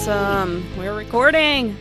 Awesome. 0.00 0.64
We're 0.78 0.96
recording. 0.96 1.76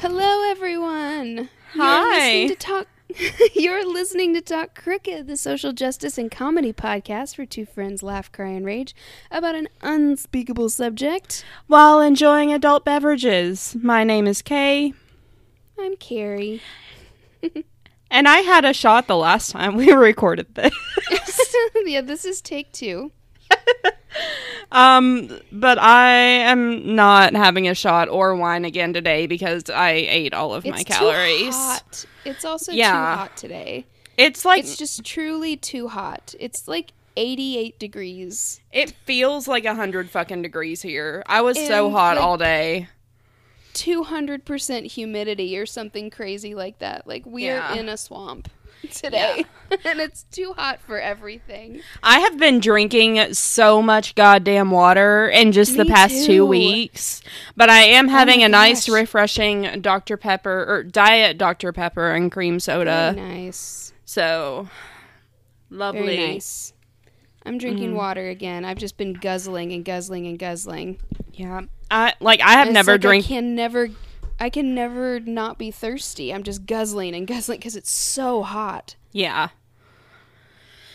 Hello, 0.00 0.50
everyone. 0.50 1.48
Hi. 1.74 2.38
You're 2.38 2.48
listening 2.48 2.48
to 2.48 2.54
talk. 2.56 2.88
You're 3.54 3.86
listening 3.86 4.34
to 4.34 4.40
Talk 4.40 4.74
Crooked, 4.74 5.28
the 5.28 5.36
social 5.36 5.72
justice 5.72 6.18
and 6.18 6.28
comedy 6.28 6.72
podcast 6.72 7.38
where 7.38 7.46
two 7.46 7.64
friends 7.64 8.02
laugh, 8.02 8.32
cry, 8.32 8.48
and 8.48 8.66
rage 8.66 8.96
about 9.30 9.54
an 9.54 9.68
unspeakable 9.80 10.70
subject. 10.70 11.44
While 11.68 12.00
enjoying 12.00 12.52
adult 12.52 12.84
beverages. 12.84 13.76
My 13.80 14.02
name 14.02 14.26
is 14.26 14.42
Kay, 14.42 14.92
I'm 15.78 15.94
Carrie. 15.98 16.60
and 18.10 18.26
I 18.26 18.38
had 18.38 18.64
a 18.64 18.72
shot 18.72 19.06
the 19.06 19.16
last 19.16 19.52
time 19.52 19.76
we 19.76 19.92
recorded 19.92 20.52
this. 20.56 20.74
yeah, 21.84 22.00
this 22.00 22.24
is 22.24 22.40
take 22.40 22.72
two. 22.72 23.12
Um, 24.72 25.30
but 25.52 25.78
I 25.78 26.08
am 26.10 26.94
not 26.96 27.34
having 27.34 27.68
a 27.68 27.74
shot 27.74 28.08
or 28.08 28.34
wine 28.34 28.64
again 28.64 28.92
today 28.92 29.26
because 29.26 29.70
I 29.70 29.90
ate 29.90 30.34
all 30.34 30.54
of 30.54 30.66
my 30.66 30.82
calories. 30.82 31.54
Hot. 31.54 32.04
It's 32.24 32.44
also 32.44 32.72
Yeah. 32.72 32.90
too 32.90 32.96
hot 33.20 33.36
today. 33.36 33.86
It's 34.16 34.44
like 34.44 34.60
It's 34.60 34.76
just 34.76 35.04
truly 35.04 35.56
too 35.56 35.88
hot. 35.88 36.34
It's 36.40 36.66
like 36.66 36.92
88 37.16 37.78
degrees. 37.78 38.60
it 38.72 38.90
feels 39.04 39.46
like 39.46 39.64
a 39.64 39.74
hundred 39.74 40.10
fucking 40.10 40.42
degrees 40.42 40.82
here. 40.82 41.22
I 41.26 41.42
was 41.42 41.56
so 41.56 41.90
hot 41.90 42.16
like, 42.16 42.24
all 42.24 42.36
day. 42.36 42.88
200% 43.74 44.86
humidity 44.86 45.56
or 45.58 45.66
something 45.66 46.10
crazy 46.10 46.54
like 46.54 46.78
that. 46.78 47.06
Like 47.06 47.24
we're 47.26 47.56
Yeah. 47.56 47.74
in 47.74 47.88
a 47.88 47.96
swamp 47.96 48.48
today 48.92 49.44
and 49.84 50.00
it's 50.00 50.24
too 50.24 50.52
hot 50.56 50.80
for 50.80 50.98
everything. 51.00 51.80
I 52.02 52.20
have 52.20 52.38
been 52.38 52.60
drinking 52.60 53.34
so 53.34 53.82
much 53.82 54.14
goddamn 54.14 54.70
water 54.70 55.28
in 55.28 55.52
just 55.52 55.76
the 55.76 55.84
past 55.84 56.14
two 56.24 56.26
too. 56.26 56.42
Oh 56.42 56.46
weeks. 56.46 57.22
But 57.56 57.70
I 57.70 57.82
am 57.82 58.08
having 58.08 58.40
my 58.40 58.46
a 58.46 58.48
nice, 58.48 58.86
gosh. 58.86 58.94
refreshing 58.94 59.80
Dr. 59.80 60.16
Pepper 60.16 60.64
or 60.68 60.82
diet 60.82 61.38
Dr. 61.38 61.72
Pepper 61.72 62.12
and 62.12 62.30
cream 62.30 62.60
soda. 62.60 63.12
Very 63.14 63.28
nice. 63.44 63.92
So 64.04 64.68
lovely. 65.70 66.16
Very 66.16 66.32
nice. 66.34 66.72
I'm 67.44 67.58
drinking 67.58 67.92
Mm. 67.92 67.96
water 67.96 68.28
again. 68.28 68.64
I've 68.64 68.78
just 68.78 68.96
been 68.96 69.12
guzzling 69.12 69.72
and 69.72 69.84
guzzling 69.84 70.26
and 70.26 70.38
guzzling. 70.38 70.98
Yeah. 71.32 71.62
I 71.90 72.14
like 72.20 72.40
I 72.40 72.52
have 72.52 72.68
it's 72.68 72.74
never 72.74 72.92
like 72.92 73.00
drank 73.02 73.24
I 73.24 73.28
can 73.28 73.54
never 73.54 73.88
I 74.38 74.50
can 74.50 74.74
never 74.74 75.18
not 75.20 75.58
be 75.58 75.70
thirsty. 75.70 76.32
I'm 76.32 76.42
just 76.42 76.66
guzzling 76.66 77.14
and 77.14 77.26
guzzling 77.26 77.60
cuz 77.60 77.74
it's 77.76 77.90
so 77.90 78.42
hot. 78.42 78.96
Yeah. 79.12 79.48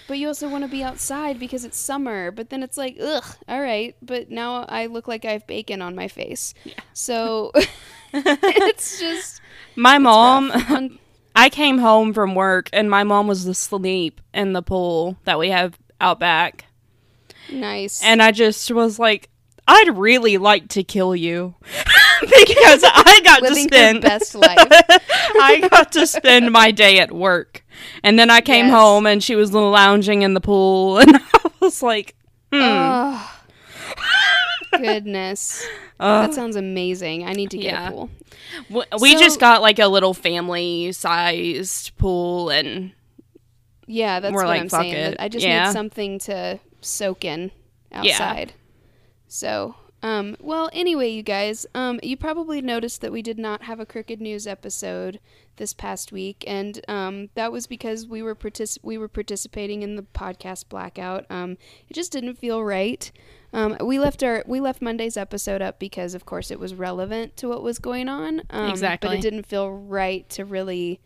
But 0.08 0.18
you 0.18 0.28
also 0.28 0.50
want 0.50 0.64
to 0.66 0.70
be 0.70 0.84
outside 0.84 1.40
because 1.40 1.64
it's 1.64 1.78
summer. 1.78 2.32
But 2.32 2.50
then 2.50 2.64
it's 2.64 2.78
like, 2.78 2.98
ugh, 3.02 3.24
all 3.48 3.62
right. 3.62 3.96
But 4.02 4.30
now 4.30 4.66
I 4.68 4.88
look 4.88 5.08
like 5.08 5.24
I 5.26 5.32
have 5.32 5.48
bacon 5.48 5.82
on 5.82 5.96
my 5.96 6.08
face. 6.08 6.54
Yeah. 6.66 6.74
So 6.94 7.52
it's 8.14 9.00
just 9.00 9.42
My 9.76 9.98
mom 9.98 10.50
rough. 10.52 10.92
I 11.36 11.50
came 11.50 11.78
home 11.78 12.14
from 12.14 12.36
work 12.36 12.70
and 12.74 12.90
my 12.90 13.04
mom 13.06 13.28
was 13.28 13.46
asleep 13.46 14.20
in 14.34 14.52
the 14.52 14.62
pool 14.62 15.18
that 15.24 15.40
we 15.40 15.50
have 15.50 15.80
out 16.02 16.20
back. 16.20 16.66
nice. 17.52 18.04
And 18.04 18.22
I 18.22 18.32
just 18.32 18.70
was 18.70 19.00
like, 19.00 19.30
I'd 19.66 19.98
really 19.98 20.38
like 20.38 20.68
to 20.70 20.84
kill 20.84 21.16
you. 21.16 21.56
because 22.46 22.84
I 22.86 23.22
got 23.24 23.40
to 23.44 23.56
spend 23.56 24.02
best 24.02 24.36
life. 24.46 24.58
I 24.60 25.68
got 25.72 25.92
to 25.94 26.06
spend 26.08 26.52
my 26.52 26.72
day 26.72 27.00
at 27.00 27.12
work. 27.12 27.64
And 28.04 28.18
then 28.20 28.30
I 28.30 28.42
came 28.42 28.68
Yes. 28.68 28.76
home 28.76 29.06
and 29.08 29.24
she 29.24 29.36
was 29.36 29.52
lounging 29.54 30.22
in 30.22 30.34
the 30.34 30.42
pool 30.42 30.98
and 31.00 31.16
I 31.16 31.52
was 31.60 31.82
like, 31.82 32.16
hmm. 32.52 32.60
oh. 32.62 33.38
Goodness. 34.72 35.66
Ugh. 36.00 36.28
that 36.30 36.34
sounds 36.34 36.56
amazing. 36.56 37.26
I 37.28 37.34
need 37.34 37.52
to 37.52 37.58
get 37.58 37.74
Yeah. 37.74 37.88
a 37.90 37.92
pool. 37.92 38.10
We 39.00 39.14
so- 39.14 39.20
just 39.20 39.40
got 39.40 39.62
like 39.62 39.80
a 39.80 39.88
little 39.88 40.14
family 40.14 40.92
sized 40.94 41.98
pool 41.98 42.50
and 42.50 42.92
Yeah, 43.88 44.20
that's 44.20 44.34
what 44.34 44.46
like, 44.48 44.62
I'm 44.62 44.70
saying. 44.70 44.94
it. 44.94 45.18
I 45.20 45.28
just 45.28 45.46
Yeah. 45.46 45.66
need 45.66 45.74
something 45.74 46.20
to 46.20 46.60
soak 46.82 47.26
in 47.26 47.52
Yeah. 47.92 48.00
outside. 48.00 48.54
So, 49.28 49.76
um, 50.04 50.36
well, 50.40 50.70
anyway, 50.74 51.10
you 51.10 51.22
guys, 51.22 51.66
um, 51.76 52.00
you 52.02 52.18
probably 52.18 52.62
noticed 52.62 53.02
that 53.02 53.12
we 53.12 53.22
did 53.22 53.38
not 53.38 53.64
have 53.64 53.80
a 53.80 53.86
Crooked 53.86 54.20
News 54.20 54.48
episode 54.48 55.20
this 55.58 55.74
past 55.74 56.12
week, 56.12 56.44
and 56.48 56.84
um, 56.88 57.30
that 57.36 57.52
was 57.52 57.68
because 57.68 58.08
we 58.08 58.24
were 58.24 58.36
partic- 58.36 58.80
we 58.82 58.98
were 58.98 59.08
participating 59.08 59.84
in 59.84 59.98
the 59.98 60.02
podcast 60.02 60.70
blackout. 60.70 61.26
Um, 61.30 61.58
it 61.88 61.94
just 61.94 62.12
didn't 62.12 62.36
feel 62.36 62.64
right. 62.64 63.12
Um, 63.54 63.78
we 63.80 64.00
left 64.00 64.24
our 64.24 64.44
we 64.48 64.60
left 64.60 64.82
Monday's 64.82 65.18
episode 65.18 65.62
up 65.62 65.78
because, 65.78 66.16
of 66.16 66.26
course, 66.26 66.50
it 66.50 66.60
was 66.60 66.74
relevant 66.74 67.38
to 67.38 67.48
what 67.48 67.62
was 67.62 67.78
going 67.78 68.10
on. 68.10 68.42
Um, 68.50 68.70
but 69.02 69.18
it 69.18 69.22
didn't 69.22 69.46
feel 69.46 69.72
right 69.72 70.28
to 70.30 70.46
really. 70.46 71.00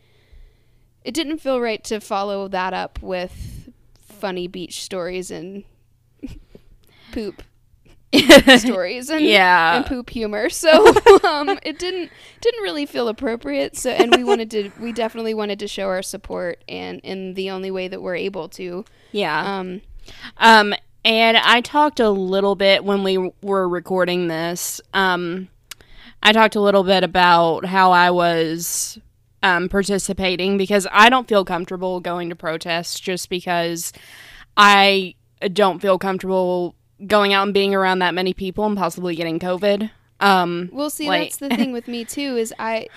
It 1.03 1.13
didn't 1.13 1.39
feel 1.39 1.59
right 1.59 1.84
to 1.84 2.00
follow 2.00 2.47
that 2.47 2.73
up 2.73 3.01
with 3.01 3.69
funny 4.00 4.47
beach 4.47 4.81
stories 4.81 5.29
and 5.29 5.66
poop 7.11 7.44
stories 8.58 9.09
and 9.09 9.22
Yeah. 9.26 9.78
and 9.78 9.86
poop 9.86 10.09
humor. 10.09 10.50
So 10.56 10.88
um, 11.24 11.58
it 11.64 11.80
didn't 11.80 12.12
didn't 12.42 12.62
really 12.64 12.86
feel 12.86 13.08
appropriate. 13.08 13.76
So 13.78 13.90
and 13.92 14.16
we 14.16 14.24
wanted 14.24 14.50
to 14.52 14.72
we 14.80 14.92
definitely 14.92 15.34
wanted 15.34 15.59
to 15.59 15.68
show 15.68 15.88
our 15.88 16.02
support 16.02 16.64
and 16.68 17.00
in 17.02 17.34
the 17.36 17.50
only 17.50 17.72
way 17.72 17.88
that 17.88 18.02
we're 18.02 18.16
able 18.16 18.50
to. 18.50 18.86
yeah. 19.12 19.59
Um, 19.59 19.81
Um, 20.38 20.74
and 21.03 21.38
I 21.38 21.62
talked 21.62 22.00
a 22.00 22.09
little 22.09 22.56
bit 22.56 22.84
when 22.84 23.03
we 23.03 23.31
were 23.42 23.68
recording 23.70 24.28
this. 24.28 24.82
Um, 24.94 25.50
I 26.24 26.32
talked 26.32 26.56
a 26.56 26.62
little 26.62 26.84
bit 26.84 27.03
about 27.03 27.66
how 27.66 27.92
I 27.92 28.09
was 28.09 28.97
um, 29.44 29.70
participating 29.70 30.58
because 30.58 30.88
I 30.92 31.09
don't 31.09 31.28
feel 31.28 31.46
comfortable 31.46 32.00
going 32.00 32.30
to 32.30 32.36
protests 32.36 33.00
just 33.00 33.30
because 33.30 33.94
I 34.58 35.14
don't 35.53 35.80
feel 35.80 36.00
comfortable 36.00 36.74
going 37.07 37.33
out 37.33 37.44
and 37.44 37.53
being 37.53 37.73
around 37.75 38.00
that 38.00 38.13
many 38.13 38.33
people 38.33 38.66
and 38.66 38.78
possibly 38.78 39.16
getting 39.16 39.39
COVID. 39.39 39.89
Um, 40.19 40.69
Well, 40.72 40.89
see, 40.89 41.07
Like- 41.07 41.23
that's 41.23 41.38
the 41.38 41.50
thing 41.50 41.72
with 41.78 41.88
me 41.88 42.06
too. 42.06 42.38
Is 42.38 42.53
I, 42.57 42.88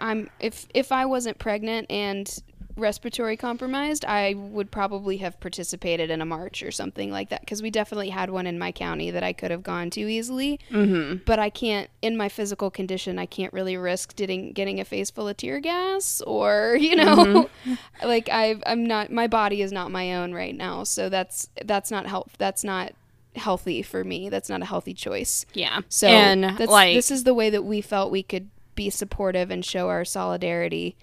I'm 0.00 0.28
if 0.40 0.66
if 0.74 0.92
I 0.92 1.06
wasn't 1.06 1.38
pregnant 1.38 1.90
and 1.90 2.30
respiratory 2.76 3.38
compromised, 3.38 4.04
I 4.04 4.34
would 4.34 4.70
probably 4.70 5.16
have 5.16 5.40
participated 5.40 6.10
in 6.10 6.20
a 6.20 6.26
march 6.26 6.62
or 6.62 6.70
something 6.70 7.10
like 7.10 7.30
that. 7.30 7.40
Because 7.40 7.62
we 7.62 7.70
definitely 7.70 8.10
had 8.10 8.28
one 8.28 8.46
in 8.46 8.58
my 8.58 8.70
county 8.70 9.10
that 9.10 9.22
I 9.22 9.32
could 9.32 9.50
have 9.50 9.62
gone 9.62 9.88
to 9.90 10.00
easily. 10.02 10.60
mhm. 10.70 11.24
But 11.24 11.38
I 11.38 11.48
can't, 11.48 11.88
in 12.02 12.18
my 12.18 12.28
physical 12.28 12.70
condition, 12.70 13.18
I 13.18 13.24
can't 13.24 13.54
really 13.54 13.78
risk 13.78 14.14
getting 14.16 14.52
getting 14.52 14.78
a 14.78 14.84
face 14.84 15.10
full 15.10 15.26
of 15.28 15.38
tear 15.38 15.58
gas 15.60 16.20
or 16.26 16.76
you 16.80 16.94
know, 16.96 17.48
like 18.04 18.28
I 18.30 18.56
I'm 18.66 18.84
not 18.84 19.10
my 19.10 19.26
body 19.26 19.62
is 19.62 19.72
not 19.72 19.90
my 19.90 20.14
own 20.16 20.34
right 20.34 20.54
now. 20.54 20.84
So 20.84 21.08
that's 21.08 21.48
that's 21.64 21.90
not 21.90 22.04
help. 22.06 22.30
That's 22.36 22.62
not 22.62 22.92
healthy 23.36 23.82
for 23.82 24.04
me. 24.04 24.28
That's 24.28 24.48
not 24.48 24.62
a 24.62 24.64
healthy 24.64 24.94
choice. 24.94 25.44
Yeah. 25.54 25.80
So 25.88 26.08
and 26.08 26.44
that's, 26.44 26.70
like 26.70 26.94
this 26.94 27.10
is 27.10 27.24
the 27.24 27.34
way 27.34 27.50
that 27.50 27.62
we 27.64 27.80
felt 27.80 28.10
we 28.10 28.22
could 28.22 28.48
be 28.74 28.90
supportive 28.90 29.50
and 29.50 29.64
show 29.64 29.88
our 29.88 30.04
solidarity. 30.04 30.96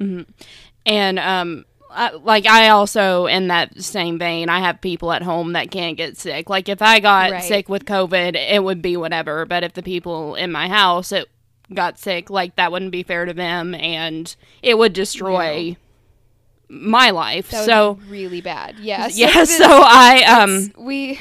And 0.00 1.18
um 1.18 1.64
I, 1.94 2.10
like 2.12 2.46
I 2.46 2.70
also 2.70 3.26
in 3.26 3.48
that 3.48 3.80
same 3.82 4.18
vein, 4.18 4.48
I 4.48 4.60
have 4.60 4.80
people 4.80 5.12
at 5.12 5.22
home 5.22 5.52
that 5.52 5.70
can't 5.70 5.96
get 5.96 6.16
sick. 6.16 6.48
Like 6.48 6.68
if 6.68 6.80
I 6.80 7.00
got 7.00 7.30
Right. 7.30 7.42
sick 7.44 7.68
with 7.68 7.84
COVID, 7.84 8.34
it 8.34 8.64
would 8.64 8.80
be 8.80 8.96
whatever, 8.96 9.44
but 9.44 9.62
if 9.62 9.74
the 9.74 9.82
people 9.82 10.34
in 10.34 10.50
my 10.50 10.68
house 10.68 11.12
it 11.12 11.28
got 11.72 11.98
sick, 11.98 12.30
like 12.30 12.56
that 12.56 12.72
wouldn't 12.72 12.92
be 12.92 13.02
fair 13.02 13.26
to 13.26 13.34
them 13.34 13.74
and 13.74 14.34
it 14.62 14.78
would 14.78 14.94
destroy 14.94 15.76
my 16.68 17.10
life. 17.10 17.50
So 17.50 17.98
really 18.08 18.40
bad. 18.40 18.76
Yeah. 18.80 19.08
so 19.08 19.18
yeah, 19.18 19.44
so 19.44 19.66
I 19.68 20.22
um 20.40 20.72
we. 20.78 21.20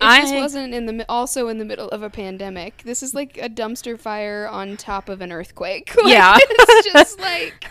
I- 0.00 0.20
this 0.22 0.32
wasn't 0.32 0.74
in 0.74 0.86
the 0.86 1.04
also 1.08 1.48
in 1.48 1.58
the 1.58 1.64
middle 1.64 1.88
of 1.88 2.02
a 2.02 2.10
pandemic, 2.10 2.82
this 2.84 3.02
is 3.02 3.14
like 3.14 3.38
a 3.38 3.48
dumpster 3.48 3.98
fire 3.98 4.48
on 4.48 4.76
top 4.76 5.08
of 5.08 5.20
an 5.20 5.32
earthquake. 5.32 5.94
Like, 6.02 6.12
Yeah. 6.12 6.36
it's 6.40 6.92
just 6.92 7.20
like 7.30 7.66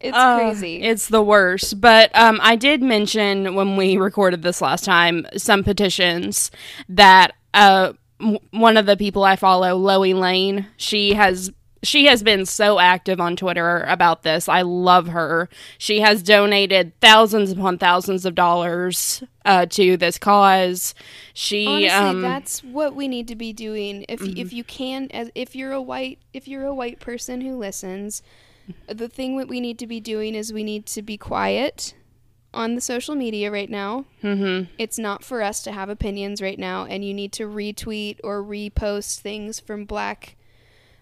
it's 0.00 0.16
Uh, 0.16 0.38
crazy. 0.38 0.82
It's 0.82 1.08
the 1.08 1.22
worst. 1.22 1.80
But 1.80 2.16
um, 2.16 2.38
I 2.42 2.54
did 2.56 2.82
mention 2.82 3.54
when 3.56 3.76
we 3.76 3.96
recorded 3.96 4.42
this 4.42 4.60
last 4.60 4.84
time 4.84 5.26
some 5.36 5.64
petitions 5.64 6.50
that 6.88 7.32
uh, 7.52 7.92
m- 8.20 8.38
one 8.52 8.76
of 8.76 8.86
the 8.86 8.96
people 8.96 9.24
I 9.24 9.34
follow, 9.36 9.76
Loey 9.76 10.14
Lane, 10.14 10.66
she 10.76 11.14
has. 11.14 11.50
She 11.82 12.06
has 12.06 12.22
been 12.22 12.44
so 12.44 12.78
active 12.78 13.20
on 13.20 13.36
Twitter 13.36 13.84
about 13.88 14.22
this. 14.22 14.48
I 14.48 14.62
love 14.62 15.08
her. 15.08 15.48
She 15.78 16.00
has 16.00 16.22
donated 16.22 16.92
thousands 17.00 17.52
upon 17.52 17.78
thousands 17.78 18.24
of 18.24 18.34
dollars 18.34 19.22
uh, 19.44 19.66
to 19.66 19.96
this 19.96 20.18
cause. 20.18 20.94
She 21.34 21.66
Honestly, 21.66 21.88
um, 21.90 22.20
that's 22.22 22.64
what 22.64 22.96
we 22.96 23.06
need 23.06 23.28
to 23.28 23.36
be 23.36 23.52
doing. 23.52 24.04
If 24.08 24.20
Mm-hmm. 24.20 24.36
if 24.38 24.52
you 24.52 24.64
can, 24.64 25.08
as 25.12 25.30
if 25.34 25.54
you're 25.54 25.72
a 25.72 25.80
white 25.82 26.18
if 26.32 26.48
you're 26.48 26.64
a 26.66 26.74
white 26.74 26.98
person 26.98 27.40
who 27.42 27.56
listens, 27.56 28.22
the 28.86 29.08
thing 29.08 29.36
that 29.38 29.48
we 29.48 29.60
need 29.60 29.78
to 29.78 29.86
be 29.86 30.00
doing 30.00 30.34
is 30.34 30.52
we 30.52 30.64
need 30.64 30.84
to 30.86 31.02
be 31.02 31.16
quiet 31.16 31.94
on 32.52 32.74
the 32.74 32.80
social 32.80 33.14
media 33.14 33.50
right 33.50 33.70
now. 33.70 34.04
Mm-hmm. 34.22 34.70
It's 34.78 34.98
not 34.98 35.22
for 35.22 35.42
us 35.42 35.62
to 35.62 35.72
have 35.72 35.88
opinions 35.88 36.42
right 36.42 36.58
now, 36.58 36.84
and 36.86 37.04
you 37.04 37.14
need 37.14 37.32
to 37.34 37.44
retweet 37.44 38.18
or 38.24 38.42
repost 38.42 39.20
things 39.20 39.60
from 39.60 39.84
black, 39.84 40.36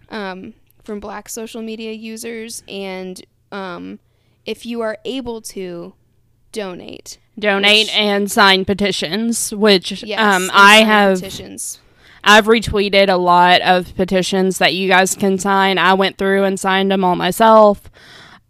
um, 0.09 0.53
from 0.87 0.99
black 0.99 1.29
social 1.29 1.61
media 1.61 1.91
users, 1.91 2.63
and 2.67 3.23
um, 3.51 3.99
if 4.45 4.65
you 4.65 4.81
are 4.81 4.97
able 5.05 5.41
to, 5.41 5.93
donate. 6.51 7.19
Donate 7.37 7.87
Which- 7.87 7.95
and 7.95 8.31
sign 8.31 8.65
petitions, 8.65 9.53
which 9.53 10.01
Yes, 10.01 10.19
um, 10.19 10.49
I 10.53 10.77
have 10.77 11.17
petitions. 11.19 11.79
I've 12.23 12.45
retweeted 12.45 13.09
a 13.09 13.17
lot 13.17 13.61
of 13.61 13.95
petitions 13.95 14.57
that 14.57 14.73
you 14.73 14.87
guys 14.87 15.13
can 15.13 15.37
sign. 15.37 15.77
I 15.77 15.93
went 15.93 16.17
through 16.17 16.45
and 16.45 16.59
signed 16.59 16.89
them 16.89 17.03
all 17.03 17.15
myself. 17.15 17.89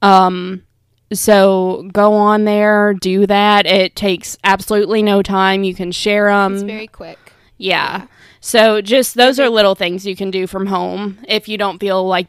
Um, 0.01 0.63
so 1.11 1.89
go 1.91 2.13
on 2.13 2.45
there, 2.45 2.93
do 2.93 3.27
that. 3.27 3.65
It 3.65 3.95
takes 3.95 4.37
absolutely 4.43 5.03
no 5.03 5.21
time. 5.21 5.63
You 5.63 5.75
can 5.75 5.91
share 5.91 6.27
them. 6.27 6.53
It's 6.53 6.63
very 6.63 6.87
quick. 6.87 7.19
yeah. 7.57 8.07
So 8.39 8.81
just 8.81 9.15
those 9.15 9.39
are 9.39 9.49
little 9.49 9.75
things 9.75 10.05
you 10.05 10.15
can 10.15 10.31
do 10.31 10.47
from 10.47 10.67
home 10.67 11.19
if 11.27 11.47
you 11.47 11.57
don't 11.57 11.79
feel 11.79 12.07
like 12.07 12.27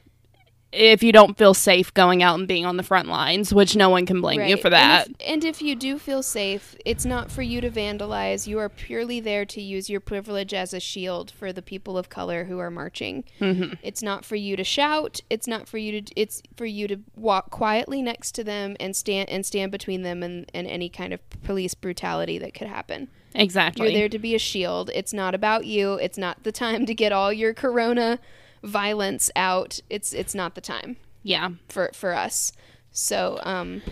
if 0.71 1.03
you 1.03 1.13
don't 1.13 1.39
feel 1.39 1.55
safe 1.55 1.95
going 1.95 2.23
out 2.23 2.39
and 2.39 2.47
being 2.47 2.67
on 2.67 2.77
the 2.77 2.83
front 2.83 3.09
lines, 3.09 3.55
which 3.55 3.75
no 3.75 3.89
one 3.89 4.05
can 4.05 4.21
blame 4.21 4.43
you 4.43 4.57
for 4.57 4.69
that. 4.69 5.07
And 5.07 5.17
if, 5.19 5.27
and 5.29 5.45
if 5.45 5.63
you 5.63 5.75
do 5.75 5.99
feel 5.99 6.23
safe, 6.23 6.77
it's 6.85 7.07
not 7.07 7.31
for 7.31 7.41
you 7.41 7.61
to 7.63 7.71
vandalize. 7.71 8.47
You 8.47 8.59
are 8.59 8.69
purely 8.69 9.19
there 9.21 9.47
to 9.47 9.63
use 9.63 9.89
your 9.89 10.01
privilege 10.01 10.53
as 10.53 10.75
a 10.75 10.81
shield 10.81 11.31
for 11.31 11.53
the 11.53 11.63
people 11.63 11.97
of 11.97 12.11
color 12.11 12.45
who 12.45 12.59
are 12.59 12.71
marching. 12.71 13.25
Mm-hmm. 13.41 13.75
It's 13.83 14.03
not 14.03 14.25
for 14.25 14.37
you 14.37 14.57
to 14.57 14.65
shout. 14.65 15.21
It's 15.31 15.47
not 15.47 15.69
for 15.69 15.79
you 15.79 16.03
to. 16.03 16.13
It's 16.15 16.43
for 16.57 16.67
you 16.67 16.87
to 16.89 16.99
walk 17.17 17.51
quietly 17.51 18.03
next 18.03 18.33
to 18.33 18.45
them 18.45 18.77
and 18.79 18.95
stand 18.95 19.31
and 19.31 19.47
stand 19.47 19.73
between 19.73 20.03
them 20.03 20.23
and, 20.23 20.51
and 20.53 20.67
any 20.67 20.91
kind 20.91 21.15
of 21.15 21.21
police 21.43 21.75
brutality 21.75 22.39
that 22.39 22.53
could 22.53 22.69
happen. 22.69 23.09
Exactly. 23.35 23.87
You're 23.91 24.01
there 24.01 24.09
to 24.09 24.19
be 24.19 24.35
a 24.35 24.39
shield. 24.39 24.91
It's 24.95 25.13
not 25.13 25.35
about 25.35 25.67
you. 25.67 25.95
It's 25.95 26.19
not 26.19 26.43
the 26.43 26.53
time 26.53 26.87
to 26.87 26.95
get 26.95 27.13
all 27.13 27.33
your 27.33 27.55
corona 27.55 28.19
violence 28.63 29.31
out. 29.37 29.81
It's 29.89 30.13
it's 30.13 30.35
not 30.35 30.55
the 30.55 30.61
time 30.61 30.97
yeah. 31.23 31.51
for 31.69 31.91
for 31.95 32.15
us. 32.15 32.53
So 32.91 33.39
um, 33.43 33.83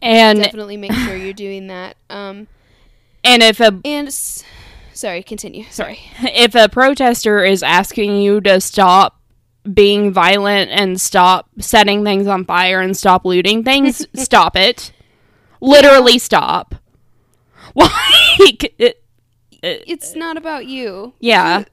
And 0.00 0.42
definitely 0.42 0.76
make 0.76 0.92
sure 0.92 1.16
you're 1.16 1.32
doing 1.32 1.68
that. 1.68 1.96
Um, 2.10 2.48
and 3.22 3.42
if 3.42 3.60
a 3.60 3.78
and 3.84 4.08
s- 4.08 4.42
sorry, 4.92 5.22
continue. 5.22 5.64
Sorry. 5.70 6.00
if 6.20 6.54
a 6.54 6.68
protester 6.68 7.44
is 7.44 7.62
asking 7.62 8.16
you 8.16 8.40
to 8.42 8.60
stop 8.60 9.20
being 9.72 10.12
violent 10.12 10.70
and 10.72 11.00
stop 11.00 11.48
setting 11.60 12.02
things 12.02 12.26
on 12.26 12.44
fire 12.44 12.80
and 12.80 12.96
stop 12.96 13.24
looting 13.24 13.62
things, 13.62 14.06
stop 14.14 14.56
it. 14.56 14.92
Literally 15.60 16.18
stop. 16.18 16.74
Like, 18.38 18.74
it, 18.78 19.02
It's 19.62 20.14
not 20.16 20.36
about 20.36 20.66
you. 20.66 21.14
yeah, 21.20 21.64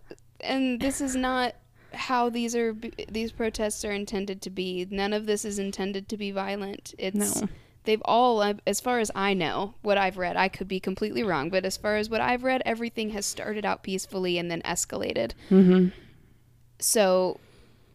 and 0.41 0.79
this 0.79 1.01
is 1.01 1.15
not 1.15 1.55
how 1.93 2.29
these 2.29 2.55
are 2.55 2.75
these 3.09 3.31
protests 3.31 3.83
are 3.83 3.91
intended 3.91 4.41
to 4.43 4.49
be 4.51 4.87
none 4.91 5.11
of 5.11 5.25
this 5.25 5.43
is 5.43 5.57
intended 5.57 6.07
to 6.07 6.15
be 6.17 6.29
violent 6.29 6.93
it's 6.99 7.41
No. 7.41 7.47
they've 7.85 8.01
all 8.05 8.43
as 8.67 8.79
far 8.79 8.99
as 8.99 9.09
i 9.15 9.33
know 9.33 9.73
what 9.81 9.97
i've 9.97 10.15
read 10.17 10.37
i 10.37 10.47
could 10.49 10.67
be 10.67 10.79
completely 10.79 11.23
wrong 11.23 11.49
but 11.49 11.65
as 11.65 11.77
far 11.77 11.95
as 11.97 12.07
what 12.07 12.21
i've 12.21 12.43
read 12.43 12.61
everything 12.63 13.09
has 13.09 13.25
started 13.25 13.65
out 13.65 13.81
peacefully 13.81 14.37
and 14.37 14.51
then 14.51 14.61
escalated 14.61 15.31
Mm-hmm. 15.49 15.87
so 16.77 17.39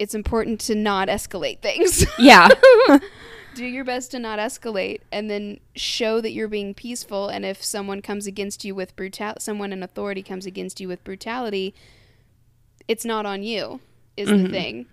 it's 0.01 0.15
important 0.15 0.61
to 0.63 0.75
not 0.75 1.07
escalate 1.07 1.61
things 1.63 2.05
yeah, 2.19 2.49
do 3.55 3.65
your 3.65 3.85
best 3.85 4.11
to 4.11 4.19
not 4.19 4.39
escalate 4.39 5.01
and 5.13 5.31
then 5.31 5.61
show 5.75 6.21
that 6.21 6.33
you're 6.33 6.49
being 6.49 6.75
peaceful. 6.75 7.29
And 7.29 7.45
if 7.45 7.63
someone 7.63 8.03
comes 8.03 8.27
against 8.27 8.65
you 8.65 8.75
with 8.75 8.95
brutal 8.97 9.35
someone 9.39 9.73
in 9.73 9.83
authority 9.83 10.23
comes 10.23 10.47
against 10.47 10.81
you 10.81 10.89
with 10.89 11.03
brutality 11.05 11.75
it's 12.87 13.05
not 13.05 13.25
on 13.27 13.43
you 13.43 13.81
is 14.17 14.29
the 14.29 14.49
thing. 14.49 14.87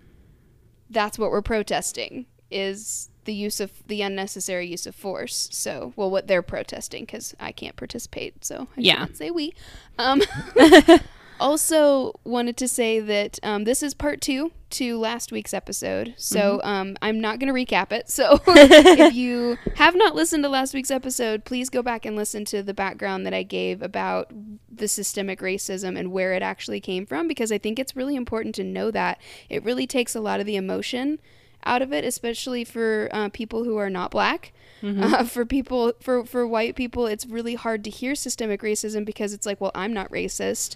That's 0.88 1.18
what 1.18 1.30
we're 1.30 1.42
protesting 1.42 2.26
is 2.50 3.08
the 3.24 3.34
use 3.34 3.60
of 3.60 3.70
the 3.86 4.02
unnecessary 4.02 4.66
use 4.66 4.86
of 4.86 4.94
force. 4.94 5.48
So 5.52 5.92
well 5.96 6.10
what 6.10 6.26
they're 6.26 6.42
protesting 6.42 7.04
because 7.04 7.34
i 7.40 7.52
can't 7.52 7.76
participate 7.76 8.44
so 8.44 8.68
i 8.76 8.80
Yeah. 8.80 9.06
say 9.12 9.30
we. 9.30 9.54
Um 9.98 10.22
also 11.42 12.12
wanted 12.24 12.56
to 12.58 12.68
say 12.68 13.00
that 13.00 13.38
um, 13.42 13.64
this 13.64 13.82
is 13.82 13.94
part 13.94 14.20
two 14.20 14.52
to 14.70 14.96
last 14.98 15.32
week's 15.32 15.52
episode. 15.52 16.14
So 16.16 16.60
um, 16.64 16.96
i'm 17.02 17.20
not 17.20 17.38
going 17.38 17.52
to 17.52 17.58
recap 17.60 17.92
it. 17.92 18.08
So 18.08 18.40
if 18.46 19.14
you 19.14 19.58
have 19.76 19.94
not 19.94 20.14
listened 20.14 20.44
to 20.44 20.48
last 20.48 20.72
week's 20.72 20.90
episode 20.90 21.44
please 21.44 21.68
go 21.68 21.82
back 21.82 22.06
and 22.06 22.16
listen 22.16 22.44
to 22.46 22.62
the 22.62 22.72
background 22.72 23.26
that 23.26 23.34
i 23.34 23.42
gave 23.42 23.82
about 23.82 24.30
the 24.70 24.88
systemic 24.88 25.40
racism 25.40 25.98
and 25.98 26.10
where 26.12 26.32
it 26.32 26.42
actually 26.42 26.80
came 26.80 27.04
from 27.04 27.28
because 27.28 27.52
i 27.52 27.58
think 27.58 27.78
it's 27.78 27.96
really 27.96 28.16
important 28.16 28.54
to 28.54 28.64
know 28.64 28.90
that. 28.90 29.20
It 29.50 29.64
really 29.64 29.86
takes 29.86 30.14
a 30.14 30.20
lot 30.20 30.40
of 30.40 30.46
the 30.46 30.56
emotion 30.56 31.18
out 31.64 31.82
of 31.82 31.92
it 31.92 32.04
especially 32.04 32.64
for 32.64 33.08
uh, 33.12 33.28
people 33.28 33.64
who 33.64 33.76
are 33.76 33.90
not 33.90 34.10
black. 34.10 34.52
Uh, 34.84 35.24
for 35.24 35.44
people 35.46 35.92
for 36.00 36.24
for 36.24 36.44
white 36.44 36.74
people 36.74 37.06
it's 37.06 37.24
really 37.24 37.54
hard 37.54 37.84
to 37.84 37.90
hear 37.90 38.16
systemic 38.16 38.62
racism 38.62 39.04
because 39.04 39.32
it's 39.32 39.46
like 39.46 39.60
well 39.60 39.70
i'm 39.76 39.92
not 39.92 40.10
racist 40.10 40.74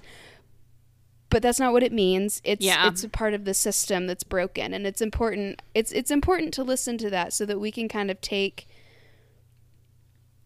but 1.30 1.42
that's 1.42 1.58
not 1.58 1.72
what 1.72 1.82
it 1.82 1.92
means 1.92 2.40
it's 2.44 2.64
Yeah. 2.64 2.88
it's 2.88 3.04
a 3.04 3.08
part 3.08 3.34
of 3.34 3.44
the 3.44 3.54
system 3.54 4.06
that's 4.06 4.22
broken 4.24 4.72
and 4.72 4.86
it's 4.86 5.00
important 5.00 5.60
it's 5.74 5.92
it's 5.92 6.10
important 6.10 6.54
to 6.54 6.62
listen 6.62 6.96
to 6.98 7.10
that 7.10 7.32
so 7.32 7.44
that 7.46 7.58
we 7.58 7.70
can 7.70 7.88
kind 7.88 8.10
of 8.10 8.20
take 8.20 8.66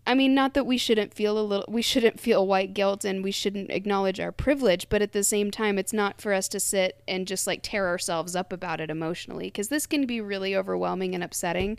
I 0.07 0.15
mean, 0.15 0.35
not 0.35 0.55
that 0.55 0.65
we 0.65 0.77
shouldn't 0.79 1.15
feel 1.15 1.39
a 1.39 1.43
little, 1.45 1.67
we 1.69 1.83
shouldn't 1.83 2.19
feel 2.19 2.45
white 2.45 2.75
guilt 2.75 3.05
and 3.05 3.23
we 3.23 3.31
shouldn't 3.31 3.71
acknowledge 3.71 4.19
our 4.19 4.33
privilege, 4.33 4.89
but 4.89 5.03
at 5.03 5.13
the 5.13 5.23
same 5.23 5.51
time, 5.53 5.79
it's 5.79 5.93
not 5.93 6.21
for 6.21 6.33
us 6.33 6.49
to 6.49 6.59
sit 6.59 7.01
and 7.07 7.29
just 7.29 7.47
like 7.47 7.61
tear 7.63 7.87
ourselves 7.87 8.35
up 8.35 8.53
about 8.53 8.81
it 8.81 8.91
emotionally 8.91 9.45
because 9.49 9.69
this 9.69 9.87
can 9.87 10.07
be 10.07 10.21
really 10.21 10.57
overwhelming 10.57 11.15
and 11.15 11.23
upsetting. 11.23 11.79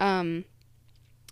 Um, 0.00 0.44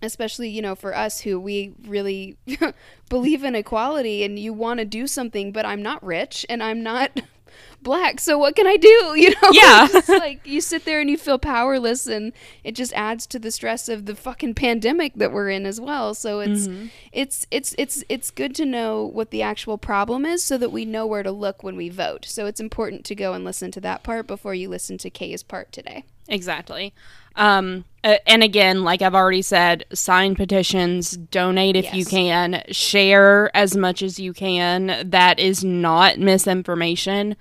especially, 0.02 0.48
you 0.48 0.62
know, 0.62 0.74
for 0.74 0.96
us 0.96 1.20
who 1.20 1.38
we 1.38 1.72
really 1.86 2.36
believe 3.08 3.44
in 3.44 3.54
equality 3.54 4.24
and 4.24 4.38
you 4.38 4.52
want 4.52 4.78
to 4.78 4.84
do 4.84 5.06
something, 5.06 5.52
but 5.52 5.66
I'm 5.66 5.82
not 5.82 6.02
rich 6.02 6.46
and 6.48 6.62
I'm 6.62 6.82
not 6.82 7.20
black, 7.82 8.20
so 8.20 8.38
what 8.38 8.56
can 8.56 8.66
I 8.66 8.76
do? 8.76 8.88
You 9.20 9.30
know? 9.30 9.50
Yeah. 9.52 9.88
Like 10.08 10.46
you 10.46 10.60
sit 10.62 10.84
there 10.84 11.00
and 11.00 11.10
you 11.10 11.18
feel 11.18 11.38
powerless 11.38 12.06
and 12.06 12.32
it 12.64 12.72
just 12.72 12.92
adds 12.94 13.26
to 13.28 13.38
the 13.38 13.50
stress 13.50 13.88
of 13.88 14.06
the 14.06 14.14
fucking 14.14 14.54
pandemic 14.54 15.14
that 15.16 15.32
we're 15.32 15.50
in 15.50 15.66
as 15.66 15.80
well. 15.80 16.14
So 16.14 16.40
it's 16.40 16.68
mm-hmm. 16.68 16.86
it's 17.12 17.46
it's 17.50 17.74
it's 17.76 18.02
it's 18.08 18.30
good 18.30 18.54
to 18.54 18.64
know 18.64 19.04
what 19.04 19.30
the 19.30 19.42
actual 19.42 19.76
problem 19.76 20.24
is 20.24 20.42
so 20.42 20.56
that 20.56 20.72
we 20.72 20.86
know 20.86 21.06
where 21.06 21.22
to 21.22 21.32
look 21.32 21.62
when 21.62 21.76
we 21.76 21.90
vote. 21.90 22.24
So 22.24 22.46
it's 22.46 22.60
important 22.60 23.04
to 23.06 23.14
go 23.14 23.34
and 23.34 23.44
listen 23.44 23.70
to 23.72 23.80
that 23.82 24.02
part 24.02 24.26
before 24.26 24.54
you 24.54 24.70
listen 24.70 24.96
to 24.98 25.10
Kay's 25.10 25.42
part 25.42 25.70
today. 25.72 26.04
exactly. 26.28 26.94
Um, 27.36 27.84
uh, 28.02 28.16
and 28.26 28.42
again, 28.42 28.82
like 28.82 29.02
I've 29.02 29.14
already 29.14 29.42
said, 29.42 29.84
sign 29.92 30.34
petitions, 30.34 31.12
donate 31.12 31.76
if 31.76 31.92
you 31.92 32.06
can, 32.06 32.62
share 32.70 33.54
as 33.54 33.76
much 33.76 34.02
as 34.02 34.18
you 34.18 34.32
can. 34.32 35.10
That 35.10 35.38
is 35.38 35.62
not 35.62 36.18
misinformation. 36.18 37.36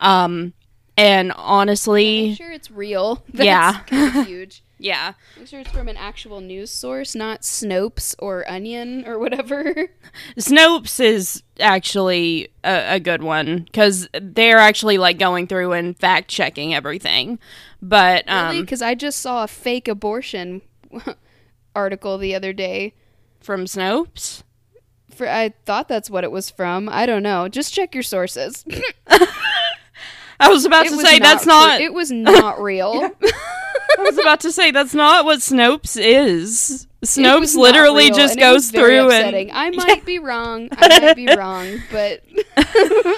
Um, 0.00 0.54
and 1.00 1.32
honestly, 1.36 2.28
Make 2.28 2.36
sure 2.38 2.52
it's 2.52 2.70
real. 2.70 3.22
That's 3.32 3.44
Yeah. 3.46 3.80
kind 3.86 4.16
of 4.18 4.26
huge. 4.26 4.62
yeah, 4.78 5.12
Make 5.38 5.46
sure 5.48 5.60
it's 5.60 5.70
from 5.70 5.88
an 5.88 5.96
actual 5.96 6.40
news 6.40 6.70
source, 6.70 7.14
not 7.14 7.42
Snopes 7.42 8.14
or 8.18 8.48
Onion 8.50 9.04
or 9.06 9.18
whatever. 9.18 9.90
Snopes 10.38 11.00
is 11.00 11.42
actually 11.58 12.48
a, 12.64 12.94
a 12.96 13.00
good 13.00 13.22
one 13.22 13.60
because 13.60 14.08
they're 14.20 14.58
actually 14.58 14.98
like 14.98 15.18
going 15.18 15.46
through 15.46 15.72
and 15.72 15.96
fact 15.98 16.28
checking 16.28 16.74
everything. 16.74 17.38
But 17.82 18.28
um, 18.28 18.60
Because 18.60 18.82
I 18.82 18.94
just 18.94 19.20
saw 19.20 19.44
a 19.44 19.48
fake 19.48 19.88
abortion 19.88 20.60
article 21.74 22.18
the 22.18 22.34
other 22.34 22.52
day. 22.52 22.94
from 23.40 23.64
Snopes, 23.64 24.42
For 25.14 25.26
I 25.28 25.54
thought 25.64 25.88
that's 25.88 26.10
what 26.10 26.24
it 26.24 26.30
was 26.30 26.50
from. 26.50 26.88
I 26.90 27.06
don't 27.06 27.22
know. 27.22 27.48
Just 27.48 27.72
check 27.72 27.94
your 27.94 28.02
sources. 28.02 28.64
I 30.40 30.48
was 30.48 30.64
about 30.64 30.86
It 30.86 30.90
to 30.90 30.96
was 30.96 31.06
say 31.08 31.18
that's 31.18 31.44
true. 31.44 31.52
not. 31.52 31.80
It 31.80 31.92
was 31.92 32.10
not 32.10 32.60
real. 32.60 33.10
I 33.22 34.02
was 34.02 34.18
about 34.18 34.40
to 34.40 34.52
say 34.52 34.70
that's 34.70 34.94
not 34.94 35.24
what 35.24 35.40
Snopes 35.40 35.96
is. 36.00 36.86
Snopes 37.04 37.56
literally 37.56 38.06
real, 38.06 38.14
just 38.16 38.32
and 38.34 38.42
it 38.42 38.52
was 38.52 38.70
goes 38.70 38.80
through 38.82 39.06
upsetting. 39.06 39.50
and 39.50 39.56
I 39.58 39.70
might 39.86 40.04
be 40.04 40.18
wrong. 40.18 40.68
I 40.72 41.00
might 41.00 41.16
be 41.16 41.26
wrong, 41.34 41.78
but 41.90 42.22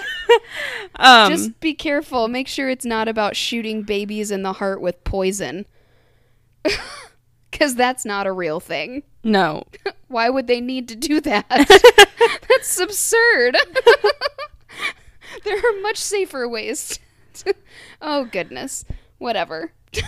um, 0.97 1.33
just 1.33 1.59
be 1.61 1.75
careful. 1.75 2.29
Make 2.29 2.49
sure 2.49 2.69
it's 2.69 2.85
not 2.85 3.09
about 3.09 3.37
shooting 3.37 3.83
babies 3.83 4.31
in 4.31 4.43
the 4.43 4.55
heart 4.55 4.81
with 4.81 5.03
poison. 5.05 5.67
Cuz 7.51 7.75
that's 7.75 8.05
not 8.05 8.27
a 8.27 8.33
real 8.33 8.61
thing. 8.61 9.03
no. 9.25 9.65
Why 10.09 10.29
would 10.31 10.47
they 10.47 10.61
need 10.61 10.89
to 10.89 10.97
do 10.97 11.21
that? 11.23 11.47
that's 12.49 12.79
absurd. 12.79 13.57
there 15.45 15.57
are 15.59 15.81
much 15.83 15.97
safer 15.97 16.47
ways. 16.49 16.99
oh 18.03 18.25
goodness. 18.27 18.85
Whatever. 19.19 19.73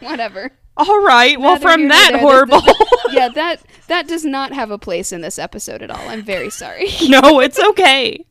Whatever. 0.00 0.52
All 0.76 1.02
right. 1.04 1.38
Well, 1.38 1.54
Neither 1.54 1.68
from 1.68 1.88
that 1.88 2.16
horrible. 2.20 2.60
This- 2.60 2.76
this- 3.04 3.14
yeah, 3.14 3.28
that 3.28 3.62
that 3.88 4.08
does 4.08 4.24
not 4.24 4.52
have 4.52 4.70
a 4.70 4.78
place 4.78 5.12
in 5.12 5.20
this 5.20 5.38
episode 5.38 5.82
at 5.82 5.90
all. 5.90 6.08
I'm 6.08 6.22
very 6.22 6.50
sorry. 6.50 6.86
no, 7.08 7.40
it's 7.40 7.58
okay. 7.58 8.24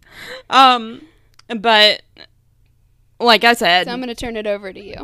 Um, 0.49 1.01
but 1.59 2.01
like 3.19 3.43
I 3.43 3.53
said, 3.53 3.85
So 3.85 3.91
I'm 3.93 3.99
going 3.99 4.07
to 4.09 4.15
turn 4.15 4.35
it 4.37 4.47
over 4.47 4.73
to 4.73 4.79
you. 4.83 4.95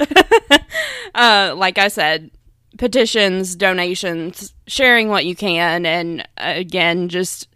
uh, 1.16 1.54
like 1.56 1.78
I 1.78 1.88
said, 1.90 2.32
petitions, 2.78 3.56
donations, 3.56 4.54
sharing 4.66 5.10
what 5.10 5.26
you 5.26 5.36
can, 5.36 5.86
and 5.86 6.28
again, 6.38 7.10
just 7.10 7.48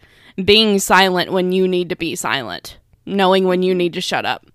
being 0.44 0.78
silent 0.80 1.32
when 1.32 1.52
you 1.52 1.68
need 1.68 1.90
to 1.90 1.96
be 1.96 2.16
silent, 2.16 2.78
knowing 3.06 3.46
when 3.46 3.64
you 3.64 3.74
need 3.74 3.94
to 3.94 4.02
shut 4.02 4.26
up. 4.26 4.46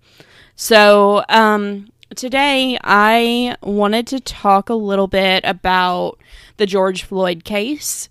So, 0.57 1.23
um, 1.29 1.91
today 2.15 2.79
I 2.83 3.57
wanted 3.63 4.07
to 4.09 4.21
talk 4.21 4.71
a 4.71 4.75
little 4.75 5.07
bit 5.07 5.45
about 5.45 6.19
the 6.57 6.65
George 6.65 7.03
Floyd 7.03 7.45
case. 7.45 8.09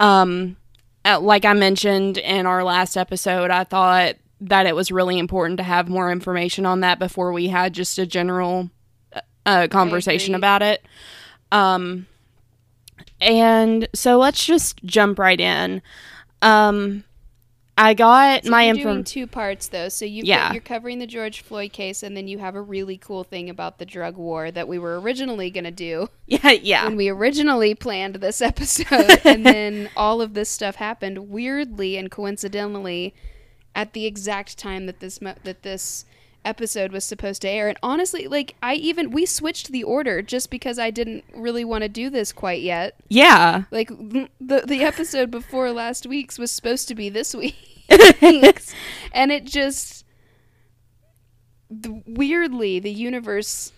Um, 0.00 0.56
uh, 1.04 1.20
like 1.20 1.44
I 1.44 1.52
mentioned 1.52 2.18
in 2.18 2.46
our 2.46 2.64
last 2.64 2.96
episode, 2.96 3.52
I 3.52 3.62
thought 3.62 4.16
that 4.40 4.66
it 4.66 4.74
was 4.74 4.90
really 4.90 5.20
important 5.20 5.58
to 5.58 5.62
have 5.62 5.88
more 5.88 6.10
information 6.10 6.66
on 6.66 6.80
that 6.80 6.98
before 6.98 7.32
we 7.32 7.46
had 7.46 7.74
just 7.74 7.96
a 7.98 8.06
general 8.06 8.70
uh, 9.46 9.68
conversation 9.70 10.34
about 10.34 10.62
it. 10.62 10.84
Um, 11.52 12.08
and 13.20 13.88
so 13.94 14.18
let's 14.18 14.44
just 14.44 14.82
jump 14.84 15.18
right 15.18 15.40
in. 15.40 15.80
Um, 16.42 17.04
I 17.78 17.94
got 17.94 18.44
So 18.44 18.50
my 18.50 18.64
you're 18.64 18.74
doing 18.74 19.04
two 19.04 19.26
parts 19.26 19.68
though. 19.68 19.88
So 19.88 20.04
you 20.04 20.22
Yeah. 20.24 20.52
you're 20.52 20.60
covering 20.60 20.98
the 20.98 21.06
George 21.06 21.40
Floyd 21.42 21.72
case, 21.72 22.02
and 22.02 22.16
then 22.16 22.26
you 22.28 22.38
have 22.38 22.54
a 22.54 22.60
really 22.60 22.98
cool 22.98 23.24
thing 23.24 23.48
about 23.48 23.78
the 23.78 23.86
drug 23.86 24.16
war 24.16 24.50
that 24.50 24.66
we 24.68 24.78
were 24.78 25.00
originally 25.00 25.48
going 25.50 25.64
to 25.64 25.70
do 25.70 26.08
Yeah, 26.26 26.50
yeah, 26.50 26.84
when 26.84 26.96
we 26.96 27.08
originally 27.08 27.74
planned 27.74 28.16
this 28.16 28.42
episode, 28.52 29.20
and 29.24 29.46
then 29.46 29.90
all 29.96 30.20
of 30.20 30.34
this 30.34 30.50
stuff 30.50 30.74
happened 30.76 31.30
weirdly 31.30 31.96
and 31.96 32.10
coincidentally 32.10 33.14
at 33.74 33.92
the 33.92 34.06
exact 34.06 34.58
time 34.58 34.86
that 34.86 34.98
this 35.00 35.22
mo- 35.22 35.36
that 35.44 35.62
this 35.62 36.04
episode 36.44 36.92
was 36.92 37.04
supposed 37.04 37.42
to 37.42 37.48
air. 37.48 37.68
And 37.68 37.78
honestly, 37.82 38.26
like 38.26 38.54
I 38.62 38.74
even 38.74 39.10
we 39.10 39.26
switched 39.26 39.70
the 39.72 39.84
order 39.84 40.22
just 40.22 40.50
because 40.50 40.78
I 40.78 40.90
didn't 40.90 41.24
really 41.34 41.64
want 41.64 41.82
to 41.82 41.88
do 41.88 42.10
this 42.10 42.32
quite 42.32 42.62
yet. 42.62 42.96
yeah. 43.08 43.64
Like 43.70 43.88
the 43.88 44.28
the 44.66 44.82
episode 44.82 45.30
before 45.30 45.72
last 45.72 46.06
week's 46.06 46.38
was 46.38 46.50
supposed 46.50 46.88
to 46.88 46.94
be 46.94 47.08
this 47.08 47.34
week's, 47.34 48.74
and 49.12 49.32
it 49.32 49.44
just 49.44 50.04
the, 51.70 52.02
weirdly 52.06 52.78
the 52.78 52.90
universe 52.90 53.72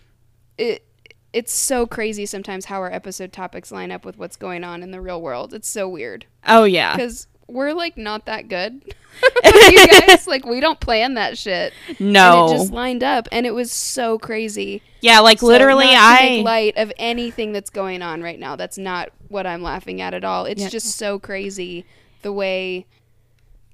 it 0.57 0.85
it's 1.33 1.53
so 1.53 1.87
crazy 1.87 2.27
sometimes 2.27 2.65
how 2.67 2.77
our 2.77 2.93
episode 2.93 3.33
topics 3.33 3.71
line 3.71 3.91
up 3.93 4.05
with 4.05 4.19
what's 4.19 4.37
going 4.37 4.65
on 4.65 4.83
in 4.83 4.91
the 4.91 5.01
real 5.01 5.23
world. 5.23 5.55
It's 5.55 5.69
so 5.69 5.89
weird 5.89 6.27
Oh 6.47 6.65
yeah. 6.65 6.95
because 6.97 7.27
we're 7.53 7.73
like 7.73 7.97
not 7.97 8.27
that 8.27 8.49
good. 8.49 8.83
you 9.45 9.87
guys 9.87 10.27
like 10.27 10.47
we 10.47 10.61
don't 10.61 10.81
plan 10.81 11.15
that 11.15 11.37
shit. 11.37 11.73
No. 11.99 12.45
and 12.47 12.53
it 12.55 12.59
just 12.59 12.73
lined 12.73 13.03
up, 13.03 13.29
and 13.33 13.45
it 13.47 13.53
was 13.53 13.71
so 13.73 14.19
crazy. 14.19 14.83
yeah, 15.01 15.21
like 15.21 15.41
So 15.41 15.47
literally, 15.47 15.89
I. 15.89 16.21
make 16.21 16.45
light 16.45 16.77
of 16.77 16.93
anything 16.99 17.53
that's 17.53 17.71
going 17.71 18.03
on 18.03 18.23
right 18.23 18.39
now. 18.39 18.57
That's 18.57 18.79
not 18.79 19.11
what 19.29 19.47
I'm 19.47 19.63
laughing 19.63 20.01
at 20.01 20.15
at 20.15 20.25
all. 20.25 20.45
It's 20.47 20.63
Yeah. 20.63 20.69
just 20.69 20.97
so 20.97 21.19
crazy 21.19 21.85
the 22.23 22.33
way. 22.33 22.87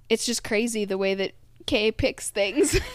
It's 0.09 0.25
just 0.27 0.43
crazy 0.45 0.85
the 0.85 0.99
way 0.99 1.15
that 1.15 1.33
Kay 1.67 1.91
picks 1.93 2.31
things. 2.31 2.79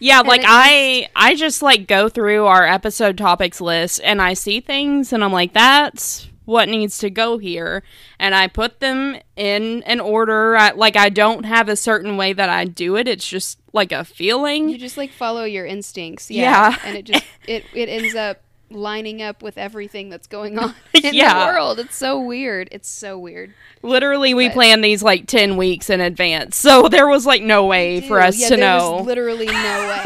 Yeah, 0.00 0.20
like 0.20 0.42
I 0.44 1.08
I 1.14 1.34
just 1.36 1.62
like 1.62 1.86
go 1.86 2.08
through 2.08 2.46
our 2.46 2.66
episode 2.66 3.16
topics 3.16 3.60
list 3.60 4.00
and 4.02 4.20
I 4.20 4.34
see 4.34 4.60
things 4.60 5.12
and 5.12 5.22
I'm 5.22 5.32
like 5.32 5.52
that's 5.52 6.28
what 6.46 6.68
needs 6.68 6.96
to 6.98 7.10
go 7.10 7.36
here 7.38 7.82
and 8.18 8.34
I 8.34 8.46
put 8.46 8.80
them 8.80 9.16
in 9.36 9.82
an 9.82 10.00
order. 10.00 10.56
I, 10.56 10.70
like 10.70 10.96
I 10.96 11.10
don't 11.10 11.44
have 11.44 11.68
a 11.68 11.76
certain 11.76 12.16
way 12.16 12.32
that 12.32 12.48
I 12.48 12.64
do 12.64 12.96
it. 12.96 13.06
It's 13.06 13.28
just 13.28 13.58
like 13.74 13.92
a 13.92 14.04
feeling. 14.04 14.70
you 14.70 14.78
just 14.78 14.96
like 14.96 15.12
follow 15.12 15.44
your 15.44 15.66
instincts. 15.66 16.30
Yeah, 16.30 16.70
Yeah. 16.70 16.78
and 16.84 16.96
it 16.96 17.04
just 17.04 17.24
it 17.46 17.64
it 17.74 17.88
ends 17.90 18.14
up 18.14 18.40
lining 18.68 19.22
up 19.22 19.44
with 19.44 19.56
everything 19.58 20.08
that's 20.08 20.26
going 20.26 20.58
on 20.58 20.74
in 20.94 21.14
Yeah. 21.14 21.38
the 21.38 21.52
world. 21.52 21.78
It's 21.78 21.94
so 21.94 22.18
weird. 22.20 22.68
It's 22.72 22.88
so 22.88 23.16
weird. 23.16 23.54
Literally 23.82 24.34
we 24.34 24.48
But- 24.48 24.54
plan 24.54 24.80
these 24.80 25.04
like 25.04 25.26
10 25.28 25.56
weeks 25.56 25.88
in 25.88 26.00
advance. 26.00 26.56
So 26.56 26.88
there 26.90 27.06
was 27.06 27.26
like 27.26 27.42
no 27.42 27.64
way 27.66 28.00
for 28.00 28.20
us 28.20 28.36
yeah, 28.40 28.48
to 28.48 28.56
there 28.56 28.64
know. 28.78 28.96
Was 28.96 29.06
literally 29.06 29.46
no 29.46 30.00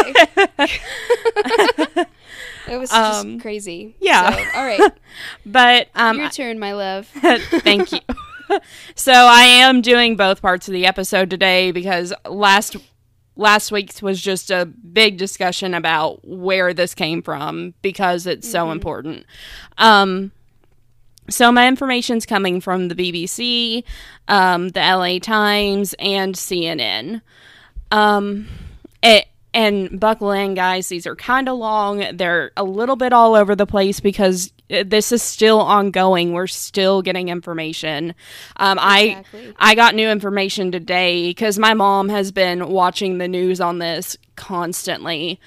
way. 1.97 2.06
It 2.71 2.77
was 2.79 2.91
just 2.91 3.25
Um, 3.27 3.41
crazy. 3.41 3.97
yeah. 4.00 4.31
So, 4.35 4.59
all 4.59 4.65
right, 4.65 4.93
but 5.47 5.89
um 5.95 6.19
your 6.19 6.31
turn, 6.31 6.59
my 6.59 6.73
love. 6.73 7.07
Thank 7.15 7.93
you. 7.93 8.00
so 8.95 9.12
I 9.12 9.43
am 9.43 9.81
doing 9.83 10.17
both 10.17 10.41
parts 10.41 10.69
of 10.69 10.73
the 10.75 10.87
episode 10.87 11.29
today 11.31 11.71
because 11.73 12.12
last 12.29 12.77
last 13.37 13.71
week's 13.73 14.03
was 14.03 14.21
just 14.21 14.50
a 14.50 14.67
big 14.67 15.17
discussion 15.17 15.73
about 15.75 16.27
where 16.27 16.73
this 16.75 16.95
came 16.95 17.23
from 17.23 17.75
because 17.83 18.27
it's 18.27 18.49
so 18.50 18.71
important. 18.71 19.27
Um 19.79 20.33
so 21.29 21.53
my 21.53 21.69
information's 21.69 22.27
coming 22.27 22.61
from 22.61 22.89
the 22.89 22.95
BBC, 22.97 23.85
um, 24.27 24.71
the 24.71 24.81
LA 24.81 25.21
Times, 25.21 25.95
and 26.00 26.35
CNN. 26.35 27.23
Um, 27.93 28.49
it, 29.00 29.27
and 29.52 29.99
buckle 29.99 30.30
in, 30.30 30.54
guys. 30.54 30.88
These 30.88 31.07
are 31.07 31.16
kind 31.16 31.49
of 31.49 31.59
long. 31.59 32.04
They're 32.16 32.52
a 32.57 32.64
little 32.64 32.97
bit 32.97 33.12
all 33.12 33.35
over 33.35 33.57
the 33.57 33.66
place 33.66 33.99
because 34.00 34.52
uh, 34.71 34.85
this 34.87 35.11
is 35.12 35.23
still 35.23 35.61
ongoing. 35.61 36.33
We're 36.33 36.47
still 36.47 37.02
getting 37.02 37.28
information. 37.28 38.14
Um, 38.57 38.78
Exactly. 38.78 39.54
I 39.59 39.71
I 39.73 39.75
got 39.75 39.95
new 39.95 40.09
information 40.09 40.71
today 40.71 41.30
because 41.30 41.59
my 41.59 41.75
mom 41.75 42.09
has 42.11 42.30
been 42.33 42.69
watching 42.69 43.19
the 43.19 43.26
news 43.28 43.61
on 43.61 43.78
this 43.78 44.16
constantly. 44.37 45.40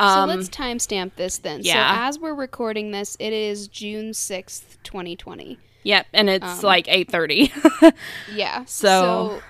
so 0.00 0.04
Um, 0.06 0.28
let's 0.30 0.48
timestamp 0.48 1.12
this 1.16 1.38
then. 1.38 1.60
yeah. 1.62 1.94
So 1.96 2.02
as 2.08 2.18
we're 2.18 2.34
recording 2.34 2.90
this, 2.90 3.16
it 3.20 3.32
is 3.32 3.68
June 3.68 4.14
sixth, 4.14 4.78
twenty 4.82 5.14
twenty. 5.16 5.58
yep, 5.84 6.06
and 6.12 6.28
it's 6.28 6.44
um, 6.44 6.60
like 6.62 6.86
eight 6.88 7.10
thirty. 7.10 7.52
Yeah. 8.32 8.64
So- 8.66 9.40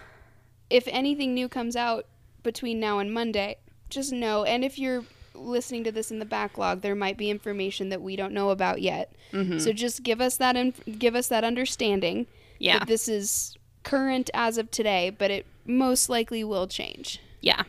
if 0.70 0.88
anything 0.88 1.34
new 1.34 1.48
comes 1.48 1.76
out 1.76 2.06
between 2.42 2.80
now 2.80 2.98
and 2.98 3.12
Monday, 3.12 3.56
just 3.94 4.12
know. 4.12 4.44
And 4.44 4.64
if 4.64 4.78
you're 4.78 5.04
listening 5.34 5.84
to 5.84 5.92
this 5.92 6.10
in 6.10 6.18
the 6.18 6.24
backlog, 6.24 6.80
there 6.80 6.94
might 6.94 7.16
be 7.16 7.30
information 7.30 7.88
that 7.88 8.02
we 8.02 8.16
don't 8.16 8.32
know 8.32 8.50
about 8.50 8.80
yet. 8.80 9.12
Mm-hmm. 9.32 9.58
So 9.58 9.72
just 9.72 10.02
give 10.02 10.20
us 10.20 10.36
that 10.36 10.56
inf- 10.56 10.80
give 10.98 11.14
us 11.14 11.28
that 11.28 11.44
understanding 11.44 12.26
yeah, 12.58 12.78
that 12.80 12.88
this 12.88 13.08
is 13.08 13.56
current 13.82 14.30
as 14.34 14.58
of 14.58 14.70
today, 14.70 15.10
but 15.10 15.30
it 15.30 15.46
most 15.64 16.08
likely 16.08 16.44
will 16.44 16.66
change. 16.66 17.20
Yeah. 17.40 17.62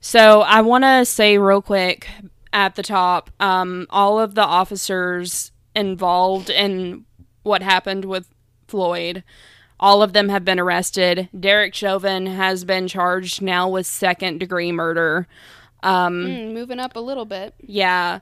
So 0.00 0.40
I 0.42 0.62
want 0.62 0.84
to 0.84 1.04
say 1.04 1.38
real 1.38 1.62
quick 1.62 2.08
at 2.52 2.74
the 2.74 2.82
top 2.82 3.30
um, 3.38 3.86
all 3.90 4.18
of 4.18 4.34
the 4.34 4.44
officers 4.44 5.52
involved 5.74 6.50
in 6.50 7.04
what 7.42 7.62
happened 7.62 8.04
with 8.04 8.28
Floyd, 8.66 9.22
all 9.80 10.02
of 10.02 10.12
them 10.12 10.28
have 10.28 10.44
been 10.44 10.60
arrested. 10.60 11.28
Derek 11.38 11.74
Chauvin 11.74 12.26
has 12.26 12.64
been 12.64 12.86
charged 12.86 13.40
now 13.42 13.68
with 13.68 13.86
second 13.86 14.38
degree 14.38 14.70
murder. 14.72 15.26
Um, 15.82 16.24
Mm, 16.26 16.52
moving 16.52 16.78
up 16.78 16.94
a 16.96 17.00
little 17.00 17.24
bit. 17.24 17.54
yeah. 17.60 18.20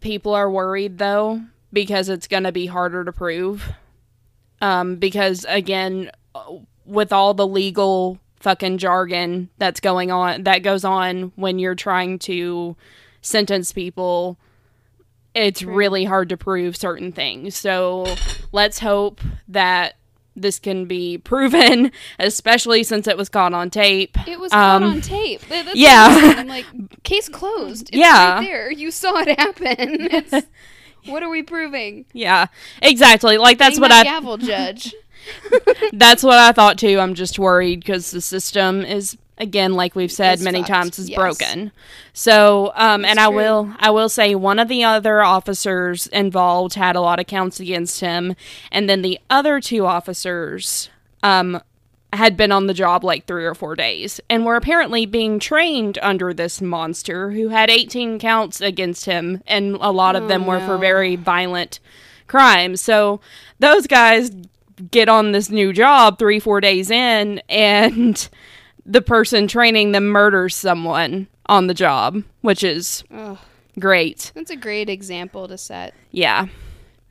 People 0.00 0.34
are 0.34 0.50
worried 0.50 0.98
though 0.98 1.40
because 1.72 2.08
it's 2.08 2.26
going 2.28 2.44
to 2.44 2.52
be 2.52 2.66
harder 2.66 3.04
to 3.04 3.12
prove. 3.12 3.72
Um, 4.60 4.96
because 4.96 5.44
again, 5.48 6.10
with 6.84 7.12
all 7.12 7.34
the 7.34 7.46
legal 7.46 8.18
fucking 8.40 8.78
jargon 8.78 9.48
that's 9.58 9.80
going 9.80 10.10
on, 10.10 10.44
that 10.44 10.62
goes 10.62 10.84
on 10.84 11.32
when 11.36 11.58
you're 11.58 11.74
trying 11.74 12.18
to 12.20 12.76
sentence 13.20 13.72
people, 13.72 14.38
it's 15.34 15.60
True. 15.60 15.74
really 15.74 16.04
hard 16.04 16.28
to 16.30 16.36
prove 16.36 16.76
certain 16.76 17.12
things. 17.12 17.56
So 17.56 18.06
let's 18.52 18.78
hope 18.78 19.20
that 19.48 19.94
this 20.36 20.58
can 20.58 20.84
be 20.84 21.18
proven, 21.18 21.90
especially 22.18 22.82
since 22.84 23.08
it 23.08 23.16
was 23.16 23.28
caught 23.28 23.54
on 23.54 23.70
tape. 23.70 24.16
It 24.28 24.38
was 24.38 24.52
Um, 24.52 24.82
caught 24.82 24.82
on 24.82 25.00
tape. 25.00 25.42
Yeah. 25.74 26.34
I'm 26.36 26.46
like, 26.46 26.66
case 27.02 27.28
closed. 27.28 27.88
It's 27.88 27.98
Yeah. 27.98 28.34
right 28.34 28.40
there. 28.46 28.70
You 28.70 28.90
saw 28.90 29.16
it 29.18 29.38
happen. 29.38 30.42
What 31.06 31.22
are 31.22 31.28
we 31.30 31.44
proving? 31.44 32.04
Yeah, 32.12 32.46
exactly. 32.82 33.38
Like 33.38 33.58
that's 33.58 33.78
what 33.78 33.92
I 33.92 34.02
gavel 34.02 34.38
judge. 34.38 34.92
that's 35.92 36.24
what 36.24 36.36
I 36.38 36.50
thought 36.50 36.78
too. 36.78 36.98
I'm 36.98 37.14
just 37.14 37.38
worried 37.38 37.78
because 37.78 38.10
the 38.10 38.20
system 38.20 38.82
is 38.82 39.16
again, 39.38 39.74
like 39.74 39.94
we've 39.94 40.12
said 40.12 40.34
It's 40.34 40.42
many 40.42 40.60
fucked, 40.60 40.70
times, 40.70 40.98
is 40.98 41.10
yes. 41.10 41.18
broken. 41.18 41.72
So, 42.12 42.72
um, 42.74 43.04
and 43.04 43.18
I 43.18 43.26
true. 43.26 43.36
will 43.36 43.74
I 43.78 43.90
will 43.90 44.08
say 44.08 44.34
one 44.34 44.58
of 44.58 44.68
the 44.68 44.84
other 44.84 45.22
officers 45.22 46.06
involved 46.08 46.74
had 46.74 46.96
a 46.96 47.00
lot 47.00 47.20
of 47.20 47.26
counts 47.26 47.60
against 47.60 48.00
him, 48.00 48.34
and 48.70 48.88
then 48.88 49.02
the 49.02 49.18
other 49.30 49.60
two 49.60 49.86
officers, 49.86 50.88
um, 51.22 51.60
had 52.12 52.36
been 52.36 52.52
on 52.52 52.66
the 52.66 52.72
job 52.72 53.04
like 53.04 53.26
three 53.26 53.44
or 53.44 53.54
four 53.54 53.74
days 53.74 54.20
and 54.30 54.46
were 54.46 54.56
apparently 54.56 55.04
being 55.04 55.38
trained 55.38 55.98
under 56.00 56.32
this 56.32 56.62
monster 56.62 57.32
who 57.32 57.48
had 57.48 57.68
18 57.68 58.18
counts 58.18 58.60
against 58.60 59.04
him, 59.04 59.42
and 59.46 59.76
a 59.80 59.90
lot 59.90 60.16
of 60.16 60.28
them 60.28 60.44
Oh, 60.44 60.46
were 60.46 60.60
for 60.60 60.78
very 60.78 61.16
violent 61.16 61.78
crimes. 62.26 62.80
So 62.80 63.20
those 63.58 63.86
guys 63.86 64.30
get 64.90 65.08
on 65.08 65.32
this 65.32 65.50
new 65.50 65.72
job 65.72 66.18
three, 66.18 66.38
four 66.38 66.60
days 66.60 66.90
in, 66.90 67.40
and 67.48 68.28
the 68.88 69.02
person 69.02 69.48
training 69.48 69.92
them 69.92 70.06
murders 70.06 70.54
someone 70.54 71.26
on 71.46 71.66
the 71.66 71.74
job, 71.74 72.22
which 72.40 72.62
is 72.62 73.02
great. 73.78 74.32
that's 74.34 74.50
a 74.50 74.56
great 74.56 74.88
example 74.88 75.48
to 75.48 75.58
set 75.58 75.92
Yeah. 76.12 76.46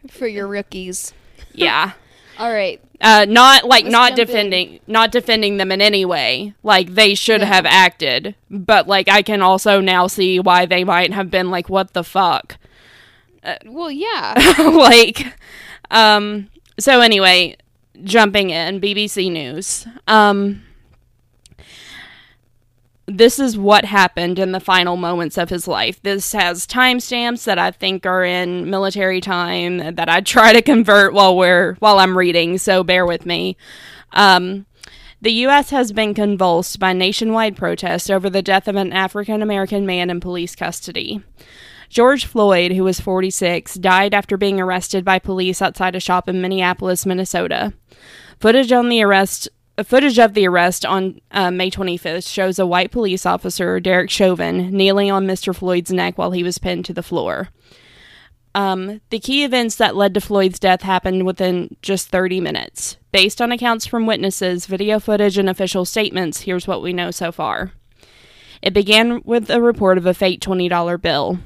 for 0.09 0.27
your 0.27 0.47
rookies. 0.47 1.13
Yeah. 1.53 1.91
All 2.39 2.51
right. 2.51 2.81
uh, 2.99 3.25
not 3.29 3.63
like 3.63 3.83
Let's 3.85 3.91
not 3.93 4.07
jump 4.09 4.19
in. 4.19 4.25
defending 4.27 4.79
not 4.87 5.11
defending 5.11 5.55
them 5.57 5.71
in 5.71 5.79
any 5.81 6.03
way 6.03 6.53
like 6.63 6.95
they 6.95 7.15
should 7.15 7.39
No. 7.41 7.47
have 7.47 7.65
acted 7.65 8.35
but 8.49 8.89
like 8.89 9.07
i 9.07 9.21
can 9.21 9.41
also 9.41 9.79
now 9.79 10.07
see 10.07 10.39
why 10.41 10.65
they 10.65 10.83
might 10.83 11.13
have 11.13 11.31
been 11.31 11.49
like 11.49 11.69
what 11.69 11.93
the 11.93 12.03
fuck 12.03 12.57
Well, 13.65 13.89
yeah. 13.89 14.33
like 14.59 15.33
um 15.91 16.49
so 16.77 16.99
anyway 16.99 17.55
jumping 18.03 18.49
in 18.49 18.81
bbc 18.81 19.31
news 19.31 19.87
um 20.09 20.61
this 23.07 23.39
is 23.39 23.57
what 23.57 23.85
happened 23.85 24.39
in 24.39 24.51
the 24.51 24.59
final 24.59 24.97
moments 24.97 25.37
of 25.37 25.49
his 25.49 25.67
life. 25.67 26.01
This 26.01 26.31
has 26.33 26.65
timestamps 26.65 27.43
that 27.43 27.59
I 27.59 27.71
think 27.71 28.05
are 28.05 28.23
in 28.23 28.69
military 28.69 29.21
time 29.21 29.95
that 29.95 30.09
I 30.09 30.21
try 30.21 30.53
to 30.53 30.61
convert 30.61 31.13
while 31.13 31.37
we're 31.37 31.75
while 31.75 31.99
I'm 31.99 32.17
reading, 32.17 32.57
so 32.57 32.83
bear 32.83 33.05
with 33.05 33.25
me. 33.25 33.57
Um, 34.13 34.65
the 35.21 35.31
U.S. 35.31 35.69
has 35.69 35.91
been 35.91 36.13
convulsed 36.13 36.79
by 36.79 36.93
nationwide 36.93 37.55
protests 37.55 38.09
over 38.09 38.29
the 38.29 38.41
death 38.41 38.67
of 38.67 38.75
an 38.75 38.91
African 38.91 39.41
American 39.41 39.85
man 39.85 40.09
in 40.09 40.19
police 40.19 40.55
custody. 40.55 41.23
George 41.89 42.25
Floyd, 42.25 42.71
who 42.71 42.83
was 42.83 42.99
46, 42.99 43.75
died 43.75 44.13
after 44.13 44.37
being 44.37 44.59
arrested 44.59 45.05
by 45.05 45.19
police 45.19 45.61
outside 45.61 45.95
a 45.95 45.99
shop 45.99 46.27
in 46.27 46.41
Minneapolis, 46.41 47.05
Minnesota. 47.05 47.73
Footage 48.39 48.71
on 48.71 48.89
the 48.89 49.01
arrest 49.01 49.47
footage 49.83 50.17
of 50.19 50.33
the 50.33 50.47
arrest 50.47 50.85
on 50.85 51.19
uh, 51.31 51.51
May 51.51 51.69
25th 51.69 52.31
shows 52.31 52.59
a 52.59 52.65
white 52.65 52.91
police 52.91 53.25
officer, 53.25 53.79
Derek 53.79 54.09
Chauvin, 54.09 54.69
kneeling 54.69 55.11
on 55.11 55.27
Mr. 55.27 55.53
Floyd's 55.53 55.91
neck 55.91 56.17
while 56.17 56.31
he 56.31 56.43
was 56.43 56.57
pinned 56.57 56.85
to 56.85 56.93
the 56.93 57.03
floor. 57.03 57.49
Um, 58.55 59.01
the 59.09 59.19
key 59.19 59.43
events 59.43 59.75
that 59.75 59.97
led 59.97 60.13
to 60.13 60.21
Floyd's 60.21 60.59
death 60.59 60.81
happened 60.81 61.25
within 61.25 61.75
just 61.81 62.07
30 62.07 62.39
minutes. 62.39 62.95
Based 63.11 63.41
on 63.41 63.51
accounts 63.51 63.85
from 63.85 64.05
witnesses, 64.05 64.65
video 64.65 64.97
footage, 64.97 65.37
and 65.37 65.49
official 65.49 65.83
statements, 65.83 66.41
here's 66.41 66.65
what 66.65 66.81
we 66.81 66.93
know 66.93 67.11
so 67.11 67.33
far. 67.33 67.73
It 68.61 68.73
began 68.73 69.21
with 69.25 69.49
a 69.49 69.61
report 69.61 69.97
of 69.97 70.05
a 70.05 70.13
fake 70.13 70.39
$20 70.39 71.01
bill. 71.01 71.39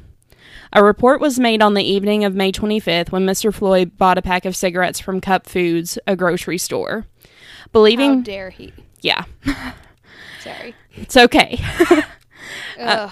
A 0.72 0.84
report 0.84 1.20
was 1.20 1.40
made 1.40 1.64
on 1.64 1.74
the 1.74 1.84
evening 1.84 2.24
of 2.24 2.36
May 2.36 2.52
25th 2.52 3.12
when 3.12 3.26
Mr. 3.26 3.52
Floyd 3.52 3.98
bought 3.98 4.20
a 4.20 4.22
pack 4.22 4.46
of 4.46 4.56
cigarettes 4.56 5.00
from 5.00 5.20
Cup 5.20 5.48
Foods, 5.48 5.98
a 6.06 6.16
grocery 6.16 6.60
store. 6.60 7.08
How 7.70 7.74
Believing, 7.74 8.22
dare 8.24 8.50
he? 8.50 8.74
yeah, 9.02 9.26
Sorry. 10.42 10.74
it's 10.94 11.16
okay. 11.18 11.60
Uh, 12.80 13.10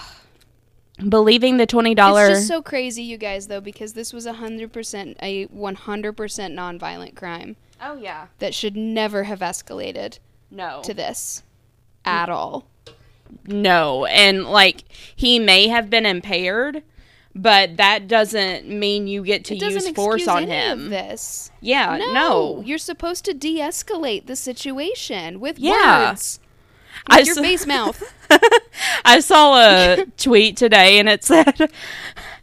Believing 1.10 1.58
the 1.58 1.66
$20 1.66 1.90
It's 2.30 2.38
just 2.40 2.48
so 2.48 2.62
crazy, 2.62 3.02
you 3.02 3.18
guys, 3.18 3.46
though, 3.48 3.60
because 3.60 3.92
this 3.92 4.12
was 4.14 4.24
a 4.26 4.32
hundred 4.32 4.72
percent 4.72 5.16
a 5.22 5.44
one 5.44 5.74
hundred 5.74 6.14
percent 6.14 6.56
nonviolent 6.56 7.14
crime 7.14 7.56
Oh 7.80 7.96
yeah. 7.96 8.28
that 8.38 8.54
should 8.54 8.76
never 8.76 9.24
have 9.24 9.40
escalated 9.40 10.18
No. 10.50 10.80
to 10.84 10.94
this 10.94 11.42
at 12.04 12.30
all. 12.30 12.66
No, 13.46 14.06
and 14.06 14.44
like 14.44 14.84
he 15.14 15.38
may 15.38 15.68
have 15.68 15.90
been 15.90 16.06
impaired, 16.06 16.82
but 17.42 17.76
that 17.76 18.08
doesn't 18.08 18.68
mean 18.68 19.06
you 19.06 19.22
get 19.24 19.44
to 19.46 19.56
use 19.56 19.88
force 19.90 20.26
on 20.28 20.46
him. 20.46 20.90
this. 20.90 21.50
Yeah, 21.60 21.96
no, 21.98 22.12
no. 22.12 22.62
you're 22.64 22.78
supposed 22.78 23.24
to 23.26 23.34
de-escalate 23.34 24.26
the 24.26 24.36
situation 24.36 25.40
with 25.40 25.58
Yeah. 25.58 26.10
words. 26.10 26.40
I 27.06 27.20
your 27.20 27.38
s- 27.38 27.40
face 27.40 27.66
mouth. 27.66 28.02
I 29.04 29.20
saw 29.20 29.56
a 29.56 30.04
tweet 30.16 30.56
today 30.56 30.98
and 30.98 31.08
it 31.08 31.24
said 31.24 31.70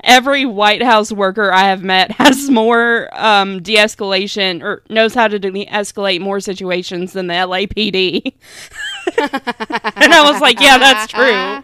every 0.03 0.45
White 0.45 0.81
House 0.81 1.11
worker 1.11 1.51
I 1.51 1.65
have 1.65 1.83
met 1.83 2.11
has 2.13 2.49
more 2.49 3.09
um, 3.11 3.61
de-escalation 3.61 4.63
or 4.63 4.81
knows 4.89 5.13
how 5.13 5.27
to 5.27 5.37
de-escalate 5.37 6.21
more 6.21 6.39
situations 6.39 7.13
than 7.13 7.27
the 7.27 7.33
LAPD. 7.33 8.33
and 9.17 10.13
I 10.13 10.29
was 10.31 10.41
like, 10.41 10.59
yeah, 10.59 10.77
that's 10.77 11.11
true. 11.11 11.63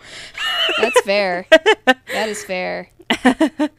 That's 0.80 1.01
fair. 1.01 1.45
that 1.86 2.30
is 2.30 2.43
fair. 2.43 2.89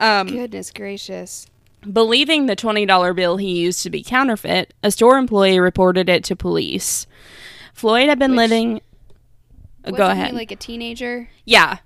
Um, 0.00 0.28
Goodness 0.28 0.70
gracious. 0.70 1.48
Believing 1.92 2.46
the 2.46 2.54
$20 2.54 3.16
bill 3.16 3.36
he 3.36 3.58
used 3.58 3.82
to 3.82 3.90
be 3.90 4.04
counterfeit, 4.04 4.72
a 4.84 4.92
store 4.92 5.18
employee 5.18 5.58
reported 5.58 6.08
it 6.08 6.22
to 6.24 6.36
police. 6.36 7.08
Floyd 7.74 8.08
had 8.08 8.16
been 8.16 8.30
Which- 8.30 8.38
living. 8.38 8.80
Uh, 9.84 9.90
Go 9.90 10.06
ahead. 10.08 10.28
He 10.28 10.32
like 10.36 10.52
a 10.52 10.56
teenager. 10.56 11.28
yeah. 11.44 11.78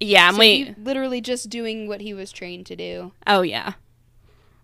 Yeah, 0.00 0.32
So 0.32 0.38
we. 0.40 0.74
literally 0.78 1.20
just 1.20 1.48
doing 1.48 1.86
what 1.86 2.00
he 2.00 2.12
was 2.12 2.32
trained 2.32 2.66
to 2.66 2.74
do. 2.74 3.12
Oh, 3.24 3.42
yeah. 3.42 3.74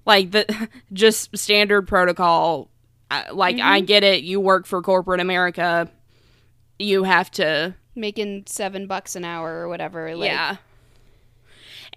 Like, 0.04 0.32
the 0.32 0.68
just 0.92 1.38
standard 1.38 1.86
protocol. 1.86 2.68
Uh, 3.10 3.24
like, 3.32 3.56
Mm-hmm. 3.56 3.66
I 3.66 3.80
get 3.80 4.04
it. 4.04 4.22
You 4.22 4.40
work 4.40 4.66
for 4.66 4.82
corporate 4.82 5.20
America. 5.20 5.90
You 6.78 7.04
have 7.04 7.30
to. 7.32 7.74
Making 7.94 8.44
seven 8.46 8.86
bucks 8.86 9.16
an 9.16 9.24
hour 9.24 9.60
or 9.60 9.68
whatever. 9.68 10.14
Like, 10.14 10.30
yeah. 10.30 10.56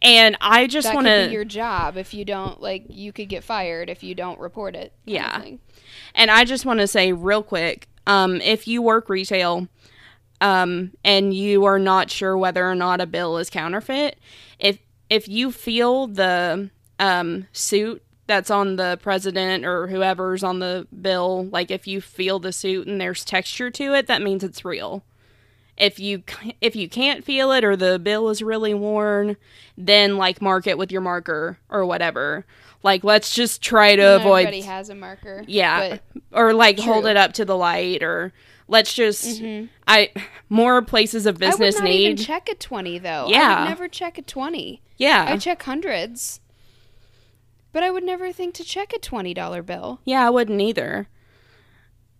And 0.01 0.35
I 0.41 0.65
just 0.65 0.91
want 0.93 1.05
to. 1.05 1.29
your 1.31 1.45
job 1.45 1.95
if 1.95 2.13
you 2.13 2.25
don't 2.25 2.59
like. 2.59 2.85
You 2.89 3.13
could 3.13 3.29
get 3.29 3.43
fired 3.43 3.89
if 3.89 4.01
you 4.01 4.15
don't 4.15 4.39
report 4.39 4.75
it. 4.75 4.93
Yeah. 5.05 5.43
And 6.15 6.31
I 6.31 6.43
just 6.43 6.65
want 6.65 6.79
to 6.79 6.87
say 6.87 7.13
real 7.13 7.43
quick, 7.43 7.87
um, 8.07 8.41
if 8.41 8.67
you 8.67 8.81
work 8.81 9.09
retail, 9.09 9.67
um, 10.39 10.93
and 11.03 11.35
you 11.35 11.65
are 11.65 11.77
not 11.77 12.09
sure 12.09 12.35
whether 12.35 12.67
or 12.67 12.73
not 12.73 12.99
a 12.99 13.05
bill 13.05 13.37
is 13.37 13.51
counterfeit, 13.51 14.17
if 14.57 14.79
if 15.09 15.27
you 15.27 15.51
feel 15.51 16.07
the 16.07 16.71
um, 16.97 17.45
suit 17.51 18.01
that's 18.31 18.49
on 18.49 18.77
the 18.77 18.97
president 19.01 19.65
or 19.65 19.87
whoever's 19.87 20.41
on 20.41 20.59
the 20.59 20.87
bill, 21.01 21.47
like 21.51 21.69
if 21.69 21.85
you 21.85 21.99
feel 21.99 22.39
the 22.39 22.53
suit 22.53 22.87
and 22.87 23.01
there's 23.01 23.25
texture 23.25 23.69
to 23.71 23.93
it, 23.93 24.07
that 24.07 24.21
means 24.21 24.41
it's 24.41 24.63
real. 24.63 25.03
If 25.77 25.99
you 25.99 26.23
if 26.61 26.73
you 26.75 26.87
can't 26.87 27.25
feel 27.25 27.51
it 27.51 27.65
or 27.65 27.75
the 27.75 27.99
bill 27.99 28.29
is 28.29 28.41
really 28.41 28.73
worn, 28.73 29.35
then 29.77 30.15
like 30.17 30.41
mark 30.41 30.65
it 30.65 30.77
with 30.77 30.91
your 30.93 31.01
marker 31.01 31.57
or 31.69 31.85
whatever. 31.85 32.45
Like 32.83 33.03
let's 33.03 33.33
just 33.35 33.61
try 33.61 33.95
to 33.97 34.01
Not 34.01 34.21
avoid 34.21 34.47
Everybody 34.47 34.61
has 34.61 34.89
a 34.89 34.95
marker. 34.95 35.43
yeah 35.47 35.97
or 36.31 36.53
like 36.53 36.79
hold 36.79 37.05
it 37.05 37.17
up 37.17 37.33
to 37.33 37.45
the 37.45 37.57
light 37.57 38.01
or 38.01 38.31
let's 38.67 38.93
just 38.93 39.41
mm-hmm. 39.41 39.65
i 39.87 40.09
more 40.49 40.81
places 40.81 41.25
of 41.25 41.35
I 41.35 41.47
would 41.47 41.51
business 41.51 41.79
not 41.79 41.87
even 41.89 42.15
need 42.15 42.25
check 42.25 42.47
a 42.49 42.55
twenty 42.55 42.97
though. 42.97 43.25
I 43.27 43.29
Yeah. 43.29 43.63
would 43.63 43.69
never 43.69 43.87
check 43.87 44.17
a 44.17 44.21
twenty. 44.21 44.81
yeah 44.97 45.25
I 45.27 45.37
check 45.37 45.61
hundreds. 45.63 46.39
But 47.73 47.83
I 47.83 47.91
would 47.91 48.03
never 48.03 48.31
think 48.31 48.53
to 48.55 48.63
check 48.63 48.93
a 48.93 48.99
twenty 48.99 49.33
dollar 49.33 49.61
bill. 49.63 49.99
yeah 50.05 50.25
i 50.25 50.29
wouldn't 50.29 50.59
either 50.61 51.07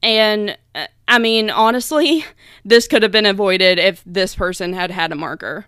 and 0.04 0.58
uh, 0.76 0.88
i 1.08 1.20
mean 1.20 1.50
honestly 1.50 2.26
this 2.66 2.88
could 2.88 3.04
have 3.04 3.12
been 3.12 3.26
avoided 3.26 3.78
if 3.80 4.04
this 4.06 4.36
person 4.36 4.74
had 4.74 4.92
had 4.92 5.12
a 5.12 5.16
marker 5.16 5.66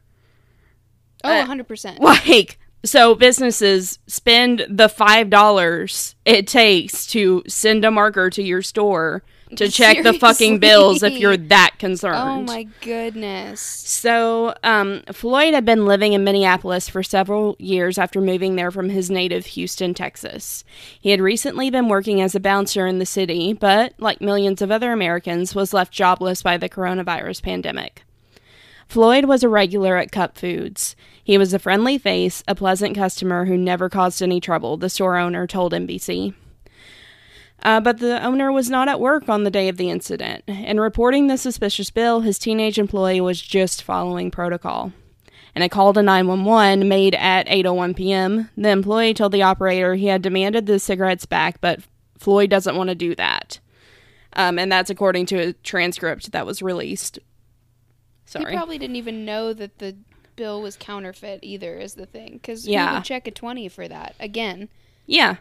Oh, 1.26 1.32
Uh, 1.32 1.46
100%. 1.46 2.00
like 2.00 2.60
so 2.84 3.16
businesses 3.16 3.98
spend 4.08 4.66
the 4.70 4.90
five 4.90 5.30
dollars 5.30 6.16
it 6.26 6.48
takes 6.48 7.06
to 7.08 7.44
send 7.48 7.86
a 7.86 7.92
marker 7.92 8.30
to 8.32 8.44
your 8.44 8.62
store 8.62 9.24
to 9.58 9.70
check 9.70 10.04
the 10.04 10.14
fucking 10.14 10.60
bills 10.60 11.04
if 11.04 11.14
you're 11.14 11.38
that 11.38 11.72
concerned 11.80 12.16
Oh 12.16 12.42
my 12.42 12.68
goodness. 12.82 13.62
So, 13.62 14.56
um, 14.64 15.02
Floyd 15.12 15.54
had 15.54 15.66
been 15.66 15.86
living 15.86 16.14
in 16.14 16.24
Minneapolis 16.24 16.90
for 16.90 17.04
several 17.04 17.56
years 17.60 17.98
after 17.98 18.22
moving 18.22 18.56
there 18.56 18.72
from 18.72 18.90
his 18.90 19.10
native 19.10 19.46
Houston, 19.48 19.94
Texas. 19.94 20.64
He 21.00 21.12
had 21.12 21.22
recently 21.22 21.70
been 21.70 21.88
working 21.88 22.22
as 22.22 22.36
a 22.36 22.40
bouncer 22.40 22.88
in 22.88 23.00
the 23.00 23.06
city, 23.06 23.54
but, 23.54 23.94
like 23.98 24.22
millions 24.22 24.62
of 24.62 24.72
other 24.72 24.92
Americans, 24.92 25.56
was 25.56 25.74
left 25.74 25.94
jobless 25.94 26.42
by 26.42 26.58
the 26.58 26.70
coronavirus 26.70 27.42
pandemic. 27.44 28.04
Floyd 28.88 29.26
was 29.26 29.44
a 29.44 29.50
regular 29.50 29.98
at 29.98 30.12
Cup 30.12 30.38
Foods. 30.38 30.96
He 31.24 31.38
was 31.38 31.54
a 31.54 31.60
friendly 31.60 31.98
face, 31.98 32.44
a 32.48 32.56
pleasant 32.56 32.96
customer 32.96 33.46
who 33.46 33.58
never 33.58 33.90
caused 33.90 34.22
any 34.22 34.40
trouble, 34.40 34.78
the 34.78 34.90
store 34.90 35.18
owner 35.18 35.48
told 35.48 35.74
NBC. 35.74 36.34
Uh, 37.64 37.80
but 37.80 38.00
the 38.00 38.22
owner 38.24 38.52
was 38.52 38.70
not 38.70 38.90
at 38.90 39.00
work 39.00 39.30
on 39.30 39.44
the 39.46 39.50
day 39.52 39.70
of 39.70 39.78
the 39.78 39.90
incident. 39.90 40.44
In 40.48 40.80
reporting 40.80 41.28
the 41.28 41.38
suspicious 41.38 41.90
bill, 41.90 42.20
his 42.22 42.38
teenage 42.38 42.78
employee 42.78 43.22
was 43.22 43.42
just 43.42 43.82
following 43.84 44.30
protocol. 44.32 44.92
In 45.56 45.62
a 45.62 45.70
call 45.70 45.94
to 45.94 46.02
911 46.02 46.88
made 46.90 47.16
at 47.16 47.48
8:01 47.48 47.96
p.m., 47.96 48.50
the 48.58 48.70
employee 48.70 49.14
told 49.14 49.32
the 49.32 49.44
operator 49.44 49.96
he 49.96 50.08
had 50.08 50.22
demanded 50.22 50.66
the 50.66 50.78
cigarettes 50.80 51.26
back, 51.26 51.62
but 51.62 51.80
Floyd 52.18 52.50
doesn't 52.50 52.76
want 52.76 52.90
to 52.90 52.96
do 52.96 53.16
that. 53.16 53.60
Um, 54.36 54.58
and 54.58 54.72
that's 54.72 54.90
according 54.90 55.28
to 55.28 55.38
a 55.38 55.54
transcript 55.54 56.32
that 56.32 56.46
was 56.46 56.62
released. 56.64 57.20
Sorry, 58.26 58.52
he 58.52 58.58
probably 58.58 58.78
didn't 58.80 58.96
even 58.96 59.26
know 59.26 59.54
that 59.54 59.78
the 59.78 59.96
bill 60.36 60.62
was 60.62 60.76
counterfeit 60.76 61.40
either. 61.44 61.78
Is 61.78 61.94
the 61.94 62.08
thing 62.08 62.34
because 62.34 62.68
Yeah. 62.68 62.96
would 62.96 63.04
check 63.06 63.28
a 63.28 63.32
twenty 63.32 63.70
for 63.70 63.88
that 63.88 64.16
again. 64.20 64.70
yeah. 65.06 65.36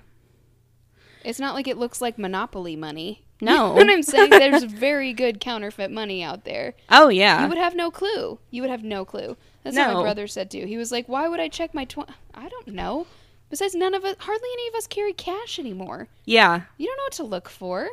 It's 1.24 1.38
not 1.40 1.54
like 1.54 1.66
it 1.68 1.78
looks 1.78 2.00
like 2.00 2.18
monopoly 2.18 2.76
money. 2.76 3.24
No. 3.42 3.50
You 3.76 3.80
know 3.80 3.86
what 3.86 3.90
I'm 3.90 4.02
saying? 4.04 4.30
There's 4.30 4.62
very 4.62 5.12
good 5.12 5.40
counterfeit 5.40 5.90
money 5.90 6.22
out 6.22 6.44
there. 6.44 6.74
Oh 6.88 7.08
yeah. 7.08 7.42
You 7.42 7.48
would 7.48 7.58
have 7.58 7.74
no 7.74 7.90
clue. 7.90 8.38
You 8.52 8.62
would 8.62 8.70
have 8.70 8.84
no 8.84 9.04
clue. 9.04 9.36
That's 9.64 9.76
what 9.76 9.94
my 9.94 10.00
brother 10.02 10.28
said 10.28 10.48
too. 10.48 10.64
He 10.64 10.76
was 10.76 10.92
like, 10.92 11.08
"Why 11.08 11.26
would 11.26 11.40
I 11.40 11.48
check 11.48 11.74
my 11.74 11.84
twenty? 11.84 12.12
I 12.34 12.48
don't 12.48 12.68
know. 12.68 13.08
Besides, 13.50 13.74
none 13.74 13.94
of 13.94 14.04
us, 14.04 14.14
hardly 14.20 14.48
any 14.52 14.68
of 14.68 14.74
us 14.76 14.86
carry 14.86 15.12
cash 15.12 15.58
anymore. 15.58 16.06
yeah. 16.24 16.62
You 16.78 16.86
don't 16.86 16.96
know 16.98 17.02
what 17.06 17.12
to 17.14 17.24
look 17.24 17.48
for." 17.48 17.88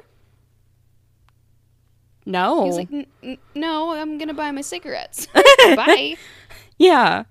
No. 2.27 2.61
He 2.63 2.67
was 2.69 2.77
like, 2.77 3.39
"No, 3.55 3.93
I'm 3.95 4.19
gonna 4.19 4.35
buy 4.35 4.51
my 4.51 4.61
cigarettes. 4.61 5.27
Bye." 5.33 6.15
Yeah. 6.77 7.23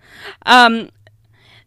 Um, 0.45 0.91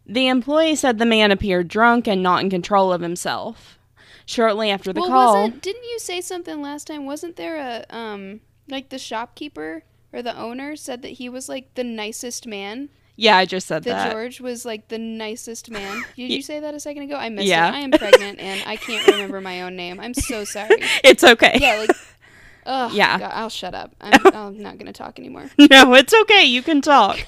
the 0.04 0.28
employee 0.28 0.76
said 0.76 0.98
the 0.98 1.06
man 1.06 1.30
appeared 1.30 1.68
drunk 1.68 2.06
and 2.06 2.22
not 2.22 2.42
in 2.42 2.50
control 2.50 2.92
of 2.92 3.00
himself. 3.00 3.78
Shortly 4.26 4.70
after 4.70 4.92
the 4.92 5.00
well, 5.00 5.08
call, 5.10 5.42
wasn't 5.42 5.62
didn't 5.62 5.84
you 5.84 5.98
say 5.98 6.20
something 6.20 6.62
last 6.62 6.86
time? 6.86 7.06
Wasn't 7.06 7.36
there 7.36 7.56
a 7.56 7.84
um 7.94 8.40
like 8.68 8.88
the 8.90 8.98
shopkeeper 8.98 9.82
or 10.12 10.22
the 10.22 10.36
owner 10.38 10.76
said 10.76 11.02
that 11.02 11.12
he 11.12 11.28
was 11.28 11.48
like 11.48 11.74
the 11.74 11.84
nicest 11.84 12.46
man? 12.46 12.88
yeah, 13.16 13.36
I 13.36 13.44
just 13.44 13.66
said 13.66 13.84
That 13.84 14.04
that. 14.04 14.12
George 14.12 14.40
was 14.40 14.64
like 14.64 14.88
the 14.88 14.98
nicest 14.98 15.70
man. 15.70 16.02
Did 16.16 16.30
you 16.32 16.42
say 16.42 16.60
that 16.60 16.74
a 16.74 16.80
second 16.80 17.02
ago? 17.02 17.16
I 17.16 17.28
missed 17.28 17.46
Yeah. 17.46 17.68
it. 17.68 17.74
I 17.74 17.78
am 17.80 17.90
pregnant 17.90 18.38
and 18.40 18.62
I 18.66 18.76
can't 18.76 19.06
remember 19.06 19.40
my 19.40 19.62
own 19.62 19.76
name. 19.76 20.00
I'm 20.00 20.14
so 20.14 20.44
sorry. 20.56 20.76
It's 21.04 21.22
okay. 21.22 21.58
Yeah, 21.60 21.76
like 21.76 21.90
Oh 22.66 22.90
Yeah. 22.92 23.18
God, 23.18 23.32
I'll 23.34 23.50
shut 23.50 23.74
up. 23.74 23.94
I'm, 24.00 24.26
I'm 24.34 24.58
not 24.62 24.78
gonna 24.78 24.92
talk 24.92 25.18
anymore. 25.18 25.50
no, 25.58 25.94
it's 25.94 26.14
okay. 26.14 26.44
You 26.44 26.62
can 26.62 26.80
talk. 26.80 27.18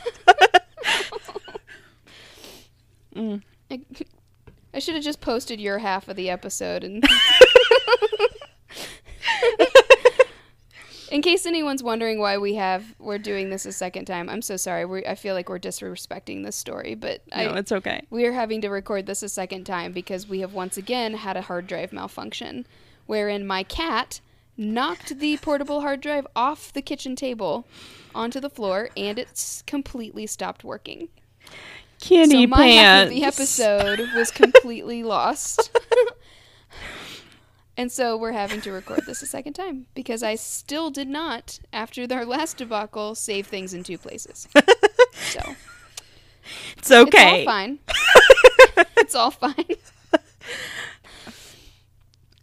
Mm. 3.14 3.42
I, 3.70 3.80
I 4.74 4.80
should 4.80 4.96
have 4.96 5.04
just 5.04 5.20
posted 5.20 5.60
your 5.60 5.78
half 5.78 6.08
of 6.08 6.16
the 6.16 6.28
episode 6.30 6.82
and 6.84 7.04
In 11.10 11.22
case 11.22 11.46
anyone's 11.46 11.82
wondering 11.82 12.18
why 12.18 12.38
we 12.38 12.54
have 12.54 12.84
we're 12.98 13.18
doing 13.18 13.48
this 13.50 13.66
a 13.66 13.72
second 13.72 14.06
time, 14.06 14.28
I'm 14.28 14.42
so 14.42 14.56
sorry. 14.56 14.84
We 14.84 15.06
I 15.06 15.14
feel 15.14 15.34
like 15.34 15.48
we're 15.48 15.60
disrespecting 15.60 16.44
this 16.44 16.56
story, 16.56 16.96
but 16.96 17.22
No, 17.30 17.36
I 17.36 17.58
it's 17.58 17.70
okay. 17.70 18.02
we 18.10 18.24
are 18.26 18.32
having 18.32 18.60
to 18.62 18.68
record 18.68 19.06
this 19.06 19.22
a 19.22 19.28
second 19.28 19.62
time 19.64 19.92
because 19.92 20.28
we 20.28 20.40
have 20.40 20.54
once 20.54 20.76
again 20.76 21.14
had 21.14 21.36
a 21.36 21.42
hard 21.42 21.68
drive 21.68 21.92
malfunction 21.92 22.66
wherein 23.06 23.46
my 23.46 23.62
cat 23.62 24.20
knocked 24.56 25.20
the 25.20 25.36
portable 25.36 25.82
hard 25.82 26.00
drive 26.00 26.26
off 26.34 26.72
the 26.72 26.82
kitchen 26.82 27.14
table 27.14 27.64
onto 28.12 28.40
the 28.40 28.50
floor 28.50 28.88
and 28.96 29.16
it's 29.16 29.62
completely 29.62 30.26
stopped 30.26 30.64
working. 30.64 31.08
Kitty 32.00 32.42
so 32.42 32.46
my 32.48 32.66
half 32.66 33.04
of 33.04 33.10
the 33.10 33.24
episode 33.24 34.00
was 34.14 34.30
completely 34.30 35.02
lost. 35.04 35.70
and 37.76 37.90
so 37.90 38.16
we're 38.16 38.32
having 38.32 38.60
to 38.62 38.72
record 38.72 39.02
this 39.06 39.22
a 39.22 39.26
second 39.26 39.54
time 39.54 39.86
because 39.94 40.22
I 40.22 40.34
still 40.34 40.90
did 40.90 41.08
not, 41.08 41.58
after 41.72 42.06
our 42.10 42.24
last 42.26 42.58
debacle, 42.58 43.14
save 43.14 43.46
things 43.46 43.72
in 43.74 43.82
two 43.82 43.98
places. 43.98 44.48
So 45.14 45.54
It's 46.76 46.90
okay. 46.90 47.40
it's 47.42 47.48
all 47.48 47.52
fine. 47.52 47.78
it's 48.98 49.14
all 49.14 49.30
fine. 49.30 49.76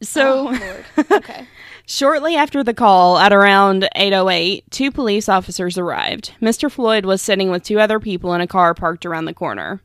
So, 0.02 0.48
oh, 0.50 0.86
Lord. 0.98 1.12
Okay. 1.12 1.46
Shortly 1.86 2.36
after 2.36 2.64
the 2.64 2.74
call, 2.74 3.18
at 3.18 3.34
around 3.34 3.88
8:08, 3.96 4.64
two 4.70 4.92
police 4.92 5.28
officers 5.28 5.78
arrived. 5.78 6.34
Mr. 6.42 6.70
Floyd 6.72 7.06
was 7.06 7.22
sitting 7.22 7.50
with 7.50 7.64
two 7.64 7.80
other 7.80 8.00
people 8.00 8.34
in 8.34 8.42
a 8.42 8.48
car 8.48 8.74
parked 8.74 9.06
around 9.06 9.26
the 9.26 9.34
corner. 9.34 9.82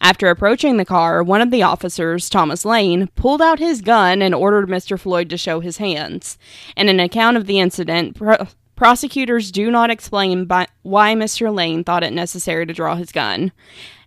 After 0.00 0.28
approaching 0.28 0.76
the 0.76 0.84
car, 0.84 1.22
one 1.22 1.40
of 1.40 1.50
the 1.50 1.62
officers, 1.62 2.28
Thomas 2.28 2.64
Lane, 2.64 3.08
pulled 3.16 3.40
out 3.40 3.58
his 3.58 3.80
gun 3.80 4.20
and 4.20 4.34
ordered 4.34 4.68
Mr. 4.68 4.98
Floyd 4.98 5.30
to 5.30 5.38
show 5.38 5.60
his 5.60 5.78
hands. 5.78 6.38
In 6.76 6.88
an 6.88 7.00
account 7.00 7.36
of 7.36 7.46
the 7.46 7.58
incident, 7.58 8.16
pro- 8.16 8.46
prosecutors 8.74 9.50
do 9.50 9.70
not 9.70 9.90
explain 9.90 10.44
by- 10.44 10.68
why 10.82 11.14
Mr. 11.14 11.54
Lane 11.54 11.82
thought 11.82 12.04
it 12.04 12.12
necessary 12.12 12.66
to 12.66 12.74
draw 12.74 12.94
his 12.94 13.10
gun. 13.10 13.52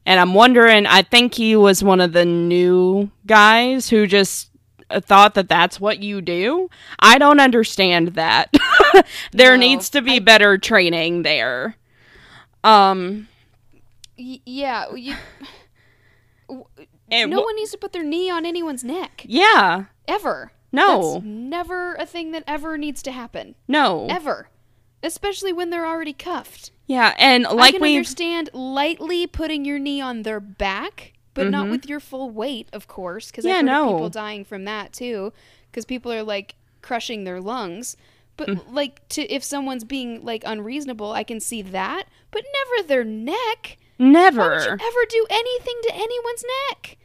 And 0.05 0.19
I'm 0.19 0.33
wondering, 0.33 0.85
I 0.85 1.01
think 1.01 1.33
he 1.33 1.55
was 1.55 1.83
one 1.83 2.01
of 2.01 2.13
the 2.13 2.25
new 2.25 3.09
guys 3.25 3.89
who 3.89 4.07
just 4.07 4.48
thought 5.01 5.33
that 5.35 5.49
that's 5.49 5.79
what 5.79 5.99
you 6.03 6.21
do. 6.21 6.69
I 6.99 7.17
don't 7.17 7.39
understand 7.39 8.09
that. 8.09 8.53
there 9.31 9.55
No, 9.55 9.59
needs 9.61 9.89
to 9.91 10.01
be 10.01 10.19
better 10.19 10.57
training 10.57 11.23
there. 11.23 11.75
Um, 12.63 13.27
Y- 14.17 14.41
yeah. 14.45 14.85
You, 14.93 15.15
no 16.49 16.65
wh- 17.41 17.45
one 17.45 17.55
needs 17.55 17.71
to 17.71 17.77
put 17.77 17.93
their 17.93 18.03
knee 18.03 18.29
on 18.29 18.45
anyone's 18.45 18.83
neck. 18.83 19.23
yeah, 19.27 19.85
Ever. 20.07 20.51
no, 20.71 21.13
That's 21.13 21.25
never 21.25 21.95
a 21.95 22.05
thing 22.05 22.31
that 22.31 22.43
ever 22.47 22.77
needs 22.77 23.01
to 23.03 23.11
happen. 23.11 23.55
no, 23.67 24.07
Ever. 24.09 24.49
Especially 25.01 25.53
when 25.53 25.69
they're 25.69 25.87
already 25.87 26.11
cuffed. 26.13 26.71
yeah, 26.85 27.15
and 27.17 27.43
like 27.45 27.79
we, 27.79 27.95
understand 27.95 28.49
lightly 28.53 29.25
putting 29.27 29.63
your 29.63 29.79
knee 29.79 30.01
on 30.01 30.23
their 30.23 30.41
back, 30.41 31.13
but 31.45 31.51
not 31.51 31.69
with 31.69 31.87
your 31.89 31.99
full 31.99 32.29
weight, 32.29 32.67
of 32.73 32.87
course, 32.87 33.31
because 33.31 33.45
Mm-hmm. 33.45 33.67
Yeah, 33.67 33.73
I've 33.73 33.77
heard 33.81 33.89
of 33.89 33.95
people 33.97 34.09
dying 34.09 34.45
from 34.45 34.65
that 34.65 34.93
too, 34.93 35.33
because 35.71 35.85
people 35.85 36.11
are 36.11 36.23
like 36.23 36.55
crushing 36.81 37.23
their 37.23 37.41
lungs. 37.41 37.95
But 38.37 38.47
Mm. 38.49 38.73
like, 38.73 39.05
to 39.09 39.23
if 39.23 39.43
someone's 39.43 39.83
being 39.83 40.23
like 40.23 40.43
unreasonable, 40.45 41.11
I 41.11 41.23
can 41.23 41.39
see 41.41 41.61
that, 41.61 42.05
but 42.31 42.43
never 42.53 42.87
their 42.87 43.03
neck. 43.03 43.77
Why 43.97 44.05
would 44.05 44.13
you 44.13 44.13
never, 44.21 44.73
ever 44.73 45.05
do 45.09 45.25
anything 45.29 45.75
to 45.83 45.93
anyone's 45.93 46.45
neck? 46.71 46.97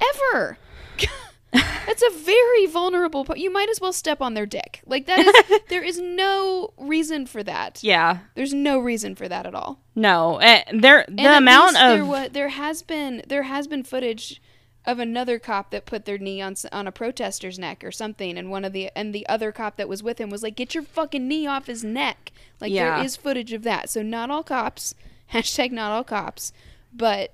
Ever. 0.00 0.58
That's 1.86 2.02
a 2.02 2.10
very 2.18 2.66
vulnerable 2.66 3.24
part. 3.24 3.38
You 3.38 3.52
might 3.52 3.68
as 3.68 3.80
well 3.80 3.92
step 3.92 4.20
on 4.20 4.34
their 4.34 4.46
dick. 4.46 4.80
Like 4.86 5.06
that 5.06 5.18
is 5.20 5.60
there 5.68 5.82
is 5.84 5.98
no 6.00 6.72
reason 6.76 7.26
for 7.26 7.42
that. 7.44 7.82
yeah, 7.82 8.18
There's 8.34 8.52
no 8.54 8.78
reason 8.78 9.14
for 9.14 9.28
that 9.28 9.46
at 9.46 9.54
all. 9.54 9.78
no, 9.94 10.38
eh, 10.38 10.64
there 10.72 11.04
the 11.08 11.22
And 11.22 11.34
amount 11.44 11.76
of 11.76 11.96
there, 11.96 12.04
wa- 12.04 12.28
there 12.30 12.48
has 12.48 12.82
been 12.82 13.22
there 13.28 13.44
has 13.44 13.66
been 13.66 13.84
footage 13.84 14.40
of 14.86 14.98
another 14.98 15.38
cop 15.38 15.70
that 15.70 15.86
put 15.86 16.04
their 16.04 16.18
knee 16.18 16.42
on 16.42 16.54
on 16.72 16.86
a 16.86 16.92
protester's 16.92 17.58
neck 17.58 17.82
or 17.84 17.90
something, 17.92 18.36
and 18.36 18.50
one 18.50 18.64
of 18.64 18.72
the 18.72 18.90
and 18.96 19.14
the 19.14 19.26
other 19.28 19.50
cop 19.52 19.76
that 19.76 19.88
was 19.88 20.02
with 20.02 20.18
him 20.20 20.28
was 20.30 20.42
like, 20.42 20.56
"Get 20.56 20.74
your 20.74 20.82
fucking 20.84 21.26
knee 21.28 21.46
off 21.46 21.66
his 21.68 21.82
neck." 21.84 22.32
Like 22.60 22.72
Yeah. 22.72 22.96
there 22.96 23.04
is 23.06 23.16
footage 23.16 23.52
of 23.52 23.62
that. 23.62 23.88
So 23.88 24.02
not 24.02 24.30
all 24.30 24.42
cops. 24.42 24.94
Hashtag 25.32 25.70
not 25.72 25.90
all 25.90 26.04
cops, 26.04 26.52
but 26.92 27.32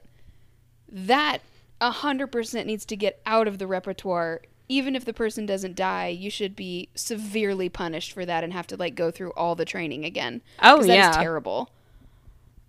that 0.89 1.39
a 1.81 1.91
hundred 1.91 2.29
percent 2.29 2.67
needs 2.67 2.85
to 2.87 2.97
get 2.97 3.21
out 3.27 3.49
of 3.49 3.59
the 3.59 3.67
repertoire. 3.67 4.43
Even 4.69 4.95
if 4.95 5.05
the 5.05 5.13
person 5.13 5.47
doesn't 5.47 5.75
die, 5.75 6.09
you 6.09 6.31
should 6.31 6.55
be 6.55 6.89
severely 6.95 7.69
punished 7.69 8.13
for 8.13 8.25
that 8.25 8.45
and 8.45 8.53
have 8.53 8.67
to 8.69 8.77
like 8.77 8.95
go 8.95 9.11
through 9.11 9.33
all 9.33 9.55
the 9.57 9.65
training 9.65 10.05
again. 10.05 10.43
oh 10.63 10.77
that's 10.77 10.89
yeah. 10.89 11.11
terrible. 11.13 11.71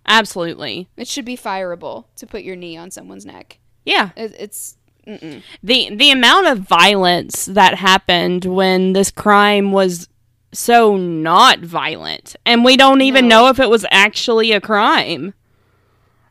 absolutely, 0.06 0.88
It 0.96 1.08
should 1.08 1.24
be 1.24 1.36
fireable 1.36 2.06
to 2.16 2.26
put 2.26 2.42
your 2.42 2.56
knee 2.56 2.76
on 2.76 2.90
someone's 2.90 3.24
neck. 3.26 3.58
yeah. 3.84 4.10
It, 4.16 4.34
it's 4.38 4.76
mm-mm. 5.06 5.42
the 5.62 5.94
the 5.94 6.10
amount 6.10 6.48
of 6.48 6.58
violence 6.60 7.46
that 7.46 7.74
happened 7.76 8.44
when 8.46 8.92
this 8.94 9.10
crime 9.10 9.72
was 9.72 10.08
so 10.52 10.96
not 10.96 11.60
violent 11.60 12.36
and 12.44 12.64
we 12.64 12.76
don't 12.76 13.00
even 13.00 13.26
No. 13.28 13.42
know 13.44 13.48
if 13.48 13.58
it 13.58 13.70
was 13.70 13.86
actually 13.90 14.52
a 14.52 14.60
crime 14.60 15.32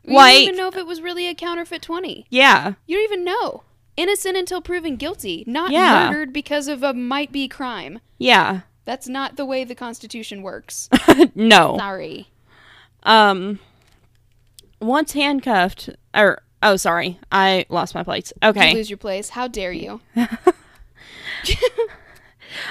we 0.04 0.14
Like- 0.14 0.34
don't 0.34 0.42
even 0.42 0.56
know 0.56 0.68
if 0.68 0.76
it 0.76 0.86
was 0.86 1.00
really 1.00 1.26
a 1.28 1.34
counterfeit 1.34 1.82
twenty. 1.82 2.26
yeah 2.30 2.74
You 2.86 2.96
don't 2.96 3.04
even 3.04 3.24
know. 3.24 3.62
Innocent 3.96 4.36
until 4.38 4.62
proven 4.62 4.96
guilty, 4.96 5.44
not 5.46 5.70
Yeah. 5.70 6.08
murdered 6.10 6.32
because 6.32 6.66
of 6.66 6.82
a 6.82 6.94
might 6.94 7.30
be 7.32 7.46
crime. 7.48 8.00
yeah 8.18 8.60
That's 8.84 9.06
not 9.08 9.36
the 9.36 9.44
way 9.46 9.64
the 9.64 9.74
Constitution 9.74 10.42
works. 10.42 10.88
no 11.34 11.76
Sorry. 11.78 12.28
um 13.04 13.58
once 14.80 15.12
handcuffed 15.12 15.90
or 16.14 16.42
oh 16.62 16.76
sorry 16.76 17.18
i 17.30 17.64
lost 17.68 17.94
my 17.94 18.02
place 18.02 18.32
Did 18.40 18.48
okay 18.48 18.70
you 18.70 18.76
lose 18.76 18.90
your 18.90 18.96
place? 18.96 19.28
How 19.30 19.46
dare 19.46 19.72
you? 19.72 20.00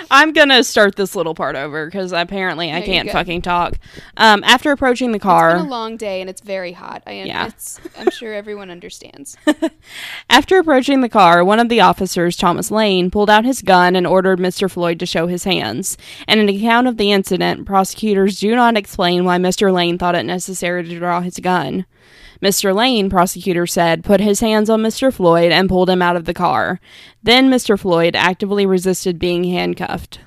I'm 0.10 0.34
gonna 0.34 0.64
start 0.64 0.96
this 0.96 1.16
little 1.16 1.36
part 1.36 1.56
over 1.56 1.86
because 1.86 2.12
apparently 2.12 2.72
I 2.72 2.82
can't 2.82 3.10
fucking 3.10 3.42
talk. 3.42 3.76
Um, 4.18 4.44
after 4.44 4.72
approaching 4.72 5.12
the 5.12 5.18
It's 5.18 5.24
car, 5.24 5.58
been 5.58 5.66
a 5.66 5.70
long 5.70 5.98
day 5.98 6.22
and 6.22 6.30
it's 6.30 6.42
very 6.42 6.72
hot. 6.74 7.04
I 7.06 7.14
Yeah. 7.14 7.48
it's, 7.48 7.80
I'm 7.98 8.10
sure 8.12 8.34
everyone 8.34 8.70
understands. 8.70 9.38
After 10.30 10.60
approaching 10.60 11.02
the 11.02 11.10
car, 11.10 11.44
one 11.44 11.60
of 11.60 11.70
the 11.70 11.82
officers, 11.82 12.36
Thomas 12.38 12.72
Lane, 12.72 13.12
pulled 13.12 13.30
out 13.30 13.46
his 13.46 13.62
gun 13.62 13.96
and 13.96 14.08
ordered 14.08 14.40
Mr. 14.40 14.70
Floyd 14.70 15.00
to 15.00 15.06
show 15.06 15.28
his 15.28 15.44
hands. 15.44 15.98
And 16.28 16.40
in 16.40 16.50
an 16.50 16.56
account 16.56 16.88
of 16.88 16.98
the 16.98 17.12
incident, 17.12 17.66
prosecutors 17.66 18.40
do 18.40 18.56
not 18.56 18.78
explain 18.78 19.26
why 19.26 19.38
Mr. 19.38 19.72
Lane 19.74 19.98
thought 19.98 20.16
it 20.16 20.24
necessary 20.26 20.84
to 20.84 21.00
draw 21.00 21.22
his 21.22 21.38
gun. 21.40 21.86
Mr. 22.42 22.74
Lane, 22.74 23.10
prosecutor 23.10 23.68
said, 23.68 24.04
put 24.04 24.20
his 24.20 24.40
hands 24.40 24.70
on 24.70 24.82
Mr. 24.82 25.14
Floyd 25.14 25.52
and 25.52 25.70
pulled 25.70 25.90
him 25.90 26.02
out 26.02 26.16
of 26.16 26.26
the 26.26 26.34
car. 26.34 26.80
Then 27.22 27.50
Mr. 27.50 27.80
Floyd 27.80 28.16
actively 28.16 28.66
resisted 28.66 29.20
being 29.20 29.44
handcuffed. 29.44 30.20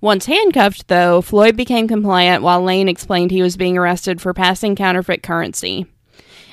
Once 0.00 0.26
handcuffed, 0.26 0.86
though, 0.86 1.20
Floyd 1.20 1.56
became 1.56 1.88
compliant 1.88 2.42
while 2.42 2.62
Lane 2.62 2.88
explained 2.88 3.32
he 3.32 3.42
was 3.42 3.56
being 3.56 3.76
arrested 3.76 4.20
for 4.20 4.32
passing 4.32 4.76
counterfeit 4.76 5.24
currency. 5.24 5.86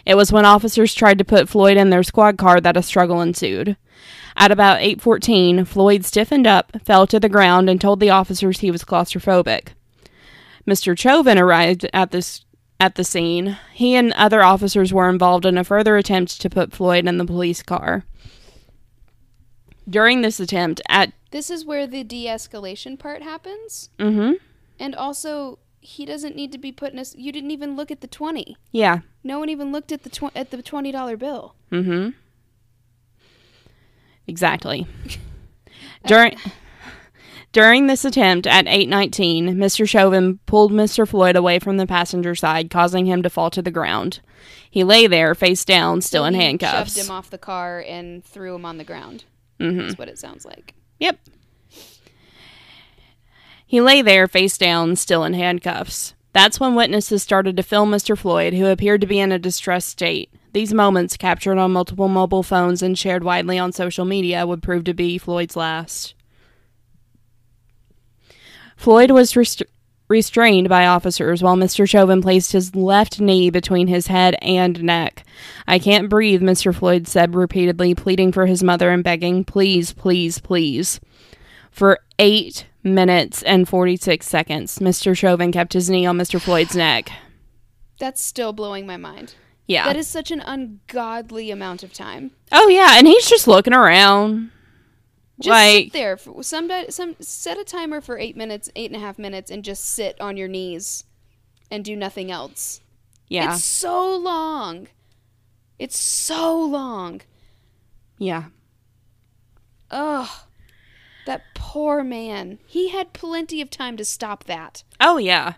It 0.03 0.15
was 0.15 0.31
when 0.31 0.45
officers 0.45 0.95
tried 0.95 1.19
to 1.19 1.25
put 1.25 1.49
Floyd 1.49 1.77
in 1.77 1.91
their 1.91 2.03
squad 2.03 2.37
car 2.37 2.59
that 2.61 2.77
a 2.77 2.81
struggle 2.81 3.21
ensued. 3.21 3.77
At 4.35 4.51
about 4.51 4.81
8:14, 4.81 5.65
Floyd 5.65 6.05
stiffened 6.05 6.47
up, 6.47 6.71
fell 6.83 7.07
to 7.07 7.19
the 7.19 7.29
ground, 7.29 7.69
and 7.69 7.79
told 7.79 7.99
the 7.99 8.09
officers 8.09 8.59
he 8.59 8.71
was 8.71 8.83
claustrophobic. 8.83 9.69
Mr. 10.67 10.97
Chauvin 10.97 11.37
arrived 11.37 11.87
at 11.93 12.11
this 12.11 12.44
at 12.79 12.95
the 12.95 13.03
scene. 13.03 13.57
He 13.73 13.95
and 13.95 14.11
other 14.13 14.43
officers 14.43 14.93
were 14.93 15.09
involved 15.09 15.45
in 15.45 15.57
a 15.57 15.63
further 15.63 15.97
attempt 15.97 16.41
to 16.41 16.49
put 16.49 16.73
Floyd 16.73 17.07
in 17.07 17.17
the 17.17 17.25
police 17.25 17.61
car. 17.63 18.03
During 19.89 20.21
this 20.21 20.39
attempt, 20.39 20.81
at 20.89 21.13
This 21.31 21.49
is 21.49 21.63
where 21.65 21.85
the 21.85 22.03
de-escalation 22.03 22.97
part 22.97 23.21
happens, 23.21 23.89
mm-hmm, 23.99 24.33
and 24.79 24.95
also 24.95 25.59
he 25.79 26.05
doesn't 26.05 26.35
need 26.35 26.51
to 26.53 26.57
be 26.57 26.71
put 26.71 26.91
in 26.91 26.97
a. 26.99 27.05
You 27.15 27.31
didn't 27.31 27.51
even 27.51 27.75
look 27.75 27.91
at 27.91 28.01
the 28.01 28.07
twenty. 28.07 28.57
yeah, 28.71 28.99
No 29.23 29.37
one 29.37 29.49
even 29.49 29.71
looked 29.71 29.91
at 29.91 30.01
the 30.01 30.09
tw- 30.09 30.35
at 30.35 30.49
the 30.49 30.61
twenty 30.63 30.91
dollar 30.91 31.15
bill. 31.17 31.53
Mm-hmm. 31.71 32.09
Exactly. 34.27 34.87
During 36.07 36.35
during 37.55 37.87
this 37.87 38.03
attempt 38.03 38.45
at 38.47 38.67
8:19, 38.67 39.55
Mr. 39.55 39.87
Chauvin 39.87 40.39
pulled 40.45 40.73
Mr. 40.73 41.07
Floyd 41.07 41.37
away 41.37 41.57
from 41.57 41.77
the 41.77 41.87
passenger 41.87 42.35
side, 42.35 42.69
causing 42.69 43.05
him 43.05 43.23
to 43.23 43.29
fall 43.29 43.49
to 43.49 43.61
the 43.61 43.71
ground. 43.71 44.19
He 44.69 44.83
lay 44.83 45.07
there, 45.07 45.33
face 45.33 45.63
down, 45.63 46.01
still 46.01 46.23
So 46.23 46.27
in 46.27 46.33
handcuffs. 46.33 46.95
Shoved 46.95 47.07
him 47.07 47.15
off 47.15 47.29
the 47.29 47.37
car 47.37 47.81
and 47.87 48.25
threw 48.25 48.55
him 48.55 48.65
on 48.65 48.77
the 48.77 48.83
ground. 48.83 49.23
hmm 49.57 49.77
That's 49.77 49.97
what 49.97 50.09
it 50.09 50.19
sounds 50.19 50.43
like. 50.43 50.73
Yep. 50.99 51.17
He 53.65 53.79
lay 53.79 54.01
there, 54.01 54.27
face 54.27 54.57
down, 54.57 54.97
still 54.97 55.23
in 55.23 55.33
handcuffs. 55.33 56.13
That's 56.33 56.59
when 56.59 56.75
witnesses 56.75 57.23
started 57.23 57.55
to 57.55 57.63
film 57.63 57.89
Mr. 57.89 58.17
Floyd, 58.17 58.53
who 58.53 58.65
appeared 58.65 58.99
to 58.99 59.07
be 59.07 59.19
in 59.19 59.31
a 59.31 59.39
distressed 59.39 59.87
state. 59.87 60.29
These 60.51 60.73
moments, 60.73 61.15
captured 61.15 61.57
on 61.57 61.71
multiple 61.71 62.09
mobile 62.09 62.43
phones 62.43 62.83
and 62.83 62.99
shared 62.99 63.23
widely 63.23 63.57
on 63.57 63.71
social 63.71 64.03
media, 64.03 64.45
would 64.45 64.61
prove 64.61 64.83
to 64.83 64.93
be 64.93 65.17
Floyd's 65.17 65.55
last. 65.55 66.14
Floyd 68.75 69.11
was 69.11 69.35
rest- 69.35 69.63
restrained 70.07 70.69
by 70.69 70.85
officers 70.85 71.41
while 71.41 71.55
Mr. 71.55 71.89
Chauvin 71.89 72.21
placed 72.21 72.51
his 72.51 72.75
left 72.75 73.19
knee 73.19 73.49
between 73.49 73.87
his 73.87 74.07
head 74.07 74.35
and 74.41 74.83
neck. 74.83 75.23
I 75.67 75.79
can't 75.79 76.09
breathe, 76.09 76.41
Mr. 76.41 76.73
Floyd 76.75 77.07
said 77.07 77.35
repeatedly, 77.35 77.95
pleading 77.95 78.31
for 78.31 78.45
his 78.45 78.63
mother 78.63 78.91
and 78.91 79.03
begging, 79.03 79.43
please, 79.43 79.93
please, 79.93 80.39
please. 80.39 80.99
For 81.71 81.99
eight 82.19 82.65
minutes 82.83 83.41
and 83.43 83.67
46 83.67 84.27
seconds, 84.27 84.79
Mr. 84.79 85.17
Chauvin 85.17 85.51
kept 85.51 85.73
his 85.73 85.89
knee 85.89 86.05
on 86.05 86.17
Mr. 86.17 86.39
Floyd's 86.39 86.75
neck. 86.75 87.09
That's 87.99 88.23
still 88.23 88.53
blowing 88.53 88.85
my 88.85 88.97
mind. 88.97 89.33
Yeah. 89.67 89.85
That 89.85 89.95
is 89.95 90.07
such 90.07 90.29
an 90.29 90.41
ungodly 90.41 91.49
amount 91.49 91.81
of 91.81 91.91
time. 91.91 92.31
oh, 92.51 92.67
yeah, 92.67 92.97
and 92.99 93.07
he's 93.07 93.27
just 93.27 93.47
looking 93.47 93.73
around. 93.73 94.51
Just 95.39 95.49
like, 95.49 95.83
sit 95.85 95.93
there. 95.93 96.17
For 96.17 96.43
some, 96.43 96.71
some 96.89 97.15
set 97.19 97.57
a 97.57 97.63
timer 97.63 97.99
for 98.01 98.17
eight 98.17 98.37
minutes, 98.37 98.69
eight 98.75 98.89
and 98.91 98.95
a 98.95 99.05
half 99.05 99.19
minutes, 99.19 99.51
and 99.51 99.63
just 99.63 99.83
sit 99.85 100.19
on 100.21 100.37
your 100.37 100.47
knees 100.47 101.03
and 101.69 101.83
do 101.83 101.95
nothing 101.95 102.31
else. 102.31 102.81
yeah. 103.27 103.55
It's 103.55 103.63
so 103.65 104.15
long. 104.15 104.87
It's 105.77 105.99
so 105.99 106.59
long. 106.61 107.21
yeah. 108.17 108.45
Ugh. 109.91 110.29
That 111.25 111.41
poor 111.55 112.03
man. 112.03 112.59
He 112.65 112.89
had 112.89 113.11
plenty 113.13 113.59
of 113.61 113.69
time 113.69 113.97
to 113.97 114.05
stop 114.05 114.43
that. 114.45 114.83
Oh, 114.99 115.17
yeah. 115.17 115.55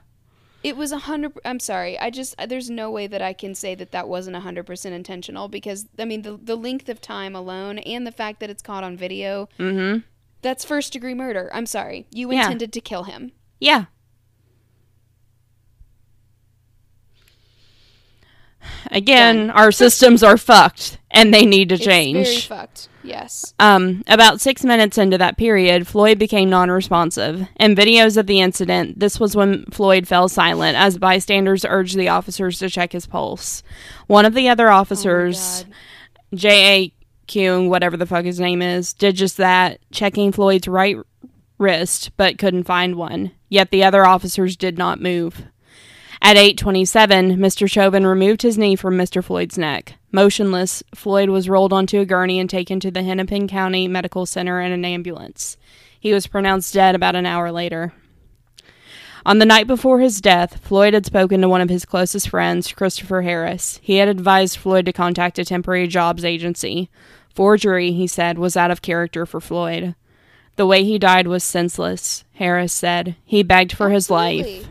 It 0.67 0.75
was 0.75 0.91
a 0.91 0.97
hundred. 0.97 1.31
I'm 1.45 1.59
sorry. 1.61 1.97
I 1.97 2.09
just 2.09 2.35
there's 2.47 2.69
no 2.69 2.91
way 2.91 3.07
that 3.07 3.21
I 3.21 3.31
can 3.31 3.55
say 3.55 3.73
that 3.75 3.91
that 3.93 4.09
wasn't 4.09 4.35
a 4.35 4.41
hundred 4.41 4.65
percent 4.65 4.93
intentional 4.93 5.47
because 5.47 5.87
I 5.97 6.03
mean 6.03 6.23
the 6.23 6.37
the 6.41 6.57
length 6.57 6.89
of 6.89 6.99
time 6.99 7.35
alone 7.37 7.79
and 7.79 8.05
the 8.05 8.11
fact 8.11 8.41
that 8.41 8.49
it's 8.49 8.61
caught 8.61 8.83
on 8.83 8.97
video. 8.97 9.47
Mm 9.57 9.73
hmm. 9.93 9.99
That's 10.41 10.65
first 10.65 10.91
degree 10.93 11.13
murder. 11.13 11.49
I'm 11.53 11.65
sorry. 11.65 12.05
You 12.11 12.31
Yeah. 12.31 12.41
intended 12.43 12.73
to 12.73 12.81
kill 12.81 13.03
him. 13.05 13.31
Yeah. 13.59 13.85
Again, 18.91 19.49
our 19.51 19.71
systems 19.71 20.23
are 20.23 20.37
fucked 20.37 20.97
and 21.11 21.33
they 21.33 21.45
need 21.45 21.69
to 21.69 21.75
It's 21.75 21.85
very 21.85 22.13
change. 22.13 22.47
fucked. 22.47 22.89
Yes. 23.03 23.53
Um, 23.59 24.03
about 24.07 24.41
six 24.41 24.65
minutes 24.65 24.97
into 24.97 25.17
that 25.17 25.37
period, 25.37 25.87
Floyd 25.87 26.19
became 26.19 26.49
non 26.49 26.69
responsive. 26.69 27.47
In 27.57 27.73
videos 27.75 28.17
of 28.17 28.27
the 28.27 28.41
incident, 28.41 28.99
this 28.99 29.17
was 29.19 29.35
when 29.35 29.65
Floyd 29.71 30.07
fell 30.07 30.27
silent 30.27 30.75
as 30.77 30.97
bystanders 30.97 31.63
urged 31.63 31.97
the 31.97 32.09
officers 32.09 32.59
to 32.59 32.69
check 32.69 32.91
his 32.91 33.05
pulse. 33.07 33.63
One 34.07 34.25
of 34.25 34.33
the 34.33 34.49
other 34.49 34.69
Oh 34.69 34.75
officers, 34.75 35.63
God. 35.63 35.73
J.A. 36.39 36.91
Kuhn, 37.27 37.69
whatever 37.69 37.95
the 37.95 38.05
fuck 38.05 38.25
his 38.25 38.39
name 38.39 38.61
is, 38.61 38.91
did 38.93 39.15
just 39.15 39.37
that, 39.37 39.79
checking 39.91 40.31
Floyd's 40.33 40.67
right 40.67 40.97
wrist, 41.57 42.11
but 42.17 42.37
couldn't 42.37 42.63
find 42.65 42.95
one. 42.95 43.31
Yet 43.49 43.71
the 43.71 43.83
other 43.85 44.05
officers 44.05 44.57
did 44.57 44.77
not 44.77 45.01
move. 45.01 45.43
At 46.27 46.35
8:27, 46.35 47.37
Mr. 47.37 47.71
Chauvin 47.71 48.05
removed 48.05 48.41
his 48.41 48.57
knee 48.57 48.75
from 48.75 48.97
Mr. 48.97 49.23
Floyd's 49.23 49.57
neck. 49.57 49.93
Motionless, 50.11 50.83
Floyd 50.93 51.29
was 51.29 51.47
rolled 51.47 51.71
onto 51.71 52.01
a 52.01 52.05
gurney 52.05 52.37
and 52.37 52.49
taken 52.49 52.81
to 52.81 52.91
the 52.91 53.01
Hennepin 53.01 53.47
County 53.47 53.87
Medical 53.87 54.25
Center 54.25 54.59
in 54.59 54.73
an 54.73 54.83
ambulance. 54.83 55.55
He 55.97 56.11
was 56.11 56.27
pronounced 56.27 56.73
dead 56.73 56.95
about 56.95 57.15
an 57.15 57.25
hour 57.25 57.49
later. 57.49 57.93
On 59.25 59.39
the 59.39 59.45
night 59.45 59.67
before 59.67 60.01
his 60.01 60.19
death, 60.19 60.57
Floyd 60.57 60.93
had 60.93 61.05
spoken 61.05 61.39
to 61.39 61.47
one 61.47 61.61
of 61.61 61.69
his 61.69 61.85
closest 61.85 62.27
friends, 62.27 62.73
Christopher 62.73 63.21
Harris. 63.21 63.79
He 63.81 63.95
had 63.95 64.09
advised 64.09 64.57
Floyd 64.57 64.85
to 64.87 64.91
contact 64.91 65.39
a 65.39 65.45
temporary 65.45 65.87
jobs 65.87 66.25
agency. 66.25 66.89
Forgery, 67.33 67.93
he 67.93 68.05
said, 68.05 68.37
was 68.37 68.57
out 68.57 68.69
of 68.69 68.81
character 68.81 69.25
for 69.25 69.39
Floyd. 69.39 69.95
The 70.57 70.67
way 70.67 70.83
he 70.83 70.99
died 70.99 71.27
was 71.27 71.45
senseless, 71.45 72.25
Harris 72.33 72.73
said. 72.73 73.15
He 73.23 73.43
begged 73.43 73.71
for 73.71 73.91
his 73.91 74.09
life. 74.09 74.67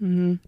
Absolutely. 0.00 0.40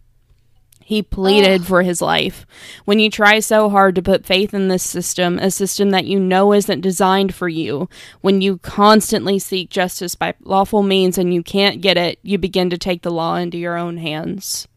He 0.92 1.02
pleaded 1.02 1.62
Ugh. 1.62 1.66
for 1.66 1.83
his 1.83 2.02
life. 2.02 2.44
When 2.85 2.98
you 2.98 3.09
try 3.09 3.40
so 3.40 3.70
hard 3.70 3.94
to 3.94 4.02
put 4.02 4.26
faith 4.26 4.52
in 4.52 4.68
this 4.68 4.83
system, 4.83 5.38
a 5.38 5.50
system 5.50 5.88
that 5.88 6.05
you 6.05 6.20
know 6.20 6.52
isn't 6.52 6.83
designed 6.83 7.35
for 7.35 7.48
you, 7.48 7.88
when 8.20 8.42
you 8.42 8.59
constantly 8.59 9.38
seek 9.38 9.70
justice 9.70 10.14
by 10.14 10.35
lawful 10.42 10.83
means 10.83 11.16
and 11.16 11.33
you 11.33 11.42
can't 11.42 11.81
get 11.81 11.96
it, 11.96 12.18
you 12.22 12.37
begin 12.37 12.68
to 12.68 12.76
take 12.76 13.00
the 13.00 13.11
law 13.11 13.37
into 13.37 13.57
your 13.57 13.78
own 13.78 13.96
hands. 13.96 14.68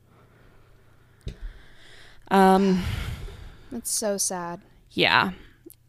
Um, 2.32 2.82
That's 3.69 3.91
so 3.91 4.15
sad. 4.15 4.62
yeah. 4.91 5.32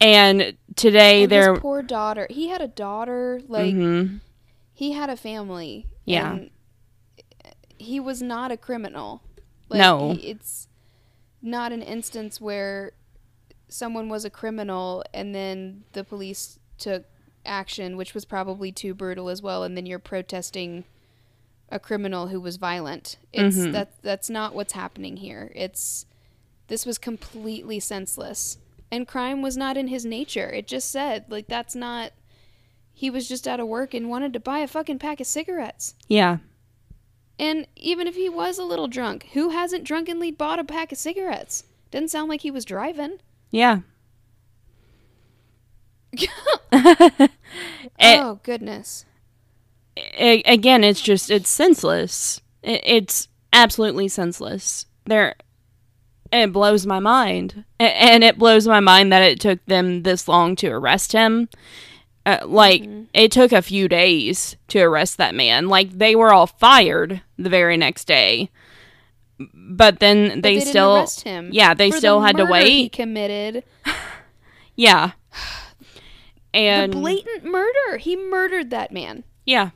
And 0.01 0.57
today 0.75 1.23
And 1.23 1.31
there 1.31 1.53
his 1.53 1.61
poor 1.61 1.83
daughter. 1.83 2.27
He 2.31 2.49
had 2.49 2.61
a 2.61 2.67
daughter. 2.69 3.41
Like 3.47 3.75
Mhm. 3.77 4.21
he 4.75 4.91
had 4.91 5.09
a 5.09 5.17
family. 5.17 5.87
Yeah. 6.05 6.39
he 7.79 8.01
was 8.01 8.21
not 8.23 8.51
a 8.51 8.57
criminal. 8.57 9.23
Like, 9.69 9.79
No. 9.79 10.17
it's 10.21 10.69
not 11.43 11.73
an 11.73 11.83
instance 11.83 12.41
where 12.41 12.93
someone 13.69 14.09
was 14.09 14.25
a 14.25 14.31
criminal 14.31 15.03
and 15.13 15.35
then 15.35 15.85
the 15.93 16.05
police 16.05 16.59
took 16.79 17.05
action, 17.45 17.97
which 17.97 18.15
was 18.15 18.25
probably 18.25 18.71
too 18.73 18.95
brutal 18.95 19.29
as 19.29 19.43
well, 19.43 19.63
and 19.63 19.77
then 19.77 19.87
you're 19.87 19.99
protesting 19.99 20.85
a 21.69 21.79
criminal 21.81 22.29
who 22.29 22.41
was 22.41 22.57
violent. 22.57 23.17
It's 23.33 23.57
Mhm. 23.57 23.73
that 23.73 24.01
that's 24.03 24.31
not 24.31 24.55
what's 24.55 24.73
happening 24.75 25.17
here. 25.17 25.51
It's 25.57 26.07
this 26.69 26.85
was 26.87 26.99
completely 26.99 27.79
senseless. 27.81 28.59
And 28.91 29.07
crime 29.07 29.43
was 29.43 29.57
not 29.57 29.77
in 29.77 29.89
his 29.89 30.05
nature. 30.05 30.49
It 30.51 30.67
just 30.69 30.91
said 30.91 31.25
like 31.29 31.47
that's 31.49 31.75
not 31.75 32.13
he 32.93 33.11
was 33.11 33.29
just 33.29 33.47
out 33.47 33.61
of 33.61 33.67
work 33.69 33.95
and 33.95 34.09
wanted 34.09 34.33
to 34.33 34.41
buy 34.41 34.61
a 34.61 34.69
fucking 34.69 34.99
pack 35.01 35.21
of 35.21 35.27
cigarettes. 35.27 35.95
yeah. 36.09 36.39
And 37.39 37.67
even 37.77 38.07
if 38.07 38.15
he 38.15 38.29
was 38.29 38.59
a 38.59 38.65
little 38.65 38.89
drunk, 38.89 39.29
who 39.35 39.51
hasn't 39.51 39.85
drunkenly 39.85 40.31
bought 40.31 40.59
a 40.59 40.65
pack 40.65 40.91
of 40.93 40.99
cigarettes? 40.99 41.65
Didn't 41.91 42.11
sound 42.11 42.29
like 42.29 42.41
he 42.41 42.51
was 42.51 42.65
driving. 42.65 43.19
Yeah. 43.51 43.81
It- 46.13 46.31
eh. 47.99 48.19
oh 48.21 48.41
goodness. 48.43 49.05
a- 49.97 50.43
again, 50.43 50.83
it's 50.85 51.01
just 51.01 51.31
it's 51.31 51.49
senseless. 51.51 52.41
It, 52.63 52.81
it's 52.85 53.29
absolutely 53.53 54.09
senseless. 54.09 54.87
There, 55.05 55.35
it 56.33 56.53
blows 56.53 56.87
my 56.87 56.99
mind, 56.99 57.65
and 57.79 58.25
it 58.25 58.39
blows 58.39 58.67
my 58.67 58.81
mind 58.81 59.13
that 59.13 59.23
it 59.23 59.41
took 59.41 59.65
them 59.67 60.03
this 60.03 60.27
long 60.27 60.57
to 60.57 60.69
arrest 60.69 61.13
him. 61.13 61.49
Uh, 62.27 62.45
like 62.45 62.85
it 63.15 63.31
took 63.31 63.53
a 63.53 63.63
few 63.63 63.87
days 63.89 64.57
to 64.67 64.81
arrest 64.81 65.17
that 65.17 65.33
man. 65.35 65.69
Like 65.69 65.97
they 65.97 66.17
were 66.17 66.33
all 66.33 66.49
fired 66.49 67.23
the 67.39 67.49
very 67.49 67.77
next 67.77 68.07
day, 68.07 68.51
but 69.39 70.01
then 70.01 70.29
But 70.31 70.43
they, 70.43 70.55
didn't 70.57 70.69
still, 70.69 70.97
arrest 70.97 71.21
him 71.23 71.51
yeah, 71.53 71.73
they 71.73 71.89
for 71.91 71.95
the 71.95 71.99
still 72.01 72.23
had 72.23 72.37
to 72.39 72.45
wait. 72.45 72.69
He 72.69 72.89
committed 72.89 73.63
Yeah, 74.75 75.13
and 76.53 76.93
the 76.93 76.97
blatant 76.99 77.45
murder. 77.45 77.99
He 77.99 78.17
murdered 78.17 78.71
that 78.71 78.91
man. 78.91 79.23
yeah, 79.45 79.71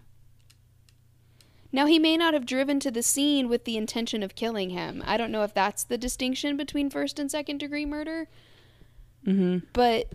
Now 1.73 1.87
he 1.87 1.99
may 2.01 2.17
not 2.17 2.35
have 2.35 2.47
driven 2.47 2.81
to 2.81 2.91
the 2.91 3.03
scene 3.03 3.49
with 3.49 3.65
the 3.65 3.77
intention 3.77 4.23
of 4.25 4.35
killing 4.35 4.71
him. 4.71 5.03
I 5.07 5.17
don't 5.17 5.31
know 5.31 5.45
if 5.45 5.55
that's 5.55 5.85
the 5.85 5.97
distinction 5.97 6.57
between 6.57 6.91
first 6.91 7.19
and 7.21 7.31
second 7.31 7.59
degree 7.59 7.87
murder, 7.87 8.27
hmm 9.25 9.59
but 9.73 10.13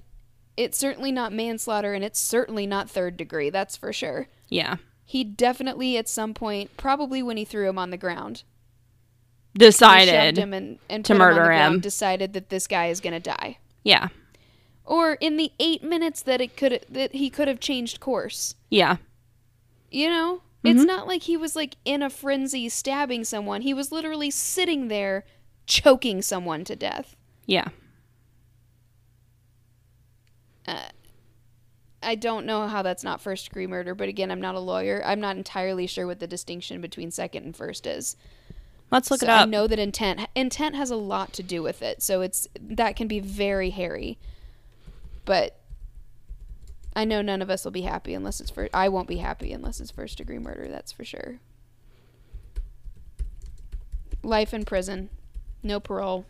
it's 0.57 0.77
certainly 0.77 1.11
not 1.11 1.33
manslaughter 1.33 1.93
and 1.93 2.03
it's 2.03 2.19
certainly 2.19 2.65
not 2.67 2.89
third 2.89 3.17
degree. 3.17 3.49
That's 3.49 3.75
for 3.77 3.91
sure. 3.93 4.27
yeah. 4.49 4.77
He 5.07 5.23
definitely 5.23 5.97
at 5.97 6.09
some 6.09 6.33
point, 6.33 6.75
probably 6.77 7.21
when 7.21 7.37
he 7.37 7.45
threw 7.45 7.69
him 7.69 7.77
on 7.77 7.91
the 7.91 7.97
ground, 7.97 8.41
Decided, 9.57 10.37
him 10.37 10.53
and, 10.53 10.79
and 10.89 11.05
to 11.05 11.13
him 11.13 11.19
murder 11.19 11.45
ground, 11.45 11.75
him. 11.75 11.79
decided 11.81 12.33
that 12.33 12.49
this 12.49 12.67
guy 12.67 12.87
is 12.87 12.99
going 12.99 13.13
to 13.13 13.19
die. 13.21 13.57
yeah, 13.83 14.09
Or 14.83 15.13
in 15.13 15.37
the 15.37 15.51
eight 15.59 15.81
minutes 15.83 16.21
that 16.23 16.41
it 16.41 16.57
could 16.57 16.85
that 16.89 17.13
he 17.13 17.29
could 17.29 17.47
have 17.47 17.59
changed 17.61 17.99
course. 17.99 18.55
yeah, 18.69 18.97
You 19.91 20.09
know, 20.09 20.41
it's 20.63 20.81
Mhm. 20.81 20.87
not 20.87 21.07
like 21.07 21.23
he 21.23 21.37
was 21.37 21.55
like 21.55 21.75
in 21.85 22.01
a 22.01 22.09
frenzy 22.09 22.67
stabbing 22.67 23.23
someone. 23.23 23.61
He 23.61 23.73
was 23.73 23.91
literally 23.91 24.29
sitting 24.31 24.87
there 24.89 25.23
choking 25.67 26.21
someone 26.21 26.63
to 26.65 26.75
death. 26.75 27.15
yeah. 27.45 27.67
I 32.05 32.15
don't 32.15 32.45
know 32.45 32.67
how 32.67 32.83
that's 32.83 33.03
not 33.03 33.19
first 33.19 33.47
degree 33.47 33.67
murder, 33.67 33.95
but 33.95 34.09
again, 34.09 34.29
I'm 34.29 34.41
not 34.41 34.55
a 34.55 34.59
lawyer. 34.59 35.01
I'm 35.03 35.19
not 35.19 35.37
entirely 35.37 35.87
sure 35.87 36.05
what 36.05 36.19
the 36.19 36.27
distinction 36.27 36.79
between 36.79 37.09
second 37.09 37.43
and 37.43 37.55
first 37.55 37.87
is. 37.87 38.15
Let's 38.91 39.09
look 39.09 39.21
So 39.21 39.25
it 39.25 39.29
up. 39.29 39.47
I 39.47 39.49
know 39.49 39.65
that 39.67 39.79
intent 39.79 40.21
intent 40.35 40.75
has 40.75 40.91
a 40.91 40.95
lot 40.95 41.33
to 41.33 41.43
do 41.43 41.63
with 41.63 41.81
it, 41.81 42.03
so 42.03 42.21
it's 42.21 42.47
that 42.59 42.95
can 42.95 43.07
be 43.07 43.19
very 43.19 43.71
hairy. 43.71 44.19
But 45.25 45.59
I 46.95 47.03
know 47.03 47.21
none 47.23 47.41
of 47.41 47.49
us 47.49 47.65
will 47.65 47.71
be 47.71 47.81
happy 47.81 48.13
unless 48.13 48.39
it's 48.39 48.51
first. 48.51 48.73
I 48.73 48.87
won't 48.89 49.07
be 49.07 49.17
happy 49.17 49.51
unless 49.51 49.79
it's 49.79 49.91
first 49.91 50.19
degree 50.19 50.37
murder. 50.37 50.67
That's 50.69 50.91
for 50.91 51.03
sure. 51.03 51.39
Life 54.21 54.53
in 54.53 54.63
prison, 54.65 55.09
no 55.63 55.79
parole. 55.79 56.25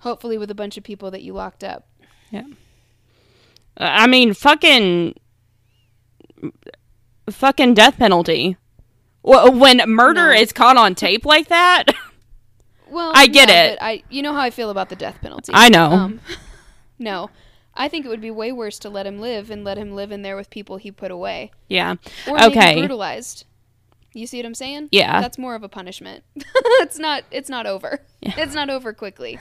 Hopefully, 0.00 0.36
with 0.36 0.50
a 0.50 0.54
bunch 0.54 0.76
of 0.76 0.84
people 0.84 1.10
that 1.10 1.22
you 1.22 1.32
locked 1.32 1.64
up. 1.64 1.88
Uh, 2.30 2.56
I 3.76 4.06
mean, 4.06 4.34
fucking, 4.34 5.14
fucking 7.30 7.74
death 7.74 7.96
penalty. 7.98 8.56
When 9.22 9.82
murder 9.86 10.32
No. 10.32 10.40
is 10.40 10.52
caught 10.52 10.76
on 10.76 10.94
tape 10.94 11.26
like 11.26 11.48
that, 11.48 11.84
Well, 12.90 13.12
I 13.14 13.26
get 13.28 13.48
yeah, 13.48 13.64
it. 13.66 13.78
I, 13.80 14.02
you 14.10 14.22
know 14.22 14.32
how 14.32 14.40
I 14.40 14.50
feel 14.50 14.70
about 14.70 14.88
the 14.88 14.96
death 14.96 15.18
penalty. 15.20 15.52
I 15.54 15.68
know. 15.68 15.90
Um, 15.90 16.20
no, 16.98 17.30
I 17.74 17.88
think 17.88 18.04
it 18.04 18.08
would 18.08 18.20
be 18.20 18.30
way 18.32 18.50
worse 18.50 18.78
to 18.80 18.88
let 18.88 19.06
him 19.06 19.20
live 19.20 19.50
and 19.50 19.62
let 19.62 19.78
him 19.78 19.92
live 19.92 20.10
in 20.10 20.22
there 20.22 20.36
with 20.36 20.50
people 20.50 20.76
he 20.78 20.90
put 20.90 21.10
away, 21.12 21.52
yeah, 21.68 21.96
or 22.26 22.42
Okay. 22.44 22.74
brutalized. 22.76 23.44
You 24.12 24.26
see 24.26 24.38
what 24.38 24.46
I'm 24.46 24.54
saying? 24.54 24.88
Yeah. 24.90 25.20
that's 25.20 25.38
more 25.38 25.54
of 25.54 25.62
a 25.62 25.68
punishment. 25.68 26.24
it's 26.34 26.98
not. 26.98 27.22
It's 27.30 27.48
not 27.48 27.64
over. 27.66 28.00
It's 28.22 28.54
not 28.54 28.68
over 28.68 28.92
quickly. 28.92 29.38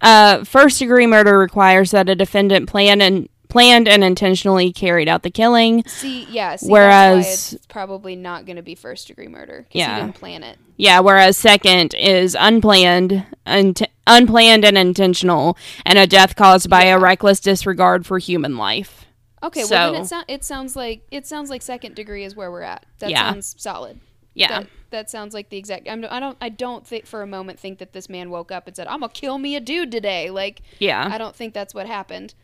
uh, 0.00 0.44
first 0.44 0.78
degree 0.78 1.08
murder 1.08 1.36
requires 1.36 1.90
that 1.90 2.08
a 2.08 2.14
defendant 2.14 2.68
plan 2.68 3.00
and 3.02 3.28
planned 3.48 3.88
and 3.88 4.04
intentionally 4.04 4.72
carried 4.72 5.08
out 5.08 5.22
the 5.22 5.30
killing. 5.30 5.84
See, 5.86 6.24
yeah. 6.30 6.56
See, 6.56 6.68
Whereas- 6.70 7.52
it's 7.54 7.66
probably 7.66 8.14
not 8.16 8.46
going 8.46 8.56
to 8.56 8.62
be 8.62 8.74
first 8.74 9.06
degree 9.08 9.28
murder. 9.28 9.66
Yeah. 9.72 9.94
he 9.96 10.00
didn't 10.02 10.14
plan 10.16 10.42
it. 10.42 10.58
Yeah, 10.76 11.00
whereas 11.00 11.36
second 11.36 11.94
is 11.94 12.36
unplanned, 12.38 13.26
int- 13.46 13.82
unplanned 14.06 14.64
and 14.64 14.78
intentional, 14.78 15.56
and 15.84 15.98
a 15.98 16.06
death 16.06 16.36
caused 16.36 16.70
by 16.70 16.84
a 16.84 16.98
reckless 16.98 17.40
disregard 17.40 18.06
for 18.06 18.18
human 18.18 18.56
life. 18.56 19.06
Okay, 19.42 19.64
well 19.70 19.92
then 19.92 20.02
it, 20.02 20.06
so- 20.06 20.22
it 20.28 20.44
sounds 20.44 20.76
like 20.76 21.02
it 21.10 21.26
sounds 21.26 21.48
like 21.50 21.62
second 21.62 21.94
degree 21.94 22.24
is 22.24 22.34
where 22.36 22.50
we're 22.50 22.62
at. 22.62 22.84
That 23.00 23.10
Yeah. 23.10 23.32
sounds 23.32 23.54
solid. 23.58 24.00
Yeah, 24.34 24.60
That, 24.60 24.66
that 24.90 25.10
sounds 25.10 25.34
like 25.34 25.48
the 25.48 25.56
exact. 25.56 25.88
I'm, 25.88 26.04
I 26.08 26.20
don't. 26.20 26.36
I 26.40 26.48
don't 26.48 26.86
think 26.86 27.06
for 27.06 27.22
a 27.22 27.26
moment 27.26 27.58
think 27.58 27.78
that 27.80 27.92
this 27.92 28.08
man 28.08 28.30
woke 28.30 28.52
up 28.52 28.68
and 28.68 28.76
said, 28.76 28.86
"I'm 28.86 29.00
gonna 29.00 29.12
kill 29.12 29.36
me 29.38 29.56
a 29.56 29.60
dude 29.60 29.90
today." 29.90 30.30
Like, 30.30 30.62
yeah, 30.78 31.08
I 31.12 31.18
don't 31.18 31.34
think 31.34 31.54
that's 31.54 31.74
what 31.74 31.86
happened. 31.88 32.34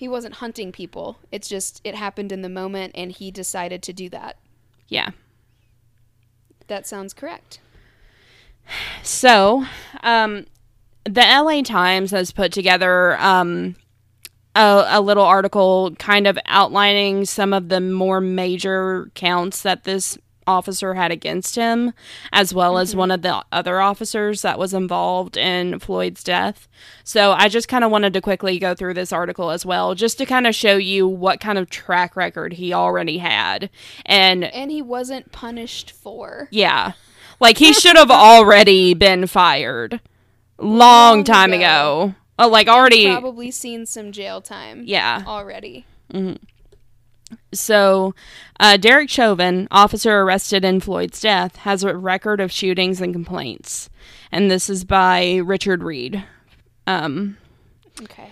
He 0.00 0.08
wasn't 0.08 0.36
hunting 0.36 0.72
people. 0.72 1.18
It's 1.30 1.46
just 1.46 1.82
it 1.84 1.94
happened 1.94 2.32
in 2.32 2.40
the 2.40 2.48
moment, 2.48 2.92
and 2.94 3.12
he 3.12 3.30
decided 3.30 3.82
to 3.82 3.92
do 3.92 4.08
that. 4.08 4.38
yeah. 4.88 5.10
That 6.68 6.86
sounds 6.86 7.12
correct. 7.12 7.60
So, 9.02 9.66
um, 10.02 10.46
the 11.04 11.20
LA 11.20 11.60
Times 11.60 12.12
has 12.12 12.32
put 12.32 12.50
together 12.50 13.20
um, 13.20 13.76
a, 14.56 14.86
a 14.88 15.00
little 15.02 15.26
article 15.26 15.94
kind 15.98 16.26
of 16.26 16.38
outlining 16.46 17.26
some 17.26 17.52
of 17.52 17.68
the 17.68 17.82
more 17.82 18.22
major 18.22 19.10
counts 19.14 19.60
that 19.64 19.84
this 19.84 20.16
officer 20.46 20.94
had 20.94 21.10
against 21.12 21.56
him, 21.56 21.92
as 22.32 22.52
well 22.54 22.78
as 22.78 22.90
mm-hmm. 22.90 22.98
one 22.98 23.10
of 23.10 23.22
the 23.22 23.44
other 23.52 23.80
officers 23.80 24.42
that 24.42 24.58
was 24.58 24.74
involved 24.74 25.36
in 25.36 25.78
Floyd's 25.78 26.22
death. 26.24 26.68
So, 27.04 27.32
I 27.32 27.48
just 27.48 27.68
kind 27.68 27.84
of 27.84 27.90
wanted 27.90 28.12
to 28.14 28.20
quickly 28.20 28.58
go 28.58 28.74
through 28.74 28.94
this 28.94 29.12
article 29.12 29.50
as 29.50 29.64
well, 29.66 29.94
just 29.94 30.18
to 30.18 30.26
kind 30.26 30.46
of 30.46 30.54
show 30.54 30.76
you 30.76 31.06
what 31.06 31.40
kind 31.40 31.58
of 31.58 31.70
track 31.70 32.16
record 32.16 32.54
he 32.54 32.72
already 32.72 33.18
had. 33.18 33.70
And 34.06 34.44
And 34.44 34.70
he 34.70 34.82
wasn't 34.82 35.32
punished 35.32 35.90
for. 35.92 36.48
yeah. 36.50 36.92
Like 37.42 37.56
he 37.56 37.72
should 37.72 37.96
have 37.96 38.10
already 38.10 38.92
been 38.92 39.26
fired 39.26 39.98
long 40.58 40.78
Long 40.78 41.24
time 41.24 41.54
ago. 41.54 42.02
ago. 42.02 42.14
Oh, 42.38 42.48
like 42.48 42.68
already 42.68 43.06
Probably 43.06 43.50
seen 43.50 43.86
some 43.86 44.12
jail 44.12 44.42
time. 44.42 44.82
yeah. 44.84 45.24
Already. 45.26 45.86
Mm-hmm. 46.12 46.42
So, 47.52 48.14
uh, 48.58 48.76
Derek 48.76 49.10
Chauvin, 49.10 49.66
officer 49.70 50.20
arrested 50.20 50.64
in 50.64 50.80
Floyd's 50.80 51.20
death, 51.20 51.56
has 51.56 51.82
a 51.82 51.96
record 51.96 52.40
of 52.40 52.52
shootings 52.52 53.00
and 53.00 53.12
complaints. 53.12 53.90
And 54.30 54.50
this 54.50 54.70
is 54.70 54.84
by 54.84 55.36
Richard 55.36 55.82
Read. 55.82 56.24
Um, 56.86 57.36
Okay. 58.02 58.28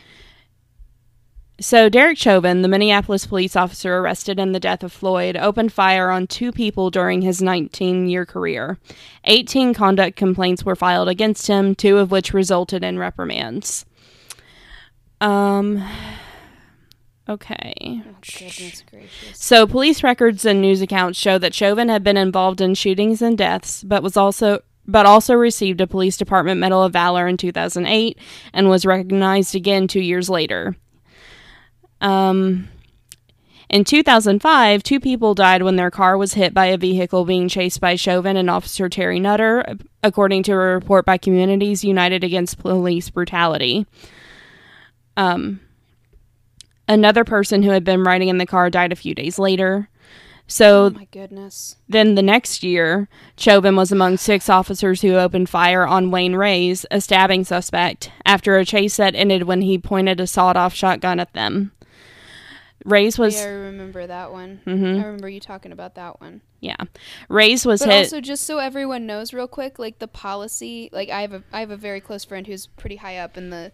So, 1.61 1.89
Derek 1.89 2.17
Chauvin, 2.17 2.63
the 2.63 2.69
Minneapolis 2.69 3.27
police 3.27 3.57
officer 3.57 3.99
arrested 3.99 4.39
in 4.39 4.53
the 4.53 4.61
death 4.61 4.85
of 4.85 4.93
Floyd, 4.93 5.37
opened 5.37 5.73
fire 5.73 6.09
on 6.09 6.29
two 6.29 6.53
people 6.53 6.89
during 6.89 7.23
his 7.23 7.43
19 7.43 8.09
year 8.09 8.25
career. 8.25 8.79
18 9.25 9.75
conduct 9.75 10.17
complaints 10.17 10.65
were 10.65 10.77
filed 10.77 11.09
against 11.09 11.49
him, 11.49 11.75
two 11.75 11.99
of 11.99 12.13
which 12.13 12.33
resulted 12.33 12.85
in 12.85 12.99
reprimands. 12.99 13.85
Um. 15.21 15.85
Okay. 17.29 17.75
Oh, 18.07 18.14
goodness 18.23 18.83
gracious. 18.91 19.38
So, 19.38 19.67
police 19.67 20.03
records 20.03 20.45
and 20.45 20.62
news 20.62 20.81
accounts 20.81 21.19
show 21.19 21.37
that 21.38 21.55
Chauvin 21.55 21.88
had 21.88 22.03
been 22.03 22.17
involved 22.17 22.61
in 22.61 22.75
shootings 22.75 23.21
and 23.21 23.37
deaths, 23.37 23.85
but 23.85 24.03
was 24.03 24.17
also 24.17 24.61
but 24.91 25.05
also 25.05 25.35
received 25.35 25.83
a 25.83 25.87
police 25.87 26.17
department 26.17 26.59
medal 26.59 26.83
of 26.83 26.95
valor 26.95 27.29
in 27.29 27.37
2008 27.37 28.19
and 28.55 28.71
was 28.71 28.87
recognized 28.87 29.55
again 29.55 29.87
2 29.87 30.01
years 30.01 30.31
later. 30.31 30.77
Um 32.01 32.69
in 33.69 33.85
2005, 33.85 34.83
two 34.83 34.99
people 34.99 35.35
died 35.35 35.62
when 35.62 35.77
their 35.77 35.91
car 35.91 36.17
was 36.17 36.33
hit 36.33 36.55
by 36.55 36.67
a 36.67 36.79
vehicle 36.79 37.27
being 37.27 37.49
chased 37.49 37.83
by 37.83 37.97
Chauvin 37.97 38.38
and 38.38 38.49
Officer 38.49 38.88
Terry 38.88 39.21
Nutter, 39.21 39.77
according 40.03 40.43
to 40.45 40.53
a 40.53 40.57
report 40.57 41.05
by 41.05 41.19
Communities 41.19 41.85
United 41.85 42.25
Against 42.25 42.59
Police 42.59 43.11
Brutality. 43.11 43.87
Um, 45.19 45.61
Another 46.88 47.24
person 47.24 47.62
who 47.62 47.70
had 47.70 47.85
been 47.85 48.03
riding 48.03 48.29
in 48.29 48.38
the 48.38 48.46
car 48.46 48.70
died 48.70 48.93
a 48.93 48.97
few 48.97 49.14
days 49.14 49.39
later. 49.39 49.89
So 50.51 50.86
Oh 50.86 50.91
my 50.91 51.05
goodness. 51.11 51.76
then 51.91 52.14
the 52.14 52.22
next 52.22 52.62
year, 52.62 53.09
Chauvin 53.36 53.76
was 53.76 53.93
among 53.93 54.16
six 54.16 54.49
officers 54.49 55.03
who 55.03 55.14
opened 55.16 55.51
fire 55.51 55.86
on 55.86 56.11
Wayne 56.11 56.34
Reyes, 56.34 56.86
a 56.91 57.03
stabbing 57.03 57.45
suspect, 57.45 58.11
after 58.24 58.57
a 58.57 58.64
chase 58.64 58.97
that 58.97 59.14
ended 59.14 59.43
when 59.43 59.61
he 59.61 59.76
pointed 59.76 60.18
a 60.20 60.26
sawed 60.26 60.57
off 60.57 60.72
shotgun 60.72 61.20
at 61.20 61.34
them. 61.34 61.72
Reyes 62.84 63.18
was 63.18 63.34
yeah, 63.36 63.43
I 63.43 63.49
remember 63.49 64.07
that 64.07 64.32
one. 64.32 64.61
Mhm. 64.64 65.03
I 65.03 65.05
remember 65.05 65.28
you 65.28 65.41
talking 65.41 65.72
about 65.72 65.97
that 65.97 66.20
one. 66.20 66.41
yeah. 66.61 66.76
Reyes 67.28 67.66
was 67.66 67.80
But 67.80 67.91
hit 67.91 67.99
also, 68.05 68.20
just 68.22 68.45
so 68.45 68.59
everyone 68.59 69.05
knows, 69.05 69.34
real 69.34 69.49
quick, 69.49 69.78
like 69.78 69.99
the 69.99 70.09
policy, 70.09 70.89
like 70.93 71.11
I 71.11 71.20
have 71.20 71.32
a 71.34 71.43
I 71.53 71.61
have 71.61 71.70
a 71.70 71.76
very 71.76 72.01
close 72.01 72.24
friend 72.24 72.47
who's 72.47 72.66
pretty 72.68 72.97
high 72.97 73.18
up 73.18 73.36
in 73.36 73.51
the 73.51 73.72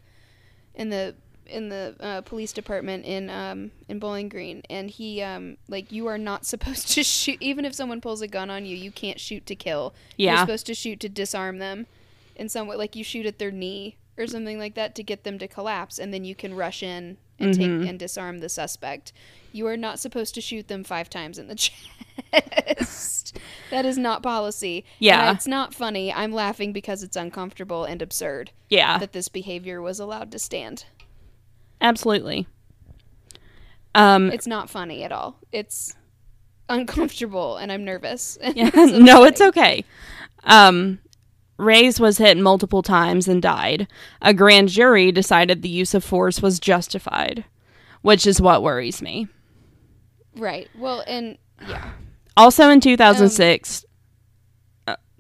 in 0.75 0.89
the 0.91 1.15
in 1.47 1.69
the 1.69 1.95
uh, 2.01 2.21
police 2.23 2.53
department 2.53 3.05
in 3.05 3.31
um 3.31 3.71
in 3.89 3.99
Bowling 3.99 4.29
Green, 4.29 4.63
and 4.71 4.91
he 4.91 5.23
um 5.23 5.57
like 5.69 5.93
you 5.93 6.07
are 6.07 6.19
not 6.19 6.45
supposed 6.53 6.91
to 6.93 7.03
shoot 7.03 7.37
even 7.41 7.65
if 7.65 7.75
someone 7.75 8.01
pulls 8.01 8.21
a 8.23 8.29
gun 8.29 8.51
on 8.51 8.65
you, 8.67 8.77
you 8.77 8.91
can't 8.91 9.21
shoot 9.21 9.47
to 9.47 9.55
kill. 9.55 9.95
Yeah, 10.17 10.33
You're 10.33 10.41
supposed 10.41 10.67
to 10.67 10.75
shoot 10.75 11.01
to 11.01 11.09
disarm 11.09 11.59
them 11.59 11.87
in 12.37 12.49
some 12.49 12.67
way, 12.67 12.77
like 12.77 12.97
you 12.97 13.05
shoot 13.05 13.27
at 13.27 13.39
their 13.39 13.51
knee 13.53 13.97
or 14.17 14.27
something 14.27 14.59
like 14.59 14.75
that 14.75 14.95
to 14.95 15.03
get 15.03 15.25
them 15.25 15.39
to 15.39 15.49
collapse, 15.49 15.99
and 15.99 16.13
then 16.15 16.25
you 16.25 16.35
can 16.35 16.55
rush 16.55 16.83
in 16.83 17.17
and 17.39 17.53
Mm-hmm. 17.53 17.81
take 17.81 17.89
and 17.91 17.99
disarm 17.99 18.39
the 18.39 18.49
suspect. 18.49 19.13
You 19.53 19.67
are 19.67 19.77
not 19.77 19.99
supposed 19.99 20.37
to 20.37 20.41
shoot 20.41 20.69
them 20.69 20.85
five 20.85 21.11
times 21.11 21.37
in 21.37 21.49
the 21.49 21.57
chest. 22.37 23.37
that 23.71 23.85
is 23.85 23.99
not 23.99 24.23
policy. 24.23 24.85
Yeah. 25.01 25.29
And 25.29 25.37
it's 25.37 25.47
not 25.47 25.75
funny. 25.75 26.13
I'm 26.13 26.33
laughing 26.33 26.73
because 26.73 27.03
it's 27.03 27.17
uncomfortable 27.17 27.85
and 27.85 28.01
absurd 28.01 28.53
Yeah. 28.69 28.99
that 28.99 29.13
this 29.13 29.29
behavior 29.29 29.83
was 29.83 29.99
allowed 29.99 30.31
to 30.33 30.39
stand. 30.39 30.85
Absolutely. 31.81 32.47
Um, 33.95 34.31
It's 34.33 34.47
not 34.47 34.71
funny 34.71 35.05
at 35.05 35.13
all. 35.13 35.39
It's 35.53 35.95
uncomfortable 36.69 37.57
and 37.57 37.71
I'm 37.71 37.85
nervous. 37.85 38.39
Yeah, 38.55 38.71
It's 38.75 38.93
no, 38.99 39.25
it's 39.25 39.41
okay. 39.41 39.85
Um, 40.45 40.99
Reyes 41.57 42.01
was 42.01 42.19
hit 42.19 42.37
multiple 42.37 42.83
times 42.83 43.29
and 43.29 43.41
died. 43.41 43.87
A 44.21 44.35
grand 44.35 44.69
jury 44.69 45.13
decided 45.13 45.63
the 45.63 45.69
use 45.69 45.95
of 45.95 46.03
force 46.03 46.43
was 46.43 46.59
justified, 46.59 47.45
which 48.03 48.27
is 48.27 48.41
what 48.41 48.63
worries 48.63 49.01
me. 49.01 49.29
Right. 50.37 50.69
Well, 50.77 51.05
and 51.07 51.39
yeah. 51.69 51.93
Also 52.37 52.69
in 52.71 52.81
2006, 52.81 53.84
uh, 53.84 53.84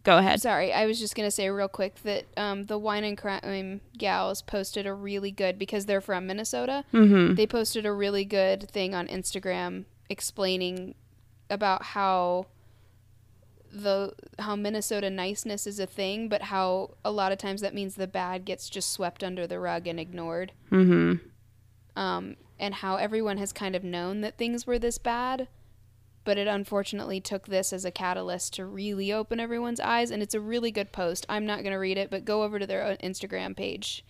go 0.04 0.18
ahead. 0.18 0.40
Sorry, 0.40 0.72
I 0.72 0.86
was 0.86 1.00
just 1.00 1.16
gonna 1.16 1.30
say 1.30 1.50
real 1.50 1.68
quick 1.68 1.96
that 2.04 2.26
um, 2.36 2.66
the 2.66 2.78
wine 2.78 3.04
and 3.04 3.18
crime 3.18 3.80
gals 3.98 4.42
posted 4.42 4.86
a 4.86 4.94
really 4.94 5.32
good 5.32 5.58
because 5.58 5.86
they're 5.86 6.00
from 6.00 6.26
Minnesota. 6.26 6.84
Mm-hmm. 6.92 7.34
They 7.34 7.46
posted 7.46 7.84
a 7.84 7.92
really 7.92 8.24
good 8.24 8.70
thing 8.70 8.94
on 8.94 9.08
Instagram 9.08 9.84
explaining 10.08 10.94
about 11.50 11.82
how 11.82 12.46
the 13.72 14.12
how 14.38 14.54
Minnesota 14.54 15.10
niceness 15.10 15.66
is 15.66 15.80
a 15.80 15.86
thing, 15.86 16.28
but 16.28 16.42
how 16.42 16.90
a 17.04 17.10
lot 17.10 17.32
of 17.32 17.38
times 17.38 17.60
that 17.62 17.74
means 17.74 17.96
the 17.96 18.06
bad 18.06 18.44
gets 18.44 18.68
just 18.70 18.92
swept 18.92 19.24
under 19.24 19.46
the 19.46 19.58
rug 19.58 19.86
and 19.86 19.98
ignored. 19.98 20.52
Mm-hmm. 20.70 21.26
um, 22.00 22.36
and 22.58 22.74
how 22.74 22.96
everyone 22.96 23.36
has 23.38 23.52
kind 23.52 23.74
of 23.74 23.82
known 23.82 24.20
that 24.20 24.38
things 24.38 24.64
were 24.66 24.78
this 24.78 24.96
bad, 24.96 25.48
but 26.24 26.38
it 26.38 26.46
unfortunately 26.46 27.20
took 27.20 27.46
this 27.46 27.72
as 27.72 27.84
a 27.84 27.90
catalyst 27.90 28.54
to 28.54 28.64
really 28.64 29.12
open 29.12 29.38
everyone's 29.40 29.80
eyes. 29.80 30.10
And 30.10 30.22
it's 30.22 30.34
a 30.34 30.40
really 30.40 30.70
good 30.70 30.90
post. 30.92 31.26
I'm 31.28 31.46
not 31.46 31.60
going 31.60 31.72
to 31.72 31.78
read 31.78 31.98
it, 31.98 32.10
but 32.10 32.24
go 32.24 32.42
over 32.42 32.58
to 32.58 32.66
their 32.66 32.96
Instagram 33.02 33.56
page 33.56 34.04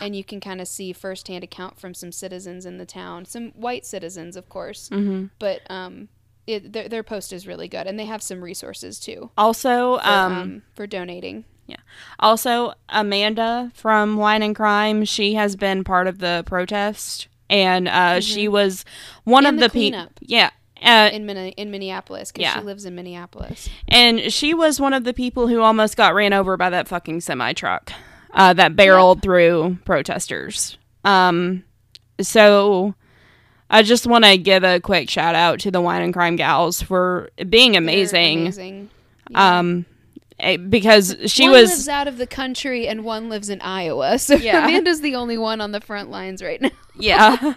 and 0.00 0.14
you 0.14 0.22
can 0.22 0.40
kind 0.40 0.60
of 0.60 0.68
see 0.68 0.92
firsthand 0.92 1.42
account 1.42 1.80
from 1.80 1.94
some 1.94 2.12
citizens 2.12 2.66
in 2.66 2.76
the 2.76 2.84
town, 2.84 3.24
some 3.24 3.50
white 3.52 3.86
citizens, 3.86 4.36
of 4.36 4.48
course, 4.48 4.90
Mm-hmm. 4.90 5.26
but 5.38 5.62
um, 5.70 6.08
it, 6.46 6.72
their, 6.74 6.88
their 6.88 7.02
post 7.02 7.32
is 7.32 7.46
really 7.46 7.66
good. 7.68 7.86
And 7.86 7.98
they 7.98 8.04
have 8.04 8.22
some 8.22 8.42
resources 8.44 9.00
too 9.00 9.30
Also, 9.38 9.98
for, 9.98 10.06
um, 10.08 10.32
um, 10.32 10.62
for 10.74 10.86
donating. 10.86 11.44
Yeah. 11.66 11.78
Also 12.20 12.74
Amanda 12.90 13.72
from 13.74 14.18
Wine 14.18 14.42
and 14.42 14.54
Crime, 14.54 15.06
she 15.06 15.32
has 15.34 15.56
been 15.56 15.82
part 15.82 16.06
of 16.06 16.18
the 16.18 16.42
protest, 16.46 17.28
and 17.48 17.88
uh, 17.88 18.20
she 18.20 18.48
was 18.48 18.84
one 19.24 19.44
Mm-hmm. 19.44 19.48
And 19.48 19.62
of 19.62 19.72
the 19.72 19.78
the 19.78 19.90
people. 19.90 20.12
Yeah. 20.20 20.50
Uh, 20.84 21.10
In, 21.12 21.24
Min- 21.26 21.36
in 21.36 21.70
Minneapolis, 21.70 22.30
because 22.30 22.42
Yeah. 22.42 22.58
she 22.58 22.64
lives 22.64 22.84
in 22.84 22.94
Minneapolis. 22.94 23.68
And 23.88 24.32
she 24.32 24.52
was 24.54 24.80
one 24.80 24.92
of 24.92 25.04
the 25.04 25.14
people 25.14 25.48
who 25.48 25.60
almost 25.60 25.96
got 25.96 26.14
ran 26.14 26.32
over 26.32 26.56
by 26.56 26.70
that 26.70 26.88
fucking 26.88 27.20
semi 27.22 27.52
truck 27.54 27.92
uh, 28.32 28.52
that 28.54 28.76
barreled 28.76 29.22
through 29.22 29.78
protesters. 29.84 30.76
Um, 31.04 31.64
so 32.20 32.94
I 33.70 33.82
just 33.82 34.06
want 34.06 34.24
to 34.24 34.36
give 34.38 34.62
a 34.64 34.80
quick 34.80 35.08
shout 35.10 35.34
out 35.34 35.58
to 35.60 35.70
the 35.70 35.80
Wine 35.80 36.02
and 36.02 36.12
Crime 36.12 36.36
Gals 36.36 36.82
for 36.82 37.30
being 37.48 37.76
amazing. 37.76 38.42
amazing. 38.42 38.90
Yeah. 39.30 39.58
Um, 39.58 39.86
Eh, 40.40 40.56
because 40.56 41.16
she 41.26 41.44
one 41.44 41.52
was 41.52 41.70
lives 41.70 41.88
out 41.88 42.08
of 42.08 42.18
the 42.18 42.26
country 42.26 42.88
and 42.88 43.04
one 43.04 43.28
lives 43.28 43.48
in 43.48 43.60
Iowa. 43.60 44.18
So 44.24 44.34
Yeah. 44.34 44.64
Amanda's 44.64 45.00
the 45.00 45.14
only 45.14 45.38
one 45.38 45.60
on 45.60 45.70
the 45.72 45.80
front 45.80 46.10
lines 46.10 46.42
right 46.42 46.60
now. 46.60 46.70
yeah 46.96 47.54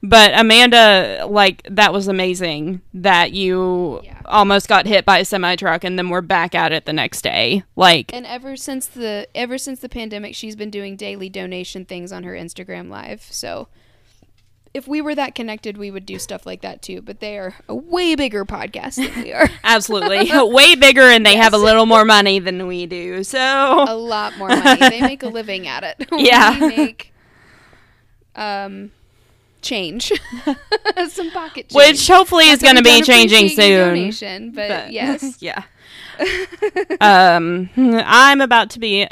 but 0.00 0.30
amanda 0.38 1.26
like 1.28 1.60
that 1.68 1.92
was 1.92 2.06
amazing 2.06 2.80
that 2.94 3.32
you 3.32 4.00
Yeah. 4.04 4.20
almost 4.26 4.68
got 4.68 4.86
hit 4.86 5.04
by 5.04 5.18
a 5.18 5.24
semi 5.24 5.56
truck 5.56 5.82
and 5.82 5.98
then 5.98 6.08
we're 6.08 6.20
back 6.20 6.54
at 6.54 6.70
it 6.70 6.84
the 6.86 6.92
next 6.92 7.22
day 7.22 7.64
like 7.74 8.12
And 8.14 8.24
ever 8.26 8.56
since 8.56 8.86
the 8.86 9.26
ever 9.34 9.58
since 9.58 9.80
the 9.80 9.88
pandemic, 9.88 10.34
she's 10.36 10.54
been 10.54 10.70
doing 10.70 10.94
daily 10.96 11.28
donation 11.28 11.84
things 11.84 12.12
on 12.12 12.22
her 12.22 12.32
Instagram 12.34 12.88
live. 12.88 13.22
So 13.30 13.66
if 14.76 14.86
we 14.86 15.00
were 15.00 15.14
that 15.14 15.34
connected, 15.34 15.78
we 15.78 15.90
would 15.90 16.04
do 16.04 16.18
stuff 16.18 16.44
like 16.44 16.60
that 16.60 16.82
too. 16.82 17.00
But 17.00 17.20
they 17.20 17.38
are 17.38 17.54
a 17.66 17.74
way 17.74 18.14
bigger 18.14 18.44
podcast 18.44 18.96
than 18.96 19.24
we 19.24 19.32
are. 19.32 19.48
absolutely 19.64 20.30
way 20.52 20.74
bigger 20.74 21.00
and 21.02 21.24
they 21.24 21.36
have 21.36 21.54
a 21.54 21.58
little 21.58 21.86
more 21.86 22.04
money 22.04 22.38
than 22.38 22.66
we 22.66 22.84
do 22.86 23.24
so 23.24 23.38
a 23.88 23.96
lot 23.96 24.36
more 24.36 24.48
money. 24.48 24.78
They 24.90 25.00
make 25.00 25.22
a 25.22 25.28
living 25.40 25.66
at 25.66 25.82
it. 25.82 26.08
Yeah. 26.12 26.60
we 26.60 26.68
make 26.68 27.12
um 28.34 28.92
change, 29.62 30.12
some 31.08 31.30
pocket 31.30 31.70
change. 31.70 31.74
which 31.74 32.06
hopefully 32.06 32.48
is 32.50 32.60
going 32.60 32.76
to 32.76 32.82
be 32.82 33.00
changing 33.02 33.48
soon 33.48 33.88
Donation, 33.88 34.50
but, 34.52 34.68
But- 34.68 34.92
yes, 34.92 35.40
yeah 35.40 35.64
um 37.00 37.68
i'm 37.76 38.40
about 38.40 38.70
to 38.70 38.78
be 38.78 39.06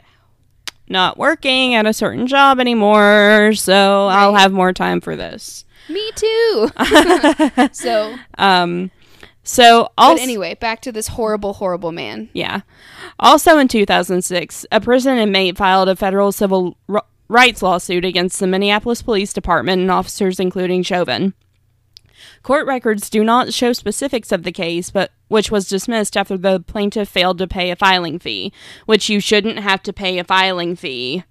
not 0.89 1.19
working 1.19 1.75
at 1.75 1.87
a 1.87 1.93
certain 1.93 2.27
job 2.27 2.61
anymore 2.61 3.53
so 3.55 4.07
i'll 4.09 4.35
have 4.35 4.53
more 4.53 4.73
time 4.73 5.01
for 5.01 5.17
this 5.17 5.65
me 5.89 6.11
too. 6.15 6.69
so, 7.73 8.17
um 8.39 8.91
so 9.43 9.91
also 9.99 10.15
but 10.15 10.23
anyway, 10.23 10.55
back 10.55 10.81
to 10.83 10.93
this 10.93 11.09
horrible, 11.09 11.55
horrible 11.55 11.93
man. 11.93 12.31
Yeah. 12.33 12.63
Also 13.21 13.59
in 13.59 13.69
2006, 13.69 14.67
a 14.73 14.81
prison 14.81 15.19
inmate 15.19 15.59
filed 15.59 15.89
a 15.89 15.97
federal 15.97 16.33
civil 16.33 16.79
r- 16.89 17.05
rights 17.29 17.63
lawsuit 17.63 18.05
against 18.05 18.41
the 18.41 18.47
Minneapolis 18.47 19.03
Police 19.03 19.33
Department 19.33 19.83
and 19.83 19.91
officers 19.91 20.41
including 20.41 20.83
Chauvin. 20.83 21.35
Court 22.45 22.67
records 22.67 23.09
do 23.11 23.25
not 23.25 23.53
show 23.55 23.73
specifics 23.73 24.31
of 24.31 24.43
the 24.45 24.53
case, 24.53 24.91
but 24.91 25.11
which 25.29 25.51
was 25.51 25.67
dismissed 25.67 26.15
after 26.17 26.37
the 26.37 26.61
plaintiff 26.61 27.09
failed 27.09 27.39
to 27.39 27.49
pay 27.49 27.71
a 27.71 27.77
filing 27.77 28.19
fee, 28.19 28.53
which 28.85 29.09
you 29.09 29.19
shouldn't 29.19 29.59
have 29.59 29.83
to 29.83 29.93
pay 29.95 30.19
a 30.19 30.25
filing 30.25 30.77
fee 30.77 31.25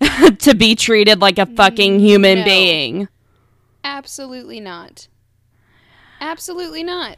to 0.38 0.54
be 0.54 0.74
treated 0.74 1.20
like 1.20 1.38
a 1.38 1.46
fucking 1.46 1.98
mm, 1.98 2.00
human 2.00 2.38
No. 2.40 2.44
being. 2.44 3.08
Absolutely 3.82 4.60
not. 4.60 5.08
Absolutely 6.20 6.82
not. 6.82 7.16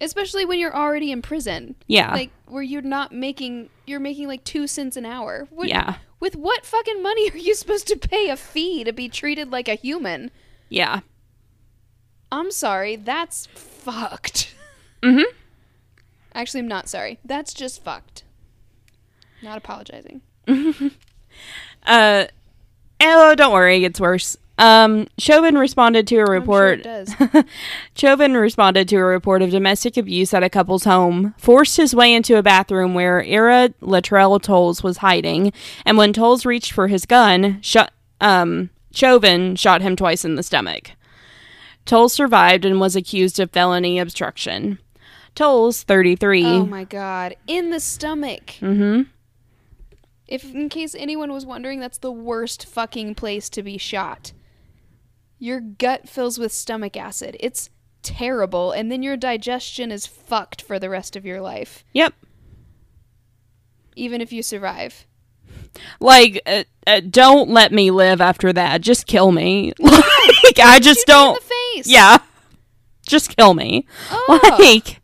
Especially 0.00 0.44
when 0.44 0.58
you're 0.58 0.76
already 0.76 1.12
in 1.12 1.22
prison. 1.22 1.76
Yeah. 1.86 2.12
Like 2.12 2.30
where 2.46 2.62
you're 2.62 2.82
not 2.82 3.12
making 3.12 3.70
you're 3.86 4.00
making 4.00 4.28
like 4.28 4.44
2 4.44 4.66
cents 4.66 4.96
an 4.98 5.06
hour. 5.06 5.48
What, 5.50 5.68
Yeah. 5.68 5.96
With 6.20 6.36
what 6.36 6.66
fucking 6.66 7.02
money 7.02 7.30
are 7.34 7.38
you 7.38 7.54
supposed 7.54 7.88
to 7.88 7.96
pay 7.96 8.28
a 8.28 8.36
fee 8.36 8.84
to 8.84 8.92
be 8.92 9.08
treated 9.08 9.50
like 9.50 9.68
a 9.68 9.76
human? 9.76 10.30
yeah. 10.68 11.00
I'm 12.32 12.50
sorry, 12.50 12.96
that's 12.96 13.46
fucked. 13.54 14.54
Mhm. 15.02 15.22
Actually, 16.34 16.60
I'm 16.60 16.68
not 16.68 16.88
sorry. 16.88 17.18
That's 17.24 17.52
just 17.54 17.84
fucked. 17.84 18.24
Not 19.42 19.58
apologizing. 19.58 20.22
Uh, 21.84 22.26
oh, 23.00 23.34
don't 23.34 23.52
worry, 23.52 23.78
it 23.78 23.80
gets 23.80 23.98
worse. 24.00 24.36
Um, 24.58 25.08
Chauvin 25.18 25.56
responded 25.58 26.06
to 26.08 26.18
a 26.18 26.24
report. 26.26 26.84
Sure 26.84 26.92
it 26.92 27.32
does. 27.32 27.44
Chauvin 27.96 28.36
responded 28.36 28.88
to 28.90 28.96
a 28.96 29.02
report 29.04 29.42
of 29.42 29.50
domestic 29.50 29.96
abuse 29.96 30.32
at 30.32 30.44
a 30.44 30.50
couple's 30.50 30.84
home, 30.84 31.34
forced 31.38 31.76
his 31.78 31.94
way 31.94 32.14
into 32.14 32.36
a 32.36 32.42
bathroom 32.42 32.94
where 32.94 33.24
Ira 33.24 33.70
Latrell 33.82 34.40
Toles 34.40 34.82
was 34.84 34.98
hiding, 34.98 35.52
and 35.84 35.96
when 35.98 36.12
Toles 36.12 36.46
reached 36.46 36.70
for 36.72 36.86
his 36.86 37.04
gun, 37.06 37.60
shot, 37.62 37.92
um, 38.20 38.70
Chauvin 38.94 39.56
shot 39.56 39.80
him 39.82 39.96
twice 39.96 40.24
in 40.24 40.36
the 40.36 40.42
stomach. 40.44 40.90
Toles 41.84 42.12
survived 42.12 42.64
and 42.64 42.80
was 42.80 42.94
accused 42.96 43.40
of 43.40 43.50
felony 43.50 43.98
obstruction. 43.98 44.78
Toll's 45.34 45.82
33. 45.82 46.44
Oh 46.44 46.66
my 46.66 46.84
god. 46.84 47.36
In 47.46 47.70
the 47.70 47.80
stomach. 47.80 48.46
mm-hmm. 48.60 49.02
If 50.28 50.44
in 50.54 50.68
case 50.68 50.94
anyone 50.94 51.32
was 51.32 51.44
wondering, 51.44 51.80
that's 51.80 51.98
the 51.98 52.12
worst 52.12 52.64
fucking 52.66 53.14
place 53.16 53.50
to 53.50 53.62
be 53.62 53.76
shot. 53.76 54.32
Your 55.38 55.60
gut 55.60 56.08
fills 56.08 56.38
with 56.38 56.52
stomach 56.52 56.96
acid. 56.96 57.36
It's 57.40 57.68
terrible, 58.02 58.72
and 58.72 58.90
then 58.90 59.02
your 59.02 59.16
digestion 59.16 59.90
is 59.90 60.06
fucked 60.06 60.62
for 60.62 60.78
the 60.78 60.88
rest 60.88 61.16
of 61.16 61.26
your 61.26 61.40
life, 61.40 61.84
Yep. 61.92 62.14
even 63.96 64.20
if 64.20 64.32
you 64.32 64.42
survive. 64.42 65.06
Like, 66.00 66.40
uh, 66.46 66.64
uh, 66.86 67.00
don't 67.00 67.50
let 67.50 67.72
me 67.72 67.90
live 67.90 68.20
after 68.20 68.52
that. 68.52 68.80
Just 68.80 69.06
kill 69.06 69.32
me. 69.32 69.72
like, 69.78 70.58
I 70.62 70.78
just 70.80 71.06
don't. 71.06 71.40
Face. 71.74 71.86
Yeah. 71.88 72.18
Just 73.06 73.36
kill 73.36 73.54
me. 73.54 73.86
Oh. 74.10 74.56
Like, 74.58 75.00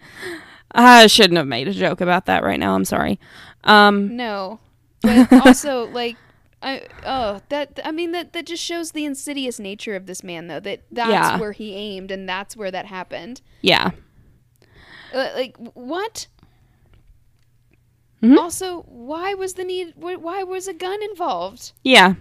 I 0.73 1.07
shouldn't 1.09 1.37
have 1.39 1.47
made 1.47 1.69
a 1.69 1.73
joke 1.73 2.01
about 2.01 2.27
that 2.27 2.43
right 2.45 2.61
now. 2.61 2.75
I'm 2.75 2.85
sorry. 2.85 3.19
Um, 3.65 4.17
No. 4.17 4.61
But 5.03 5.33
also, 5.47 5.87
like, 5.89 6.17
I 6.61 6.83
oh 7.07 7.41
that 7.51 7.79
I 7.85 7.93
mean 7.93 8.11
that 8.13 8.33
that 8.33 8.47
just 8.47 8.63
shows 8.65 8.91
the 8.91 9.05
insidious 9.05 9.61
nature 9.61 9.95
of 9.95 10.07
this 10.07 10.25
man 10.25 10.49
though 10.49 10.59
that 10.59 10.81
that's 10.91 11.11
Yeah. 11.11 11.39
where 11.39 11.53
he 11.53 11.73
aimed 11.75 12.11
and 12.11 12.29
that's 12.29 12.57
where 12.57 12.73
that 12.73 12.87
happened. 12.87 13.41
Yeah. 13.63 13.93
Uh, 15.15 15.29
like 15.37 15.57
what? 15.75 16.27
Mhm. 18.23 18.37
Also, 18.37 18.81
why 18.89 19.35
was 19.35 19.55
the 19.55 19.63
need? 19.63 19.93
Why 19.97 20.43
was 20.43 20.67
a 20.67 20.75
gun 20.75 21.01
involved? 21.03 21.73
Yeah. 21.85 22.15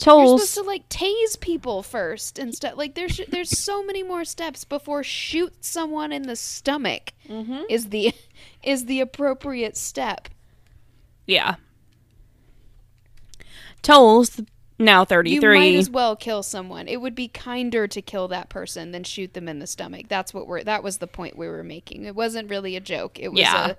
You're 0.00 0.14
Toles. 0.14 0.48
supposed 0.50 0.54
to 0.54 0.62
like 0.62 0.88
tase 0.88 1.38
people 1.40 1.82
first 1.82 2.38
and 2.38 2.54
stuff. 2.54 2.74
Like 2.76 2.94
there's 2.94 3.20
there's 3.28 3.56
so 3.58 3.84
many 3.84 4.02
more 4.02 4.24
steps 4.24 4.64
before 4.64 5.02
shoot 5.04 5.64
someone 5.64 6.12
in 6.12 6.22
the 6.22 6.36
stomach 6.36 7.12
Mm-hmm. 7.28 7.62
is 7.70 7.88
the 7.90 8.12
is 8.62 8.84
the 8.86 9.00
appropriate 9.00 9.76
step. 9.76 10.28
Yeah. 11.26 11.56
Toles, 13.82 14.40
now 14.78 15.04
33. 15.04 15.34
You 15.34 15.40
33. 15.40 15.58
might 15.58 15.78
as 15.78 15.90
well 15.90 16.16
kill 16.16 16.42
someone. 16.42 16.88
It 16.88 17.00
would 17.00 17.14
be 17.14 17.28
kinder 17.28 17.86
to 17.88 18.02
kill 18.02 18.28
that 18.28 18.48
person 18.48 18.92
than 18.92 19.04
shoot 19.04 19.34
them 19.34 19.48
in 19.48 19.58
the 19.58 19.66
stomach. 19.66 20.06
That's 20.08 20.32
what 20.34 20.46
we're. 20.46 20.64
That 20.64 20.82
was 20.82 20.98
the 20.98 21.06
point 21.06 21.36
we 21.38 21.46
were 21.48 21.62
making. 21.64 22.04
It 22.04 22.14
wasn't 22.14 22.50
really 22.50 22.76
a 22.76 22.80
joke. 22.80 23.18
It 23.18 23.28
was 23.28 23.40
Yeah. 23.40 23.70
a. 23.70 23.76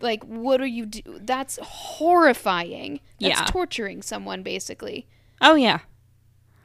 Like, 0.00 0.22
what 0.24 0.60
are 0.60 0.66
you 0.66 0.86
do? 0.86 1.18
That's 1.20 1.58
horrifying. 1.62 3.00
That's 3.20 3.40
Yeah. 3.40 3.44
torturing 3.46 4.02
someone, 4.02 4.42
basically. 4.44 5.06
Oh, 5.40 5.54
yeah. 5.54 5.80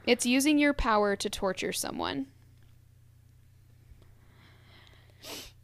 It's 0.05 0.26
using 0.26 0.57
your 0.57 0.74
power 0.74 1.15
to 1.15 1.30
torture 1.30 1.71
someone. 1.71 2.28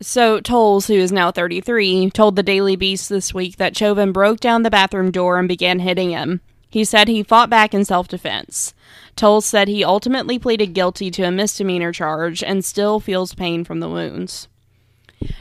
So, 0.01 0.39
Toles, 0.39 0.87
who 0.87 0.93
is 0.93 1.11
now 1.11 1.29
33, 1.29 2.09
told 2.11 2.37
the 2.37 2.43
Daily 2.43 2.77
Beast 2.77 3.09
this 3.09 3.33
week 3.33 3.57
that 3.57 3.75
Chauvin 3.75 4.13
broke 4.13 4.39
down 4.39 4.63
the 4.63 4.69
bathroom 4.69 5.11
door 5.11 5.37
and 5.37 5.47
began 5.47 5.79
hitting 5.79 6.11
him. 6.11 6.39
He 6.69 6.85
said 6.85 7.07
he 7.07 7.23
fought 7.23 7.49
back 7.49 7.73
in 7.73 7.83
self 7.83 8.07
defense. 8.07 8.73
Toles 9.15 9.45
said 9.45 9.67
he 9.67 9.83
ultimately 9.83 10.39
pleaded 10.39 10.73
guilty 10.73 11.11
to 11.11 11.23
a 11.23 11.31
misdemeanor 11.31 11.91
charge 11.91 12.43
and 12.43 12.63
still 12.63 13.01
feels 13.01 13.33
pain 13.33 13.65
from 13.65 13.81
the 13.81 13.89
wounds. 13.89 14.47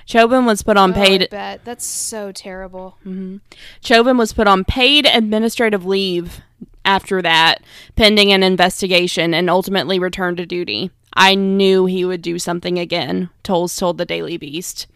Chauvin 0.07 0.45
was 0.45 0.63
put 0.63 0.77
on 0.77 0.91
Oh, 0.91 1.01
I 1.01 1.07
paid 1.07 1.31
bet 1.31 1.65
that's 1.65 1.85
so 1.85 2.33
terrible. 2.33 2.97
Mm-hmm. 3.07 3.37
Chauvin 3.81 4.17
was 4.17 4.33
put 4.33 4.49
on 4.49 4.65
paid 4.65 5.07
administrative 5.07 5.87
leave 5.87 6.41
after 6.89 7.21
that, 7.21 7.63
pending 7.97 8.33
an 8.33 8.43
investigation, 8.43 9.35
and 9.35 9.51
ultimately 9.51 9.99
returned 9.99 10.39
to 10.39 10.47
duty. 10.47 10.91
I 11.15 11.35
knew 11.35 11.85
he 11.85 12.07
would 12.07 12.23
do 12.23 12.39
something 12.39 12.79
again, 12.79 13.29
Toles 13.43 13.77
told 13.77 13.99
the 13.99 14.07
Daily 14.07 14.39
Beast. 14.39 14.87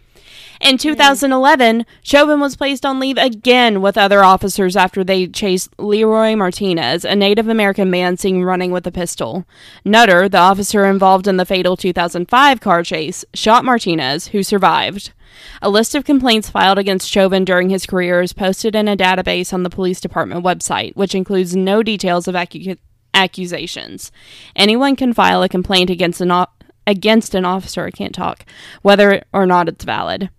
In 0.58 0.78
2011, 0.78 1.84
Chauvin 2.02 2.40
was 2.40 2.56
placed 2.56 2.86
on 2.86 2.98
leave 2.98 3.18
again 3.18 3.82
with 3.82 3.98
other 3.98 4.24
officers 4.24 4.74
after 4.74 5.04
they 5.04 5.26
chased 5.26 5.78
Leroy 5.78 6.34
Martinez, 6.34 7.04
a 7.04 7.14
Native 7.14 7.48
American 7.48 7.90
man 7.90 8.16
seen 8.16 8.42
running 8.42 8.70
with 8.70 8.86
a 8.86 8.92
pistol. 8.92 9.44
Nutter, 9.84 10.28
the 10.28 10.38
officer 10.38 10.86
involved 10.86 11.26
in 11.26 11.36
the 11.36 11.44
fatal 11.44 11.76
2005 11.76 12.60
car 12.60 12.82
chase, 12.82 13.24
shot 13.34 13.64
Martinez, 13.64 14.28
who 14.28 14.42
survived. 14.42 15.12
A 15.60 15.70
list 15.70 15.94
of 15.94 16.04
complaints 16.04 16.50
filed 16.50 16.78
against 16.78 17.08
Chauvin 17.10 17.44
during 17.44 17.70
his 17.70 17.86
career 17.86 18.20
is 18.20 18.32
posted 18.32 18.74
in 18.74 18.88
a 18.88 18.96
database 18.96 19.52
on 19.52 19.62
the 19.62 19.70
police 19.70 20.00
department 20.00 20.44
website, 20.44 20.94
which 20.96 21.14
includes 21.14 21.54
no 21.56 21.82
details 21.82 22.28
of 22.28 22.34
accu- 22.34 22.78
accusations. 23.14 24.10
Anyone 24.56 24.96
can 24.96 25.12
file 25.12 25.42
a 25.42 25.48
complaint 25.48 25.90
against 25.90 26.20
an 26.20 26.30
o- 26.30 26.46
against 26.86 27.34
an 27.34 27.44
officer. 27.44 27.84
I 27.84 27.90
can't 27.90 28.14
talk, 28.14 28.44
whether 28.82 29.22
or 29.32 29.46
not 29.46 29.68
it's 29.68 29.84
valid. 29.84 30.30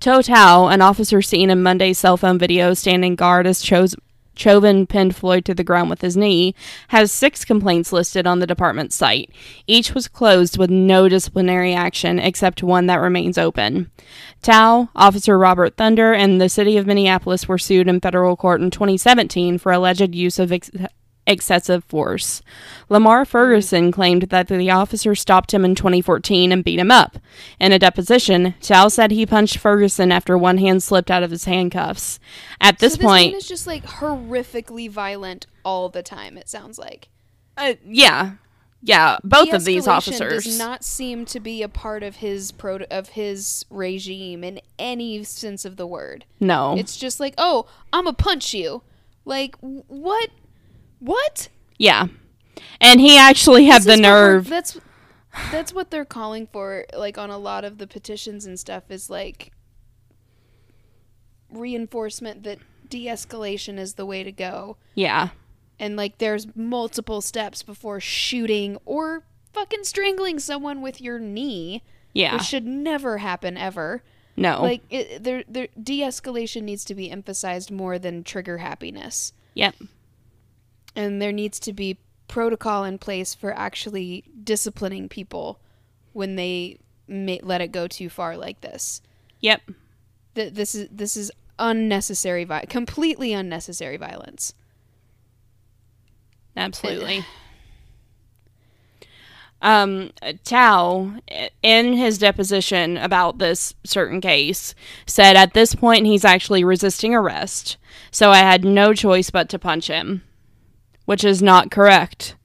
Tou 0.00 0.18
Thao, 0.20 0.72
an 0.72 0.82
officer 0.82 1.22
seen 1.22 1.50
in 1.50 1.62
Monday's 1.62 1.98
cell 1.98 2.16
phone 2.16 2.38
video 2.38 2.74
standing 2.74 3.14
guard 3.14 3.46
as 3.46 3.62
Cho's 3.62 3.94
Chauvin 4.34 4.86
pinned 4.86 5.16
Floyd 5.16 5.44
to 5.44 5.54
the 5.54 5.64
ground 5.64 5.90
with 5.90 6.00
his 6.00 6.16
knee, 6.16 6.54
has 6.88 7.12
six 7.12 7.44
complaints 7.44 7.92
listed 7.92 8.26
on 8.26 8.38
the 8.38 8.46
department's 8.46 8.96
site. 8.96 9.30
Each 9.66 9.94
was 9.94 10.08
closed 10.08 10.58
with 10.58 10.70
no 10.70 11.08
disciplinary 11.08 11.74
action 11.74 12.18
except 12.18 12.62
one 12.62 12.86
that 12.86 13.00
remains 13.00 13.38
open. 13.38 13.90
Thao, 14.42 14.88
Officer 14.94 15.38
Robert 15.38 15.76
Thunder, 15.76 16.12
and 16.12 16.40
the 16.40 16.48
city 16.48 16.76
of 16.76 16.86
Minneapolis 16.86 17.48
were 17.48 17.58
sued 17.58 17.88
in 17.88 18.00
federal 18.00 18.36
court 18.36 18.60
in 18.60 18.70
2017 18.70 19.58
for 19.58 19.72
alleged 19.72 20.14
use 20.14 20.38
of 20.38 20.52
ex- 20.52 20.70
excessive 21.26 21.84
force. 21.84 22.42
Lamar 22.88 23.24
Ferguson 23.24 23.90
claimed 23.92 24.22
that 24.24 24.48
the 24.48 24.70
officer 24.70 25.14
stopped 25.14 25.54
him 25.54 25.64
in 25.64 25.74
2014 25.74 26.52
and 26.52 26.64
beat 26.64 26.78
him 26.78 26.90
up. 26.90 27.18
In 27.58 27.72
a 27.72 27.78
deposition, 27.78 28.54
Thao 28.60 28.90
said 28.90 29.10
he 29.10 29.26
punched 29.26 29.58
Ferguson 29.58 30.12
after 30.12 30.36
one 30.36 30.58
hand 30.58 30.82
slipped 30.82 31.10
out 31.10 31.22
of 31.22 31.30
his 31.30 31.44
handcuffs. 31.44 32.18
At 32.60 32.78
this 32.78 32.94
so 32.94 32.98
this 32.98 33.06
point, 33.06 33.34
is 33.34 33.48
just 33.48 33.66
like 33.66 33.84
horrifically 33.84 34.90
violent 34.90 35.46
all 35.64 35.88
the 35.88 36.02
time. 36.02 36.36
It 36.36 36.48
sounds 36.48 36.78
like 36.78 37.08
uh, 37.56 37.74
yeah, 37.86 38.32
yeah, 38.82 39.18
both 39.24 39.52
of 39.52 39.64
these 39.64 39.88
officers. 39.88 40.44
does 40.44 40.58
not 40.58 40.84
seem 40.84 41.24
to 41.26 41.40
be 41.40 41.62
a 41.62 41.68
part 41.68 42.02
of 42.02 42.16
his 42.16 42.52
pro 42.52 42.76
of 42.90 43.10
his 43.10 43.64
regime 43.70 44.44
in 44.44 44.60
any 44.78 45.24
sense 45.24 45.64
of 45.64 45.76
the 45.76 45.86
word. 45.86 46.26
no, 46.38 46.76
It's 46.76 46.96
just 46.96 47.18
like, 47.18 47.34
oh, 47.38 47.66
I'm 47.92 48.04
gonna 48.04 48.14
punch 48.14 48.52
you. 48.52 48.82
Like 49.24 49.56
what? 49.60 50.30
What? 51.04 51.48
yeah, 51.78 52.06
and 52.80 53.00
he 53.00 53.18
actually 53.18 53.66
had 53.66 53.82
the 53.82 53.92
is 53.92 54.00
what 54.00 54.10
we're- 54.10 54.12
nerve. 54.12 54.48
That's 54.48 54.78
that's 55.50 55.72
what 55.74 55.90
they're 55.90 56.04
calling 56.04 56.46
for. 56.46 56.84
Like 56.96 57.18
on 57.18 57.30
a 57.30 57.38
lot 57.38 57.64
of 57.64 57.78
the 57.78 57.86
petitions 57.86 58.46
and 58.46 58.58
stuff 58.58 58.84
is 58.90 59.10
like 59.10 59.52
reinforcement 61.50 62.42
that 62.44 62.58
de-escalation 62.88 63.78
is 63.78 63.94
the 63.94 64.06
way 64.06 64.22
to 64.22 64.32
go. 64.32 64.76
Yeah, 64.94 65.30
and 65.78 65.96
like 65.96 66.18
there's 66.18 66.46
multiple 66.54 67.20
steps 67.20 67.62
before 67.62 68.00
shooting 68.00 68.78
or 68.84 69.24
fucking 69.52 69.84
strangling 69.84 70.38
someone 70.38 70.82
with 70.82 71.00
your 71.00 71.18
knee 71.18 71.82
yeah, 72.12 72.34
which 72.34 72.42
should 72.42 72.66
never 72.66 73.18
happen 73.18 73.56
ever 73.56 74.02
no, 74.36 74.60
like 74.62 74.82
it, 74.90 75.22
there, 75.22 75.44
there 75.48 75.68
de-escalation 75.80 76.62
needs 76.62 76.84
to 76.84 76.94
be 76.94 77.08
emphasized 77.10 77.70
more 77.70 77.98
than 77.98 78.24
trigger 78.24 78.58
happiness 78.58 79.32
yep, 79.54 79.74
and 80.96 81.20
there 81.20 81.32
needs 81.32 81.58
to 81.60 81.72
be 81.72 81.98
protocol 82.28 82.84
in 82.84 82.98
place 82.98 83.34
for 83.34 83.52
actually 83.52 84.24
disciplining 84.42 85.08
people 85.08 85.60
when 86.12 86.36
they 86.36 86.78
may, 87.06 87.40
let 87.42 87.60
it 87.60 87.72
go 87.72 87.86
too 87.86 88.08
far 88.08 88.36
like 88.36 88.60
this. 88.60 89.02
Yep, 89.40 89.62
Th- 90.34 90.52
this 90.52 90.74
is 90.74 90.88
this 90.90 91.16
is 91.16 91.30
unnecessary 91.58 92.44
vi- 92.44 92.64
completely 92.66 93.32
unnecessary 93.32 93.96
violence. 93.96 94.54
Absolutely. 96.56 97.24
Um, 99.62 100.10
Thao, 100.22 101.20
in 101.62 101.94
his 101.94 102.18
deposition 102.18 102.98
about 102.98 103.38
this 103.38 103.74
certain 103.82 104.20
case, 104.20 104.74
said 105.06 105.36
at 105.36 105.54
this 105.54 105.74
point 105.74 106.04
he's 106.04 106.24
actually 106.24 106.62
resisting 106.64 107.14
arrest, 107.14 107.78
so 108.10 108.30
I 108.30 108.38
had 108.38 108.62
no 108.62 108.92
choice 108.92 109.30
but 109.30 109.48
to 109.48 109.58
punch 109.58 109.86
him, 109.86 110.22
which 111.04 111.24
is 111.24 111.42
not 111.42 111.70
correct. 111.70 112.36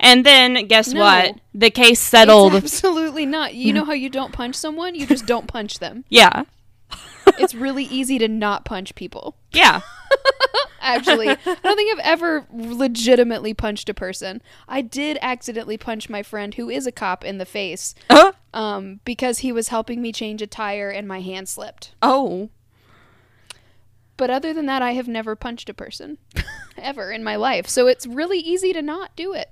And 0.00 0.26
then 0.26 0.66
guess 0.66 0.88
No. 0.92 1.00
what? 1.00 1.36
The 1.54 1.70
case 1.70 2.00
settled. 2.00 2.54
It's 2.54 2.64
absolutely 2.64 3.24
not. 3.26 3.54
You 3.54 3.72
know 3.72 3.84
how 3.84 3.92
you 3.92 4.10
don't 4.10 4.32
punch 4.32 4.54
someone? 4.56 4.94
You 4.96 5.06
just 5.06 5.26
don't 5.26 5.46
punch 5.46 5.78
them. 5.78 6.04
yeah, 6.08 6.44
It's 7.38 7.54
really 7.54 7.84
easy 7.84 8.18
to 8.18 8.26
not 8.28 8.64
punch 8.64 8.94
people. 8.96 9.36
yeah, 9.52 9.80
Actually, 10.80 11.28
I 11.28 11.36
don't 11.62 11.76
think 11.76 11.92
I've 11.92 12.04
ever 12.04 12.44
legitimately 12.52 13.54
punched 13.54 13.88
a 13.88 13.94
person. 13.94 14.42
I 14.66 14.80
did 14.82 15.16
accidentally 15.22 15.76
punch 15.78 16.10
my 16.10 16.24
friend 16.24 16.52
who 16.54 16.68
is 16.68 16.86
a 16.88 16.92
cop 16.92 17.24
in 17.24 17.38
the 17.38 17.46
face 17.46 17.94
Uh, 18.10 18.32
um, 18.52 18.98
because 19.04 19.38
he 19.38 19.52
was 19.52 19.68
helping 19.68 20.02
me 20.02 20.10
change 20.10 20.42
a 20.42 20.46
tire 20.48 20.90
and 20.90 21.06
my 21.06 21.20
hand 21.20 21.48
slipped. 21.48 21.94
oh, 22.02 22.50
But 24.22 24.30
other 24.30 24.52
than 24.54 24.66
that, 24.66 24.82
I 24.82 24.92
have 24.92 25.08
never 25.08 25.34
punched 25.34 25.68
a 25.68 25.74
person 25.74 26.16
ever 26.78 27.10
in 27.10 27.24
my 27.24 27.34
life. 27.34 27.68
So 27.68 27.88
it's 27.88 28.06
really 28.06 28.38
easy 28.38 28.72
to 28.72 28.80
not 28.80 29.16
do 29.16 29.32
it. 29.32 29.50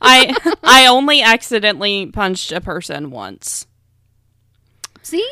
I 0.00 0.36
I 0.62 0.86
only 0.86 1.20
accidentally 1.20 2.06
punched 2.06 2.52
a 2.52 2.60
person 2.60 3.10
once. 3.10 3.66
See? 5.02 5.28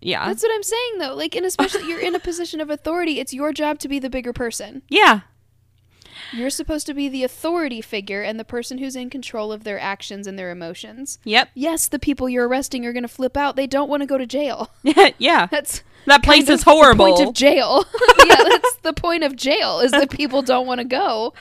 Yeah, 0.00 0.26
That's 0.26 0.42
what 0.42 0.54
I'm 0.54 0.62
saying 0.62 0.98
though. 1.00 1.14
Like 1.14 1.36
and 1.36 1.44
especially 1.44 1.86
you're 1.86 2.00
in 2.00 2.14
a 2.14 2.18
position 2.18 2.62
of 2.62 2.70
authority, 2.70 3.20
it's 3.20 3.34
your 3.34 3.52
job 3.52 3.78
to 3.80 3.88
be 3.88 3.98
the 3.98 4.08
bigger 4.08 4.32
person. 4.32 4.80
yeah, 4.88 5.20
You're 6.32 6.48
supposed 6.48 6.86
to 6.86 6.94
be 6.94 7.10
the 7.10 7.24
authority 7.24 7.82
figure 7.82 8.22
and 8.22 8.40
the 8.40 8.44
person 8.46 8.78
who's 8.78 8.96
in 8.96 9.10
control 9.10 9.52
of 9.52 9.64
their 9.64 9.78
actions 9.78 10.26
and 10.26 10.38
their 10.38 10.50
emotions. 10.50 11.18
yep, 11.24 11.50
Yes, 11.54 11.88
the 11.88 11.98
people 11.98 12.26
you're 12.30 12.48
arresting 12.48 12.86
are 12.86 12.94
going 12.94 13.02
to 13.02 13.08
flip 13.08 13.36
out. 13.36 13.54
They 13.56 13.66
don't 13.66 13.90
want 13.90 14.00
to 14.00 14.06
go 14.06 14.16
to 14.16 14.24
jail. 14.26 14.70
yeah. 15.18 15.46
That's 15.50 15.82
That 16.06 16.22
place 16.22 16.48
is 16.48 16.62
horrible. 16.62 17.06
The 17.06 17.12
point 17.12 17.28
of 17.28 17.34
jail. 17.34 17.84
yeah, 18.26 18.36
that's 18.42 18.76
the 18.82 18.92
point 18.92 19.24
of 19.24 19.36
jail 19.36 19.80
is 19.80 19.90
that 19.92 20.10
people 20.10 20.42
don't 20.42 20.66
want 20.66 20.78
to 20.78 20.84
go. 20.84 21.32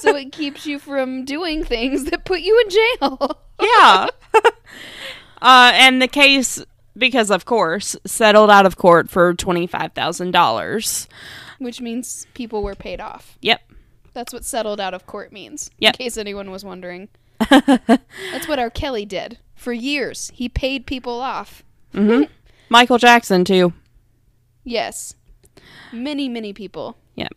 So 0.00 0.14
it 0.16 0.32
keeps 0.32 0.66
you 0.66 0.78
from 0.78 1.24
doing 1.24 1.64
things 1.64 2.04
that 2.04 2.24
put 2.24 2.40
you 2.40 2.60
in 2.64 2.70
jail. 2.70 3.38
yeah. 3.60 4.06
uh, 5.42 5.70
and 5.74 6.00
the 6.00 6.08
case 6.08 6.64
because 6.96 7.30
of 7.30 7.44
course, 7.44 7.96
settled 8.04 8.50
out 8.50 8.66
of 8.66 8.76
court 8.76 9.08
for 9.08 9.34
$25,000. 9.34 11.08
which 11.58 11.80
means 11.80 12.26
people 12.34 12.62
were 12.62 12.74
paid 12.74 13.00
off. 13.00 13.38
Yep. 13.40 13.60
That's 14.14 14.32
what 14.32 14.44
settled 14.44 14.80
out 14.80 14.94
of 14.94 15.06
court 15.06 15.32
means. 15.32 15.70
Yep. 15.78 15.94
In 15.94 15.98
case 16.04 16.18
anyone 16.18 16.50
was 16.50 16.64
wondering. 16.64 17.08
That's 17.50 18.46
what 18.46 18.58
R. 18.58 18.70
Kelly 18.70 19.04
did. 19.06 19.38
For 19.54 19.72
years, 19.72 20.30
he 20.34 20.48
paid 20.48 20.86
people 20.86 21.20
off. 21.20 21.62
Michael 22.68 22.98
Jackson 22.98 23.44
too. 23.44 23.72
Yes. 24.64 25.14
Many, 25.92 26.28
many 26.28 26.52
people. 26.52 26.96
Yep. 27.16 27.32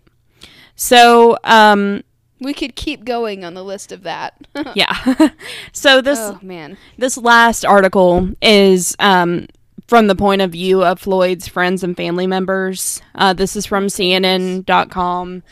So, 0.76 1.38
um 1.44 2.04
We 2.40 2.54
could 2.54 2.76
keep 2.76 3.06
going 3.06 3.44
on 3.44 3.54
the 3.54 3.64
list 3.64 3.92
of 3.92 4.04
that. 4.04 4.34
yeah. 4.76 5.30
so 5.72 6.02
this 6.02 6.20
oh, 6.20 6.40
man. 6.42 6.78
this 6.98 7.18
last 7.18 7.66
article 7.66 8.30
is 8.42 8.96
um, 9.00 9.48
from 9.88 10.08
the 10.08 10.16
point 10.16 10.42
of 10.42 10.52
view 10.52 10.84
of 10.84 11.00
Floyd's 11.00 11.48
friends 11.48 11.84
and 11.84 11.96
family 11.96 12.28
members. 12.28 13.02
Uh, 13.14 13.34
this 13.34 13.56
is 13.56 13.66
from 13.66 13.88
CNN.com. 13.88 15.44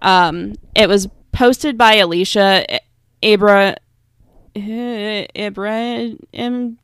Um, 0.00 0.54
it 0.74 0.88
was 0.88 1.08
posted 1.32 1.78
by 1.78 1.96
Alicia 1.96 2.66
Abra 3.22 3.76
Ibra. 4.54 5.26
Ibrahim. 5.36 6.78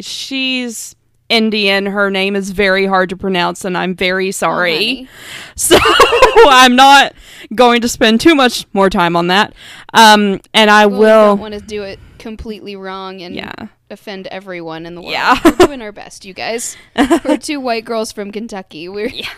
She's 0.00 0.96
Indian. 1.34 1.86
Her 1.86 2.10
name 2.10 2.36
is 2.36 2.50
very 2.50 2.86
hard 2.86 3.08
to 3.10 3.16
pronounce, 3.16 3.64
and 3.64 3.76
I'm 3.76 3.94
very 3.94 4.30
sorry. 4.32 4.72
honey. 4.74 5.08
So 5.56 5.76
I'm 6.48 6.76
not 6.76 7.12
going 7.54 7.80
to 7.82 7.88
spend 7.88 8.20
too 8.20 8.34
much 8.34 8.66
more 8.72 8.88
time 8.90 9.16
on 9.16 9.26
that. 9.28 9.52
Um, 9.92 10.40
and 10.52 10.70
I 10.70 10.86
Well, 10.86 10.98
we 10.98 10.98
will. 11.06 11.26
don't 11.36 11.40
want 11.40 11.54
to 11.54 11.60
do 11.60 11.82
it 11.82 11.98
completely 12.18 12.76
wrong 12.76 13.20
and 13.20 13.34
Yeah. 13.34 13.52
offend 13.90 14.26
everyone 14.28 14.86
in 14.86 14.94
the 14.94 15.00
world. 15.02 15.12
Yeah. 15.12 15.38
We're 15.44 15.66
doing 15.66 15.82
our 15.82 15.92
best, 15.92 16.24
you 16.24 16.32
guys. 16.34 16.76
We're 17.24 17.36
two 17.36 17.60
white 17.60 17.84
girls 17.84 18.12
from 18.12 18.30
Kentucky. 18.32 18.88
We're 18.88 19.08
Yeah. 19.08 19.28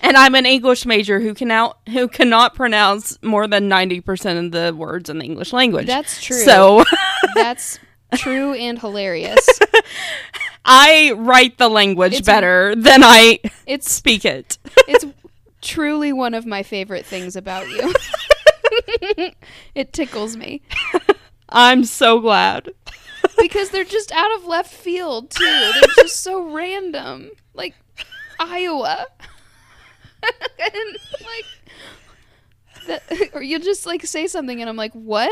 and 0.00 0.16
I'm 0.16 0.34
an 0.34 0.46
English 0.46 0.86
major 0.86 1.20
who 1.20 1.34
cannot 1.34 1.78
who 1.90 2.08
cannot 2.08 2.54
pronounce 2.54 3.18
more 3.22 3.46
than 3.46 3.68
ninety 3.68 4.00
percent 4.00 4.38
of 4.46 4.52
the 4.52 4.74
words 4.74 5.10
in 5.10 5.18
the 5.18 5.24
English 5.24 5.52
language. 5.52 5.86
That's 5.86 6.22
true. 6.22 6.38
So 6.38 6.84
That's 7.34 7.78
true 8.16 8.52
and 8.54 8.78
hilarious. 8.78 9.46
I 10.64 11.12
write 11.16 11.58
the 11.58 11.68
language 11.68 12.12
It's- 12.14 12.26
better 12.26 12.74
than 12.76 13.02
I 13.02 13.40
It's 13.66 13.90
speak 13.90 14.24
it. 14.24 14.58
it's 14.88 15.04
truly 15.60 16.12
one 16.12 16.34
of 16.34 16.46
my 16.46 16.62
favorite 16.62 17.04
things 17.06 17.36
about 17.36 17.68
you. 17.68 17.92
it 19.74 19.92
tickles 19.92 20.36
me 20.36 20.62
I'm 21.48 21.84
so 21.84 22.20
glad. 22.20 22.70
because 23.38 23.70
they're 23.70 23.84
just 23.84 24.10
out 24.12 24.34
of 24.36 24.46
left 24.46 24.72
field 24.72 25.30
too. 25.30 25.44
They're 25.44 26.04
just 26.04 26.22
so 26.22 26.50
random, 26.52 27.30
like 27.54 27.74
Iowa, 28.40 29.06
and 30.22 30.98
like 31.20 31.44
that. 32.86 33.02
Or 33.34 33.42
you 33.42 33.58
just 33.58 33.84
like 33.86 34.04
say 34.06 34.26
something, 34.26 34.60
and 34.60 34.68
I'm 34.70 34.76
like, 34.76 34.92
"What?" 34.94 35.30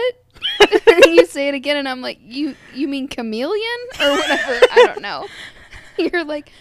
And 0.86 1.04
you 1.14 1.26
say 1.26 1.48
it 1.48 1.54
again, 1.54 1.76
and 1.76 1.88
I'm 1.88 2.00
like, 2.02 2.18
"You 2.22 2.54
you 2.74 2.88
mean 2.88 3.08
chameleon 3.08 3.80
or 4.00 4.10
whatever?" 4.10 4.66
I 4.72 4.84
don't 4.86 5.02
know. 5.02 5.26
You're 5.98 6.24
like, 6.24 6.52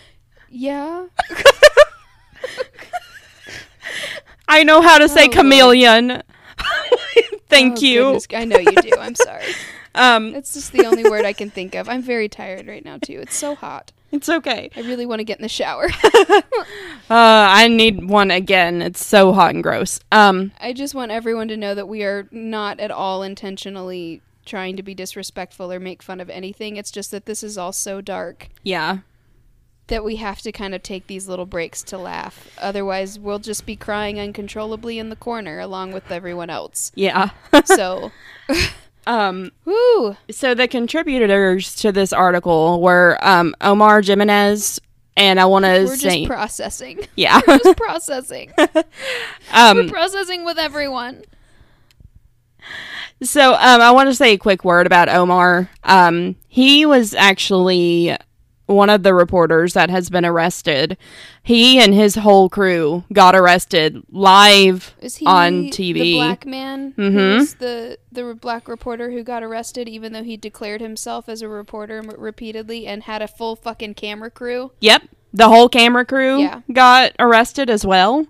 "Yeah." 0.49 1.07
I 4.47 4.63
know 4.63 4.81
how 4.81 4.97
to 4.97 5.07
say 5.07 5.25
Oh, 5.25 5.29
chameleon. 5.29 6.23
Thank 7.47 7.77
Oh, 7.77 7.81
you. 7.81 8.03
goodness, 8.03 8.27
I 8.33 8.45
know 8.45 8.57
you 8.59 8.71
do. 8.81 8.91
I'm 8.99 9.15
sorry. 9.15 9.45
Um, 9.95 10.35
It's 10.35 10.53
just 10.53 10.71
the 10.71 10.85
only 10.85 11.03
word 11.03 11.25
I 11.25 11.33
can 11.33 11.49
think 11.49 11.75
of. 11.75 11.89
I'm 11.89 12.01
very 12.01 12.29
tired 12.29 12.67
right 12.67 12.83
now 12.83 12.97
too. 12.97 13.19
It's 13.19 13.35
so 13.35 13.55
hot. 13.55 13.91
it's 14.11 14.29
okay. 14.29 14.69
I 14.75 14.81
really 14.81 15.05
want 15.05 15.19
to 15.19 15.23
get 15.23 15.39
in 15.39 15.43
the 15.43 15.49
shower. 15.49 15.89
Uh, 17.11 17.49
I 17.49 17.67
need 17.67 18.07
one 18.07 18.29
again. 18.29 18.83
It's 18.83 19.03
so 19.03 19.33
hot 19.33 19.55
and 19.55 19.63
gross. 19.63 19.99
Um, 20.11 20.51
I 20.61 20.73
just 20.73 20.93
want 20.93 21.09
everyone 21.09 21.47
to 21.47 21.57
know 21.57 21.73
that 21.73 21.87
we 21.87 22.03
are 22.03 22.27
not 22.29 22.79
at 22.79 22.91
all 22.91 23.23
intentionally 23.23 24.21
trying 24.45 24.75
to 24.75 24.83
be 24.83 24.93
disrespectful 24.93 25.71
or 25.71 25.79
make 25.79 26.03
fun 26.03 26.19
of 26.19 26.29
anything. 26.29 26.75
It's 26.77 26.91
just 26.91 27.09
that 27.09 27.25
this 27.25 27.41
is 27.41 27.57
all 27.57 27.71
so 27.71 27.99
dark 27.99 28.49
yeah. 28.61 28.99
that 29.87 30.03
we 30.03 30.17
have 30.17 30.39
to 30.41 30.51
kind 30.51 30.75
of 30.75 30.83
take 30.83 31.07
these 31.07 31.27
little 31.27 31.47
breaks 31.47 31.81
to 31.83 31.97
laugh. 31.97 32.55
Otherwise, 32.59 33.17
we'll 33.17 33.39
just 33.39 33.65
be 33.65 33.75
crying 33.75 34.19
uncontrollably 34.19 34.99
in 34.99 35.09
the 35.09 35.15
corner 35.15 35.59
along 35.59 35.91
with 35.91 36.11
everyone 36.11 36.51
else. 36.51 36.91
Yeah. 36.93 37.31
So, 37.65 38.11
um, 39.09 39.51
whoo, 39.65 40.15
so 40.29 40.53
the 40.53 40.67
contributors 40.67 41.75
to 41.77 41.91
this 41.91 42.13
article 42.13 42.79
were 42.79 43.17
um, 43.21 43.55
Omar 43.59 44.03
Jimenez, 44.03 44.79
and 45.17 45.39
I 45.39 45.45
want 45.45 45.65
to 45.65 45.71
we're 45.71 45.95
just 45.95 46.01
say, 46.01 46.27
processing. 46.27 47.07
yeah, 47.15 47.41
We're 47.47 47.57
just 47.57 47.75
processing. 47.77 48.53
We're 48.57 48.83
um, 49.51 49.89
processing 49.89 50.45
with 50.45 50.59
everyone. 50.59 51.23
so 53.23 53.53
um, 53.53 53.81
I 53.81 53.89
want 53.89 54.09
to 54.09 54.13
say 54.13 54.33
a 54.33 54.37
quick 54.37 54.63
word 54.63 54.85
about 54.85 55.09
Omar. 55.09 55.71
Um, 55.83 56.35
he 56.47 56.85
was 56.85 57.15
actually 57.15 58.15
one 58.69 58.89
of 58.89 59.01
the 59.01 59.15
reporters 59.15 59.73
that 59.73 59.89
has 59.89 60.09
been 60.11 60.23
arrested. 60.25 60.95
He 61.41 61.79
and 61.79 61.91
his 61.93 62.15
whole 62.15 62.49
crew 62.49 63.03
got 63.11 63.35
arrested 63.35 64.03
live 64.11 64.93
Is 65.01 65.17
he 65.17 65.25
on 65.25 65.63
the 65.63 65.69
TV. 65.71 66.15
black 66.17 66.45
man 66.45 66.93
Mhm. 66.97 67.13
who's 67.13 67.55
the 67.55 67.97
the 68.11 68.35
black 68.35 68.67
reporter 68.67 69.09
who 69.09 69.23
got 69.23 69.41
arrested 69.43 69.89
even 69.89 70.13
though 70.13 70.23
he 70.23 70.37
declared 70.37 70.81
himself 70.81 71.27
as 71.27 71.41
a 71.41 71.47
reporter 71.47 72.03
repeatedly 72.17 72.85
and 72.85 73.03
had 73.03 73.21
a 73.23 73.27
full 73.27 73.55
fucking 73.55 73.95
camera 73.95 74.29
crew? 74.29 74.71
Yep, 74.81 75.03
the 75.33 75.47
whole 75.47 75.67
camera 75.67 76.05
crew 76.05 76.39
Yeah. 76.39 76.61
got 76.71 77.13
arrested 77.17 77.69
as 77.71 77.83
well. 77.85 78.27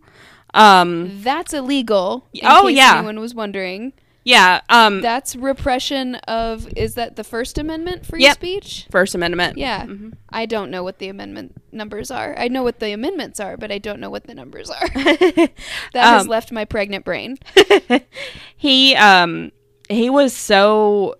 Um, 0.53 1.21
That's 1.21 1.53
illegal. 1.53 2.25
Oh, 2.43 2.67
yeah. 2.67 2.97
anyone 2.97 3.19
was 3.19 3.35
wondering. 3.35 3.91
Yeah, 4.23 4.61
um, 4.69 5.01
That's 5.01 5.35
repression 5.35 6.15
of 6.27 6.67
is 6.75 6.95
that 6.95 7.15
the 7.15 7.23
First 7.23 7.57
Amendment 7.57 8.05
free 8.05 8.21
Yep. 8.23 8.35
speech? 8.35 8.87
First 8.91 9.15
Amendment. 9.15 9.57
Yeah. 9.57 9.85
Mhm. 9.85 10.13
I 10.29 10.45
don't 10.45 10.69
know 10.69 10.83
what 10.83 10.99
the 10.99 11.09
amendment 11.09 11.55
numbers 11.71 12.11
are. 12.11 12.35
I 12.37 12.47
know 12.47 12.61
what 12.63 12.79
the 12.79 12.91
amendments 12.91 13.39
are, 13.39 13.57
but 13.57 13.71
I 13.71 13.77
don't 13.77 13.99
know 13.99 14.09
what 14.09 14.25
the 14.25 14.35
numbers 14.35 14.69
are. 14.69 14.87
that 14.93 15.49
has 15.95 16.21
Um, 16.23 16.27
left 16.27 16.51
my 16.51 16.65
pregnant 16.65 17.05
brain. 17.05 17.37
he 18.57 18.95
um 18.95 19.51
he 19.89 20.09
was 20.09 20.33
so 20.35 21.15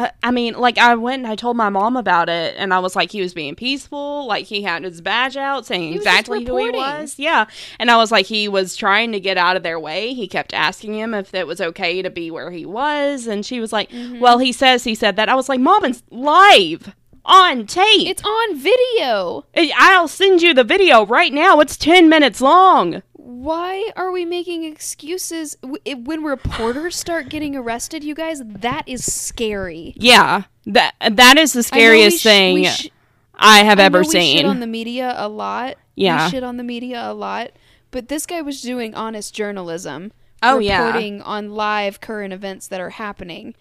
uh, 0.00 0.10
I 0.22 0.30
mean, 0.30 0.54
like 0.54 0.78
I 0.78 0.94
went 0.94 1.24
and 1.24 1.30
I 1.30 1.34
told 1.34 1.56
my 1.56 1.68
mom 1.68 1.96
about 1.96 2.28
it, 2.28 2.54
and 2.56 2.72
I 2.72 2.78
was 2.78 2.96
like, 2.96 3.12
he 3.12 3.20
was 3.20 3.34
being 3.34 3.54
peaceful, 3.54 4.26
like 4.26 4.46
he 4.46 4.62
had 4.62 4.84
his 4.84 5.00
badge 5.00 5.36
out, 5.36 5.66
saying 5.66 5.92
He 5.92 5.98
was 5.98 6.04
just 6.04 6.18
exactly 6.20 6.44
who 6.44 6.56
he 6.56 6.70
was. 6.70 7.18
Yeah, 7.18 7.46
and 7.78 7.90
I 7.90 7.96
was 7.98 8.10
like, 8.10 8.26
he 8.26 8.48
was 8.48 8.76
trying 8.76 9.12
to 9.12 9.20
get 9.20 9.36
out 9.36 9.56
of 9.56 9.62
their 9.62 9.78
way. 9.78 10.14
He 10.14 10.26
kept 10.26 10.54
asking 10.54 10.94
him 10.94 11.12
if 11.12 11.34
it 11.34 11.46
was 11.46 11.60
okay 11.60 12.00
to 12.00 12.08
be 12.08 12.30
where 12.30 12.50
he 12.50 12.64
was, 12.64 13.26
and 13.26 13.44
she 13.44 13.60
was 13.60 13.72
like, 13.72 13.90
Mm-hmm. 13.90 14.20
"Well, 14.20 14.38
he 14.38 14.52
says 14.52 14.84
he 14.84 14.94
said 14.94 15.16
that." 15.16 15.28
I 15.28 15.34
was 15.34 15.48
like, 15.48 15.60
"Mom, 15.60 15.84
it's 15.84 16.02
live 16.10 16.94
on 17.24 17.66
tape. 17.66 18.08
It's 18.08 18.24
on 18.24 18.56
video. 18.56 19.44
I'll 19.76 20.08
send 20.08 20.40
you 20.40 20.54
the 20.54 20.64
video 20.64 21.04
right 21.04 21.32
now. 21.32 21.60
It's 21.60 21.76
ten 21.76 22.08
minutes 22.08 22.40
long." 22.40 23.02
Why 23.40 23.90
are 23.96 24.12
we 24.12 24.26
making 24.26 24.64
excuses 24.64 25.56
when 25.62 26.22
reporters 26.22 26.94
start 26.94 27.30
getting 27.30 27.56
arrested? 27.56 28.04
You 28.04 28.14
guys, 28.14 28.42
that 28.44 28.82
is 28.86 29.10
scary. 29.10 29.94
Yeah, 29.96 30.42
that 30.66 30.94
that 31.10 31.38
is 31.38 31.54
the 31.54 31.62
scariest 31.62 32.18
sh- 32.20 32.22
thing 32.22 32.64
sh- 32.64 32.88
I 33.34 33.64
have 33.64 33.80
I 33.80 33.84
ever 33.84 34.04
seen. 34.04 34.36
shit 34.36 34.44
on 34.44 34.60
the 34.60 34.66
media 34.66 35.14
a 35.16 35.26
lot. 35.26 35.76
Yeah. 35.94 36.26
we 36.26 36.30
shit 36.32 36.44
on 36.44 36.58
the 36.58 36.62
media 36.62 37.00
a 37.02 37.14
lot. 37.14 37.52
But 37.90 38.08
this 38.08 38.26
guy 38.26 38.42
was 38.42 38.60
doing 38.60 38.94
honest 38.94 39.34
journalism. 39.34 40.12
Oh, 40.42 40.58
yeah. 40.58 40.84
reporting 40.84 41.22
on 41.22 41.50
live 41.52 42.02
current 42.02 42.34
events 42.34 42.66
that 42.68 42.80
are 42.80 42.90
happening. 42.90 43.54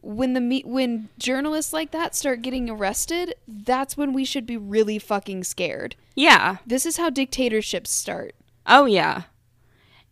When 0.00 0.34
the 0.34 0.40
me- 0.40 0.62
when 0.64 1.08
journalists 1.18 1.72
like 1.72 1.90
that 1.90 2.14
start 2.14 2.42
getting 2.42 2.70
arrested, 2.70 3.34
that's 3.48 3.96
when 3.96 4.12
we 4.12 4.24
should 4.24 4.46
be 4.46 4.56
really 4.56 5.00
fucking 5.00 5.42
scared. 5.42 5.96
yeah. 6.14 6.58
This 6.64 6.86
is 6.86 6.98
how 6.98 7.10
dictatorships 7.10 7.90
start. 7.90 8.36
Oh 8.68 8.84
yeah. 8.84 9.22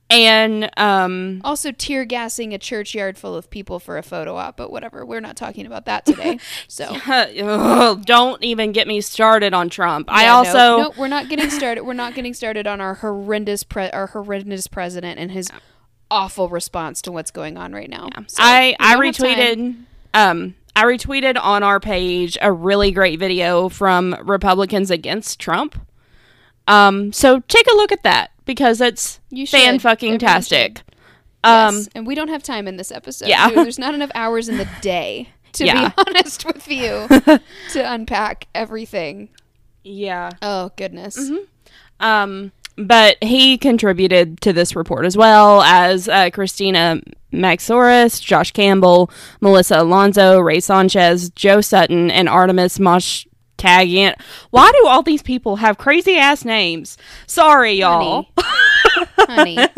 And 0.08 0.70
um 0.76 1.40
Also, 1.44 1.72
tear 1.72 2.04
gassing 2.04 2.54
a 2.54 2.58
churchyard 2.58 3.18
full 3.18 3.34
of 3.34 3.50
people 3.50 3.80
for 3.80 3.98
a 3.98 4.02
photo 4.02 4.36
op, 4.36 4.56
but 4.56 4.70
whatever. 4.70 5.04
We're 5.04 5.20
not 5.20 5.36
talking 5.36 5.66
about 5.66 5.84
that 5.86 6.06
today. 6.06 6.38
So, 6.68 6.84
ugh, 6.84 8.04
don't 8.04 8.42
even 8.42 8.72
get 8.72 8.86
me 8.86 9.00
started 9.00 9.54
on 9.54 9.68
Trump. 9.68 10.08
I 10.10 10.22
Yeah, 10.22 10.28
no, 10.28 10.36
also 10.36 10.58
no, 10.78 10.92
we're 10.96 11.08
not 11.08 11.28
getting 11.28 11.50
started. 11.50 11.82
We're 11.84 11.94
not 11.94 12.14
getting 12.14 12.34
started 12.34 12.66
on 12.66 12.80
our 12.80 12.94
horrendous 12.94 13.62
pre- 13.62 13.90
our 13.90 14.08
horrendous 14.08 14.66
president 14.66 15.18
and 15.18 15.30
his 15.30 15.48
awful 16.10 16.48
response 16.48 17.02
to 17.02 17.12
what's 17.12 17.30
going 17.30 17.56
on 17.56 17.72
right 17.72 17.90
now. 17.90 18.08
So, 18.26 18.42
I 18.42 18.76
I 18.78 18.94
don't 18.94 19.04
have 19.06 19.16
time. 19.16 19.36
retweeted 19.36 19.76
um 20.14 20.54
I 20.76 20.84
retweeted 20.84 21.38
on 21.40 21.62
our 21.62 21.80
page 21.80 22.36
a 22.40 22.52
really 22.52 22.90
great 22.90 23.18
video 23.18 23.68
from 23.68 24.14
Republicans 24.24 24.90
against 24.90 25.40
Trump. 25.40 25.78
Um 26.66 27.12
so 27.12 27.40
take 27.40 27.66
a 27.72 27.76
look 27.76 27.92
at 27.92 28.02
that 28.02 28.30
because 28.44 28.80
it's 28.80 29.20
You 29.30 29.46
fan 29.46 29.78
fucking 29.78 30.18
tastic. 30.18 30.82
Um 31.44 31.76
Yes, 31.76 31.88
and 31.94 32.06
we 32.06 32.14
don't 32.14 32.28
have 32.28 32.42
time 32.42 32.66
in 32.68 32.76
this 32.76 32.90
episode. 32.90 33.28
yeah. 33.28 33.48
There- 33.50 33.62
There's 33.64 33.78
not 33.78 33.94
enough 33.94 34.10
hours 34.14 34.48
in 34.48 34.56
the 34.58 34.68
day 34.80 35.28
to 35.52 35.64
Yeah. 35.64 35.88
be 35.88 35.94
honest 36.06 36.44
with 36.44 36.68
you, 36.68 37.06
to 37.72 37.92
unpack 37.92 38.46
everything. 38.54 39.28
Yeah. 39.84 40.30
Oh 40.42 40.70
goodness. 40.76 41.30
Um, 42.00 42.52
but 42.76 43.16
he 43.22 43.56
contributed 43.56 44.40
to 44.42 44.52
this 44.52 44.76
report 44.76 45.06
as 45.06 45.16
well 45.16 45.62
as 45.62 46.08
uh, 46.08 46.28
Christina 46.30 47.00
Maxouris, 47.32 48.20
Josh 48.22 48.52
Campbell, 48.52 49.10
Melissa 49.40 49.80
Alonso, 49.80 50.40
Ray 50.40 50.60
Sanchez, 50.60 51.30
Joe 51.30 51.60
Sutton, 51.62 52.10
and 52.10 52.28
Artemis 52.28 52.78
Mosh 52.78 53.26
Tagiant. 53.58 54.14
Why 54.50 54.70
do 54.72 54.86
all 54.86 55.02
these 55.02 55.22
people 55.22 55.56
have 55.56 55.78
crazy 55.78 56.16
ass 56.16 56.44
names? 56.44 56.98
Sorry, 57.26 57.72
y'all. 57.74 58.26
Honey. 59.18 59.58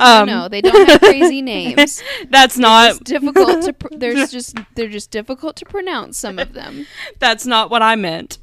Um, 0.00 0.26
no, 0.28 0.46
they 0.48 0.60
don't 0.60 0.88
have 0.88 1.00
crazy 1.00 1.42
names. 1.42 2.00
That's 2.30 2.56
not 2.56 3.02
difficult 3.02 3.62
to. 3.64 3.72
Pr- 3.72 3.88
there's 3.96 4.30
just 4.30 4.56
they're 4.76 4.88
just 4.88 5.10
difficult 5.10 5.56
to 5.56 5.64
pronounce. 5.64 6.16
Some 6.16 6.38
of 6.38 6.52
them. 6.52 6.86
that's 7.18 7.44
not 7.46 7.68
what 7.68 7.82
I 7.82 7.96
meant. 7.96 8.38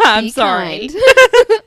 I'm 0.00 0.30
sorry. 0.30 0.88
The 0.88 1.62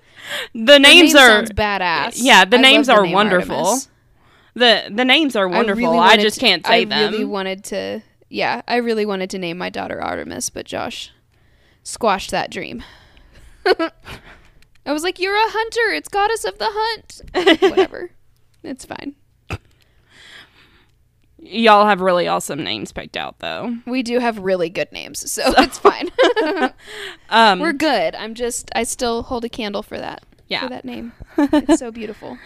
The 0.55 0.79
names 0.79 1.13
name 1.13 1.23
are 1.23 1.43
badass. 1.43 2.13
yeah, 2.15 2.43
the 2.45 2.57
I 2.57 2.61
names 2.61 2.87
the 2.87 2.93
are 2.93 3.03
name 3.03 3.11
wonderful. 3.13 3.55
Artemis. 3.55 3.89
the 4.55 4.89
the 4.91 5.05
names 5.05 5.35
are 5.35 5.47
wonderful. 5.47 5.83
really 5.91 5.99
I, 5.99 6.17
just 6.17 6.39
to- 6.39 6.45
can't 6.45 6.65
say 6.65 6.81
I 6.81 6.85
them. 6.85 7.11
really 7.11 7.25
wanted 7.25 7.63
to. 7.65 8.01
Yeah, 8.29 8.63
I 8.67 8.77
really 8.77 9.05
wanted 9.05 9.29
to 9.31 9.37
name 9.37 9.59
my 9.59 9.69
daughter 9.69 10.01
Artemis, 10.01 10.49
but 10.49 10.65
Josh 10.65 11.11
squashed 11.83 12.31
that 12.31 12.51
dream. 12.51 12.83
I 13.65 14.93
was 14.93 15.03
like, 15.03 15.19
"You're 15.19 15.35
a 15.35 15.49
hunter. 15.49 15.93
It's 15.93 16.09
goddess 16.09 16.45
of 16.45 16.57
the 16.57 16.69
hunt." 16.69 17.61
Whatever. 17.61 18.11
It's 18.63 18.85
fine. 18.85 19.15
Y'all 21.41 21.85
have 21.85 22.01
really 22.01 22.27
awesome 22.27 22.63
names 22.63 22.91
picked 22.91 23.15
out 23.15 23.39
though. 23.39 23.77
We 23.85 24.03
do 24.03 24.19
have 24.19 24.39
really 24.39 24.69
good 24.69 24.91
names, 24.91 25.31
so 25.31 25.43
it's 25.57 25.79
fine. 25.79 26.09
Um, 27.31 27.59
We're 27.59 27.73
good. 27.73 28.15
I'm 28.15 28.33
just. 28.33 28.71
I 28.75 28.83
still 28.83 29.21
hold 29.23 29.45
a 29.45 29.49
candle 29.49 29.83
for 29.83 29.99
that. 29.99 30.23
Yeah. 30.47 30.61
For 30.61 30.69
that 30.69 30.83
name. 30.83 31.13
It's 31.37 31.77
so 31.77 31.91
beautiful. 31.91 32.39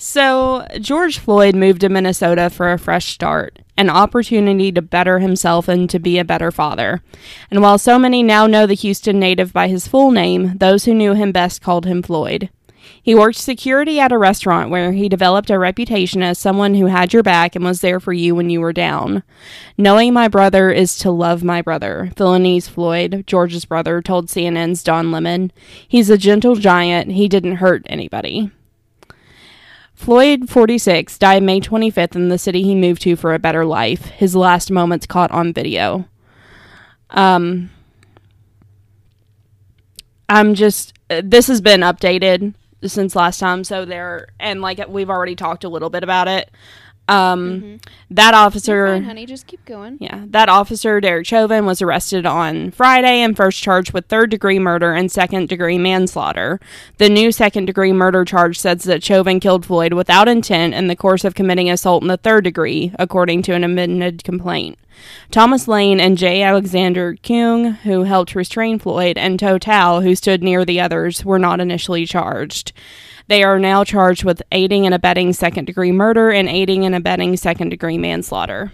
So, 0.00 0.64
George 0.80 1.18
Floyd 1.18 1.56
moved 1.56 1.80
to 1.80 1.88
Minnesota 1.88 2.50
for 2.50 2.72
a 2.72 2.78
fresh 2.78 3.12
start, 3.12 3.58
an 3.76 3.90
opportunity 3.90 4.70
to 4.70 4.80
better 4.80 5.18
himself 5.18 5.66
and 5.66 5.90
to 5.90 5.98
be 5.98 6.20
a 6.20 6.24
better 6.24 6.52
father. 6.52 7.02
And 7.50 7.62
while 7.62 7.78
so 7.78 7.98
many 7.98 8.22
now 8.22 8.46
know 8.46 8.64
the 8.64 8.74
Houston 8.74 9.18
native 9.18 9.52
by 9.52 9.66
his 9.66 9.88
full 9.88 10.12
name, 10.12 10.56
those 10.58 10.84
who 10.84 10.94
knew 10.94 11.14
him 11.14 11.32
best 11.32 11.62
called 11.62 11.84
him 11.84 12.04
Floyd. 12.04 12.48
He 13.02 13.12
worked 13.12 13.38
security 13.38 13.98
at 13.98 14.12
a 14.12 14.18
restaurant 14.18 14.70
where 14.70 14.92
he 14.92 15.08
developed 15.08 15.50
a 15.50 15.58
reputation 15.58 16.22
as 16.22 16.38
someone 16.38 16.74
who 16.74 16.86
had 16.86 17.12
your 17.12 17.24
back 17.24 17.56
and 17.56 17.64
was 17.64 17.80
there 17.80 17.98
for 17.98 18.12
you 18.12 18.36
when 18.36 18.50
you 18.50 18.60
were 18.60 18.72
down. 18.72 19.24
Knowing 19.76 20.12
my 20.12 20.28
brother 20.28 20.70
is 20.70 20.96
to 20.98 21.10
love 21.10 21.42
my 21.42 21.60
brother, 21.60 22.12
Philonise 22.14 22.68
Floyd, 22.68 23.24
George's 23.26 23.64
brother, 23.64 24.00
told 24.00 24.28
CNN's 24.28 24.84
Don 24.84 25.10
Lemon. 25.10 25.50
He's 25.88 26.08
a 26.08 26.16
gentle 26.16 26.54
giant. 26.54 27.10
He 27.10 27.28
didn't 27.28 27.56
hurt 27.56 27.82
anybody. 27.86 28.52
Floyd, 29.98 30.48
46, 30.48 31.18
died 31.18 31.42
May 31.42 31.60
25th 31.60 32.14
in 32.14 32.28
the 32.28 32.38
city 32.38 32.62
he 32.62 32.76
moved 32.76 33.02
to 33.02 33.16
for 33.16 33.34
a 33.34 33.38
better 33.40 33.64
life. 33.64 34.06
His 34.06 34.36
last 34.36 34.70
moments 34.70 35.06
caught 35.06 35.32
on 35.32 35.52
video. 35.52 36.08
Um, 37.10 37.70
I'm 40.28 40.54
just, 40.54 40.94
uh, 41.10 41.22
this 41.24 41.48
has 41.48 41.60
been 41.60 41.80
updated 41.80 42.54
since 42.84 43.16
last 43.16 43.40
time, 43.40 43.64
so 43.64 43.84
there, 43.84 44.28
and 44.38 44.62
like 44.62 44.80
we've 44.88 45.10
already 45.10 45.34
talked 45.34 45.64
a 45.64 45.68
little 45.68 45.90
bit 45.90 46.04
about 46.04 46.28
it. 46.28 46.48
Um, 47.08 47.80
that 48.10 48.34
officer. 48.34 48.86
Fine, 48.86 49.04
honey. 49.04 49.26
Just 49.26 49.46
keep 49.46 49.64
going. 49.64 49.96
Yeah, 50.00 50.24
that 50.28 50.48
officer, 50.48 51.00
Derek 51.00 51.26
Chauvin, 51.26 51.66
was 51.66 51.82
arrested 51.82 52.26
on 52.26 52.70
Friday 52.70 53.20
and 53.22 53.36
first 53.36 53.62
charged 53.62 53.92
with 53.92 54.06
third 54.06 54.30
degree 54.30 54.58
murder 54.58 54.92
and 54.92 55.10
second 55.10 55.48
degree 55.48 55.78
manslaughter. 55.78 56.60
The 56.98 57.08
new 57.08 57.32
second 57.32 57.64
degree 57.66 57.92
murder 57.92 58.24
charge 58.24 58.58
says 58.58 58.84
that 58.84 59.02
Chauvin 59.02 59.40
killed 59.40 59.66
Floyd 59.66 59.92
without 59.94 60.28
intent 60.28 60.74
in 60.74 60.86
the 60.86 60.96
course 60.96 61.24
of 61.24 61.34
committing 61.34 61.70
assault 61.70 62.02
in 62.02 62.08
the 62.08 62.16
third 62.16 62.44
degree, 62.44 62.92
according 62.98 63.42
to 63.42 63.52
an 63.54 63.64
amended 63.64 64.24
complaint. 64.24 64.78
Thomas 65.30 65.68
Lane 65.68 66.00
and 66.00 66.18
J. 66.18 66.42
Alexander 66.42 67.14
Kueng, 67.14 67.76
who 67.78 68.02
helped 68.02 68.34
restrain 68.34 68.78
Floyd, 68.78 69.16
and 69.16 69.38
Thao, 69.38 70.02
who 70.02 70.14
stood 70.14 70.42
near 70.42 70.64
the 70.64 70.80
others, 70.80 71.24
were 71.24 71.38
not 71.38 71.60
initially 71.60 72.04
charged. 72.04 72.72
They 73.28 73.42
are 73.42 73.58
now 73.58 73.84
charged 73.84 74.24
with 74.24 74.42
aiding 74.52 74.86
and 74.86 74.94
abetting 74.94 75.32
second 75.34 75.66
degree 75.66 75.92
murder 75.92 76.30
and 76.30 76.48
aiding 76.48 76.84
and 76.84 76.94
abetting 76.94 77.36
second 77.36 77.68
degree 77.68 77.98
manslaughter. 77.98 78.72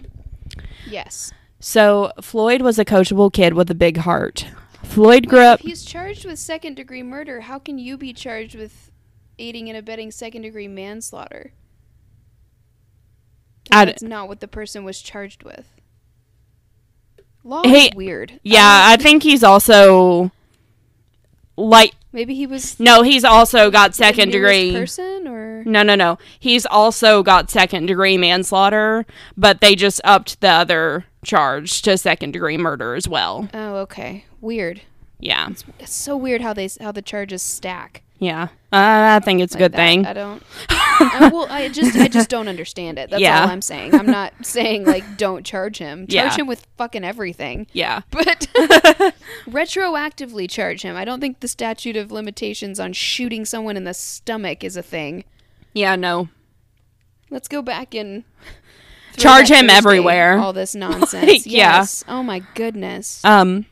Yes. 0.88 1.32
So 1.60 2.12
Floyd 2.22 2.62
was 2.62 2.78
a 2.78 2.84
coachable 2.84 3.32
kid 3.32 3.54
with 3.54 3.70
a 3.70 3.74
big 3.74 3.98
heart. 3.98 4.46
Floyd 4.82 5.28
grew 5.28 5.40
If 5.40 5.46
up. 5.46 5.60
he's 5.60 5.84
charged 5.84 6.24
with 6.24 6.38
second 6.38 6.74
degree 6.76 7.02
murder, 7.02 7.40
how 7.42 7.58
can 7.58 7.78
you 7.78 7.96
be 7.96 8.12
charged 8.12 8.54
with 8.54 8.92
aiding 9.38 9.68
and 9.68 9.76
abetting 9.76 10.10
second 10.10 10.42
degree 10.42 10.68
manslaughter? 10.68 11.52
That's 13.70 14.02
not 14.02 14.28
what 14.28 14.40
the 14.40 14.48
person 14.48 14.84
was 14.84 15.00
charged 15.00 15.42
with. 15.42 15.66
Law 17.42 17.62
Hey, 17.64 17.86
is 17.88 17.94
weird. 17.94 18.38
Yeah, 18.42 18.60
um, 18.60 18.92
I 18.92 18.96
think 18.96 19.22
he's 19.22 19.42
also 19.42 20.30
like 21.56 21.94
Maybe 22.14 22.36
he 22.36 22.46
was 22.46 22.78
no, 22.78 23.02
he's 23.02 23.24
also 23.24 23.72
got 23.72 23.96
second 23.96 24.30
degree. 24.30 24.72
person, 24.72 25.26
or 25.26 25.64
No, 25.64 25.82
no, 25.82 25.96
no. 25.96 26.16
He's 26.38 26.64
also 26.64 27.24
got 27.24 27.50
second 27.50 27.86
degree 27.86 28.16
manslaughter, 28.16 29.04
but 29.36 29.60
they 29.60 29.74
just 29.74 30.00
upped 30.04 30.40
the 30.40 30.48
other 30.48 31.06
charge 31.24 31.82
to 31.82 31.98
second 31.98 32.30
degree 32.30 32.56
murder 32.56 32.94
as 32.94 33.08
well. 33.08 33.48
oh, 33.52 33.78
okay, 33.78 34.26
weird. 34.40 34.82
Yeah, 35.18 35.48
It's 35.80 35.92
so 35.92 36.16
weird 36.16 36.40
how 36.40 36.52
they 36.52 36.68
how 36.80 36.92
the 36.92 37.02
charges 37.02 37.42
stack. 37.42 38.02
Yeah. 38.18 38.44
Uh, 38.72 39.16
I 39.16 39.20
think 39.24 39.40
it's 39.40 39.54
a 39.54 39.58
good 39.58 39.72
that. 39.72 39.76
thing. 39.76 40.06
I 40.06 40.12
don't. 40.12 40.42
I, 40.68 41.30
well, 41.32 41.46
I 41.50 41.68
just 41.68 41.96
I 41.96 42.08
just 42.08 42.28
don't 42.30 42.48
understand 42.48 42.98
it. 42.98 43.10
That's 43.10 43.20
Yeah. 43.20 43.42
all 43.42 43.48
I'm 43.48 43.62
saying. 43.62 43.94
I'm 43.94 44.06
not 44.06 44.32
saying 44.46 44.84
like 44.84 45.16
don't 45.16 45.44
charge 45.44 45.78
him. 45.78 46.06
Charge 46.06 46.10
Yeah. 46.32 46.34
him 46.36 46.46
with 46.46 46.66
fucking 46.76 47.04
everything. 47.04 47.66
Yeah. 47.72 48.02
But 48.10 48.46
retroactively 49.46 50.48
charge 50.48 50.82
him. 50.82 50.96
I 50.96 51.04
don't 51.04 51.20
think 51.20 51.40
the 51.40 51.48
statute 51.48 51.96
of 51.96 52.10
limitations 52.12 52.78
on 52.80 52.92
shooting 52.92 53.44
someone 53.44 53.76
in 53.76 53.84
the 53.84 53.94
stomach 53.94 54.64
is 54.64 54.76
a 54.76 54.82
thing. 54.82 55.24
Yeah, 55.72 55.96
no. 55.96 56.28
Let's 57.30 57.48
go 57.48 57.62
back 57.62 57.94
and 57.94 58.24
Charge 59.16 59.48
him 59.48 59.66
Thursday, 59.68 59.74
everywhere. 59.76 60.38
All 60.38 60.52
this 60.52 60.74
nonsense. 60.74 61.46
Yeah. 61.46 61.78
Yes. 61.78 62.04
Oh 62.08 62.22
my 62.22 62.42
goodness. 62.54 63.24
Um 63.24 63.66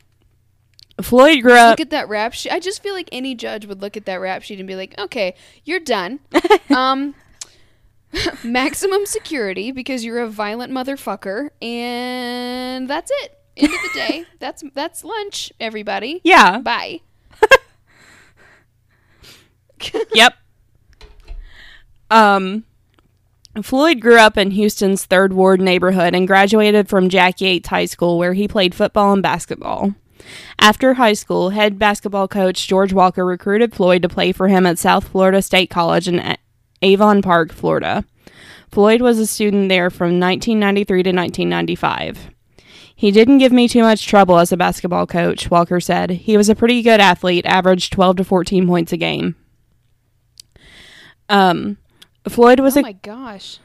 Floyd 1.01 1.41
grew 1.41 1.53
up 1.53 1.71
look 1.71 1.79
at 1.79 1.89
that 1.89 2.07
rap 2.07 2.33
sheet. 2.33 2.51
I 2.51 2.59
just 2.59 2.83
feel 2.83 2.93
like 2.93 3.09
any 3.11 3.33
judge 3.33 3.65
would 3.65 3.81
look 3.81 3.97
at 3.97 4.05
that 4.05 4.17
rap 4.17 4.43
sheet 4.43 4.59
and 4.59 4.67
be 4.67 4.75
like, 4.75 4.93
"Okay, 4.99 5.35
you're 5.63 5.79
done. 5.79 6.19
um, 6.69 7.15
maximum 8.43 9.05
security 9.05 9.71
because 9.71 10.05
you're 10.05 10.21
a 10.21 10.29
violent 10.29 10.71
motherfucker, 10.71 11.49
and 11.61 12.87
that's 12.87 13.11
it. 13.23 13.37
End 13.57 13.73
of 13.73 13.79
the 13.81 13.89
day. 13.93 14.25
That's 14.39 14.63
that's 14.73 15.03
lunch, 15.03 15.51
everybody. 15.59 16.21
Yeah. 16.23 16.59
Bye." 16.59 17.01
yep. 20.13 20.33
Um, 22.09 22.63
Floyd 23.61 23.99
grew 23.99 24.17
up 24.17 24.37
in 24.37 24.51
Houston's 24.51 25.05
Third 25.05 25.33
Ward 25.33 25.61
neighborhood 25.61 26.15
and 26.15 26.27
graduated 26.27 26.89
from 26.89 27.09
Jack 27.09 27.41
Yates 27.41 27.69
High 27.69 27.85
School, 27.85 28.17
where 28.17 28.33
he 28.33 28.47
played 28.47 28.73
football 28.73 29.13
and 29.13 29.21
basketball. 29.21 29.93
After 30.59 30.93
high 30.95 31.13
school, 31.13 31.49
head 31.49 31.77
basketball 31.79 32.27
coach 32.27 32.67
George 32.67 32.93
Walker 32.93 33.25
recruited 33.25 33.73
Floyd 33.73 34.01
to 34.03 34.09
play 34.09 34.31
for 34.31 34.47
him 34.47 34.65
at 34.65 34.79
South 34.79 35.07
Florida 35.09 35.41
State 35.41 35.69
College 35.69 36.07
in 36.07 36.35
Avon 36.81 37.21
Park, 37.21 37.51
Florida. 37.51 38.05
Floyd 38.71 39.01
was 39.01 39.19
a 39.19 39.27
student 39.27 39.69
there 39.69 39.89
from 39.89 40.19
1993 40.19 41.03
to 41.03 41.09
1995. 41.09 42.29
He 42.95 43.11
didn't 43.11 43.39
give 43.39 43.51
me 43.51 43.67
too 43.67 43.81
much 43.81 44.07
trouble 44.07 44.37
as 44.39 44.51
a 44.51 44.57
basketball 44.57 45.05
coach, 45.05 45.51
Walker 45.51 45.79
said. 45.79 46.09
He 46.11 46.37
was 46.37 46.47
a 46.49 46.55
pretty 46.55 46.81
good 46.81 46.99
athlete, 46.99 47.45
averaged 47.45 47.91
12 47.93 48.17
to 48.17 48.23
14 48.23 48.65
points 48.67 48.93
a 48.93 48.97
game. 48.97 49.35
Um, 51.29 51.77
Floyd 52.27 52.59
was 52.59 52.77
Oh 52.77 52.81
a 52.81 52.83
my 52.83 52.91
gosh. 52.93 53.59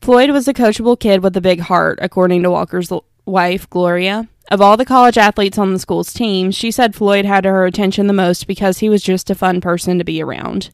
Floyd 0.00 0.30
was 0.30 0.46
a 0.46 0.54
coachable 0.54 0.98
kid 0.98 1.22
with 1.22 1.36
a 1.36 1.40
big 1.40 1.60
heart, 1.60 1.98
according 2.00 2.42
to 2.42 2.50
Walker's 2.50 2.92
l- 2.92 3.04
wife, 3.26 3.68
Gloria. 3.68 4.28
Of 4.50 4.60
all 4.62 4.76
the 4.76 4.84
college 4.84 5.18
athletes 5.18 5.58
on 5.58 5.72
the 5.72 5.78
school's 5.78 6.12
team, 6.12 6.50
she 6.50 6.70
said 6.70 6.94
Floyd 6.94 7.24
had 7.26 7.44
her 7.44 7.66
attention 7.66 8.06
the 8.06 8.14
most 8.14 8.46
because 8.46 8.78
he 8.78 8.88
was 8.88 9.02
just 9.02 9.28
a 9.28 9.34
fun 9.34 9.60
person 9.60 9.98
to 9.98 10.04
be 10.04 10.22
around. 10.22 10.70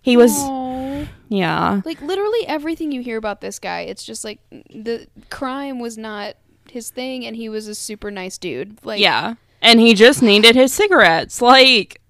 He 0.00 0.16
was, 0.16 0.30
Aw. 0.32 1.06
yeah, 1.28 1.80
like 1.84 2.00
literally 2.02 2.46
everything 2.46 2.92
you 2.92 3.02
hear 3.02 3.16
about 3.16 3.40
this 3.40 3.58
guy. 3.58 3.80
It's 3.80 4.04
just 4.04 4.22
like 4.22 4.38
the 4.50 5.08
crime 5.30 5.80
was 5.80 5.98
not 5.98 6.36
his 6.70 6.90
thing, 6.90 7.24
and 7.24 7.34
he 7.34 7.48
was 7.48 7.66
a 7.66 7.74
super 7.74 8.10
nice 8.10 8.38
dude. 8.38 8.78
Like 8.84 9.00
yeah. 9.00 9.34
And 9.60 9.80
he 9.80 9.94
just 9.94 10.22
needed 10.22 10.54
his 10.54 10.74
cigarettes. 10.74 11.40
Like, 11.40 12.02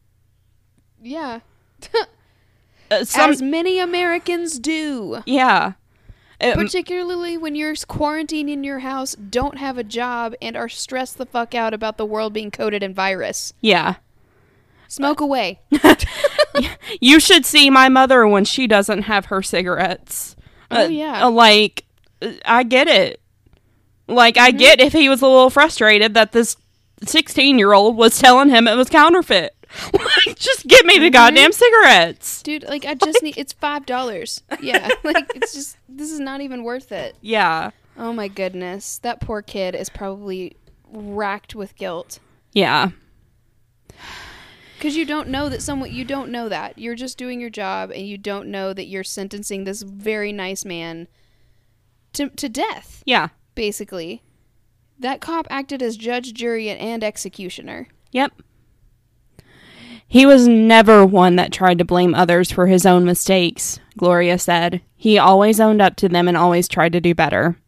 yeah. 1.00 1.38
uh, 2.90 3.04
some, 3.04 3.30
As 3.30 3.40
many 3.40 3.78
Americans 3.78 4.58
do. 4.58 5.22
yeah. 5.24 5.74
Um, 6.40 6.54
Particularly 6.54 7.36
when 7.38 7.54
you're 7.54 7.74
quarantined 7.86 8.50
in 8.50 8.64
your 8.64 8.80
house, 8.80 9.14
don't 9.14 9.58
have 9.58 9.78
a 9.78 9.84
job, 9.84 10.34
and 10.42 10.56
are 10.56 10.68
stressed 10.68 11.16
the 11.18 11.26
fuck 11.26 11.54
out 11.54 11.72
about 11.72 11.96
the 11.96 12.04
world 12.06 12.32
being 12.32 12.50
coated 12.50 12.82
in 12.82 12.92
virus. 12.94 13.52
yeah. 13.60 13.96
Smoke 14.88 15.20
away. 15.20 15.60
You 17.00 17.18
should 17.18 17.44
see 17.44 17.68
my 17.68 17.88
mother 17.88 18.28
when 18.28 18.44
she 18.44 18.66
doesn't 18.68 19.02
have 19.02 19.26
her 19.26 19.42
cigarettes. 19.42 20.36
Oh, 20.70 20.84
Uh, 20.84 20.88
yeah. 20.88 21.24
uh, 21.26 21.30
like, 21.30 21.84
uh, 22.22 22.32
I 22.44 22.62
get 22.62 22.86
it. 22.86 23.20
Like, 24.06 24.36
I 24.36 24.50
get 24.52 24.80
if 24.80 24.92
he 24.92 25.08
was 25.08 25.20
a 25.22 25.26
little 25.26 25.50
frustrated 25.50 26.14
that 26.14 26.30
this 26.32 26.56
16 27.04 27.58
year 27.58 27.72
old 27.72 27.96
was 27.96 28.18
telling 28.18 28.50
him 28.50 28.68
it 28.68 28.76
was 28.76 28.88
counterfeit. 28.88 29.53
Like, 29.92 30.36
just 30.38 30.66
give 30.66 30.84
me 30.84 30.98
the 30.98 31.10
goddamn 31.10 31.52
cigarettes. 31.52 32.42
Dude, 32.42 32.64
like 32.64 32.84
I 32.84 32.94
just 33.06 33.22
need 33.22 33.36
it's 33.38 33.52
five 33.52 33.86
dollars. 33.86 34.42
Yeah. 34.60 34.88
Like 35.04 35.30
it's 35.34 35.52
just 35.54 35.76
this 35.88 36.10
is 36.10 36.20
not 36.20 36.40
even 36.40 36.64
worth 36.64 36.92
it. 36.92 37.16
Yeah. 37.20 37.70
Oh 37.96 38.12
my 38.12 38.28
goodness. 38.28 38.98
That 38.98 39.20
poor 39.20 39.42
kid 39.42 39.74
is 39.74 39.88
probably 39.88 40.56
racked 40.90 41.54
with 41.54 41.76
guilt. 41.76 42.18
Yeah. 42.52 42.90
Because 44.76 44.96
you 44.96 45.04
don't 45.06 45.28
know 45.28 45.48
that 45.48 45.62
someone 45.62 45.92
you 45.92 46.04
don't 46.04 46.30
know 46.30 46.48
that. 46.48 46.78
You're 46.78 46.94
just 46.94 47.16
doing 47.18 47.40
your 47.40 47.50
job 47.50 47.90
and 47.90 48.06
you 48.06 48.18
don't 48.18 48.48
know 48.48 48.72
that 48.72 48.86
you're 48.86 49.04
sentencing 49.04 49.64
this 49.64 49.82
very 49.82 50.32
nice 50.32 50.64
man 50.64 51.08
to 52.14 52.28
to 52.30 52.48
death, 52.48 53.02
Yeah. 53.06 53.28
basically. 53.54 54.22
That 54.98 55.20
cop 55.20 55.46
acted 55.50 55.82
as 55.82 55.96
judge, 55.96 56.32
jury, 56.34 56.68
and 56.68 57.02
executioner. 57.02 57.88
Yep. 58.12 58.42
He 60.14 60.26
was 60.26 60.46
never 60.46 61.04
one 61.04 61.34
that 61.34 61.52
tried 61.52 61.78
to 61.78 61.84
blame 61.84 62.14
others 62.14 62.52
for 62.52 62.68
his 62.68 62.86
own 62.86 63.04
mistakes, 63.04 63.80
Gloria 63.96 64.38
said. 64.38 64.80
He 64.94 65.18
always 65.18 65.58
owned 65.58 65.82
up 65.82 65.96
to 65.96 66.08
them 66.08 66.28
and 66.28 66.36
always 66.36 66.68
tried 66.68 66.92
to 66.92 67.00
do 67.00 67.16
better. 67.16 67.58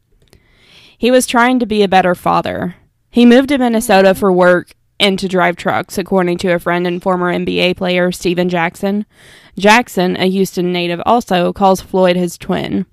He 0.96 1.10
was 1.10 1.26
trying 1.26 1.58
to 1.58 1.66
be 1.66 1.82
a 1.82 1.88
better 1.88 2.14
father. 2.14 2.76
He 3.10 3.26
moved 3.26 3.48
to 3.48 3.58
Minnesota 3.58 4.14
for 4.14 4.32
work 4.32 4.74
and 5.00 5.18
to 5.18 5.26
drive 5.26 5.56
trucks, 5.56 5.98
according 5.98 6.38
to 6.38 6.50
a 6.50 6.60
friend 6.60 6.86
and 6.86 7.02
former 7.02 7.32
NBA 7.32 7.76
player, 7.78 8.12
Stephen 8.12 8.48
Jackson. 8.48 9.06
Jackson, 9.58 10.16
a 10.16 10.30
Houston 10.30 10.72
native, 10.72 11.02
also 11.04 11.52
calls 11.52 11.80
Floyd 11.80 12.14
his 12.14 12.38
twin. 12.38 12.86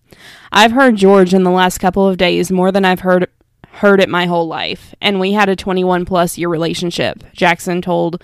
I've 0.51 0.71
heard 0.71 0.95
George 0.95 1.31
in 1.31 1.43
the 1.43 1.51
last 1.51 1.77
couple 1.77 2.07
of 2.07 2.17
days 2.17 2.51
more 2.51 2.71
than 2.71 2.85
I've 2.85 3.01
heard 3.01 3.29
heard 3.67 3.99
it 3.99 4.09
my 4.09 4.25
whole 4.25 4.47
life, 4.47 4.95
and 4.99 5.19
we 5.19 5.33
had 5.33 5.47
a 5.47 5.55
21 5.55 6.05
plus 6.05 6.39
year 6.39 6.49
relationship. 6.49 7.23
Jackson 7.33 7.83
told 7.83 8.19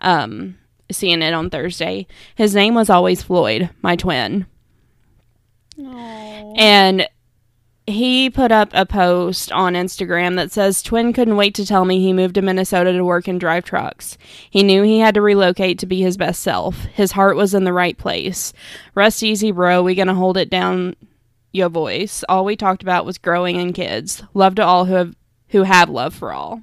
um, 0.00 0.58
CNN 0.92 1.36
on 1.36 1.50
Thursday. 1.50 2.06
His 2.34 2.54
name 2.54 2.74
was 2.74 2.90
always 2.90 3.22
Floyd, 3.22 3.70
my 3.82 3.96
twin. 3.96 4.46
Oh. 5.78 6.54
And 6.56 7.08
he 7.86 8.30
put 8.30 8.50
up 8.50 8.70
a 8.72 8.86
post 8.86 9.52
on 9.52 9.74
Instagram 9.74 10.36
that 10.36 10.50
says 10.50 10.82
Twin 10.82 11.12
couldn't 11.12 11.36
wait 11.36 11.54
to 11.54 11.66
tell 11.66 11.84
me 11.84 12.00
he 12.00 12.12
moved 12.14 12.34
to 12.36 12.42
Minnesota 12.42 12.92
to 12.92 13.04
work 13.04 13.28
and 13.28 13.38
drive 13.38 13.64
trucks. 13.64 14.16
He 14.48 14.62
knew 14.62 14.82
he 14.82 15.00
had 15.00 15.14
to 15.14 15.22
relocate 15.22 15.78
to 15.80 15.86
be 15.86 16.00
his 16.00 16.16
best 16.16 16.42
self. 16.42 16.84
His 16.84 17.12
heart 17.12 17.36
was 17.36 17.52
in 17.52 17.64
the 17.64 17.74
right 17.74 17.96
place. 17.96 18.52
Rest 18.94 19.22
easy, 19.22 19.50
bro. 19.50 19.82
We 19.82 19.94
gonna 19.94 20.14
hold 20.14 20.38
it 20.38 20.48
down 20.48 20.96
your 21.52 21.68
voice. 21.68 22.24
All 22.28 22.44
we 22.44 22.56
talked 22.56 22.82
about 22.82 23.04
was 23.04 23.18
growing 23.18 23.58
and 23.58 23.74
kids. 23.74 24.22
Love 24.32 24.54
to 24.54 24.64
all 24.64 24.86
who 24.86 24.94
have 24.94 25.14
who 25.48 25.64
have 25.64 25.90
love 25.90 26.14
for 26.14 26.32
all. 26.32 26.62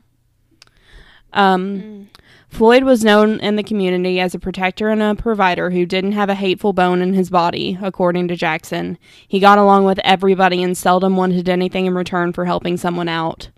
Um 1.34 2.10
Floyd 2.52 2.84
was 2.84 3.04
known 3.04 3.39
in 3.39 3.56
the 3.56 3.64
community 3.64 4.20
as 4.20 4.36
a 4.36 4.39
protector 4.39 4.89
and 4.89 5.02
a 5.02 5.16
provider 5.16 5.72
who 5.72 5.86
didn't 5.86 6.12
have 6.12 6.30
a 6.30 6.36
hateful 6.36 6.74
bone 6.74 7.02
in 7.02 7.14
his 7.14 7.30
body, 7.30 7.80
according 7.82 8.28
to 8.28 8.36
Jackson. 8.36 8.97
He 9.26 9.39
got 9.39 9.58
along 9.58 9.86
with 9.86 9.99
everybody 10.04 10.62
and 10.62 10.78
seldom 10.78 11.16
wanted 11.16 11.47
anything 11.47 11.86
in 11.86 11.95
return 11.95 12.34
for 12.34 12.45
helping 12.45 12.76
someone 12.76 13.08
out. 13.08 13.49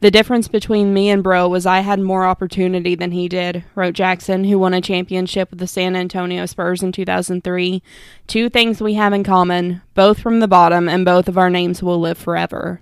The 0.00 0.10
difference 0.10 0.48
between 0.48 0.92
me 0.92 1.08
and 1.08 1.22
Bro 1.22 1.48
was 1.48 1.64
I 1.64 1.80
had 1.80 2.00
more 2.00 2.26
opportunity 2.26 2.96
than 2.96 3.12
he 3.12 3.28
did, 3.28 3.64
wrote 3.76 3.94
Jackson, 3.94 4.44
who 4.44 4.58
won 4.58 4.74
a 4.74 4.80
championship 4.80 5.50
with 5.50 5.60
the 5.60 5.68
San 5.68 5.94
Antonio 5.94 6.44
Spurs 6.44 6.82
in 6.82 6.90
2003. 6.90 7.80
Two 8.26 8.50
things 8.50 8.82
we 8.82 8.94
have 8.94 9.12
in 9.12 9.22
common, 9.22 9.82
both 9.94 10.18
from 10.18 10.40
the 10.40 10.48
bottom, 10.48 10.88
and 10.88 11.04
both 11.04 11.28
of 11.28 11.38
our 11.38 11.48
names 11.48 11.82
will 11.82 12.00
live 12.00 12.18
forever. 12.18 12.80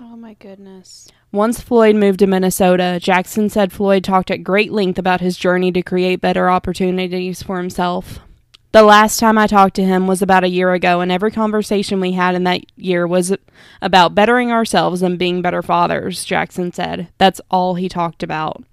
Oh 0.00 0.16
my 0.16 0.34
goodness. 0.34 1.12
Once 1.32 1.60
Floyd 1.60 1.94
moved 1.94 2.18
to 2.18 2.26
Minnesota, 2.26 2.98
Jackson 3.00 3.48
said 3.48 3.72
Floyd 3.72 4.02
talked 4.02 4.32
at 4.32 4.42
great 4.42 4.72
length 4.72 4.98
about 4.98 5.20
his 5.20 5.36
journey 5.36 5.70
to 5.70 5.82
create 5.82 6.20
better 6.20 6.50
opportunities 6.50 7.40
for 7.42 7.58
himself. 7.58 8.18
The 8.72 8.82
last 8.82 9.20
time 9.20 9.38
I 9.38 9.46
talked 9.46 9.74
to 9.76 9.84
him 9.84 10.08
was 10.08 10.22
about 10.22 10.44
a 10.44 10.48
year 10.48 10.72
ago, 10.72 11.00
and 11.00 11.10
every 11.10 11.30
conversation 11.30 12.00
we 12.00 12.12
had 12.12 12.34
in 12.34 12.44
that 12.44 12.62
year 12.76 13.06
was 13.06 13.32
about 13.80 14.14
bettering 14.14 14.50
ourselves 14.50 15.02
and 15.02 15.18
being 15.18 15.40
better 15.40 15.62
fathers, 15.62 16.24
Jackson 16.24 16.72
said. 16.72 17.08
That's 17.18 17.40
all 17.50 17.74
he 17.74 17.88
talked 17.88 18.22
about. 18.24 18.64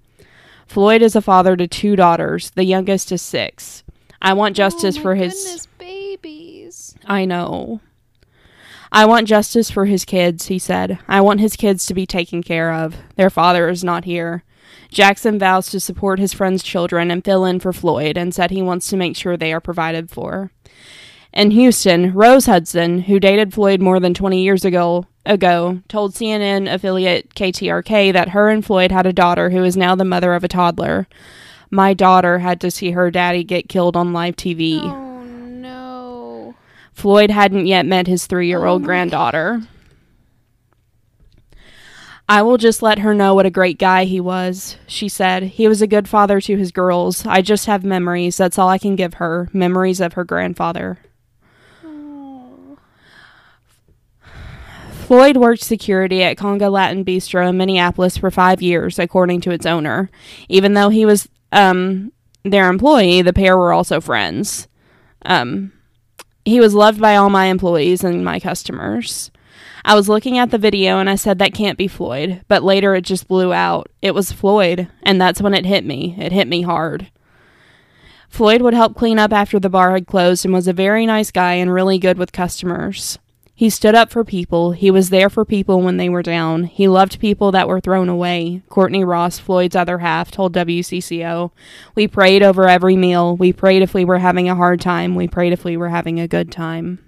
Floyd 0.66 1.00
is 1.00 1.16
a 1.16 1.22
father 1.22 1.56
to 1.56 1.66
two 1.66 1.94
daughters, 1.94 2.50
the 2.50 2.64
youngest 2.64 3.12
is 3.12 3.22
six. 3.22 3.84
I 4.20 4.32
want 4.34 4.54
oh 4.54 4.58
justice 4.58 4.98
oh 4.98 5.02
for 5.02 5.14
his. 5.14 5.32
goodness, 5.32 5.66
babies. 5.78 6.96
I 7.06 7.24
know. 7.24 7.80
I 8.90 9.04
want 9.04 9.28
justice 9.28 9.70
for 9.70 9.84
his 9.84 10.04
kids, 10.04 10.46
he 10.46 10.58
said. 10.58 10.98
I 11.06 11.20
want 11.20 11.40
his 11.40 11.56
kids 11.56 11.86
to 11.86 11.94
be 11.94 12.06
taken 12.06 12.42
care 12.42 12.72
of. 12.72 12.96
Their 13.16 13.30
father 13.30 13.68
is 13.68 13.84
not 13.84 14.04
here. 14.04 14.44
Jackson 14.90 15.38
vows 15.38 15.68
to 15.70 15.80
support 15.80 16.18
his 16.18 16.32
friend's 16.32 16.62
children 16.62 17.10
and 17.10 17.24
fill 17.24 17.44
in 17.44 17.60
for 17.60 17.72
Floyd 17.72 18.16
and 18.16 18.34
said 18.34 18.50
he 18.50 18.62
wants 18.62 18.88
to 18.88 18.96
make 18.96 19.16
sure 19.16 19.36
they 19.36 19.52
are 19.52 19.60
provided 19.60 20.10
for. 20.10 20.50
In 21.32 21.50
Houston, 21.50 22.14
Rose 22.14 22.46
Hudson, 22.46 23.02
who 23.02 23.20
dated 23.20 23.52
Floyd 23.52 23.82
more 23.82 24.00
than 24.00 24.14
20 24.14 24.42
years 24.42 24.64
ago, 24.64 25.06
ago 25.26 25.82
told 25.88 26.14
CNN 26.14 26.72
affiliate 26.72 27.34
KTRK 27.34 28.14
that 28.14 28.30
her 28.30 28.48
and 28.48 28.64
Floyd 28.64 28.90
had 28.90 29.06
a 29.06 29.12
daughter 29.12 29.50
who 29.50 29.62
is 29.62 29.76
now 29.76 29.94
the 29.94 30.06
mother 30.06 30.32
of 30.32 30.42
a 30.42 30.48
toddler. 30.48 31.06
My 31.70 31.92
daughter 31.92 32.38
had 32.38 32.62
to 32.62 32.70
see 32.70 32.92
her 32.92 33.10
daddy 33.10 33.44
get 33.44 33.68
killed 33.68 33.94
on 33.94 34.14
live 34.14 34.36
TV. 34.36 34.82
No. 34.82 35.07
Floyd 36.98 37.30
hadn't 37.30 37.68
yet 37.68 37.86
met 37.86 38.08
his 38.08 38.26
three 38.26 38.48
year 38.48 38.64
Oh 38.64 38.70
old 38.70 38.82
my 38.82 38.86
granddaughter. 38.86 39.62
I 42.28 42.42
will 42.42 42.56
just 42.56 42.82
let 42.82 42.98
her 42.98 43.14
know 43.14 43.34
what 43.34 43.46
a 43.46 43.50
great 43.50 43.78
guy 43.78 44.02
he 44.04 44.20
was, 44.20 44.76
she 44.88 45.08
said. 45.08 45.44
He 45.44 45.68
was 45.68 45.80
a 45.80 45.86
good 45.86 46.08
father 46.08 46.40
to 46.40 46.56
his 46.56 46.72
girls. 46.72 47.24
I 47.24 47.40
just 47.40 47.66
have 47.66 47.84
memories. 47.84 48.36
That's 48.36 48.58
all 48.58 48.68
I 48.68 48.78
can 48.78 48.96
give 48.96 49.14
her 49.14 49.48
memories 49.52 50.00
of 50.00 50.14
her 50.14 50.24
grandfather. 50.24 50.98
Oh. 51.84 52.78
Floyd 54.90 55.36
worked 55.36 55.62
security 55.62 56.24
at 56.24 56.36
Conga 56.36 56.68
Latin 56.68 57.04
Bistro 57.04 57.48
in 57.48 57.56
Minneapolis 57.56 58.18
for 58.18 58.32
five 58.32 58.60
years, 58.60 58.98
according 58.98 59.40
to 59.42 59.52
its 59.52 59.66
owner. 59.66 60.10
Even 60.48 60.74
though 60.74 60.88
he 60.88 61.06
was 61.06 61.28
um, 61.52 62.12
their 62.42 62.68
employee, 62.68 63.22
the 63.22 63.32
pair 63.32 63.56
were 63.56 63.72
also 63.72 64.00
friends. 64.00 64.66
Um, 65.24 65.72
he 66.48 66.60
was 66.60 66.74
loved 66.74 67.00
by 67.00 67.16
all 67.16 67.30
my 67.30 67.46
employees 67.46 68.02
and 68.02 68.24
my 68.24 68.40
customers. 68.40 69.30
I 69.84 69.94
was 69.94 70.08
looking 70.08 70.38
at 70.38 70.50
the 70.50 70.58
video 70.58 70.98
and 70.98 71.08
I 71.08 71.14
said 71.14 71.38
that 71.38 71.54
can't 71.54 71.78
be 71.78 71.88
Floyd, 71.88 72.42
but 72.48 72.62
later 72.62 72.94
it 72.94 73.02
just 73.02 73.28
blew 73.28 73.52
out. 73.52 73.88
It 74.02 74.14
was 74.14 74.32
Floyd, 74.32 74.88
and 75.02 75.20
that's 75.20 75.40
when 75.40 75.54
it 75.54 75.64
hit 75.64 75.84
me. 75.84 76.14
It 76.18 76.32
hit 76.32 76.48
me 76.48 76.62
hard. 76.62 77.10
Floyd 78.28 78.60
would 78.60 78.74
help 78.74 78.94
clean 78.94 79.18
up 79.18 79.32
after 79.32 79.58
the 79.58 79.70
bar 79.70 79.92
had 79.92 80.06
closed 80.06 80.44
and 80.44 80.52
was 80.52 80.68
a 80.68 80.72
very 80.72 81.06
nice 81.06 81.30
guy 81.30 81.54
and 81.54 81.72
really 81.72 81.98
good 81.98 82.18
with 82.18 82.32
customers. 82.32 83.18
He 83.58 83.70
stood 83.70 83.96
up 83.96 84.12
for 84.12 84.22
people. 84.22 84.70
He 84.70 84.88
was 84.88 85.10
there 85.10 85.28
for 85.28 85.44
people 85.44 85.82
when 85.82 85.96
they 85.96 86.08
were 86.08 86.22
down. 86.22 86.62
He 86.62 86.86
loved 86.86 87.18
people 87.18 87.50
that 87.50 87.66
were 87.66 87.80
thrown 87.80 88.08
away. 88.08 88.62
Courtney 88.68 89.02
Ross, 89.02 89.40
Floyd's 89.40 89.74
other 89.74 89.98
half, 89.98 90.30
told 90.30 90.52
WCCO. 90.54 91.50
We 91.96 92.06
prayed 92.06 92.44
over 92.44 92.68
every 92.68 92.94
meal. 92.94 93.36
We 93.36 93.52
prayed 93.52 93.82
if 93.82 93.94
we 93.94 94.04
were 94.04 94.20
having 94.20 94.48
a 94.48 94.54
hard 94.54 94.80
time. 94.80 95.16
We 95.16 95.26
prayed 95.26 95.52
if 95.52 95.64
we 95.64 95.76
were 95.76 95.88
having 95.88 96.20
a 96.20 96.28
good 96.28 96.52
time. 96.52 97.00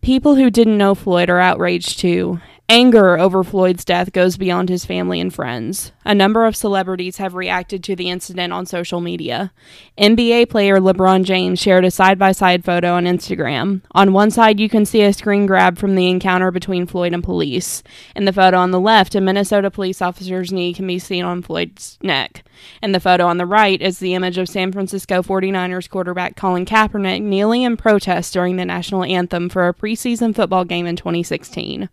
People 0.00 0.34
who 0.34 0.50
didn't 0.50 0.78
know 0.78 0.96
Floyd 0.96 1.30
are 1.30 1.38
outraged 1.38 2.00
too. 2.00 2.40
Anger 2.70 3.18
over 3.18 3.42
Floyd's 3.42 3.82
death 3.82 4.12
goes 4.12 4.36
beyond 4.36 4.68
his 4.68 4.84
family 4.84 5.20
and 5.20 5.32
friends. 5.32 5.92
A 6.04 6.14
number 6.14 6.44
of 6.44 6.54
celebrities 6.54 7.16
have 7.16 7.32
reacted 7.32 7.82
to 7.84 7.96
the 7.96 8.10
incident 8.10 8.52
on 8.52 8.66
social 8.66 9.00
media. 9.00 9.52
NBA 9.96 10.50
player 10.50 10.78
LeBron 10.78 11.24
James 11.24 11.58
shared 11.58 11.86
a 11.86 11.90
side 11.90 12.18
by 12.18 12.32
side 12.32 12.66
photo 12.66 12.92
on 12.92 13.06
Instagram. 13.06 13.80
On 13.92 14.12
one 14.12 14.30
side, 14.30 14.60
you 14.60 14.68
can 14.68 14.84
see 14.84 15.00
a 15.00 15.14
screen 15.14 15.46
grab 15.46 15.78
from 15.78 15.94
the 15.94 16.10
encounter 16.10 16.50
between 16.50 16.86
Floyd 16.86 17.14
and 17.14 17.24
police. 17.24 17.82
In 18.14 18.26
the 18.26 18.34
photo 18.34 18.58
on 18.58 18.70
the 18.70 18.78
left, 18.78 19.14
a 19.14 19.20
Minnesota 19.22 19.70
police 19.70 20.02
officer's 20.02 20.52
knee 20.52 20.74
can 20.74 20.86
be 20.86 20.98
seen 20.98 21.24
on 21.24 21.40
Floyd's 21.40 21.98
neck. 22.02 22.44
In 22.82 22.92
the 22.92 23.00
photo 23.00 23.24
on 23.24 23.38
the 23.38 23.46
right 23.46 23.80
is 23.80 23.98
the 23.98 24.12
image 24.12 24.36
of 24.36 24.46
San 24.46 24.72
Francisco 24.72 25.22
49ers 25.22 25.88
quarterback 25.88 26.36
Colin 26.36 26.66
Kaepernick 26.66 27.22
kneeling 27.22 27.62
in 27.62 27.78
protest 27.78 28.34
during 28.34 28.56
the 28.56 28.66
national 28.66 29.04
anthem 29.04 29.48
for 29.48 29.68
a 29.68 29.72
preseason 29.72 30.34
football 30.34 30.66
game 30.66 30.84
in 30.84 30.96
2016. 30.96 31.88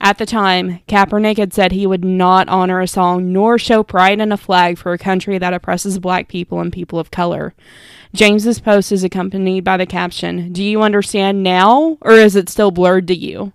At 0.00 0.18
the 0.18 0.26
time, 0.26 0.80
Kaepernick 0.88 1.38
had 1.38 1.52
said 1.52 1.72
he 1.72 1.86
would 1.86 2.04
not 2.04 2.48
honor 2.48 2.80
a 2.80 2.88
song 2.88 3.32
nor 3.32 3.58
show 3.58 3.82
pride 3.82 4.20
in 4.20 4.32
a 4.32 4.36
flag 4.36 4.78
for 4.78 4.92
a 4.92 4.98
country 4.98 5.38
that 5.38 5.54
oppresses 5.54 5.98
black 5.98 6.28
people 6.28 6.60
and 6.60 6.72
people 6.72 6.98
of 6.98 7.10
color. 7.10 7.54
James's 8.14 8.60
post 8.60 8.92
is 8.92 9.04
accompanied 9.04 9.64
by 9.64 9.76
the 9.76 9.86
caption, 9.86 10.52
Do 10.52 10.62
you 10.62 10.82
understand 10.82 11.42
now, 11.42 11.98
or 12.00 12.12
is 12.12 12.36
it 12.36 12.48
still 12.48 12.70
blurred 12.70 13.08
to 13.08 13.14
you? 13.14 13.52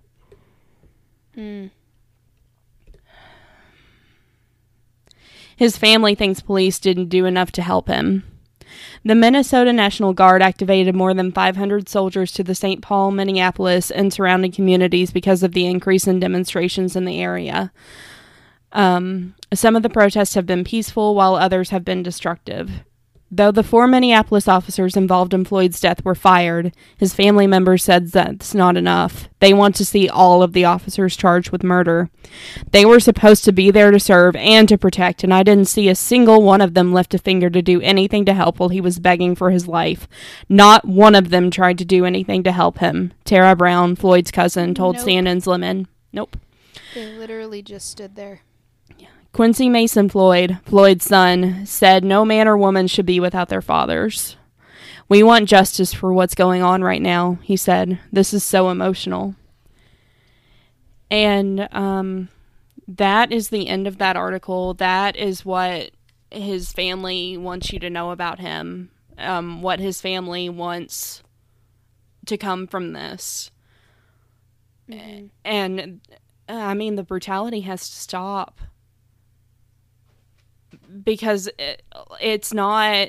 Mm. 1.36 1.70
His 5.56 5.76
family 5.76 6.14
thinks 6.14 6.40
police 6.40 6.78
didn't 6.78 7.08
do 7.08 7.24
enough 7.24 7.52
to 7.52 7.62
help 7.62 7.88
him. 7.88 8.24
The 9.04 9.14
Minnesota 9.14 9.72
National 9.72 10.12
Guard 10.12 10.42
activated 10.42 10.94
more 10.94 11.14
than 11.14 11.32
500 11.32 11.88
soldiers 11.88 12.32
to 12.32 12.42
the 12.42 12.54
St. 12.54 12.82
Paul, 12.82 13.10
Minneapolis, 13.10 13.90
and 13.90 14.12
surrounding 14.12 14.52
communities 14.52 15.10
because 15.10 15.42
of 15.42 15.52
the 15.52 15.66
increase 15.66 16.06
in 16.06 16.20
demonstrations 16.20 16.96
in 16.96 17.04
the 17.04 17.20
area. 17.20 17.72
Um, 18.72 19.34
some 19.54 19.76
of 19.76 19.82
the 19.82 19.88
protests 19.88 20.34
have 20.34 20.46
been 20.46 20.64
peaceful, 20.64 21.14
while 21.14 21.36
others 21.36 21.70
have 21.70 21.84
been 21.84 22.02
destructive. 22.02 22.70
Though 23.30 23.52
the 23.52 23.62
four 23.62 23.86
Minneapolis 23.86 24.48
officers 24.48 24.96
involved 24.96 25.34
in 25.34 25.44
Floyd's 25.44 25.80
death 25.80 26.02
were 26.02 26.14
fired, 26.14 26.74
his 26.96 27.12
family 27.12 27.46
members 27.46 27.84
said 27.84 28.10
that's 28.10 28.54
not 28.54 28.74
enough. 28.76 29.28
They 29.40 29.52
want 29.52 29.76
to 29.76 29.84
see 29.84 30.08
all 30.08 30.42
of 30.42 30.54
the 30.54 30.64
officers 30.64 31.14
charged 31.14 31.50
with 31.50 31.62
murder. 31.62 32.08
They 32.72 32.86
were 32.86 33.00
supposed 33.00 33.44
to 33.44 33.52
be 33.52 33.70
there 33.70 33.90
to 33.90 34.00
serve 34.00 34.34
and 34.36 34.66
to 34.70 34.78
protect, 34.78 35.24
and 35.24 35.34
I 35.34 35.42
didn't 35.42 35.66
see 35.66 35.90
a 35.90 35.94
single 35.94 36.42
one 36.42 36.62
of 36.62 36.72
them 36.72 36.94
lift 36.94 37.12
a 37.12 37.18
finger 37.18 37.50
to 37.50 37.60
do 37.60 37.82
anything 37.82 38.24
to 38.24 38.34
help 38.34 38.58
while 38.58 38.70
he 38.70 38.80
was 38.80 38.98
begging 38.98 39.34
for 39.34 39.50
his 39.50 39.68
life. 39.68 40.08
Not 40.48 40.86
one 40.86 41.14
of 41.14 41.28
them 41.28 41.50
tried 41.50 41.76
to 41.78 41.84
do 41.84 42.06
anything 42.06 42.42
to 42.44 42.52
help 42.52 42.78
him. 42.78 43.12
Tara 43.24 43.54
Brown, 43.54 43.94
Floyd's 43.94 44.30
cousin, 44.30 44.74
told 44.74 44.96
Nope. 44.96 45.06
CNN's 45.06 45.46
Lemon. 45.46 45.86
Nope. 46.14 46.38
They 46.94 47.06
literally 47.18 47.60
just 47.60 47.90
stood 47.90 48.16
there. 48.16 48.40
Quincy 49.38 49.68
Mason 49.68 50.08
Floyd, 50.08 50.58
Floyd's 50.64 51.04
son, 51.04 51.64
said 51.64 52.02
no 52.02 52.24
man 52.24 52.48
or 52.48 52.58
woman 52.58 52.88
should 52.88 53.06
be 53.06 53.20
without 53.20 53.48
their 53.48 53.62
fathers. 53.62 54.36
We 55.08 55.22
want 55.22 55.48
justice 55.48 55.94
for 55.94 56.12
what's 56.12 56.34
going 56.34 56.60
on 56.60 56.82
right 56.82 57.00
now, 57.00 57.38
he 57.42 57.56
said. 57.56 58.00
This 58.10 58.34
is 58.34 58.42
so 58.42 58.68
emotional. 58.68 59.36
And 61.08 61.68
um, 61.70 62.30
that 62.88 63.30
is 63.30 63.50
the 63.50 63.68
end 63.68 63.86
of 63.86 63.98
that 63.98 64.16
article. 64.16 64.74
That 64.74 65.14
is 65.14 65.44
what 65.44 65.92
his 66.32 66.72
family 66.72 67.36
wants 67.36 67.72
you 67.72 67.78
to 67.78 67.90
know 67.90 68.10
about 68.10 68.40
him, 68.40 68.90
um, 69.18 69.62
what 69.62 69.78
his 69.78 70.00
family 70.00 70.48
wants 70.48 71.22
to 72.26 72.36
come 72.36 72.66
from 72.66 72.92
this. 72.92 73.52
And 75.44 76.00
uh, 76.48 76.54
I 76.54 76.74
mean, 76.74 76.96
the 76.96 77.04
brutality 77.04 77.60
has 77.60 77.88
to 77.88 77.94
stop 77.94 78.62
because 81.04 81.48
it, 81.58 81.82
it's 82.20 82.52
not 82.54 83.08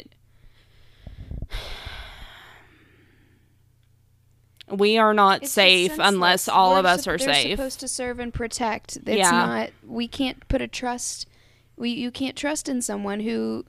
we 4.71 4.97
are 4.99 5.13
not 5.13 5.43
It's 5.43 5.51
safe 5.51 5.95
unless 5.99 6.47
all 6.47 6.75
of 6.75 6.85
us 6.85 7.03
sup- 7.03 7.13
are 7.13 7.17
they're 7.17 7.33
safe 7.33 7.51
supposed 7.57 7.79
to 7.79 7.87
serve 7.87 8.19
and 8.19 8.33
protect. 8.33 8.97
It's 8.97 9.07
Yeah. 9.17 9.31
not. 9.31 9.69
We 9.85 10.07
can't 10.07 10.47
put 10.47 10.61
a 10.61 10.67
trust. 10.67 11.27
We 11.75 11.89
you 11.89 12.11
can't 12.11 12.35
trust 12.35 12.69
in 12.69 12.81
someone 12.81 13.21
who 13.21 13.65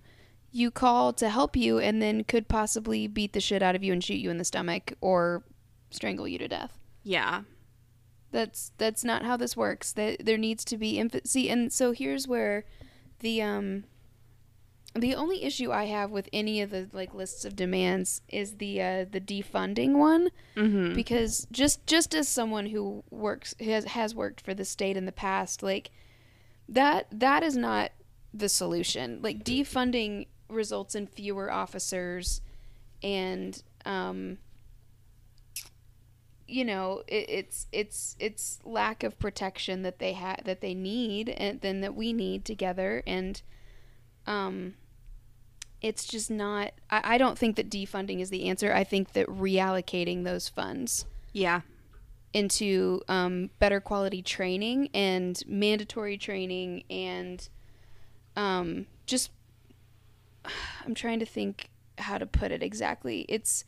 you 0.52 0.70
call 0.70 1.12
to 1.14 1.28
help 1.30 1.56
you 1.56 1.78
and 1.78 2.02
then 2.02 2.24
could 2.24 2.48
possibly 2.48 3.06
beat 3.06 3.32
the 3.32 3.40
shit 3.40 3.62
out 3.62 3.74
of 3.76 3.82
you 3.84 3.92
and 3.92 4.02
shoot 4.04 4.16
you 4.16 4.30
in 4.30 4.36
the 4.38 4.44
stomach 4.44 4.92
or 5.00 5.42
strangle 5.90 6.26
you 6.28 6.38
to 6.38 6.48
death. 6.48 6.76
yeah 7.02 7.42
That's 8.30 8.72
that's 8.76 9.02
not 9.04 9.24
how 9.24 9.36
this 9.38 9.56
works. 9.56 9.92
That 9.92 10.26
there 10.26 10.36
needs 10.38 10.64
to 10.66 10.76
be 10.76 11.02
see, 11.24 11.48
and 11.48 11.72
so 11.72 11.92
here's 11.92 12.28
where 12.28 12.64
the 13.20 13.40
um 13.40 13.84
the 14.94 15.14
only 15.14 15.44
issue 15.44 15.70
I 15.70 15.84
have 15.84 16.10
with 16.10 16.28
any 16.32 16.60
of 16.60 16.70
the 16.70 16.88
like 16.92 17.14
lists 17.14 17.44
of 17.44 17.54
demands 17.54 18.22
is 18.28 18.56
the 18.56 18.82
uh, 18.82 19.04
the 19.10 19.20
defunding 19.20 19.94
one. 19.94 20.30
Mm-hmm. 20.56 20.94
because 20.94 21.46
just 21.52 21.86
just 21.86 22.14
as 22.14 22.28
someone 22.28 22.66
who 22.66 23.04
works 23.10 23.54
has 23.60 23.84
has 23.84 24.14
worked 24.14 24.40
for 24.40 24.52
the 24.52 24.64
state 24.64 24.96
in 24.96 25.06
the 25.06 25.12
past 25.12 25.62
like 25.62 25.90
that 26.68 27.06
that 27.12 27.42
is 27.42 27.56
not 27.56 27.92
the 28.32 28.48
solution. 28.48 29.20
Like 29.22 29.44
defunding 29.44 30.26
results 30.48 30.94
in 30.94 31.06
fewer 31.06 31.50
officers 31.50 32.40
and 33.02 33.62
um 33.86 34.38
you 36.48 36.64
know 36.64 37.02
it, 37.06 37.28
it's 37.28 37.66
it's 37.70 38.16
it's 38.18 38.58
lack 38.64 39.04
of 39.04 39.18
protection 39.18 39.82
that 39.82 40.00
they 40.00 40.12
have 40.12 40.42
that 40.44 40.60
they 40.60 40.74
need 40.74 41.28
and 41.28 41.60
then 41.60 41.80
that 41.80 41.94
we 41.94 42.12
need 42.12 42.44
together. 42.44 43.02
And 43.06 43.40
um 44.26 44.74
it's 45.82 46.04
just 46.04 46.30
not 46.30 46.72
I, 46.90 47.14
I 47.14 47.18
don't 47.18 47.38
think 47.38 47.56
that 47.56 47.70
defunding 47.70 48.20
is 48.20 48.30
the 48.30 48.48
answer. 48.48 48.72
I 48.72 48.84
think 48.84 49.12
that 49.12 49.26
reallocating 49.26 50.24
those 50.24 50.48
funds 50.48 51.06
yeah. 51.32 51.62
into 52.32 53.00
um, 53.08 53.50
better 53.58 53.80
quality 53.80 54.22
training 54.22 54.90
and 54.92 55.42
mandatory 55.46 56.18
training 56.18 56.84
and 56.90 57.48
um, 58.36 58.86
just 59.06 59.30
i'm 60.84 60.94
trying 60.94 61.18
to 61.20 61.26
think 61.26 61.70
how 61.98 62.18
to 62.18 62.26
put 62.26 62.52
it 62.52 62.62
exactly. 62.62 63.26
It's 63.28 63.64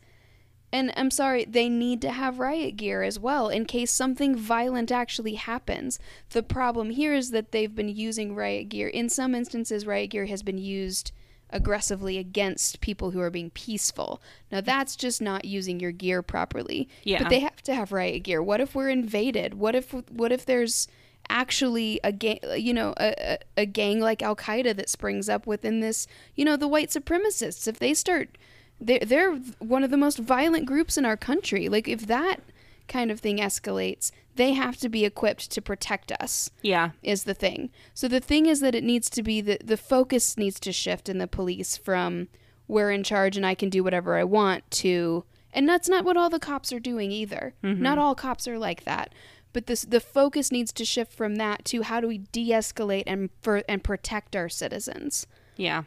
and 0.71 0.91
i'm 0.97 1.11
sorry 1.11 1.45
they 1.45 1.69
need 1.69 2.01
to 2.01 2.09
have 2.09 2.39
riot 2.39 2.77
gear 2.77 3.03
as 3.03 3.19
well 3.19 3.47
in 3.47 3.65
case 3.65 3.91
something 3.91 4.35
violent 4.35 4.91
actually 4.91 5.35
happens. 5.35 5.99
The 6.29 6.43
problem 6.43 6.91
here 6.91 7.13
is 7.13 7.31
that 7.31 7.51
they've 7.51 7.73
been 7.73 7.89
using 7.89 8.35
riot 8.35 8.69
gear. 8.69 8.87
In 8.87 9.09
some 9.09 9.33
instances 9.33 9.87
riot 9.87 10.11
gear 10.11 10.25
has 10.27 10.43
been 10.43 10.57
used 10.57 11.11
aggressively 11.53 12.17
against 12.17 12.81
people 12.81 13.11
who 13.11 13.21
are 13.21 13.29
being 13.29 13.51
peaceful. 13.51 14.21
Now 14.51 14.61
that's 14.61 14.95
just 14.95 15.21
not 15.21 15.45
using 15.45 15.79
your 15.79 15.91
gear 15.91 16.21
properly. 16.21 16.89
Yeah. 17.03 17.23
but 17.23 17.29
they 17.29 17.39
have 17.39 17.61
to 17.63 17.73
have 17.73 17.91
riot 17.91 18.23
gear. 18.23 18.43
What 18.43 18.59
if 18.59 18.75
we're 18.75 18.89
invaded? 18.89 19.53
What 19.53 19.75
if 19.75 19.93
what 20.09 20.31
if 20.31 20.45
there's 20.45 20.87
actually 21.29 22.01
a 22.03 22.11
gang 22.11 22.39
you 22.57 22.73
know 22.73 22.93
a, 22.99 23.37
a, 23.55 23.65
gang 23.65 24.01
like 24.01 24.21
al-qaeda 24.21 24.75
that 24.75 24.89
springs 24.89 25.29
up 25.29 25.47
within 25.47 25.79
this 25.79 26.05
you 26.35 26.43
know 26.43 26.57
the 26.57 26.67
white 26.67 26.89
supremacists? 26.89 27.67
If 27.67 27.79
they 27.79 27.93
start 27.93 28.37
they're, 28.81 28.99
they're 28.99 29.35
one 29.59 29.83
of 29.83 29.91
the 29.91 29.97
most 29.97 30.17
violent 30.17 30.65
groups 30.65 30.97
in 30.97 31.05
our 31.05 31.15
country. 31.15 31.69
Like 31.69 31.87
if 31.87 32.07
that 32.07 32.41
kind 32.87 33.11
of 33.11 33.19
thing 33.19 33.37
escalates 33.37 34.11
they 34.35 34.53
have 34.53 34.77
to 34.77 34.89
be 34.89 35.05
equipped 35.05 35.51
to 35.51 35.61
protect 35.61 36.11
us 36.13 36.49
yeah 36.61 36.91
is 37.01 37.23
the 37.23 37.33
thing. 37.33 37.69
So 37.93 38.07
the 38.07 38.19
thing 38.19 38.45
is 38.45 38.59
that 38.61 38.75
it 38.75 38.83
needs 38.83 39.09
to 39.11 39.23
be 39.23 39.41
the 39.41 39.59
the 39.63 39.77
focus 39.77 40.37
needs 40.37 40.59
to 40.61 40.71
shift 40.71 41.09
in 41.09 41.17
the 41.17 41.27
police 41.27 41.77
from 41.77 42.27
we're 42.67 42.91
in 42.91 43.03
charge 43.03 43.37
and 43.37 43.45
I 43.45 43.55
can 43.55 43.69
do 43.69 43.83
whatever 43.83 44.15
I 44.15 44.23
want 44.23 44.69
to 44.71 45.25
and 45.53 45.69
that's 45.69 45.87
not 45.87 46.03
what 46.03 46.17
all 46.17 46.29
the 46.29 46.39
cops 46.39 46.73
are 46.73 46.79
doing 46.79 47.11
either. 47.11 47.53
Mm-hmm. 47.63 47.81
Not 47.81 47.99
all 47.99 48.15
cops 48.15 48.47
are 48.47 48.57
like 48.57 48.85
that. 48.85 49.13
But 49.53 49.67
this 49.67 49.83
the 49.83 49.99
focus 49.99 50.51
needs 50.51 50.73
to 50.73 50.85
shift 50.85 51.13
from 51.13 51.35
that 51.35 51.63
to 51.65 51.83
how 51.83 52.01
do 52.01 52.07
we 52.07 52.17
de-escalate 52.17 53.03
and 53.05 53.29
for, 53.41 53.61
and 53.69 53.83
protect 53.83 54.35
our 54.35 54.49
citizens. 54.49 55.27
yeah 55.57 55.83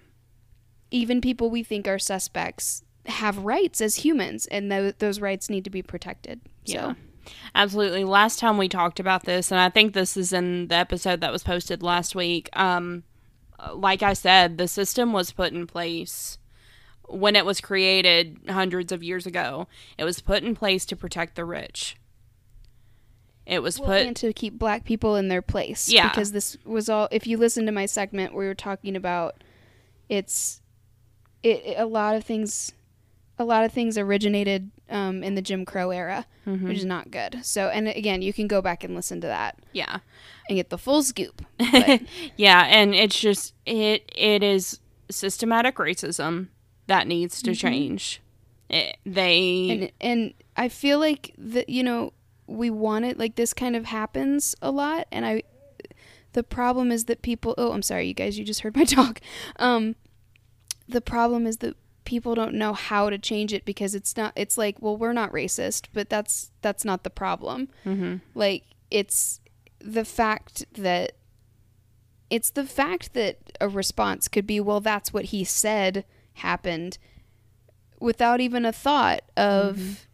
Even 0.93 1.21
people 1.21 1.51
we 1.51 1.65
think 1.65 1.89
are 1.89 1.99
suspects 1.99 2.85
have 3.07 3.39
rights 3.39 3.81
as 3.81 3.97
humans 3.97 4.47
and 4.47 4.71
tho- 4.71 4.93
those 4.99 5.21
rights 5.21 5.51
need 5.51 5.65
to 5.65 5.71
be 5.71 5.83
protected. 5.83 6.41
Yeah. 6.65 6.93
So 6.93 6.97
Absolutely. 7.55 8.05
Last 8.05 8.39
time 8.39 8.59
we 8.59 8.69
talked 8.69 9.01
about 9.01 9.25
this, 9.25 9.51
and 9.51 9.61
I 9.61 9.69
think 9.69 9.93
this 9.93 10.17
is 10.17 10.33
in 10.33 10.69
the 10.69 10.75
episode 10.77 11.21
that 11.21 11.33
was 11.33 11.43
posted 11.43 11.83
last 11.83 12.15
week. 12.15 12.49
Um, 12.53 13.05
like 13.75 14.03
I 14.03 14.13
said, 14.13 14.59
the 14.59 14.69
system 14.69 15.13
was 15.13 15.33
put 15.33 15.53
in 15.53 15.67
place 15.67 16.39
when 17.09 17.37
it 17.37 17.47
was 17.47 17.61
created 17.61 18.39
hundreds 18.49 18.93
of 18.93 19.03
years 19.03 19.27
ago. 19.27 19.69
It 19.97 20.05
was 20.05 20.21
put 20.21 20.43
in 20.43 20.55
place 20.55 20.85
to 20.87 20.97
protect 20.97 21.37
the 21.37 21.45
rich. 21.45 21.97
It 23.47 23.63
was 23.63 23.79
well, 23.79 23.91
put. 23.91 24.07
and 24.07 24.17
to 24.17 24.33
keep 24.33 24.59
black 24.59 24.85
people 24.85 25.15
in 25.15 25.29
their 25.29 25.43
place. 25.43 25.89
Yeah. 25.89 26.09
Because 26.09 26.33
this 26.33 26.57
was 26.65 26.89
all. 26.89 27.09
If 27.13 27.27
you 27.27 27.37
listen 27.39 27.65
to 27.67 27.73
my 27.73 27.87
segment, 27.87 28.35
we 28.35 28.45
were 28.45 28.55
talking 28.57 28.97
about, 28.97 29.43
it's, 30.09 30.61
it, 31.43 31.63
it- 31.65 31.79
a 31.79 31.87
lot 31.87 32.17
of 32.17 32.25
things, 32.25 32.73
a 33.39 33.45
lot 33.45 33.65
of 33.65 33.73
things 33.73 33.97
originated 33.97 34.71
um, 34.89 35.23
in 35.25 35.35
the 35.35 35.43
Jim 35.43 35.65
Crow 35.65 35.91
era, 35.91 36.27
Mhm. 36.47 36.69
which 36.69 36.79
is 36.79 36.85
not 36.85 37.11
good. 37.11 37.41
So, 37.43 37.69
and 37.69 37.89
again, 37.89 38.23
you 38.23 38.33
can 38.33 38.47
go 38.47 38.63
back 38.63 38.85
and 38.85 38.95
listen 38.95 39.21
to 39.21 39.27
that 39.27 39.59
yeah. 39.73 39.99
and 40.49 40.57
get 40.57 40.71
the 40.71 40.79
full 40.79 41.03
scoop. 41.03 41.43
But 41.73 42.03
yeah, 42.37 42.65
and 42.69 42.95
it's 42.95 43.19
just 43.19 43.55
it 43.65 44.11
it 44.15 44.43
is 44.43 44.81
systematic 45.11 45.77
racism 45.77 46.49
that 46.87 47.07
needs 47.07 47.43
to 47.43 47.55
change. 47.55 48.21
It, 48.69 48.97
they 49.05 49.71
and 49.71 49.93
and 50.01 50.35
I 50.57 50.69
feel 50.69 50.99
like 50.99 51.33
that 51.39 51.69
you 51.69 51.83
know 51.83 52.13
we 52.47 52.71
want 52.71 53.05
it 53.05 53.19
like 53.19 53.35
this 53.35 53.53
kind 53.53 53.75
of 53.77 53.87
happens 53.87 54.55
a 54.63 54.71
lot, 54.71 55.07
and 55.11 55.27
I. 55.27 55.43
The 56.33 56.43
problem 56.43 56.93
is 56.93 57.07
that 57.07 57.23
people. 57.23 57.55
Oh, 57.57 57.73
I'm 57.73 57.81
sorry, 57.81 58.09
you 58.09 58.13
guys. 58.15 58.39
You 58.39 58.45
just 58.45 58.61
heard 58.61 58.77
my 58.77 58.85
talk. 58.99 59.21
Um, 59.59 59.97
the 60.87 61.01
problem 61.01 61.47
is 61.47 61.57
that 61.59 61.77
people 62.07 62.35
don't 62.35 62.55
know 62.55 62.73
how 62.73 63.11
to 63.11 63.19
change 63.19 63.53
it 63.53 63.65
because 63.67 63.95
it's 63.95 64.17
not. 64.17 64.33
It's 64.37 64.57
like, 64.57 64.77
well, 64.81 64.97
we're 64.97 65.13
not 65.13 65.33
racist, 65.33 65.89
but 65.93 66.09
that's 66.09 66.51
that's 66.63 66.85
not 66.85 67.03
the 67.05 67.11
problem. 67.11 67.69
Mhm. 67.85 68.21
Like 68.35 68.65
it's 68.91 69.41
the 69.81 70.05
fact 70.05 70.65
that 70.75 71.13
it's 72.31 72.51
the 72.51 72.65
fact 72.65 73.13
that 73.15 73.37
a 73.61 73.69
response 73.69 74.27
could 74.29 74.47
be, 74.47 74.59
well, 74.61 74.81
that's 74.81 75.13
what 75.13 75.27
he 75.27 75.45
said 75.45 76.05
happened 76.35 76.99
without 78.01 78.41
even 78.41 78.65
a 78.65 78.73
thought 78.73 79.23
of, 79.37 80.07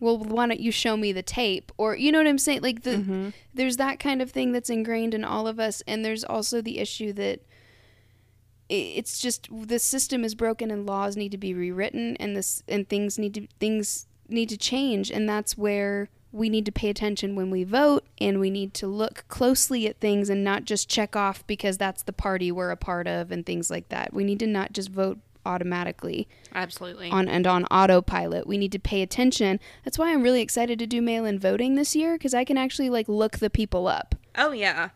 well, 0.00 0.18
why 0.18 0.46
don't 0.48 0.58
you 0.60 0.72
show 0.72 0.96
me 0.96 1.12
the 1.12 1.22
tape? 1.22 1.70
Or, 1.78 1.94
you 1.96 2.10
know 2.10 2.18
what 2.18 2.26
I'm 2.26 2.38
saying? 2.38 2.62
Like, 2.62 2.82
the, 2.82 3.32
there's 3.54 3.76
that 3.76 4.00
kind 4.00 4.20
of 4.20 4.30
thing 4.32 4.50
that's 4.52 4.68
ingrained 4.68 5.14
in 5.14 5.24
all 5.24 5.46
of 5.46 5.60
us. 5.60 5.80
And 5.86 6.04
there's 6.04 6.24
also 6.24 6.60
the 6.60 6.78
issue 6.80 7.12
that 7.14 7.40
it's 8.70 9.20
just 9.20 9.48
the 9.50 9.78
system 9.78 10.24
is 10.24 10.34
broken 10.34 10.70
and 10.70 10.86
laws 10.86 11.16
need 11.16 11.32
to 11.32 11.38
be 11.38 11.52
rewritten 11.52 12.16
and 12.18 12.36
this 12.36 12.62
and 12.68 12.88
things 12.88 13.18
need 13.18 13.34
to 13.34 13.46
things 13.58 14.06
need 14.28 14.48
to 14.48 14.56
change 14.56 15.10
and 15.10 15.28
that's 15.28 15.58
where 15.58 16.08
we 16.32 16.48
need 16.48 16.64
to 16.64 16.72
pay 16.72 16.88
attention 16.88 17.34
when 17.34 17.50
we 17.50 17.64
vote 17.64 18.04
and 18.20 18.38
we 18.38 18.50
need 18.50 18.72
to 18.74 18.86
look 18.86 19.24
closely 19.28 19.86
at 19.88 19.98
things 19.98 20.30
and 20.30 20.44
not 20.44 20.64
just 20.64 20.88
check 20.88 21.16
off 21.16 21.44
because 21.46 21.76
that's 21.76 22.04
the 22.04 22.12
party 22.12 22.52
we're 22.52 22.70
a 22.70 22.76
part 22.76 23.08
of 23.08 23.32
and 23.32 23.44
things 23.44 23.70
like 23.70 23.88
that. 23.88 24.12
We 24.12 24.22
need 24.22 24.38
to 24.38 24.46
not 24.46 24.72
just 24.72 24.90
vote 24.90 25.18
automatically 25.44 26.28
Absolutely. 26.54 27.10
on 27.10 27.26
and 27.28 27.46
on 27.46 27.64
autopilot. 27.64 28.46
We 28.46 28.58
need 28.58 28.72
to 28.72 28.78
pay 28.78 29.02
attention. 29.02 29.58
That's 29.84 29.98
why 29.98 30.12
I'm 30.12 30.22
really 30.22 30.42
excited 30.42 30.78
to 30.78 30.86
do 30.86 31.02
mail-in 31.02 31.38
voting 31.38 31.74
this 31.74 31.96
year 31.96 32.16
cuz 32.18 32.34
I 32.34 32.44
can 32.44 32.56
actually 32.58 32.90
like 32.90 33.08
look 33.08 33.38
the 33.38 33.50
people 33.50 33.88
up. 33.88 34.14
oh 34.36 34.52
yeah. 34.52 34.90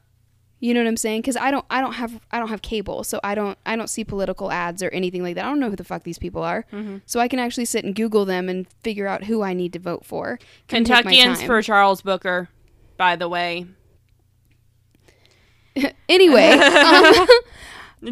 You 0.65 0.73
know 0.73 0.81
what 0.81 0.87
I'm 0.89 0.97
saying? 0.97 1.21
Because 1.21 1.37
I 1.37 1.51
don't, 1.51 1.65
I 1.69 1.83
don't 1.83 1.93
have, 1.93 2.19
I 2.31 2.39
don't 2.39 2.49
have 2.49 2.63
cable, 2.63 3.05
so 3.05 3.21
I 3.23 3.35
don't, 3.35 3.59
I 3.67 3.77
don't 3.77 3.91
see 3.91 4.03
political 4.03 4.51
ads 4.51 4.83
or 4.83 4.89
anything 4.91 5.23
like 5.23 5.35
that. 5.35 5.45
I 5.45 5.49
don't 5.51 5.61
know 5.61 5.69
who 5.69 5.77
the 5.77 5.85
fuck 5.85 6.05
these 6.05 6.19
people 6.19 6.43
are, 6.43 6.65
so 7.05 7.21
I 7.21 7.29
can 7.29 7.39
actually 7.39 7.67
sit 7.67 7.85
and 7.85 7.95
Google 7.95 8.25
them 8.25 8.49
and 8.49 8.67
figure 8.83 9.07
out 9.07 9.25
who 9.25 9.43
I 9.43 9.53
need 9.53 9.75
to 9.75 9.79
vote 9.79 10.07
for. 10.07 10.39
and 10.71 10.87
take 10.87 11.05
my 11.05 11.13
Kentuckians 11.13 11.45
for 11.45 11.61
Charles 11.61 12.01
Booker, 12.01 12.49
by 12.97 13.15
the 13.15 13.29
way. 13.29 13.67
anyway. 16.09 16.51
um, 16.53 17.27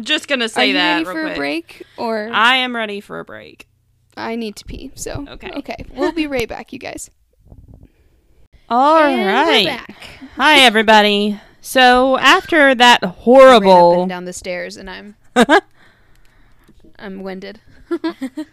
Just 0.03 0.27
gonna 0.27 0.45
are 0.45 0.47
say 0.47 0.67
you 0.67 0.73
that 0.73 0.93
ready 0.93 1.05
for 1.05 1.21
quick. 1.21 1.33
a 1.33 1.35
break, 1.35 1.83
or 1.97 2.29
I 2.31 2.57
am 2.57 2.75
ready 2.75 2.99
for 3.01 3.19
a 3.19 3.25
break. 3.25 3.67
I 4.15 4.35
need 4.35 4.55
to 4.57 4.65
pee? 4.65 4.91
So 4.93 5.25
Okay. 5.27 5.51
okay, 5.55 5.85
we'll 5.95 6.11
be 6.11 6.27
right 6.27 6.47
back, 6.47 6.71
you 6.71 6.77
guys. 6.77 7.09
All 8.69 8.99
And 9.03 9.25
right. 9.25 9.65
back. 9.65 9.97
Hi 10.35 10.59
everybody. 10.59 11.39
So 11.65 12.17
after 12.17 12.75
that 12.75 12.99
I 13.01 13.05
ran 13.05 13.09
up 13.13 13.15
horrible 13.19 14.01
and 14.01 14.09
down 14.09 14.25
the 14.25 14.33
stairs, 14.33 14.75
and 14.77 14.89
I'm, 14.89 15.15
I'm 16.99 17.23
winded. 17.23 17.59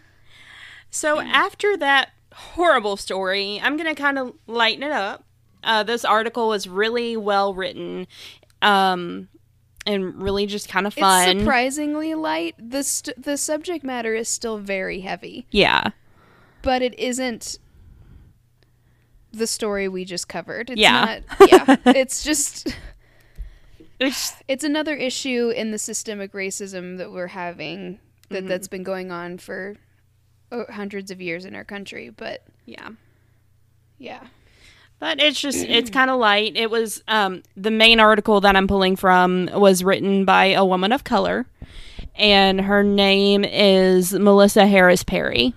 So 0.93 1.21
after 1.21 1.77
that 1.77 2.09
horrible 2.33 2.97
story, 2.97 3.61
I'm 3.63 3.77
gonna 3.77 3.95
kind 3.95 4.19
of 4.19 4.33
lighten 4.45 4.83
it 4.83 4.91
up. 4.91 5.23
Uh, 5.63 5.83
this 5.83 6.03
article 6.03 6.49
was 6.49 6.67
really 6.67 7.15
well 7.15 7.53
written, 7.53 8.07
um, 8.61 9.29
and 9.85 10.21
really 10.21 10.45
just 10.47 10.67
kind 10.67 10.85
of 10.85 10.91
It's 10.91 10.99
fun. 10.99 11.39
surprisingly 11.39 12.13
light. 12.13 12.55
The 12.59 12.83
st- 12.83 13.23
the 13.23 13.37
subject 13.37 13.85
matter 13.85 14.13
is 14.15 14.27
still 14.27 14.57
very 14.57 14.99
heavy. 14.99 15.47
yeah, 15.49 15.91
but 16.61 16.81
it 16.81 16.99
isn't 16.99 17.57
the 19.31 19.47
story 19.47 19.87
we 19.87 20.03
just 20.03 20.27
covered. 20.27 20.69
It's 20.71 20.79
Yeah. 20.81 21.21
not 21.39 21.49
yeah. 21.51 21.75
It's 21.95 22.21
just 22.21 22.75
it's 24.01 24.33
it's 24.47 24.63
another 24.63 24.95
issue 24.95 25.49
in 25.49 25.71
the 25.71 25.77
systemic 25.77 26.33
racism 26.33 26.97
that 26.97 27.11
we're 27.11 27.27
having 27.27 27.99
that 28.29 28.39
Mm-hmm. 28.39 28.47
that's 28.47 28.67
been 28.67 28.83
going 28.83 29.11
on 29.11 29.37
for 29.37 29.75
uh, 30.51 30.63
hundreds 30.69 31.11
of 31.11 31.21
years 31.21 31.45
in 31.45 31.55
our 31.55 31.63
country, 31.63 32.09
but 32.09 32.43
yeah. 32.65 32.89
yeah. 33.97 34.21
But 34.99 35.19
it's 35.19 35.39
just 35.39 35.57
it's 35.65 35.89
kind 35.89 36.11
of 36.11 36.19
light. 36.19 36.55
It 36.55 36.69
was 36.69 37.03
um, 37.07 37.41
the 37.57 37.71
main 37.71 37.99
article 37.99 38.39
that 38.41 38.55
I'm 38.55 38.67
pulling 38.67 38.95
from 38.95 39.49
was 39.51 39.83
written 39.83 40.25
by 40.25 40.45
a 40.45 40.63
woman 40.63 40.91
of 40.91 41.03
color, 41.03 41.47
and 42.15 42.61
her 42.61 42.83
name 42.83 43.43
is 43.43 44.13
Melissa 44.13 44.67
Harris 44.67 45.03
Perry. 45.03 45.55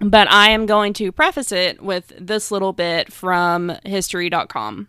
But 0.00 0.30
I 0.30 0.50
am 0.50 0.64
going 0.64 0.94
to 0.94 1.12
preface 1.12 1.52
it 1.52 1.82
with 1.82 2.12
this 2.18 2.50
little 2.50 2.72
bit 2.72 3.12
from 3.12 3.76
History.com. 3.84 4.88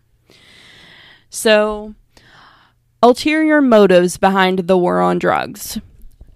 So, 1.30 1.94
ulterior 3.00 3.60
motives 3.60 4.16
behind 4.16 4.60
the 4.60 4.76
war 4.76 5.00
on 5.00 5.18
drugs. 5.18 5.78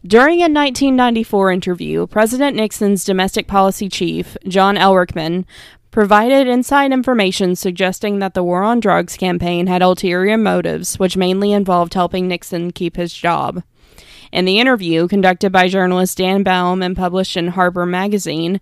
During 0.06 0.38
a 0.38 0.50
1994 0.50 1.50
interview, 1.50 2.06
President 2.06 2.56
Nixon's 2.56 3.04
domestic 3.04 3.48
policy 3.48 3.88
chief, 3.88 4.36
John 4.46 4.76
Ehrlichman, 4.76 5.44
provided 5.90 6.46
inside 6.46 6.92
information 6.92 7.56
suggesting 7.56 8.20
that 8.20 8.34
the 8.34 8.44
war 8.44 8.62
on 8.62 8.80
drugs 8.80 9.16
campaign 9.16 9.66
had 9.66 9.82
ulterior 9.82 10.38
motives, 10.38 10.98
which 10.98 11.16
mainly 11.16 11.52
involved 11.52 11.94
helping 11.94 12.28
Nixon 12.28 12.70
keep 12.70 12.96
his 12.96 13.12
job. 13.12 13.62
In 14.32 14.44
the 14.44 14.58
interview, 14.60 15.08
conducted 15.08 15.50
by 15.50 15.68
journalist 15.68 16.18
Dan 16.18 16.42
Baum 16.42 16.82
and 16.82 16.96
published 16.96 17.36
in 17.36 17.48
Harper 17.48 17.84
Magazine, 17.84 18.60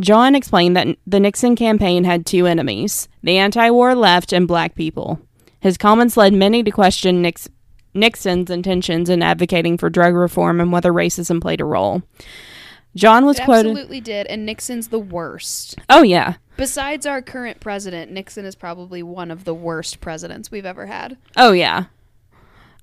John 0.00 0.34
explained 0.34 0.76
that 0.76 0.96
the 1.06 1.20
Nixon 1.20 1.56
campaign 1.56 2.04
had 2.04 2.26
two 2.26 2.46
enemies 2.46 3.08
the 3.22 3.38
anti 3.38 3.70
war 3.70 3.94
left 3.94 4.32
and 4.32 4.48
black 4.48 4.74
people. 4.74 5.20
His 5.64 5.76
comments 5.78 6.16
led 6.16 6.32
many 6.34 6.62
to 6.62 6.70
question 6.70 7.22
Nix- 7.22 7.48
Nixon's 7.94 8.50
intentions 8.50 9.08
in 9.08 9.22
advocating 9.22 9.78
for 9.78 9.88
drug 9.88 10.14
reform 10.14 10.60
and 10.60 10.70
whether 10.70 10.92
racism 10.92 11.40
played 11.40 11.60
a 11.60 11.64
role. 11.64 12.02
John 12.94 13.24
was 13.24 13.38
It 13.38 13.44
quoted. 13.46 13.70
absolutely 13.70 14.00
did, 14.02 14.26
and 14.26 14.44
Nixon's 14.44 14.88
the 14.88 14.98
worst. 15.00 15.76
Oh, 15.88 16.02
yeah. 16.02 16.34
Besides 16.58 17.06
our 17.06 17.22
current 17.22 17.60
president, 17.60 18.12
Nixon 18.12 18.44
is 18.44 18.54
probably 18.54 19.02
one 19.02 19.30
of 19.30 19.44
the 19.44 19.54
worst 19.54 20.02
presidents 20.02 20.50
we've 20.50 20.66
ever 20.66 20.84
had. 20.86 21.16
Oh, 21.36 21.52
yeah. 21.52 21.84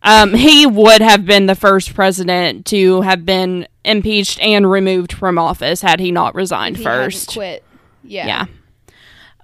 Um, 0.03 0.33
he 0.33 0.65
would 0.65 1.01
have 1.03 1.25
been 1.27 1.45
the 1.45 1.53
first 1.55 1.93
president 1.93 2.65
to 2.65 3.01
have 3.01 3.23
been 3.27 3.67
impeached 3.85 4.39
and 4.39 4.69
removed 4.69 5.13
from 5.13 5.37
office 5.37 5.81
had 5.81 5.99
he 5.99 6.11
not 6.11 6.33
resigned 6.33 6.77
He 6.77 6.83
hadn't 6.83 7.05
first. 7.11 7.29
quit. 7.29 7.63
Yeah. 8.03 8.25
Yeah. 8.25 8.45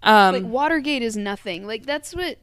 Um, 0.04 0.34
like 0.36 0.44
Watergate 0.52 1.04
is 1.04 1.16
nothing. 1.16 1.68
Like 1.68 1.86
that's 1.86 2.16
what 2.16 2.38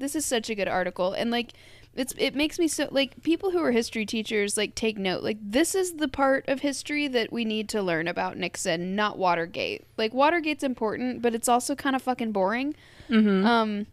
this 0.00 0.16
is 0.16 0.26
such 0.26 0.50
a 0.50 0.54
good 0.56 0.68
article 0.68 1.12
and 1.12 1.30
like 1.30 1.52
it's 1.94 2.14
it 2.18 2.34
makes 2.34 2.58
me 2.58 2.68
so 2.68 2.88
like 2.90 3.22
people 3.22 3.50
who 3.50 3.62
are 3.62 3.72
history 3.72 4.06
teachers 4.06 4.56
like 4.56 4.74
take 4.74 4.96
note. 4.96 5.22
Like 5.22 5.38
this 5.42 5.74
is 5.74 5.94
the 5.94 6.08
part 6.08 6.48
of 6.48 6.60
history 6.60 7.08
that 7.08 7.32
we 7.32 7.44
need 7.44 7.68
to 7.70 7.82
learn 7.82 8.06
about 8.06 8.36
Nixon, 8.36 8.94
not 8.94 9.18
Watergate. 9.18 9.86
Like 9.96 10.14
Watergate's 10.14 10.62
important, 10.62 11.20
but 11.20 11.34
it's 11.34 11.48
also 11.48 11.74
kind 11.74 11.96
of 11.96 12.02
fucking 12.02 12.32
boring. 12.32 12.74
mhm. 13.08 13.44
Um 13.44 13.86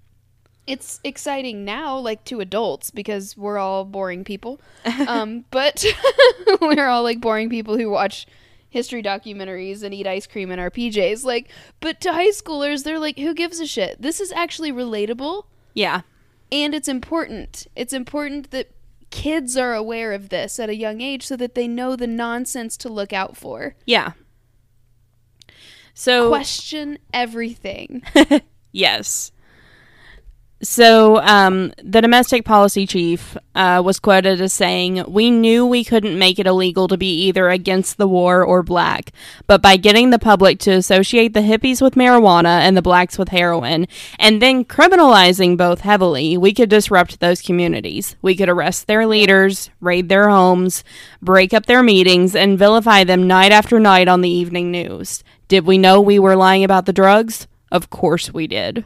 it's 0.67 0.99
exciting 1.03 1.63
now 1.63 1.97
like 1.97 2.23
to 2.25 2.41
adults 2.41 2.91
because 2.91 3.35
we're 3.37 3.57
all 3.57 3.83
boring 3.83 4.23
people. 4.23 4.61
Um 5.07 5.45
but 5.49 5.83
we're 6.61 6.87
all 6.87 7.03
like 7.03 7.19
boring 7.19 7.49
people 7.49 7.77
who 7.77 7.89
watch 7.89 8.27
history 8.69 9.01
documentaries 9.01 9.81
and 9.81 9.93
eat 9.93 10.05
ice 10.05 10.27
cream 10.27 10.51
in 10.51 10.59
our 10.59 10.69
PJs. 10.69 11.23
Like, 11.23 11.49
but 11.79 11.99
to 12.01 12.11
high 12.11 12.29
schoolers, 12.29 12.83
they're 12.83 12.99
like, 12.99 13.17
who 13.17 13.33
gives 13.33 13.59
a 13.59 13.65
shit? 13.65 13.99
This 14.01 14.19
is 14.19 14.31
actually 14.33 14.71
relatable 14.71 15.45
yeah. 15.77 16.01
and 16.51 16.73
it's 16.73 16.87
important. 16.87 17.67
It's 17.75 17.93
important 17.93 18.51
that 18.51 18.71
kids 19.09 19.55
are 19.55 19.73
aware 19.73 20.13
of 20.13 20.29
this 20.29 20.59
at 20.59 20.69
a 20.69 20.75
young 20.75 21.01
age 21.01 21.25
so 21.25 21.35
that 21.37 21.55
they 21.55 21.67
know 21.67 21.95
the 21.95 22.07
nonsense 22.07 22.77
to 22.77 22.89
look 22.89 23.13
out 23.13 23.37
for. 23.37 23.75
Yeah. 23.85 24.11
So, 25.93 26.29
Question 26.29 26.99
everything. 27.13 28.03
yes. 28.71 29.31
So, 30.63 31.17
um, 31.21 31.71
the 31.83 32.01
domestic 32.01 32.43
policy 32.43 32.87
chief 32.87 33.37
uh, 33.53 33.79
was 33.85 33.99
quoted 33.99 34.41
as 34.41 34.53
saying, 34.53 35.03
We 35.07 35.29
knew 35.29 35.67
we 35.67 35.83
couldn't 35.83 36.17
make 36.17 36.39
it 36.39 36.47
illegal 36.47 36.87
to 36.87 36.97
be 36.97 37.25
either 37.25 37.49
against 37.49 37.97
the 37.97 38.07
war 38.07 38.43
or 38.43 38.63
black, 38.63 39.11
but 39.45 39.61
by 39.61 39.77
getting 39.77 40.09
the 40.09 40.17
public 40.17 40.57
to 40.61 40.71
associate 40.71 41.33
the 41.33 41.41
hippies 41.41 41.79
with 41.79 41.93
marijuana 41.93 42.61
and 42.61 42.75
the 42.75 42.81
blacks 42.81 43.19
with 43.19 43.29
heroin, 43.29 43.85
and 44.17 44.41
then 44.41 44.65
criminalizing 44.65 45.57
both 45.57 45.81
heavily, 45.81 46.37
we 46.37 46.55
could 46.55 46.71
disrupt 46.71 47.19
those 47.19 47.43
communities. 47.43 48.15
We 48.23 48.35
could 48.35 48.49
arrest 48.49 48.87
their 48.87 49.05
leaders, 49.05 49.69
raid 49.79 50.09
their 50.09 50.27
homes, 50.27 50.83
break 51.21 51.53
up 51.53 51.67
their 51.67 51.83
meetings, 51.83 52.35
and 52.35 52.57
vilify 52.57 53.03
them 53.03 53.27
night 53.27 53.51
after 53.51 53.79
night 53.79 54.07
on 54.07 54.21
the 54.21 54.29
evening 54.31 54.71
news. 54.71 55.23
Did 55.47 55.67
we 55.67 55.77
know 55.77 56.01
we 56.01 56.17
were 56.17 56.35
lying 56.35 56.63
about 56.63 56.87
the 56.87 56.93
drugs? 56.93 57.45
Of 57.71 57.91
course 57.91 58.33
we 58.33 58.47
did. 58.47 58.85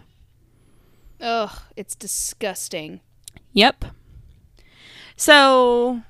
Ugh, 1.22 1.60
it's 1.76 1.96
disgusting. 1.96 3.02
Yep. 3.54 3.86
So, 5.16 6.02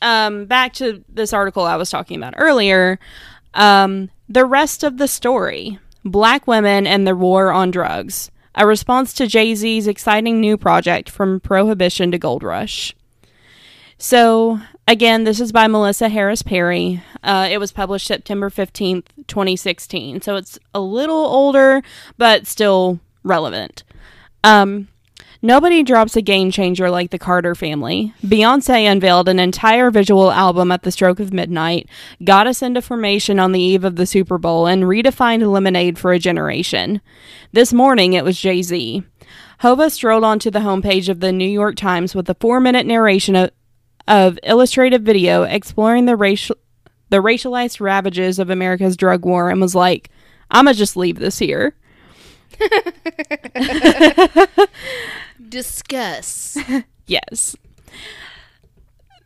um, 0.00 0.46
back 0.46 0.72
to 0.74 1.04
this 1.08 1.32
article 1.32 1.64
I 1.64 1.76
was 1.76 1.90
talking 1.90 2.16
about 2.16 2.34
earlier. 2.36 2.98
Um, 3.54 4.10
the 4.28 4.44
rest 4.44 4.84
of 4.84 4.98
the 4.98 5.08
story 5.08 5.78
Black 6.04 6.46
women 6.46 6.86
and 6.86 7.06
the 7.06 7.14
war 7.14 7.52
on 7.52 7.70
drugs. 7.70 8.30
A 8.54 8.66
response 8.66 9.12
to 9.14 9.26
Jay 9.26 9.54
Z's 9.54 9.86
exciting 9.86 10.40
new 10.40 10.56
project 10.56 11.08
from 11.08 11.40
prohibition 11.40 12.10
to 12.10 12.18
gold 12.18 12.42
rush. 12.42 12.94
So, 13.98 14.60
again, 14.88 15.24
this 15.24 15.40
is 15.40 15.52
by 15.52 15.68
Melissa 15.68 16.08
Harris 16.08 16.42
Perry. 16.42 17.02
Uh, 17.22 17.48
it 17.50 17.58
was 17.58 17.72
published 17.72 18.06
September 18.06 18.50
15th, 18.50 19.06
2016. 19.28 20.20
So 20.20 20.36
it's 20.36 20.58
a 20.74 20.80
little 20.80 21.24
older, 21.24 21.82
but 22.18 22.46
still 22.46 23.00
relevant. 23.22 23.84
Um, 24.44 24.88
Nobody 25.44 25.82
drops 25.82 26.14
a 26.14 26.22
game 26.22 26.52
changer 26.52 26.88
like 26.88 27.10
the 27.10 27.18
Carter 27.18 27.56
family. 27.56 28.14
Beyonce 28.22 28.88
unveiled 28.88 29.28
an 29.28 29.40
entire 29.40 29.90
visual 29.90 30.30
album 30.30 30.70
at 30.70 30.84
the 30.84 30.92
stroke 30.92 31.18
of 31.18 31.32
midnight, 31.32 31.88
got 32.22 32.46
us 32.46 32.62
into 32.62 32.80
formation 32.80 33.40
on 33.40 33.50
the 33.50 33.60
eve 33.60 33.82
of 33.82 33.96
the 33.96 34.06
Super 34.06 34.38
Bowl, 34.38 34.68
and 34.68 34.84
redefined 34.84 35.50
lemonade 35.50 35.98
for 35.98 36.12
a 36.12 36.20
generation. 36.20 37.00
This 37.50 37.72
morning 37.72 38.12
it 38.12 38.24
was 38.24 38.40
Jay 38.40 38.62
Z. 38.62 39.02
Hova 39.58 39.90
strolled 39.90 40.22
onto 40.22 40.48
the 40.48 40.60
homepage 40.60 41.08
of 41.08 41.18
the 41.18 41.32
New 41.32 41.48
York 41.48 41.74
Times 41.74 42.14
with 42.14 42.30
a 42.30 42.36
four 42.36 42.60
minute 42.60 42.86
narration 42.86 43.34
of, 43.34 43.50
of 44.06 44.38
illustrative 44.44 45.02
video 45.02 45.42
exploring 45.42 46.04
the 46.04 46.16
racial 46.16 46.56
the 47.10 47.18
racialized 47.18 47.80
ravages 47.80 48.38
of 48.38 48.48
America's 48.48 48.96
drug 48.96 49.26
war 49.26 49.50
and 49.50 49.60
was 49.60 49.74
like, 49.74 50.08
I'ma 50.52 50.72
just 50.72 50.96
leave 50.96 51.18
this 51.18 51.40
here. 51.40 51.74
Discuss. 55.48 56.58
Yes. 57.06 57.56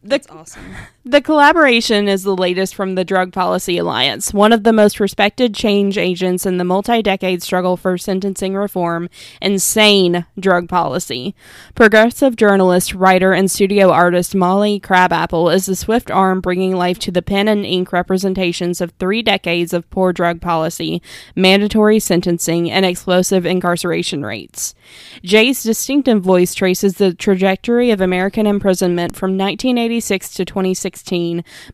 That's 0.03 0.29
awesome. 0.29 0.75
The 1.09 1.23
collaboration 1.23 2.09
is 2.09 2.25
the 2.25 2.35
latest 2.35 2.75
from 2.75 2.97
the 2.97 3.05
Drug 3.05 3.33
Policy 3.33 3.79
Alliance, 3.79 4.35
one 4.35 4.53
of 4.53 4.65
the 4.65 4.73
most 4.73 4.99
respected 4.99 5.55
change 5.55 5.97
agents 5.97 6.45
in 6.45 6.57
the 6.57 6.65
multi 6.65 7.01
decade 7.01 7.45
struggle 7.45 7.77
for 7.77 7.97
sentencing 7.97 8.57
reform 8.57 9.09
and 9.41 9.63
sane 9.63 10.27
drug 10.37 10.69
policy. 10.69 11.37
Progressive 11.77 12.35
journalist, 12.35 12.93
writer, 12.93 13.33
and 13.33 13.49
studio 13.49 13.93
artist 13.93 14.35
Molly 14.35 14.81
Crabapple 14.81 15.49
is 15.49 15.67
the 15.67 15.77
swift 15.77 16.11
arm 16.11 16.41
bringing 16.41 16.75
life 16.75 16.99
to 16.99 17.13
the 17.13 17.23
pen 17.23 17.47
and 17.47 17.65
ink 17.65 17.93
representations 17.93 18.81
of 18.81 18.91
three 18.99 19.23
decades 19.23 19.73
of 19.73 19.89
poor 19.91 20.13
drug 20.13 20.41
policy, 20.41 21.01
mandatory 21.37 22.01
sentencing, 22.01 22.69
and 22.69 22.85
explosive 22.85 23.47
incarceration 23.47 24.25
rates. 24.25 24.75
Jay's 25.23 25.63
distinctive 25.63 26.21
voice 26.21 26.53
traces 26.53 26.95
the 26.95 27.15
trajectory 27.15 27.93
of 27.93 28.01
American 28.01 28.45
imprisonment 28.45 29.15
from 29.15 29.39
1986 29.39 30.31
to 30.31 30.45
2016, 30.45 30.96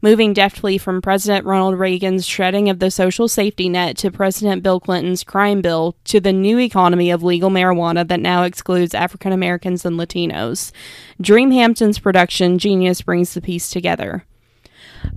moving 0.02 0.32
deftly 0.32 0.78
from 0.78 1.00
President 1.02 1.44
Ronald 1.46 1.78
Reagan's 1.78 2.26
shredding 2.26 2.68
of 2.68 2.78
the 2.78 2.90
social 2.90 3.28
safety 3.28 3.68
net 3.68 3.96
to 3.98 4.10
President 4.10 4.62
Bill 4.62 4.80
Clinton's 4.80 5.24
crime 5.24 5.60
bill 5.60 5.96
to 6.04 6.20
the 6.20 6.32
new 6.32 6.58
economy 6.58 7.10
of 7.10 7.22
legal 7.22 7.50
marijuana 7.50 8.06
that 8.08 8.20
now 8.20 8.42
excludes 8.42 8.94
African 8.94 9.32
Americans 9.32 9.84
and 9.84 9.98
Latinos. 9.98 10.72
Dream 11.20 11.50
Hampton's 11.50 11.98
production 11.98 12.58
genius 12.58 13.02
brings 13.02 13.34
the 13.34 13.40
piece 13.40 13.70
together. 13.70 14.24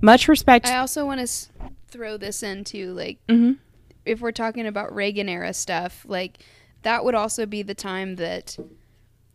Much 0.02 0.28
respect. 0.28 0.66
I 0.66 0.78
also 0.78 1.06
want 1.06 1.18
to 1.18 1.22
s- 1.24 1.50
throw 1.88 2.16
this 2.16 2.42
into 2.42 2.92
like, 2.92 3.18
Mhm. 3.28 3.56
if 4.04 4.20
we're 4.20 4.32
talking 4.32 4.66
about 4.66 4.94
Reagan 4.94 5.28
era 5.28 5.52
stuff, 5.54 6.04
like 6.08 6.38
that 6.82 7.04
would 7.04 7.14
also 7.14 7.46
be 7.46 7.62
the 7.62 7.74
time 7.74 8.16
that 8.16 8.56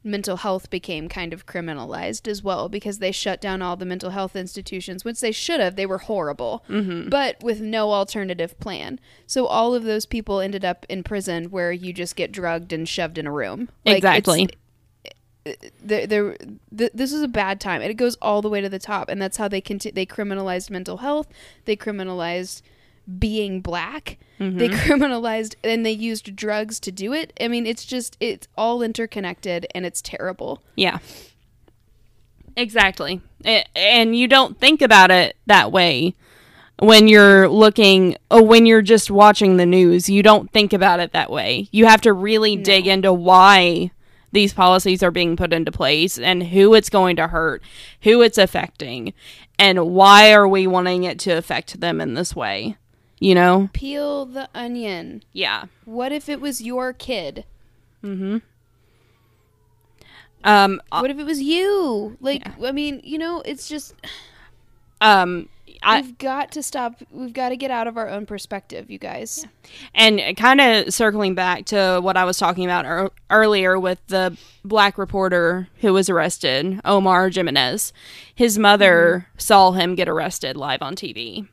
mental 0.03 0.37
health 0.37 0.69
became 0.71 1.07
kind 1.07 1.31
of 1.31 1.45
criminalized 1.45 2.27
as 2.27 2.41
well 2.41 2.67
because 2.69 2.97
they 2.97 3.11
shut 3.11 3.39
down 3.39 3.61
all 3.61 3.75
the 3.75 3.85
mental 3.85 4.09
health 4.09 4.35
institutions, 4.35 5.05
which 5.05 5.19
they 5.19 5.31
should 5.31 5.59
have. 5.59 5.75
They 5.75 5.85
were 5.85 5.99
horrible, 5.99 6.63
Mm-hmm. 6.67 7.09
but 7.09 7.41
with 7.43 7.61
no 7.61 7.91
alternative 7.91 8.59
plan. 8.59 8.99
So 9.27 9.45
all 9.45 9.75
of 9.75 9.83
those 9.83 10.05
people 10.07 10.39
ended 10.39 10.65
up 10.65 10.85
in 10.89 11.03
prison 11.03 11.45
where 11.51 11.71
you 11.71 11.93
just 11.93 12.15
get 12.15 12.31
drugged 12.31 12.73
and 12.73 12.89
shoved 12.89 13.17
in 13.19 13.27
a 13.27 13.31
room. 13.31 13.69
Like, 13.85 13.97
exactly. 13.97 14.49
there, 15.83 16.05
there, 16.07 16.37
th- 16.77 16.91
this 16.93 17.11
is 17.11 17.21
a 17.23 17.27
bad 17.27 17.59
time, 17.59 17.81
and 17.81 17.89
it 17.89 17.95
goes 17.95 18.15
all 18.21 18.41
the 18.41 18.49
way 18.49 18.61
to 18.61 18.69
the 18.69 18.79
top, 18.79 19.09
and 19.09 19.21
that's 19.21 19.37
how 19.37 19.47
they 19.47 19.61
conti- 19.61 19.91
they 19.91 20.05
criminalized 20.05 20.69
mental 20.69 20.97
health, 20.97 21.27
they 21.65 21.75
criminalized 21.75 22.61
being 23.19 23.61
black, 23.61 24.17
they 24.39 24.69
mm-hmm. 24.69 24.91
criminalized, 24.91 25.55
and 25.63 25.85
they 25.85 25.91
used 25.91 26.35
drugs 26.35 26.79
to 26.81 26.91
do 26.91 27.13
it. 27.13 27.31
I 27.39 27.47
mean, 27.47 27.67
it's 27.67 27.85
just 27.85 28.17
it's 28.19 28.47
all 28.57 28.81
interconnected, 28.81 29.67
and 29.75 29.85
it's 29.85 30.01
terrible. 30.01 30.61
Yeah. 30.75 30.99
Exactly. 32.55 33.21
And 33.75 34.15
you 34.15 34.27
don't 34.27 34.59
think 34.59 34.81
about 34.81 35.11
it 35.11 35.37
that 35.45 35.71
way 35.71 36.15
when 36.79 37.07
you're 37.07 37.47
looking 37.47 38.17
or 38.29 38.43
when 38.43 38.65
you're 38.65 38.81
just 38.81 39.11
watching 39.11 39.57
the 39.57 39.65
news. 39.65 40.09
You 40.09 40.23
don't 40.23 40.51
think 40.51 40.73
about 40.73 40.99
it 40.99 41.13
that 41.13 41.29
way. 41.29 41.69
You 41.71 41.85
have 41.85 42.01
to 42.01 42.13
really 42.13 42.55
dig 42.57 42.87
into 42.87 43.13
why 43.13 43.91
these 44.31 44.53
policies 44.53 45.03
are 45.03 45.11
being 45.11 45.35
put 45.35 45.53
into 45.53 45.71
place 45.71 46.17
and 46.17 46.43
who 46.47 46.73
it's 46.73 46.89
going 46.89 47.15
to 47.17 47.27
hurt, 47.27 47.61
who 48.01 48.21
it's 48.21 48.37
affecting, 48.37 49.13
and 49.59 49.91
why 49.91 50.33
are 50.33 50.47
we 50.47 50.65
wanting 50.67 51.03
it 51.03 51.19
to 51.19 51.31
affect 51.31 51.79
them 51.79 52.01
in 52.01 52.15
this 52.15 52.35
way. 52.35 52.77
You 53.21 53.35
know? 53.35 53.69
Peel 53.71 54.25
the 54.25 54.49
onion. 54.53 55.23
Yeah. 55.31 55.65
What 55.85 56.11
if 56.11 56.27
it 56.27 56.41
was 56.41 56.61
your 56.61 56.91
kid? 56.91 57.45
Mm-hmm. 58.03 58.37
Um 60.43 60.81
What 60.89 61.11
if 61.11 61.19
it 61.19 61.25
was 61.25 61.39
you? 61.39 62.17
Like, 62.19 62.43
I 62.61 62.71
mean, 62.71 62.99
you 63.03 63.19
know, 63.19 63.41
it's 63.45 63.69
just 63.69 63.93
um 64.99 65.47
I 65.83 66.01
we've 66.01 66.17
got 66.17 66.51
to 66.53 66.63
stop. 66.63 66.95
We've 67.11 67.33
got 67.33 67.49
to 67.49 67.57
get 67.57 67.71
out 67.71 67.87
of 67.87 67.97
our 67.97 68.07
own 68.07 68.25
perspective, 68.25 68.89
you 68.89 68.97
guys. 68.97 69.45
And 69.95 70.19
kind 70.35 70.61
of 70.61 70.93
circling 70.93 71.35
back 71.35 71.65
to 71.65 71.99
what 72.01 72.17
I 72.17 72.23
was 72.23 72.37
talking 72.37 72.65
about 72.65 72.85
ear 72.85 73.11
earlier 73.29 73.79
with 73.79 73.99
the 74.07 74.37
black 74.63 74.97
reporter 74.97 75.67
who 75.79 75.93
was 75.93 76.09
arrested, 76.09 76.81
Omar 76.85 77.29
Jimenez, 77.29 77.93
his 78.33 78.57
mother 78.59 79.27
saw 79.37 79.71
him 79.71 79.95
get 79.95 80.09
arrested 80.09 80.55
live 80.55 80.81
on 80.81 80.95
TV. 80.95 81.47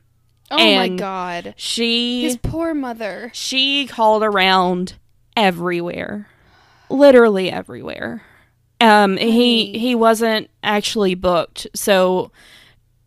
Oh 0.51 0.75
my 0.75 0.89
god, 0.89 1.53
She 1.57 2.23
his 2.23 2.37
poor 2.37 2.73
mother. 2.73 3.29
she 3.33 3.85
called 3.87 4.23
around 4.23 4.95
everywhere, 5.37 6.27
literally 6.89 7.51
everywhere. 7.51 8.23
Um, 8.81 9.17
he 9.17 9.77
he 9.77 9.93
wasn't 9.95 10.49
actually 10.63 11.13
booked, 11.15 11.67
so 11.75 12.31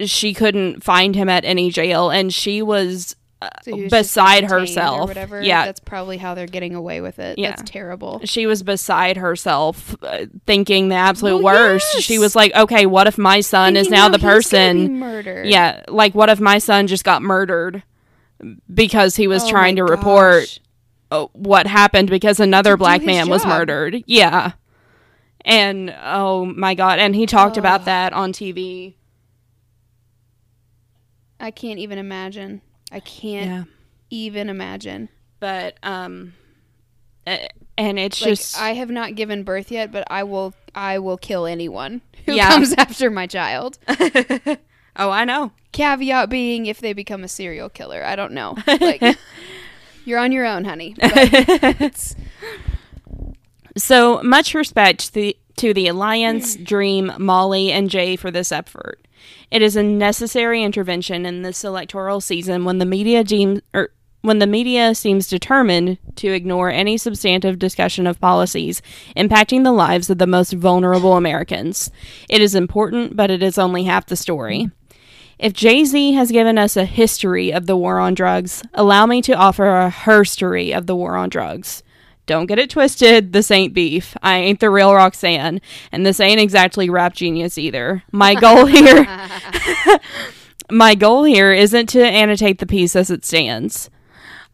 she 0.00 0.34
couldn't 0.34 0.84
find 0.84 1.16
him 1.16 1.28
at 1.28 1.44
any 1.44 1.70
jail, 1.70 2.10
and 2.10 2.32
she 2.32 2.62
was 2.62 3.16
So 3.62 3.74
he 3.76 3.82
was 3.84 3.90
just 3.92 4.02
beside 4.02 4.44
herself. 4.44 5.08
whatever. 5.08 5.40
Yeah, 5.42 5.64
that's 5.66 5.80
probably 5.80 6.16
how 6.18 6.34
they're 6.34 6.46
getting 6.46 6.74
away 6.74 7.00
with 7.00 7.18
it. 7.18 7.38
Yeah. 7.38 7.50
That's 7.50 7.70
terrible. 7.70 8.20
she 8.24 8.46
was 8.46 8.62
beside 8.62 9.16
herself, 9.16 9.96
uh, 10.02 10.26
thinking 10.46 10.88
the 10.88 10.94
absolute 10.96 11.42
Well, 11.42 11.54
worst. 11.56 11.86
yes. 11.94 12.02
She 12.04 12.18
was 12.18 12.34
like, 12.36 12.54
"Okay, 12.54 12.86
what 12.86 13.06
if 13.06 13.18
my 13.18 13.40
son 13.40 13.76
is 13.76 13.88
now 13.90 14.08
the 14.08 14.18
he's 14.18 14.22
gonna 14.22 14.32
be 14.32 14.34
person?" 14.36 14.98
murdered. 14.98 15.46
Yeah, 15.46 15.82
like 15.88 16.14
what 16.14 16.28
if 16.28 16.40
my 16.40 16.58
son 16.58 16.86
just 16.86 17.04
got 17.04 17.22
murdered 17.22 17.82
because 18.72 19.16
he 19.16 19.26
was 19.28 19.44
Oh 19.44 19.48
trying 19.50 19.76
to 19.76 19.84
report 19.84 20.58
uh, 21.10 21.26
what 21.32 21.66
happened 21.66 22.10
because 22.10 22.40
another 22.40 22.76
black 22.76 23.02
man 23.02 23.28
was 23.28 23.44
murdered. 23.46 24.02
Yeah. 24.06 24.52
And 25.44 25.94
oh 26.02 26.44
my 26.44 26.74
god, 26.74 26.98
and 27.00 27.14
he 27.16 27.26
talked 27.26 27.56
about 27.56 27.84
that 27.86 28.12
on 28.12 28.32
TV. 28.32 28.94
I 31.40 31.50
can't 31.50 31.78
even 31.80 31.98
imagine. 31.98 32.62
I 32.92 33.00
can't 33.00 33.46
Yeah. 33.50 33.64
even 34.10 34.48
imagine. 34.48 35.08
But 35.40 35.76
um 35.82 36.34
and 37.24 37.98
it's 37.98 38.20
Like 38.20 38.28
just 38.30 38.60
I 38.60 38.74
have 38.74 38.90
not 38.90 39.14
given 39.14 39.42
birth 39.44 39.70
yet, 39.70 39.90
but 39.92 40.04
I 40.10 40.22
will. 40.24 40.54
I 40.74 40.98
will 40.98 41.16
kill 41.16 41.46
anyone 41.46 42.00
who 42.26 42.34
Yeah. 42.34 42.48
comes 42.48 42.72
after 42.78 43.10
my 43.10 43.26
child. 43.26 43.78
Oh, 44.94 45.08
I 45.08 45.24
know. 45.24 45.52
Caveat 45.72 46.28
being 46.28 46.66
if 46.66 46.80
they 46.82 46.92
become 46.92 47.24
a 47.24 47.28
serial 47.28 47.70
killer. 47.70 48.04
I 48.04 48.14
don't 48.14 48.32
know. 48.32 48.56
Like 48.66 49.16
you're 50.04 50.18
on 50.18 50.32
your 50.32 50.44
own, 50.44 50.64
honey. 50.66 50.94
It's, 50.98 52.14
So 53.76 54.22
much 54.22 54.54
respect 54.54 55.00
to 55.06 55.12
the, 55.14 55.36
to 55.56 55.72
the 55.72 55.86
Alliance, 55.88 56.56
Dream, 56.56 57.10
Molly, 57.18 57.72
and 57.72 57.88
Jay 57.88 58.16
for 58.16 58.30
this 58.30 58.52
effort. 58.52 59.00
It 59.52 59.60
is 59.60 59.76
a 59.76 59.82
necessary 59.82 60.62
intervention 60.62 61.26
in 61.26 61.42
this 61.42 61.62
electoral 61.62 62.22
season 62.22 62.64
when 62.64 62.78
the 62.78 62.86
media 62.86 63.22
deems 63.22 63.60
or 63.74 63.82
er, 63.82 63.92
when 64.22 64.38
the 64.38 64.46
media 64.46 64.94
seems 64.94 65.28
determined 65.28 65.98
to 66.16 66.32
ignore 66.32 66.70
any 66.70 66.96
substantive 66.96 67.58
discussion 67.58 68.06
of 68.06 68.18
policies 68.18 68.80
impacting 69.14 69.62
the 69.62 69.72
lives 69.72 70.08
of 70.08 70.16
the 70.16 70.26
most 70.26 70.54
vulnerable 70.54 71.18
Americans. 71.18 71.90
It 72.30 72.40
is 72.40 72.54
important, 72.54 73.14
but 73.14 73.30
it 73.30 73.42
is 73.42 73.58
only 73.58 73.82
half 73.82 74.06
the 74.06 74.16
story. 74.16 74.70
If 75.38 75.52
Jay 75.52 75.84
Z 75.84 76.14
has 76.14 76.32
given 76.32 76.56
us 76.56 76.74
a 76.74 76.86
history 76.86 77.52
of 77.52 77.66
the 77.66 77.76
war 77.76 77.98
on 77.98 78.14
drugs, 78.14 78.62
allow 78.72 79.04
me 79.04 79.20
to 79.20 79.34
offer 79.34 79.66
a 79.66 79.90
herstory 79.90 80.74
of 80.74 80.86
the 80.86 80.96
war 80.96 81.16
on 81.16 81.28
drugs. 81.28 81.82
Don't 82.32 82.46
get 82.46 82.58
it 82.58 82.70
twisted, 82.70 83.34
this 83.34 83.50
ain't 83.50 83.74
beef. 83.74 84.16
I 84.22 84.38
ain't 84.38 84.58
the 84.58 84.70
real 84.70 84.94
Roxanne, 84.94 85.60
and 85.92 86.06
this 86.06 86.18
ain't 86.18 86.40
exactly 86.40 86.88
rap 86.88 87.12
genius 87.12 87.58
either. 87.58 88.04
My 88.10 88.34
goal 88.34 88.64
here 88.74 89.06
My 90.70 90.94
goal 90.94 91.24
here 91.24 91.52
isn't 91.52 91.90
to 91.90 92.02
annotate 92.02 92.58
the 92.58 92.66
piece 92.66 92.96
as 92.96 93.10
it 93.10 93.26
stands. 93.26 93.90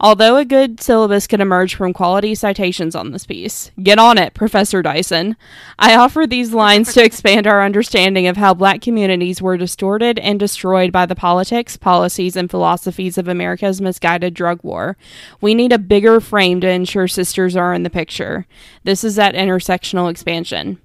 Although 0.00 0.36
a 0.36 0.44
good 0.44 0.80
syllabus 0.80 1.26
can 1.26 1.40
emerge 1.40 1.74
from 1.74 1.92
quality 1.92 2.34
citations 2.36 2.94
on 2.94 3.10
this 3.10 3.26
piece. 3.26 3.72
Get 3.82 3.98
on 3.98 4.16
it, 4.16 4.32
Professor 4.32 4.80
Dyson. 4.80 5.36
I 5.76 5.96
offer 5.96 6.24
these 6.24 6.54
lines 6.54 6.92
to 6.94 7.04
expand 7.04 7.48
our 7.48 7.64
understanding 7.64 8.28
of 8.28 8.36
how 8.36 8.54
black 8.54 8.80
communities 8.80 9.42
were 9.42 9.56
distorted 9.56 10.20
and 10.20 10.38
destroyed 10.38 10.92
by 10.92 11.04
the 11.04 11.16
politics, 11.16 11.76
policies, 11.76 12.36
and 12.36 12.48
philosophies 12.48 13.18
of 13.18 13.26
America's 13.26 13.80
misguided 13.80 14.34
drug 14.34 14.62
war. 14.62 14.96
We 15.40 15.52
need 15.54 15.72
a 15.72 15.78
bigger 15.78 16.20
frame 16.20 16.60
to 16.60 16.68
ensure 16.68 17.08
sisters 17.08 17.56
are 17.56 17.74
in 17.74 17.82
the 17.82 17.90
picture. 17.90 18.46
This 18.84 19.02
is 19.02 19.16
that 19.16 19.34
intersectional 19.34 20.08
expansion. 20.08 20.78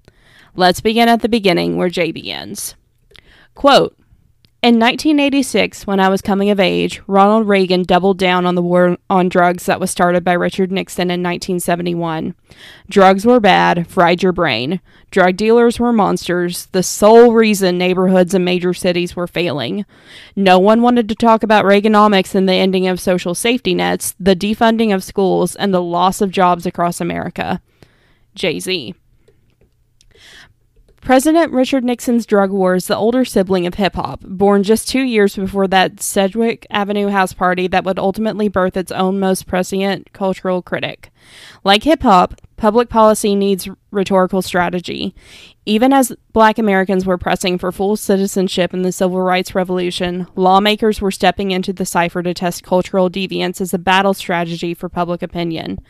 Let's 0.55 0.81
begin 0.81 1.07
at 1.07 1.21
the 1.21 1.29
beginning 1.29 1.77
where 1.77 1.89
Jay 1.89 2.11
begins. 2.11 2.73
Quote, 3.53 3.95
in 4.63 4.79
1986, 4.79 5.85
when 5.85 5.99
I 5.99 6.07
was 6.07 6.21
coming 6.21 6.49
of 6.49 6.57
age, 6.57 7.01
Ronald 7.05 7.49
Reagan 7.49 7.83
doubled 7.83 8.17
down 8.17 8.45
on 8.45 8.55
the 8.55 8.61
war 8.61 8.97
on 9.09 9.27
drugs 9.27 9.65
that 9.65 9.81
was 9.81 9.91
started 9.91 10.23
by 10.23 10.31
Richard 10.31 10.71
Nixon 10.71 11.11
in 11.11 11.21
1971. 11.21 12.33
Drugs 12.89 13.25
were 13.25 13.41
bad, 13.41 13.85
fried 13.89 14.23
your 14.23 14.31
brain. 14.31 14.79
Drug 15.11 15.35
dealers 15.35 15.81
were 15.81 15.91
monsters, 15.91 16.67
the 16.67 16.81
sole 16.81 17.33
reason 17.33 17.77
neighborhoods 17.77 18.33
and 18.33 18.45
major 18.45 18.73
cities 18.73 19.17
were 19.17 19.27
failing. 19.27 19.85
No 20.33 20.59
one 20.59 20.81
wanted 20.81 21.09
to 21.09 21.15
talk 21.15 21.43
about 21.43 21.65
Reaganomics 21.65 22.33
and 22.33 22.47
the 22.47 22.53
ending 22.53 22.87
of 22.87 23.01
social 23.01 23.35
safety 23.35 23.73
nets, 23.73 24.15
the 24.17 24.33
defunding 24.33 24.95
of 24.95 25.03
schools, 25.03 25.57
and 25.57 25.73
the 25.73 25.81
loss 25.81 26.21
of 26.21 26.31
jobs 26.31 26.65
across 26.65 27.01
America. 27.01 27.61
Jay 28.33 28.61
Z. 28.61 28.95
President 31.03 31.51
Richard 31.51 31.83
Nixon's 31.83 32.25
drug 32.25 32.49
war 32.49 32.75
is 32.75 32.87
the 32.87 32.95
older 32.95 33.25
sibling 33.25 33.67
of 33.67 33.73
hip 33.73 33.95
hop, 33.95 34.21
born 34.21 34.63
just 34.63 34.87
two 34.87 35.01
years 35.01 35.35
before 35.35 35.67
that 35.67 36.01
Sedgwick 36.01 36.65
Avenue 36.69 37.09
house 37.09 37.33
party 37.33 37.67
that 37.67 37.83
would 37.83 37.99
ultimately 37.99 38.47
birth 38.47 38.77
its 38.77 38.89
own 38.89 39.19
most 39.19 39.45
prescient 39.45 40.13
cultural 40.13 40.61
critic. 40.61 41.11
Like 41.65 41.83
hip 41.83 42.03
hop, 42.03 42.39
public 42.55 42.87
policy 42.87 43.35
needs 43.35 43.67
rhetorical 43.91 44.41
strategy. 44.41 45.13
Even 45.65 45.91
as 45.91 46.15
black 46.31 46.57
Americans 46.57 47.05
were 47.05 47.17
pressing 47.17 47.57
for 47.57 47.73
full 47.73 47.97
citizenship 47.97 48.73
in 48.73 48.83
the 48.83 48.91
civil 48.93 49.21
rights 49.21 49.53
revolution, 49.53 50.25
lawmakers 50.35 51.01
were 51.01 51.11
stepping 51.11 51.51
into 51.51 51.73
the 51.73 51.85
cipher 51.85 52.23
to 52.23 52.33
test 52.33 52.63
cultural 52.63 53.09
deviance 53.09 53.59
as 53.59 53.73
a 53.73 53.77
battle 53.77 54.13
strategy 54.13 54.73
for 54.73 54.87
public 54.87 55.21
opinion. 55.21 55.81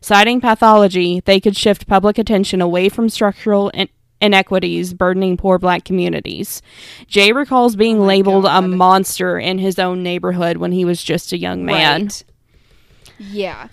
Citing 0.00 0.40
pathology, 0.40 1.20
they 1.24 1.40
could 1.40 1.56
shift 1.56 1.88
public 1.88 2.18
attention 2.18 2.60
away 2.60 2.88
from 2.88 3.08
structural 3.08 3.72
and 3.74 3.88
inequities 4.20 4.92
burdening 4.94 5.36
poor 5.36 5.58
black 5.58 5.84
communities. 5.84 6.62
Jay 7.06 7.32
recalls 7.32 7.76
being 7.76 8.00
Oh 8.00 8.04
labeled 8.04 8.46
a 8.46 8.62
monster 8.62 9.38
in 9.38 9.58
his 9.58 9.78
own 9.78 10.02
neighborhood 10.02 10.56
when 10.58 10.72
he 10.72 10.84
was 10.84 11.02
just 11.02 11.32
a 11.32 11.38
young 11.38 11.64
man. 11.64 12.02
Right. 12.04 12.24
Yeah. 13.18 13.68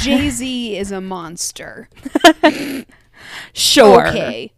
Jay 0.00 0.30
Z 0.30 0.76
is 0.76 0.90
a 0.90 1.00
monster. 1.00 1.88
Sure. 3.52 4.08
Okay. 4.08 4.52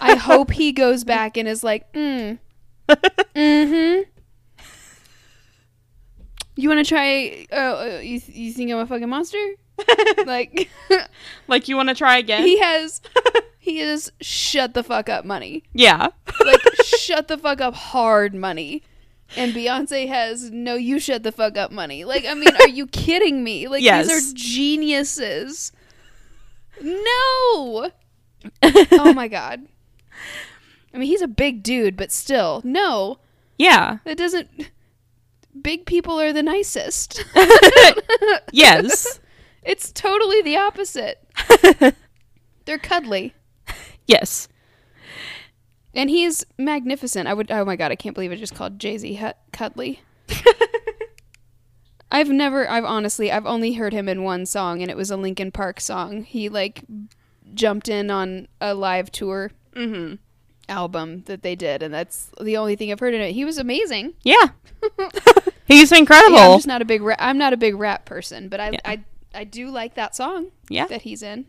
I 0.00 0.14
hope 0.14 0.50
he 0.50 0.72
goes 0.72 1.04
back 1.04 1.36
and 1.36 1.48
is 1.48 1.64
like, 1.64 1.92
mm. 1.92 2.38
Mm-hmm. 2.88 4.02
You 6.56 6.68
want 6.68 6.84
to 6.84 6.88
try? 6.88 7.46
Uh, 7.52 7.54
uh, 7.54 8.00
you, 8.02 8.20
you 8.26 8.52
think 8.52 8.72
I'm 8.72 8.78
a 8.78 8.86
fucking 8.86 9.08
monster? 9.08 9.38
like, 10.26 10.68
Like 11.48 11.68
you 11.68 11.76
want 11.76 11.88
to 11.88 11.94
try 11.94 12.18
again? 12.18 12.42
he 12.42 12.58
has, 12.58 13.00
he 13.68 13.80
is 13.80 14.10
shut 14.20 14.74
the 14.74 14.82
fuck 14.82 15.08
up 15.08 15.24
money. 15.24 15.62
yeah. 15.74 16.08
Like, 16.44 16.60
shut 16.84 17.28
the 17.28 17.36
fuck 17.38 17.60
up 17.60 17.74
hard 17.74 18.34
money. 18.34 18.82
And 19.36 19.52
Beyonce 19.52 20.08
has 20.08 20.50
no, 20.50 20.74
you 20.74 20.98
shut 20.98 21.22
the 21.22 21.32
fuck 21.32 21.56
up 21.58 21.70
money. 21.70 22.04
Like, 22.04 22.24
I 22.24 22.32
mean, 22.34 22.54
are 22.60 22.68
you 22.68 22.86
kidding 23.04 23.44
me? 23.44 23.68
Like, 23.68 23.82
Yes. 23.82 24.08
these 24.08 24.32
are 24.32 24.34
geniuses. 24.36 25.72
No. 26.80 27.90
oh 28.62 29.12
my 29.14 29.28
god. 29.28 29.66
I 30.94 30.98
mean, 30.98 31.08
he's 31.08 31.20
a 31.22 31.28
big 31.28 31.62
dude, 31.62 31.96
but 31.96 32.10
still, 32.10 32.62
no. 32.64 33.18
Yeah. 33.58 33.98
It 34.06 34.16
doesn't. 34.16 34.48
Big 35.60 35.84
people 35.86 36.18
are 36.20 36.32
the 36.32 36.42
nicest. 36.42 37.24
Yes. 38.52 39.20
it's 39.62 39.92
totally 39.92 40.40
the 40.40 40.56
opposite. 40.56 41.22
They're 42.64 42.78
cuddly. 42.78 43.34
Yes. 44.08 44.48
And 45.94 46.10
he's 46.10 46.44
magnificent. 46.58 47.28
I 47.28 47.34
would. 47.34 47.50
Oh 47.50 47.64
my 47.64 47.76
god! 47.76 47.92
I 47.92 47.96
can't 47.96 48.14
believe 48.14 48.32
I 48.32 48.36
just 48.36 48.54
called 48.54 48.78
Jay 48.80 48.98
Z 48.98 49.14
Hut 49.14 49.38
cuddly. 49.52 50.00
I've 52.10 52.28
never. 52.28 52.68
I've 52.68 52.84
honestly. 52.84 53.30
I've 53.30 53.46
only 53.46 53.74
heard 53.74 53.92
him 53.92 54.08
in 54.08 54.22
one 54.22 54.46
song, 54.46 54.80
and 54.82 54.90
it 54.90 54.96
was 54.96 55.10
a 55.10 55.16
Linkin 55.16 55.52
Park 55.52 55.80
song. 55.80 56.24
He 56.24 56.48
like 56.48 56.84
jumped 57.54 57.88
in 57.88 58.10
on 58.10 58.48
a 58.60 58.74
live 58.74 59.10
tour 59.12 59.52
Mm-hmm. 59.74 60.14
album 60.68 61.22
that 61.26 61.42
they 61.42 61.54
did, 61.54 61.82
and 61.82 61.92
that's 61.94 62.30
the 62.40 62.56
only 62.56 62.74
thing 62.76 62.90
I've 62.90 62.98
heard 63.00 63.14
in 63.14 63.20
it. 63.20 63.32
He 63.32 63.44
was 63.44 63.58
amazing. 63.58 64.14
Yeah. 64.24 64.48
He's 65.66 65.92
incredible. 65.92 66.36
Yeah, 66.36 66.48
I'm 66.48 66.58
just 66.58 66.66
not 66.66 66.82
a 66.82 66.84
big. 66.84 67.02
Ra- 67.02 67.16
I'm 67.18 67.38
not 67.38 67.52
a 67.52 67.56
big 67.56 67.74
rap 67.76 68.04
person, 68.04 68.48
but 68.48 68.60
I. 68.60 68.70
Yeah. 68.70 68.80
I. 68.84 69.04
I 69.34 69.44
do 69.44 69.70
like 69.70 69.94
that 69.94 70.16
song 70.16 70.52
yeah. 70.70 70.86
that 70.86 71.02
he's 71.02 71.22
in. 71.22 71.44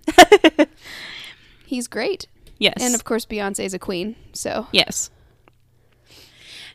He's 1.65 1.87
great, 1.87 2.27
yes. 2.59 2.75
and 2.79 2.93
of 2.93 3.03
course 3.03 3.25
Beyonce's 3.25 3.73
a 3.73 3.79
queen. 3.79 4.15
So 4.33 4.67
Yes. 4.71 5.09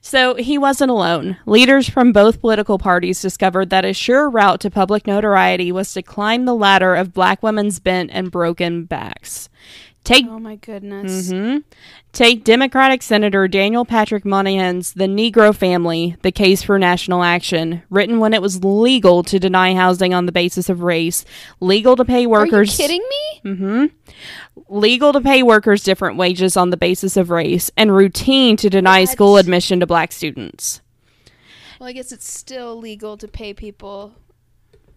So 0.06 0.34
he 0.34 0.58
wasn't 0.58 0.90
alone. 0.90 1.38
Leaders 1.46 1.88
from 1.88 2.12
both 2.12 2.42
political 2.42 2.78
parties 2.78 3.22
discovered 3.22 3.70
that 3.70 3.86
a 3.86 3.94
sure 3.94 4.28
route 4.28 4.60
to 4.60 4.70
public 4.70 5.06
notoriety 5.06 5.72
was 5.72 5.94
to 5.94 6.02
climb 6.02 6.44
the 6.44 6.54
ladder 6.54 6.94
of 6.94 7.14
black 7.14 7.42
women's 7.42 7.80
bent 7.80 8.10
and 8.12 8.30
broken 8.30 8.84
backs. 8.84 9.48
Take 10.04 10.26
Oh 10.28 10.38
my 10.38 10.56
goodness. 10.56 11.30
hmm 11.30 11.58
Take 12.12 12.44
Democratic 12.44 13.02
Senator 13.02 13.48
Daniel 13.48 13.84
Patrick 13.86 14.24
Moynihan's 14.24 14.92
The 14.92 15.06
Negro 15.06 15.54
Family, 15.56 16.16
The 16.22 16.30
Case 16.30 16.62
for 16.62 16.78
National 16.78 17.22
Action, 17.24 17.82
written 17.90 18.20
when 18.20 18.34
it 18.34 18.42
was 18.42 18.62
legal 18.62 19.22
to 19.24 19.40
deny 19.40 19.74
housing 19.74 20.12
on 20.14 20.26
the 20.26 20.32
basis 20.32 20.68
of 20.68 20.82
race, 20.82 21.24
legal 21.60 21.96
to 21.96 22.04
pay 22.04 22.26
workers 22.26 22.78
Are 22.78 22.82
you 22.82 22.88
kidding 22.88 23.08
me? 23.42 23.54
hmm 23.56 23.84
Legal 24.68 25.12
to 25.12 25.20
pay 25.20 25.42
workers 25.42 25.82
different 25.82 26.16
wages 26.18 26.56
on 26.56 26.70
the 26.70 26.76
basis 26.76 27.16
of 27.16 27.30
race, 27.30 27.70
and 27.76 27.94
routine 27.94 28.56
to 28.58 28.70
deny 28.70 29.00
What? 29.00 29.08
school 29.08 29.36
admission 29.38 29.80
to 29.80 29.86
black 29.86 30.12
students. 30.12 30.80
Well, 31.80 31.88
I 31.88 31.92
guess 31.92 32.12
it's 32.12 32.28
still 32.30 32.76
legal 32.76 33.16
to 33.16 33.26
pay 33.26 33.52
people 33.54 34.14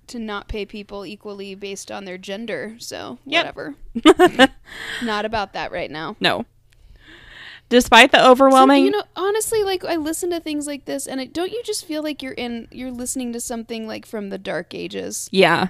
to 0.08 0.20
not 0.20 0.48
pay 0.48 0.66
people 0.66 1.06
equally 1.06 1.56
based 1.56 1.92
on 1.92 2.06
their 2.06 2.18
gender. 2.18 2.76
So 2.80 3.20
Yep. 3.26 3.56
whatever. 3.56 3.76
not 5.04 5.26
about 5.26 5.54
that 5.54 5.72
right 5.72 5.92
now. 5.92 6.16
No. 6.20 6.46
Despite 7.70 8.12
the 8.14 8.20
So, 8.20 8.32
overwhelming. 8.32 8.86
you 8.86 8.92
know, 8.92 9.04
honestly, 9.16 9.62
like 9.64 9.84
I 9.84 9.98
listen 9.98 10.30
to 10.30 10.40
things 10.40 10.68
like 10.68 10.86
this, 10.86 11.06
and 11.06 11.20
it, 11.20 11.34
don't 11.34 11.52
you 11.52 11.62
just 11.66 11.84
feel 11.86 12.02
like 12.02 12.24
you're 12.24 12.32
in, 12.34 12.70
you're 12.72 12.92
listening 12.92 13.34
to 13.34 13.42
something 13.42 13.86
like 13.88 14.06
from 14.06 14.30
the 14.30 14.38
dark 14.38 14.74
ages, 14.74 15.28
yeah. 15.34 15.68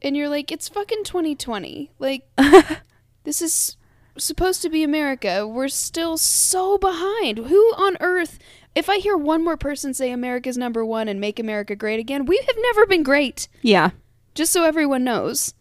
and 0.00 0.16
you're 0.16 0.30
like, 0.30 0.50
it's 0.50 0.66
fucking 0.68 1.04
2020. 1.04 1.90
Like, 1.98 2.26
this 3.24 3.42
is 3.42 3.76
supposed 4.16 4.62
to 4.62 4.70
be 4.70 4.82
America. 4.82 5.46
We're 5.46 5.68
still 5.68 6.16
so 6.16 6.78
behind. 6.78 7.36
Who 7.36 7.58
on 7.76 7.98
earth? 8.00 8.38
If 8.76 8.90
I 8.90 8.98
hear 8.98 9.16
one 9.16 9.42
more 9.42 9.56
person 9.56 9.94
say 9.94 10.10
America's 10.10 10.58
number 10.58 10.84
one 10.84 11.08
and 11.08 11.18
make 11.18 11.38
America 11.38 11.74
great 11.74 11.98
again, 11.98 12.26
we 12.26 12.36
have 12.46 12.56
never 12.58 12.84
been 12.84 13.02
great. 13.02 13.48
Yeah. 13.62 13.90
Just 14.34 14.52
so 14.52 14.64
everyone 14.64 15.02
knows, 15.02 15.54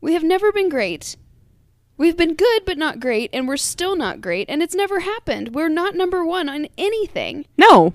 we 0.00 0.14
have 0.14 0.24
never 0.24 0.50
been 0.50 0.68
great. 0.68 1.16
We've 1.96 2.16
been 2.16 2.34
good, 2.34 2.64
but 2.66 2.76
not 2.76 2.98
great, 2.98 3.30
and 3.32 3.46
we're 3.46 3.56
still 3.56 3.94
not 3.94 4.20
great, 4.20 4.50
and 4.50 4.64
it's 4.64 4.74
never 4.74 5.00
happened. 5.00 5.54
We're 5.54 5.68
not 5.68 5.94
number 5.94 6.24
one 6.24 6.48
on 6.48 6.66
anything. 6.76 7.46
No. 7.56 7.94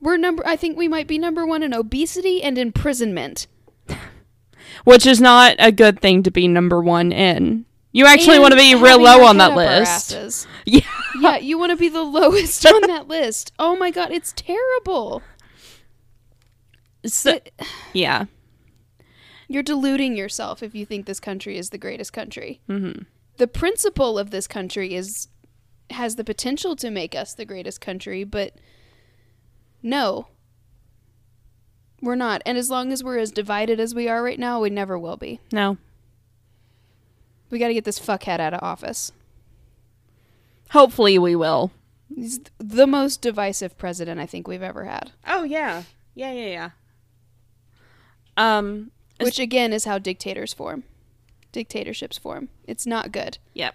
We're 0.00 0.16
number. 0.16 0.44
I 0.44 0.56
think 0.56 0.76
we 0.76 0.88
might 0.88 1.06
be 1.06 1.16
number 1.16 1.46
one 1.46 1.62
in 1.62 1.72
obesity 1.72 2.42
and 2.42 2.58
imprisonment. 2.58 3.46
Which 4.84 5.06
is 5.06 5.20
not 5.20 5.54
a 5.60 5.70
good 5.70 6.00
thing 6.00 6.24
to 6.24 6.32
be 6.32 6.48
number 6.48 6.82
one 6.82 7.12
in. 7.12 7.66
You 7.92 8.06
actually 8.06 8.34
And 8.36 8.42
want 8.42 8.52
to 8.52 8.58
be 8.58 8.74
real 8.74 9.00
low 9.00 9.24
on 9.24 9.38
that 9.38 9.54
list. 9.54 10.46
Yeah. 10.66 10.80
Yeah, 11.20 11.36
you 11.40 11.58
want 11.58 11.70
to 11.70 11.76
be 11.76 11.88
the 11.88 12.02
lowest 12.02 12.64
on 12.66 12.82
that 12.82 13.08
list. 13.08 13.52
Oh 13.58 13.76
my 13.76 13.90
god, 13.90 14.10
it's 14.10 14.32
terrible. 14.36 15.22
So, 17.06 17.34
It- 17.34 17.52
yeah. 17.92 18.24
You're 19.50 19.62
deluding 19.62 20.14
yourself 20.16 20.62
if 20.62 20.74
you 20.74 20.84
think 20.84 21.06
this 21.06 21.20
country 21.20 21.56
is 21.56 21.70
the 21.70 21.78
greatest 21.78 22.12
country. 22.12 22.60
hmm 22.66 22.92
the 23.38 23.46
principle 23.46 24.18
of 24.18 24.32
this 24.32 24.48
country 24.48 24.94
is 24.96 25.28
has 25.90 26.16
the 26.16 26.24
potential 26.24 26.74
to 26.74 26.90
make 26.90 27.14
us 27.14 27.32
the 27.34 27.44
greatest 27.44 27.80
country, 27.80 28.24
but 28.24 28.52
no. 29.82 30.26
We're 32.02 32.16
not. 32.16 32.42
And 32.44 32.58
as 32.58 32.68
long 32.68 32.92
as 32.92 33.02
we're 33.04 33.18
as 33.18 33.30
divided 33.30 33.78
as 33.80 33.94
we 33.94 34.08
are 34.08 34.22
right 34.24 34.38
now, 34.40 34.60
we 34.60 34.70
never 34.70 34.98
will 34.98 35.16
be. 35.16 35.40
No. 35.52 35.78
We 37.48 37.58
got 37.60 37.68
to 37.68 37.74
get 37.74 37.84
this 37.84 37.98
fuckhead 38.00 38.40
out 38.40 38.54
of 38.54 38.60
office. 38.62 39.12
Hopefully 40.70 41.18
we 41.18 41.34
will. 41.34 41.70
He's 42.14 42.40
the 42.58 42.86
most 42.86 43.20
divisive 43.20 43.76
president 43.78 44.20
I 44.20 44.26
think 44.26 44.48
we've 44.48 44.62
ever 44.62 44.84
had. 44.84 45.12
Oh 45.26 45.42
yeah. 45.44 45.82
Yeah, 46.14 46.32
yeah, 46.32 46.46
yeah. 46.46 46.70
Um. 48.36 48.90
which 49.20 49.38
again 49.38 49.72
is 49.72 49.84
how 49.84 49.98
dictators 49.98 50.52
form, 50.52 50.84
dictatorships 51.52 52.18
form. 52.18 52.48
It's 52.66 52.86
not 52.86 53.12
good. 53.12 53.38
Yep. 53.54 53.74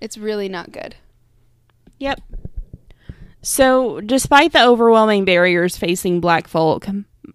It's 0.00 0.16
really 0.16 0.48
not 0.48 0.72
good. 0.72 0.96
Yep. 1.98 2.20
So, 3.42 4.00
despite 4.00 4.52
the 4.52 4.64
overwhelming 4.64 5.24
barriers 5.24 5.76
facing 5.76 6.20
black 6.20 6.46
folk, 6.46 6.86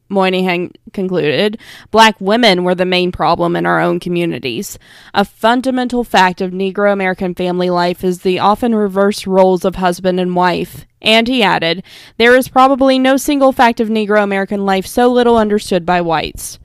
Moynihan 0.08 0.72
concluded, 0.94 1.60
black 1.92 2.20
women 2.22 2.64
were 2.64 2.76
the 2.76 2.86
main 2.86 3.12
problem 3.12 3.56
in 3.56 3.66
our 3.66 3.80
own 3.80 4.00
communities. 4.00 4.78
A 5.14 5.26
fundamental 5.26 6.04
fact 6.04 6.42
of 6.42 6.52
Negro 6.52 6.94
American 6.94 7.34
family 7.34 7.70
life 7.70 8.04
is 8.04 8.22
the 8.22 8.40
often 8.40 8.76
reversed 8.76 9.26
roles 9.26 9.66
of 9.66 9.76
husband 9.76 10.20
and 10.20 10.36
wife. 10.36 10.86
And 11.02 11.28
he 11.28 11.44
added, 11.44 11.84
there 12.18 12.36
is 12.36 12.48
probably 12.48 13.00
no 13.00 13.18
single 13.18 13.52
fact 13.52 13.80
of 13.80 13.90
Negro 13.90 14.24
American 14.24 14.66
life 14.66 14.86
so 14.86 15.12
little 15.12 15.38
understood 15.38 15.86
by 15.86 16.02
whites. 16.02 16.60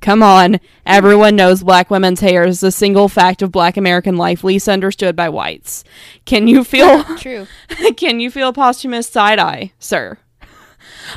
Come 0.00 0.22
on, 0.22 0.60
everyone 0.84 1.34
knows 1.34 1.62
black 1.62 1.90
women's 1.90 2.20
hair 2.20 2.46
is 2.46 2.60
the 2.60 2.70
single 2.70 3.08
fact 3.08 3.40
of 3.40 3.50
black 3.50 3.78
American 3.78 4.18
life 4.18 4.44
least 4.44 4.68
understood 4.68 5.16
by 5.16 5.30
whites. 5.30 5.82
Can 6.26 6.46
you 6.46 6.62
feel 6.62 7.02
True. 7.16 7.46
can 7.96 8.20
you 8.20 8.30
feel 8.30 8.52
posthumous 8.52 9.08
side 9.08 9.38
eye, 9.38 9.72
sir? 9.78 10.18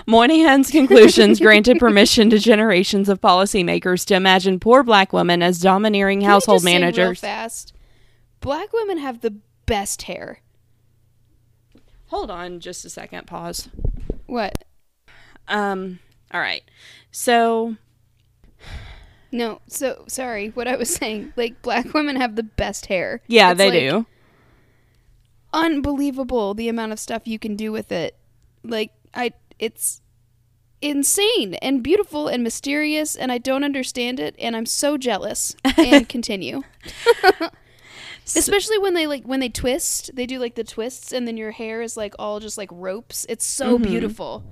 Moynihan's 0.06 0.70
conclusions 0.72 1.40
granted 1.40 1.80
permission 1.80 2.30
to 2.30 2.40
generations 2.40 3.10
of 3.10 3.22
policymakers 3.22 4.06
to 4.08 4.16
imagine 4.16 4.60
poor 4.60 4.84
black 4.84 5.14
women 5.14 5.42
as 5.42 5.60
domineering 5.60 6.22
Can 6.22 6.30
household 6.30 6.58
just 6.58 6.66
say 6.66 6.72
real 6.74 6.80
managers. 6.82 7.20
fast. 7.20 7.74
Black 8.42 8.72
women 8.74 8.98
have 9.00 9.22
the 9.22 9.36
best 9.66 10.04
hair. 10.04 10.42
Hold 12.08 12.32
on 12.32 12.60
just 12.60 12.86
a 12.86 12.90
second, 12.90 13.28
pause. 13.28 13.70
What? 14.26 14.64
Um 15.48 16.00
all 16.32 16.42
right. 16.42 16.64
So, 17.12 17.76
No. 19.32 19.62
So 19.68 20.04
sorry. 20.08 20.50
What 20.50 20.68
I 20.68 20.76
was 20.76 20.94
saying. 20.94 21.34
Like 21.36 21.62
black 21.62 21.94
women 21.94 22.16
have 22.18 22.36
the 22.36 22.44
best 22.44 22.88
hair. 22.88 23.22
yeah, 23.28 23.52
It's, 23.52 23.58
they 23.58 23.70
like, 23.70 23.80
do. 23.80 24.06
Unbelievable 25.54 26.54
the 26.54 26.68
amount 26.70 26.92
of 26.92 27.00
stuff 27.00 27.24
you 27.26 27.40
can 27.40 27.56
do 27.56 27.72
with 27.72 27.92
it. 27.92 28.16
Like 28.64 28.92
I, 29.14 29.32
it's 29.60 30.02
insane 30.82 31.56
and 31.56 31.82
beautiful 31.84 32.28
and 32.28 32.44
mysterious, 32.44 33.16
and 33.16 33.32
I 33.32 33.38
don't 33.40 33.64
understand 33.64 34.20
it, 34.20 34.36
and 34.40 34.56
I'm 34.56 34.66
so 34.66 34.98
jealous. 34.98 35.56
And 35.78 36.08
continue. 36.10 36.64
Especially 38.26 38.78
when 38.78 38.94
they 38.94 39.08
like 39.08 39.24
when 39.24 39.40
they 39.40 39.50
twist, 39.50 40.12
they 40.16 40.26
do 40.26 40.38
like 40.40 40.56
the 40.56 40.64
twists, 40.64 41.14
and 41.14 41.28
then 41.28 41.38
your 41.38 41.52
hair 41.52 41.82
is 41.82 41.96
like 41.96 42.14
all 42.20 42.40
just 42.40 42.58
like 42.58 42.70
ropes. 42.72 43.26
It's 43.30 43.46
so 43.46 43.76
Mm-hmm. 43.76 43.84
beautiful. 43.84 44.44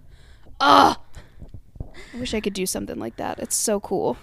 Ah, 0.59 0.99
I 2.13 2.17
wish 2.17 2.33
I 2.33 2.39
could 2.39 2.53
do 2.53 2.65
something 2.65 2.97
like 2.97 3.17
that. 3.17 3.39
It's 3.39 3.55
so 3.55 3.79
cool. 3.81 4.17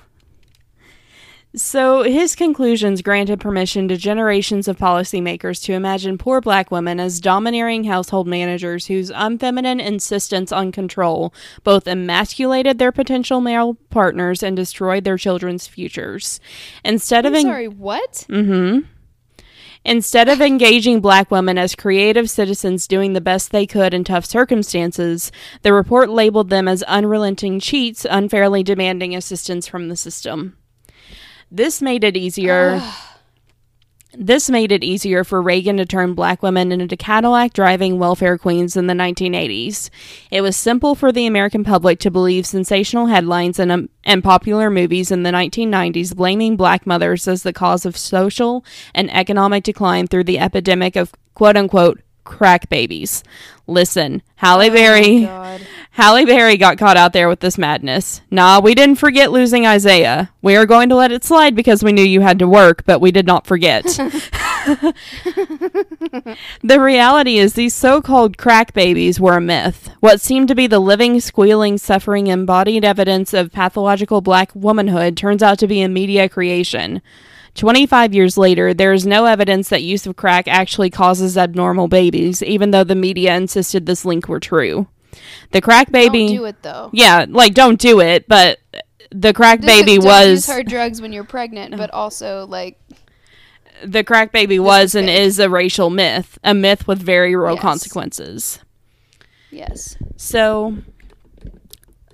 So, 1.55 2.03
his 2.03 2.35
conclusions 2.35 3.03
granted 3.03 3.39
permission 3.39 3.87
to 3.89 3.97
generations 3.99 4.69
of 4.69 4.79
policymakers 4.79 5.63
to 5.65 5.75
imagine 5.75 6.17
poor 6.17 6.41
black 6.41 6.71
women 6.71 6.99
as 6.99 7.21
domineering 7.21 7.85
household 7.85 8.27
managers 8.27 8.87
whose 8.87 9.11
unfeminine 9.11 9.79
insistence 9.79 10.51
on 10.51 10.73
control 10.73 11.35
both 11.63 11.87
emasculated 11.87 12.79
their 12.79 12.91
potential 12.91 13.43
male 13.43 13.75
partners 13.91 14.43
and 14.43 14.57
destroyed 14.57 15.05
their 15.05 15.19
children's 15.19 15.67
futures. 15.67 16.41
Instead 16.87 17.27
I'm 17.27 17.35
of 17.35 17.39
en- 17.41 17.45
sorry. 17.45 17.69
What? 17.69 18.25
Mhm. 18.31 18.87
Instead 19.85 20.29
of 20.31 20.41
engaging 20.41 21.01
black 21.03 21.31
women 21.31 21.59
as 21.59 21.75
creative 21.75 22.31
citizens 22.31 22.87
doing 22.87 23.13
the 23.13 23.21
best 23.21 23.51
they 23.51 23.67
could 23.67 23.93
in 23.93 24.05
tough 24.05 24.25
circumstances, 24.25 25.31
the 25.61 25.73
report 25.75 26.09
labeled 26.09 26.49
them 26.49 26.67
as 26.67 26.83
unrelenting 26.85 27.61
cheats 27.61 28.07
unfairly 28.09 28.63
demanding 28.63 29.15
assistance 29.15 29.67
from 29.67 29.89
the 29.91 29.97
system. 29.97 30.57
This 31.55 31.83
made 31.83 32.03
it 32.03 32.17
easier. 32.17 32.83
This 34.15 34.51
made 34.51 34.73
it 34.73 34.85
easier 34.85 35.25
for 35.25 35.41
Reagan 35.41 35.79
to 35.79 35.87
turn 35.87 36.13
black 36.13 36.43
women 36.43 36.71
into 36.71 36.99
Cadillac 36.99 37.55
driving 37.55 37.99
welfare 37.99 38.37
queens 38.37 38.77
in 38.77 38.87
the 38.87 38.93
1980s. 38.93 39.89
It 40.31 40.43
was 40.43 40.55
simple 40.55 40.95
for 40.95 41.13
the 41.13 41.25
American 41.25 41.65
public 41.65 41.99
to 42.01 42.11
believe 42.11 42.45
sensational 42.45 43.07
headlines 43.07 43.59
and, 43.59 43.73
um, 43.73 43.89
and 44.05 44.23
popular 44.23 44.69
movies 44.69 45.11
in 45.11 45.23
the 45.23 45.31
1990s 45.31 46.15
blaming 46.15 46.59
black 46.59 46.87
mothers 46.87 47.27
as 47.27 47.43
the 47.43 47.55
cause 47.55 47.87
of 47.87 47.97
social 47.97 48.67
and 48.95 49.11
economic 49.15 49.65
decline 49.65 50.07
through 50.07 50.25
the 50.25 50.39
epidemic 50.39 50.95
of 50.95 51.15
quote 51.33 51.57
unquote 51.57 52.03
crack 52.25 52.69
babies. 52.69 53.25
Listen, 53.67 54.21
Halle 54.37 54.69
Berry. 54.69 55.23
God. 55.25 55.63
Halle 55.95 56.25
Berry 56.25 56.57
got 56.57 56.79
caught 56.79 56.97
out 56.97 57.13
there 57.13 57.29
with 57.29 57.41
this 57.41 57.59
madness. 57.59 58.23
Nah, 58.31 58.61
we 58.61 58.75
didn't 58.75 58.97
forget 58.97 59.31
losing 59.31 59.67
Isaiah. 59.67 60.31
We 60.41 60.57
are 60.57 60.65
going 60.65 60.89
to 60.89 60.95
let 60.95 61.13
it 61.13 61.23
slide 61.23 61.55
because 61.55 61.85
we 61.85 61.93
knew 61.93 62.03
you 62.03 62.23
had 62.23 62.39
to 62.39 62.49
work, 62.49 62.87
but 62.87 63.03
we 63.03 63.13
did 63.13 63.27
not 63.27 63.47
forget. 63.47 63.85
the 66.63 66.79
reality 66.81 67.37
is, 67.37 67.53
these 67.53 67.75
so 67.75 68.01
called 68.01 68.39
crack 68.39 68.73
babies 68.73 69.21
were 69.21 69.37
a 69.37 69.41
myth. 69.41 69.91
What 70.01 70.23
seemed 70.23 70.49
to 70.49 70.55
be 70.55 70.67
the 70.67 70.79
living, 70.79 71.21
squealing, 71.21 71.77
suffering, 71.77 72.29
embodied 72.29 72.87
evidence 72.87 73.35
of 73.35 73.53
pathological 73.53 74.23
black 74.23 74.51
womanhood 74.55 75.15
turns 75.15 75.43
out 75.43 75.59
to 75.59 75.67
be 75.67 75.83
a 75.83 75.91
media 75.91 76.27
creation. 76.27 77.03
25 77.55 78.15
years 78.15 78.39
later, 78.39 78.73
there 78.73 78.95
is 78.95 79.05
no 79.05 79.27
evidence 79.27 79.69
that 79.69 79.83
use 79.83 80.07
of 80.07 80.17
crack 80.17 80.49
actually 80.49 80.89
causes 80.89 81.37
abnormal 81.37 81.89
babies, 81.89 82.43
even 82.43 82.71
though 82.71 82.85
the 82.85 82.95
media 82.95 83.37
insisted 83.37 83.85
this 83.85 84.07
link 84.07 84.27
were 84.27 84.41
true. 84.41 84.87
The 85.51 85.61
crack 85.61 85.91
baby. 85.93 86.27
Don't 86.29 86.37
do 86.37 86.45
it 86.47 86.63
though. 86.63 86.91
Yeah, 86.93 87.27
like 87.29 87.55
don't 87.55 87.79
do 87.81 88.01
it, 88.01 88.27
but 88.29 88.59
the 89.11 89.33
crack 89.33 89.61
baby 89.61 89.97
Don't 89.97 90.05
was 90.07 90.29
use 90.31 90.47
hard 90.47 90.67
drugs 90.69 91.01
when 91.03 91.13
you're 91.13 91.25
pregnant, 91.25 91.77
but 91.77 91.91
also 91.91 92.47
like 92.47 92.79
the 93.85 94.05
crack 94.05 94.33
baby 94.33 94.59
was 94.59 94.91
is 94.91 94.95
and 94.95 95.11
is 95.11 95.39
a 95.39 95.51
racial 95.51 95.91
myth, 95.91 96.39
a 96.45 96.55
myth 96.55 96.87
with 96.87 97.01
very 97.03 97.35
real 97.37 97.55
Yes. 97.55 97.63
consequences. 97.63 98.59
yes. 99.51 99.97
So, 100.17 100.79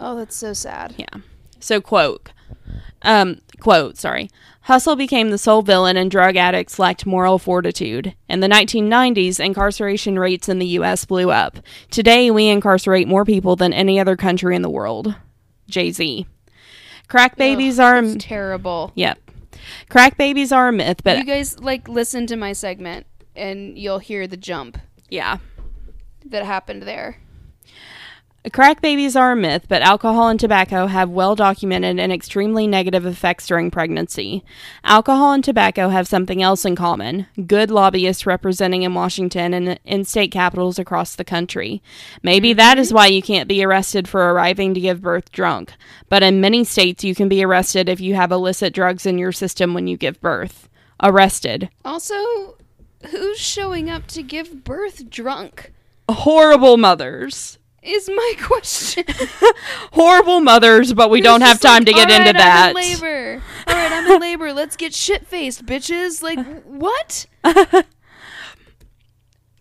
Oh, 0.00 0.16
that's 0.16 0.34
so 0.36 0.52
sad. 0.52 0.94
yeah. 0.96 1.20
So 1.60 1.80
quote 1.80 2.30
um 3.02 3.40
quote, 3.60 3.96
sorry. 3.98 4.30
Hustle 4.68 4.96
became 4.96 5.30
the 5.30 5.38
sole 5.38 5.62
villain 5.62 5.96
and 5.96 6.10
drug 6.10 6.36
addicts 6.36 6.78
lacked 6.78 7.06
moral 7.06 7.38
fortitude. 7.38 8.14
In 8.28 8.40
the 8.40 8.48
1990s, 8.48 9.40
incarceration 9.40 10.18
rates 10.18 10.46
in 10.46 10.58
the 10.58 10.66
US 10.66 11.06
blew 11.06 11.30
up. 11.30 11.56
Today, 11.90 12.30
we 12.30 12.48
incarcerate 12.48 13.08
more 13.08 13.24
people 13.24 13.56
than 13.56 13.72
any 13.72 13.98
other 13.98 14.14
country 14.14 14.54
in 14.54 14.60
the 14.60 14.68
world. 14.68 15.14
Jay-Z. 15.70 16.26
Crack 17.08 17.36
babies 17.36 17.80
are 17.80 17.96
It's 17.96 18.22
terrible. 18.22 18.92
Yep. 18.94 19.18
Crack 19.88 20.18
babies 20.18 20.52
are 20.52 20.68
a 20.68 20.72
myth, 20.72 21.02
but 21.02 21.16
you 21.16 21.24
guys 21.24 21.58
like 21.58 21.88
listen 21.88 22.26
to 22.26 22.36
my 22.36 22.52
segment 22.52 23.06
and 23.34 23.78
you'll 23.78 24.00
hear 24.00 24.26
the 24.26 24.36
jump 24.36 24.76
yeah. 25.08 25.38
that 26.26 26.44
happened 26.44 26.82
there. 26.82 27.16
Crack 28.52 28.80
babies 28.80 29.16
are 29.16 29.32
a 29.32 29.36
myth, 29.36 29.66
but 29.68 29.82
alcohol 29.82 30.28
and 30.28 30.38
tobacco 30.38 30.86
have 30.86 31.10
well 31.10 31.34
documented 31.34 31.98
and 31.98 32.12
extremely 32.12 32.68
negative 32.68 33.04
effects 33.04 33.48
during 33.48 33.68
pregnancy. 33.68 34.44
Alcohol 34.84 35.32
and 35.32 35.42
tobacco 35.42 35.88
have 35.88 36.06
something 36.06 36.40
else 36.40 36.64
in 36.64 36.76
common 36.76 37.26
good 37.46 37.70
lobbyists 37.70 38.26
representing 38.26 38.84
in 38.84 38.94
Washington 38.94 39.52
and 39.52 39.80
in 39.84 40.04
state 40.04 40.30
capitals 40.30 40.78
across 40.78 41.16
the 41.16 41.24
country. 41.24 41.82
Maybe 42.22 42.52
that 42.52 42.78
is 42.78 42.88
mm-hmm. 42.88 42.96
why 42.96 43.06
you 43.08 43.22
can't 43.22 43.48
be 43.48 43.62
arrested 43.62 44.08
for 44.08 44.32
arriving 44.32 44.72
to 44.74 44.80
give 44.80 45.02
birth 45.02 45.32
drunk, 45.32 45.72
but 46.08 46.22
in 46.22 46.40
many 46.40 46.62
states 46.62 47.02
you 47.02 47.16
can 47.16 47.28
be 47.28 47.44
arrested 47.44 47.88
if 47.88 48.00
you 48.00 48.14
have 48.14 48.30
illicit 48.30 48.72
drugs 48.72 49.04
in 49.04 49.18
your 49.18 49.32
system 49.32 49.74
when 49.74 49.88
you 49.88 49.96
give 49.96 50.20
birth. 50.20 50.68
Arrested. 51.02 51.70
Also, 51.84 52.56
who's 53.10 53.38
showing 53.38 53.90
up 53.90 54.06
to 54.08 54.22
give 54.22 54.64
birth 54.64 55.10
drunk? 55.10 55.72
Horrible 56.08 56.76
mothers. 56.76 57.57
Is 57.82 58.08
my 58.08 58.34
question. 58.42 59.04
Horrible 59.92 60.40
mothers, 60.40 60.92
but 60.92 61.10
we 61.10 61.20
don't 61.20 61.42
have 61.42 61.60
time 61.60 61.84
like, 61.84 61.86
to 61.86 61.92
get 61.92 62.10
"All 62.10 62.16
into 62.16 62.32
right, 62.32 62.36
that. 62.36 62.76
I'm 62.76 62.76
in 62.76 62.92
labor. 62.92 63.42
All 63.68 63.74
right, 63.74 63.92
I'm 63.92 64.10
in 64.10 64.20
labor. 64.20 64.52
Let's 64.52 64.76
get 64.76 64.94
shit 64.94 65.26
faced, 65.26 65.64
bitches. 65.64 66.22
Like 66.22 66.38
what? 66.64 67.26
and 67.44 67.84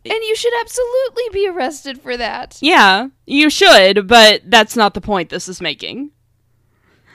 you 0.05 0.35
should 0.35 0.53
absolutely 0.59 1.23
be 1.31 1.47
arrested 1.47 2.01
for 2.01 2.17
that. 2.17 2.57
Yeah, 2.61 3.09
you 3.25 3.49
should, 3.49 4.07
but 4.07 4.41
that's 4.45 4.75
not 4.75 4.93
the 4.93 5.01
point 5.01 5.29
this 5.29 5.47
is 5.47 5.61
making. 5.61 6.11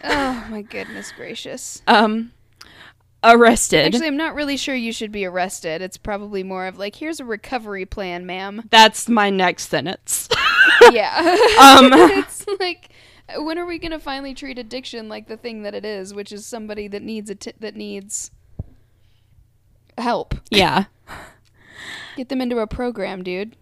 Oh 0.04 0.46
my 0.50 0.62
goodness 0.62 1.12
gracious. 1.12 1.82
Um, 1.86 2.32
arrested. 3.24 3.86
Actually, 3.86 4.06
I'm 4.06 4.16
not 4.16 4.34
really 4.34 4.56
sure 4.56 4.74
you 4.74 4.92
should 4.92 5.12
be 5.12 5.24
arrested. 5.24 5.82
It's 5.82 5.96
probably 5.96 6.42
more 6.42 6.66
of 6.66 6.78
like, 6.78 6.96
here's 6.96 7.20
a 7.20 7.24
recovery 7.24 7.86
plan, 7.86 8.26
ma'am. 8.26 8.62
that's 8.70 9.08
my 9.08 9.30
next 9.30 9.68
sentence. 9.68 10.28
yeah. 10.90 11.18
Um. 11.60 11.92
it's 11.92 12.44
like, 12.60 12.90
when 13.36 13.58
are 13.58 13.66
we 13.66 13.78
gonna 13.78 13.98
finally 13.98 14.34
treat 14.34 14.58
addiction 14.58 15.08
like 15.08 15.28
the 15.28 15.36
thing 15.36 15.62
that 15.62 15.74
it 15.74 15.84
is, 15.84 16.14
which 16.14 16.32
is 16.32 16.46
somebody 16.46 16.88
that 16.88 17.02
needs 17.02 17.30
a 17.30 17.34
t- 17.34 17.52
that 17.60 17.76
needs 17.76 18.30
help? 19.98 20.34
yeah. 20.50 20.84
Get 22.16 22.28
them 22.28 22.40
into 22.40 22.58
a 22.58 22.66
program, 22.66 23.22
dude. 23.22 23.56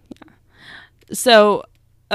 So, 1.13 1.63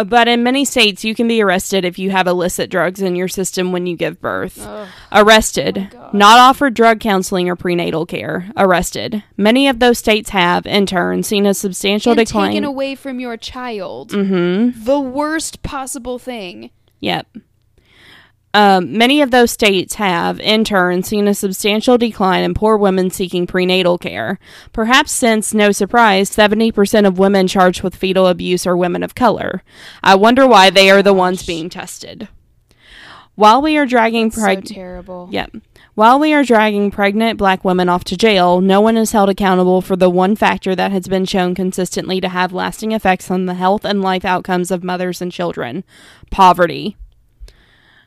But 0.04 0.28
in 0.28 0.42
many 0.42 0.64
states, 0.64 1.04
you 1.04 1.14
can 1.14 1.26
be 1.28 1.40
arrested 1.42 1.84
if 1.84 1.98
you 1.98 2.10
have 2.10 2.26
illicit 2.26 2.70
drugs 2.70 3.00
in 3.00 3.16
your 3.16 3.28
system 3.28 3.72
when 3.72 3.86
you 3.86 3.96
give 3.96 4.20
birth. 4.20 4.58
Ugh. 4.60 4.88
Arrested. 5.12 5.88
Oh, 5.96 6.10
not 6.12 6.38
offered 6.38 6.74
drug 6.74 7.00
counseling 7.00 7.48
or 7.48 7.56
prenatal 7.56 8.04
care. 8.06 8.50
Arrested. 8.56 9.22
Many 9.36 9.68
of 9.68 9.78
those 9.78 9.98
states 9.98 10.30
have, 10.30 10.66
in 10.66 10.86
turn, 10.86 11.22
seen 11.22 11.46
a 11.46 11.54
substantial 11.54 12.12
and 12.12 12.18
decline. 12.18 12.50
taken 12.50 12.64
away 12.64 12.94
from 12.94 13.20
your 13.20 13.36
child. 13.36 14.10
mm-hmm. 14.12 14.84
The 14.84 15.00
worst 15.00 15.62
possible 15.62 16.18
thing. 16.18 16.70
Yep. 17.00 17.26
Um, 18.56 18.96
many 18.96 19.20
of 19.20 19.32
those 19.32 19.50
states 19.50 19.96
have, 19.96 20.40
in 20.40 20.64
turn, 20.64 21.02
seen 21.02 21.28
a 21.28 21.34
substantial 21.34 21.98
decline 21.98 22.42
in 22.42 22.54
poor 22.54 22.78
women 22.78 23.10
seeking 23.10 23.46
prenatal 23.46 23.98
care. 23.98 24.38
Perhaps 24.72 25.12
since, 25.12 25.52
no 25.52 25.72
surprise, 25.72 26.30
70% 26.30 27.06
of 27.06 27.18
women 27.18 27.48
charged 27.48 27.82
with 27.82 27.94
fetal 27.94 28.26
abuse 28.26 28.66
are 28.66 28.74
women 28.74 29.02
of 29.02 29.14
color. 29.14 29.62
I 30.02 30.14
wonder 30.14 30.46
why 30.46 30.70
they 30.70 30.88
are 30.90 31.02
the 31.02 31.12
ones 31.12 31.44
being 31.44 31.68
tested. 31.68 32.28
While 33.34 33.60
we 33.60 33.76
are 33.76 33.84
dragging 33.84 34.30
So 34.30 34.58
terrible. 34.62 35.28
Yep. 35.30 35.56
While 35.94 36.18
we 36.18 36.32
are 36.32 36.42
dragging 36.42 36.90
pregnant 36.90 37.36
black 37.36 37.62
women 37.62 37.90
off 37.90 38.04
to 38.04 38.16
jail, 38.16 38.62
no 38.62 38.80
one 38.80 38.96
is 38.96 39.12
held 39.12 39.28
accountable 39.28 39.82
for 39.82 39.96
the 39.96 40.08
one 40.08 40.34
factor 40.34 40.74
that 40.74 40.92
has 40.92 41.08
been 41.08 41.26
shown 41.26 41.54
consistently 41.54 42.22
to 42.22 42.30
have 42.30 42.54
lasting 42.54 42.92
effects 42.92 43.30
on 43.30 43.44
the 43.44 43.52
health 43.52 43.84
and 43.84 44.00
life 44.00 44.24
outcomes 44.24 44.70
of 44.70 44.82
mothers 44.82 45.20
and 45.20 45.30
children 45.30 45.84
poverty. 46.30 46.96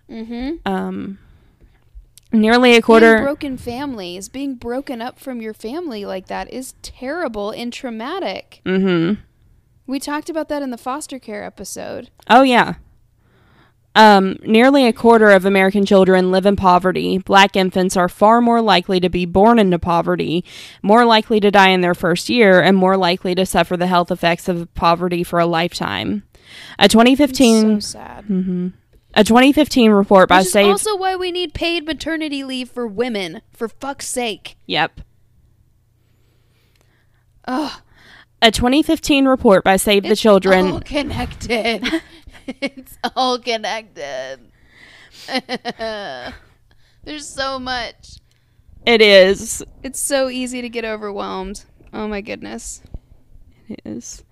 Mm-hmm. 0.10 0.68
Um, 0.72 1.20
nearly 2.32 2.72
a 2.72 2.74
Being 2.74 2.82
quarter. 2.82 3.22
broken 3.22 3.58
families, 3.58 4.30
being 4.30 4.56
broken 4.56 5.02
up 5.02 5.20
from 5.20 5.42
your 5.42 5.54
family 5.54 6.06
like 6.06 6.28
that 6.28 6.52
is 6.52 6.74
terrible 6.82 7.52
and 7.52 7.72
traumatic. 7.74 8.62
mm-hmm. 8.66 9.22
We 9.88 10.00
talked 10.00 10.30
about 10.30 10.50
that 10.50 10.62
in 10.62 10.70
the 10.70 10.78
foster 10.78 11.18
care 11.18 11.44
episode. 11.44 12.12
Oh, 12.30 12.44
yeah. 12.44 12.76
Um, 13.96 14.38
nearly 14.44 14.86
a 14.86 14.94
quarter 14.94 15.32
of 15.32 15.46
American 15.46 15.84
children 15.84 16.30
live 16.32 16.46
in 16.46 16.56
poverty. 16.56 17.18
Black 17.18 17.56
infants 17.56 17.98
are 17.98 18.08
far 18.08 18.40
more 18.40 18.62
likely 18.62 19.00
to 19.00 19.10
be 19.10 19.26
born 19.26 19.58
into 19.58 19.80
poverty, 19.80 20.46
more 20.84 21.06
likely 21.06 21.40
to 21.40 21.50
die 21.50 21.70
in 21.70 21.82
their 21.82 21.96
first 21.96 22.30
year, 22.30 22.62
and 22.62 22.78
more 22.78 22.98
likely 22.98 23.34
to 23.34 23.48
suffer 23.48 23.76
the 23.76 23.88
health 23.88 24.12
effects 24.12 24.48
of 24.48 24.72
poverty 24.76 25.24
for 25.24 25.40
a 25.40 25.48
lifetime. 25.48 26.22
A 26.78 26.88
2015 26.88 27.78
It's 27.78 27.88
so 27.88 27.98
sad. 27.98 28.28
Mhm. 28.28 28.74
A 29.16 29.24
2015 29.24 29.92
report 29.92 30.30
by 30.30 30.38
Which 30.40 30.48
is 30.48 30.52
Save 30.54 30.68
also 30.68 30.96
why 30.96 31.16
we 31.16 31.32
need 31.32 31.54
paid 31.54 31.86
maternity 31.86 32.44
leave 32.44 32.70
for 32.70 32.86
women. 32.88 33.42
For 33.52 33.68
fuck's 33.68 34.08
sake. 34.08 34.56
Yep. 34.68 35.02
Ugh. 37.46 37.82
A 38.42 38.52
2015 38.52 39.26
report 39.26 39.64
by 39.64 39.76
Save 39.76 40.04
the 40.04 40.16
Children. 40.16 40.78
It's 40.78 40.90
Children 40.90 41.12
all 41.12 41.20
connected. 41.28 42.02
it's 42.48 42.98
all 43.16 43.40
connected. 43.40 44.40
There's 47.04 47.28
so 47.28 47.60
much. 47.60 48.20
it 48.86 49.02
is 49.02 49.64
It's 49.84 50.00
so 50.00 50.30
easy 50.30 50.62
to 50.62 50.70
get 50.70 50.86
overwhelmed. 50.86 51.66
Oh 51.92 52.08
my 52.08 52.22
goodness. 52.22 52.82
it 53.68 53.82
is 53.84 54.24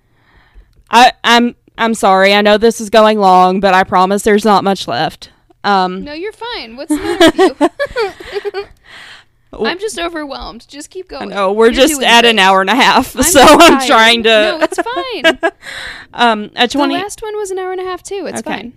I 0.89 1.13
I'm 1.23 1.55
I'm 1.77 1.93
sorry. 1.93 2.33
I 2.33 2.41
know 2.41 2.57
this 2.57 2.81
is 2.81 2.89
going 2.89 3.19
long, 3.19 3.59
but 3.59 3.73
I 3.73 3.83
promise 3.83 4.23
there's 4.23 4.45
not 4.45 4.63
much 4.63 4.87
left. 4.87 5.29
Um 5.63 6.03
No, 6.03 6.13
you're 6.13 6.31
fine. 6.33 6.75
What's 6.77 6.89
the 6.89 6.97
matter 6.97 7.53
with 7.59 8.53
you? 8.53 8.65
I'm 9.65 9.79
just 9.79 9.97
overwhelmed. 9.97 10.67
Just 10.67 10.89
keep 10.89 11.07
going. 11.07 11.29
No, 11.29 11.53
we're 11.53 11.67
You're 11.67 11.87
just 11.87 12.01
at 12.03 12.25
an 12.25 12.37
hour 12.37 12.59
and 12.61 12.69
a 12.69 12.75
half, 12.75 13.15
I'm 13.15 13.23
so 13.23 13.39
just 13.39 13.71
I'm 13.71 13.87
trying 13.87 14.23
to 14.23 14.29
No, 14.29 14.59
it's 14.61 14.79
fine. 14.79 15.51
um 16.13 16.51
a 16.55 16.67
the 16.67 16.73
20 16.73 16.93
last 16.95 17.21
one 17.21 17.35
was 17.37 17.49
an 17.51 17.57
hour 17.57 17.71
and 17.71 17.81
a 17.81 17.85
half 17.85 18.03
too. 18.03 18.25
It's 18.27 18.39
Okay. 18.39 18.49
fine. 18.51 18.73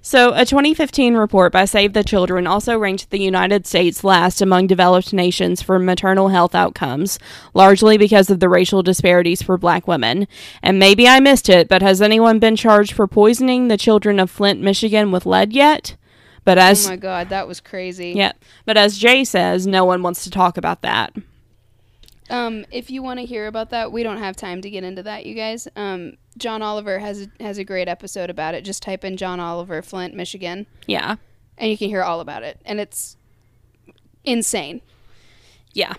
So, 0.00 0.32
a 0.34 0.44
2015 0.44 1.14
report 1.14 1.52
by 1.52 1.64
Save 1.64 1.92
the 1.92 2.04
Children 2.04 2.46
also 2.46 2.78
ranked 2.78 3.10
the 3.10 3.18
United 3.18 3.66
States 3.66 4.04
last 4.04 4.42
among 4.42 4.66
developed 4.66 5.12
nations 5.12 5.62
for 5.62 5.78
maternal 5.78 6.28
health 6.28 6.54
outcomes, 6.54 7.18
largely 7.54 7.96
because 7.96 8.30
of 8.30 8.40
the 8.40 8.48
racial 8.48 8.82
disparities 8.82 9.42
for 9.42 9.56
black 9.56 9.88
women. 9.88 10.28
And 10.62 10.78
maybe 10.78 11.08
I 11.08 11.20
missed 11.20 11.48
it, 11.48 11.68
but 11.68 11.82
has 11.82 12.02
anyone 12.02 12.38
been 12.38 12.56
charged 12.56 12.92
for 12.92 13.06
poisoning 13.06 13.68
the 13.68 13.76
children 13.76 14.20
of 14.20 14.30
Flint, 14.30 14.60
Michigan 14.60 15.10
with 15.10 15.26
lead 15.26 15.52
yet? 15.52 15.96
But 16.44 16.58
as 16.58 16.86
Oh 16.86 16.90
my 16.90 16.96
god, 16.96 17.30
that 17.30 17.48
was 17.48 17.60
crazy. 17.60 18.12
yeah, 18.12 18.32
but 18.66 18.76
as 18.76 18.98
Jay 18.98 19.24
says, 19.24 19.66
no 19.66 19.84
one 19.84 20.02
wants 20.02 20.24
to 20.24 20.30
talk 20.30 20.58
about 20.58 20.82
that. 20.82 21.14
Um, 22.30 22.64
if 22.70 22.90
you 22.90 23.02
want 23.02 23.20
to 23.20 23.26
hear 23.26 23.46
about 23.46 23.70
that, 23.70 23.92
we 23.92 24.02
don't 24.02 24.16
have 24.18 24.34
time 24.36 24.60
to 24.62 24.70
get 24.70 24.82
into 24.84 25.02
that, 25.02 25.26
you 25.26 25.34
guys. 25.34 25.68
Um, 25.76 26.14
John 26.38 26.62
Oliver 26.62 26.98
has 26.98 27.28
a, 27.38 27.42
has 27.42 27.58
a 27.58 27.64
great 27.64 27.86
episode 27.88 28.30
about 28.30 28.54
it. 28.54 28.64
Just 28.64 28.82
type 28.82 29.04
in 29.04 29.16
John 29.16 29.40
Oliver, 29.40 29.82
Flint, 29.82 30.14
Michigan, 30.14 30.66
Yeah. 30.86 31.16
and 31.58 31.70
you 31.70 31.76
can 31.76 31.88
hear 31.88 32.02
all 32.02 32.20
about 32.20 32.42
it. 32.42 32.60
And 32.64 32.80
it's 32.80 33.16
insane. 34.24 34.80
Yeah. 35.72 35.94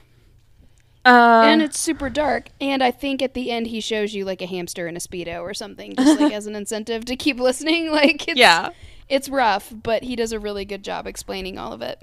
Uh, 1.05 1.43
and 1.45 1.61
it's 1.61 1.77
super 1.79 2.09
dark. 2.09 2.49
And 2.59 2.83
I 2.83 2.89
think 2.89 3.21
at 3.21 3.35
the 3.35 3.51
end 3.51 3.67
he 3.67 3.79
shows 3.79 4.15
you 4.15 4.25
like 4.25 4.41
a 4.41 4.47
hamster 4.47 4.87
in 4.87 4.95
a 4.95 4.99
speedo 4.99 5.41
or 5.41 5.53
something, 5.53 5.95
just 5.95 6.19
like 6.19 6.33
as 6.33 6.47
an 6.47 6.55
incentive 6.55 7.05
to 7.05 7.15
keep 7.15 7.39
listening. 7.39 7.91
Like 7.95 8.27
it's, 8.27 8.39
yeah. 8.39 8.69
it's 9.07 9.29
rough, 9.29 9.71
but 9.83 10.03
he 10.03 10.15
does 10.15 10.31
a 10.31 10.39
really 10.39 10.65
good 10.65 10.83
job 10.83 11.05
explaining 11.05 11.59
all 11.59 11.71
of 11.71 11.81
it. 11.83 12.01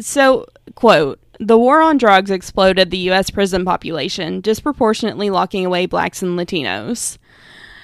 So, 0.00 0.46
quote, 0.74 1.18
the 1.38 1.58
war 1.58 1.82
on 1.82 1.98
drugs 1.98 2.30
exploded 2.30 2.90
the 2.90 2.98
U.S. 2.98 3.30
prison 3.30 3.64
population, 3.64 4.40
disproportionately 4.40 5.30
locking 5.30 5.66
away 5.66 5.86
blacks 5.86 6.22
and 6.22 6.38
Latinos. 6.38 7.18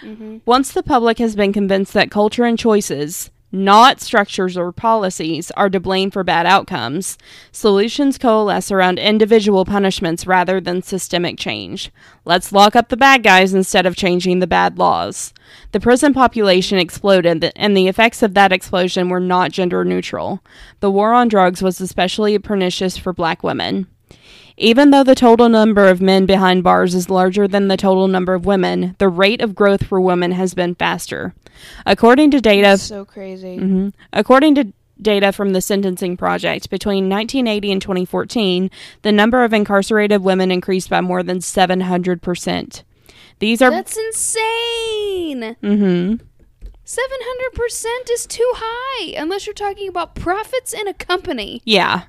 Mm-hmm. 0.02 0.39
Once 0.44 0.72
the 0.72 0.82
public 0.82 1.18
has 1.18 1.36
been 1.36 1.52
convinced 1.52 1.93
that 1.93 2.10
culture 2.10 2.44
and 2.44 2.59
choices, 2.59 3.30
not 3.53 4.01
structures 4.01 4.57
or 4.57 4.73
policies, 4.73 5.51
are 5.53 5.70
to 5.70 5.79
blame 5.79 6.11
for 6.11 6.24
bad 6.24 6.47
outcomes, 6.47 7.19
solutions 7.53 8.19
coalesce 8.19 8.73
around 8.73 8.99
individual 8.99 9.65
punishments 9.65 10.27
rather 10.27 10.61
than 10.61 10.83
systemic 10.83 11.39
change. 11.39 11.91
Let's 12.24 12.53
lock 12.53 12.74
up 12.74 12.89
the 12.89 12.97
bad 12.97 13.23
guys 13.23 13.53
instead 13.53 13.85
of 13.85 13.95
changing 13.95 14.39
the 14.39 14.47
bad 14.47 14.79
laws. 14.79 15.35
The 15.73 15.81
prison 15.81 16.15
population 16.15 16.79
exploded, 16.79 17.53
and 17.55 17.77
the 17.77 17.89
effects 17.89 18.23
of 18.23 18.35
that 18.35 18.53
explosion 18.53 19.11
were 19.11 19.20
not 19.20 19.53
gender 19.53 19.85
neutral. 19.85 20.43
The 20.81 20.91
war 20.91 21.12
on 21.12 21.29
drugs 21.29 21.62
was 21.62 21.81
especially 21.81 22.39
pernicious 22.39 22.97
for 22.97 23.12
black 23.12 23.43
women. 23.43 23.87
Even 24.57 24.91
though 24.91 25.05
the 25.05 25.15
total 25.15 25.49
number 25.49 25.89
of 25.89 26.01
men 26.01 26.27
behind 26.27 26.62
bars 26.62 26.95
is 26.95 27.09
larger 27.11 27.49
than 27.49 27.69
the 27.69 27.77
total 27.77 28.09
number 28.09 28.35
of 28.35 28.47
women, 28.47 28.95
the 28.99 29.09
rate 29.09 29.41
of 29.41 29.55
growth 29.55 29.85
for 29.87 30.01
women 30.01 30.33
has 30.33 30.55
been 30.55 30.74
faster. 30.74 31.35
According 31.87 32.31
to 32.33 32.41
data 32.41 32.79
so 32.79 33.05
crazy. 33.05 33.59
Mhm. 33.59 33.93
According 34.12 34.55
to 34.57 34.73
data 35.01 35.33
from 35.33 35.53
the 35.53 35.61
Sentencing 35.61 36.16
Project, 36.16 36.70
between 36.70 37.09
1980 37.09 37.73
and 37.73 37.83
2014, 37.83 38.70
the 39.03 39.12
number 39.12 39.45
of 39.45 39.53
incarcerated 39.53 40.23
women 40.23 40.51
increased 40.51 40.91
by 40.91 41.01
more 41.01 41.23
than 41.23 41.41
700%. 41.41 42.85
These 43.39 43.61
are 43.61 43.70
That's 43.70 43.97
insane. 43.97 45.57
Mhm. 45.62 46.20
700% 46.85 48.11
is 48.11 48.27
too 48.27 48.51
high 48.55 49.15
unless 49.19 49.47
you're 49.47 49.55
talking 49.55 49.89
about 49.89 50.15
profits 50.15 50.73
in 50.73 50.87
a 50.87 50.95
company. 50.95 51.62
Yeah. 51.65 52.03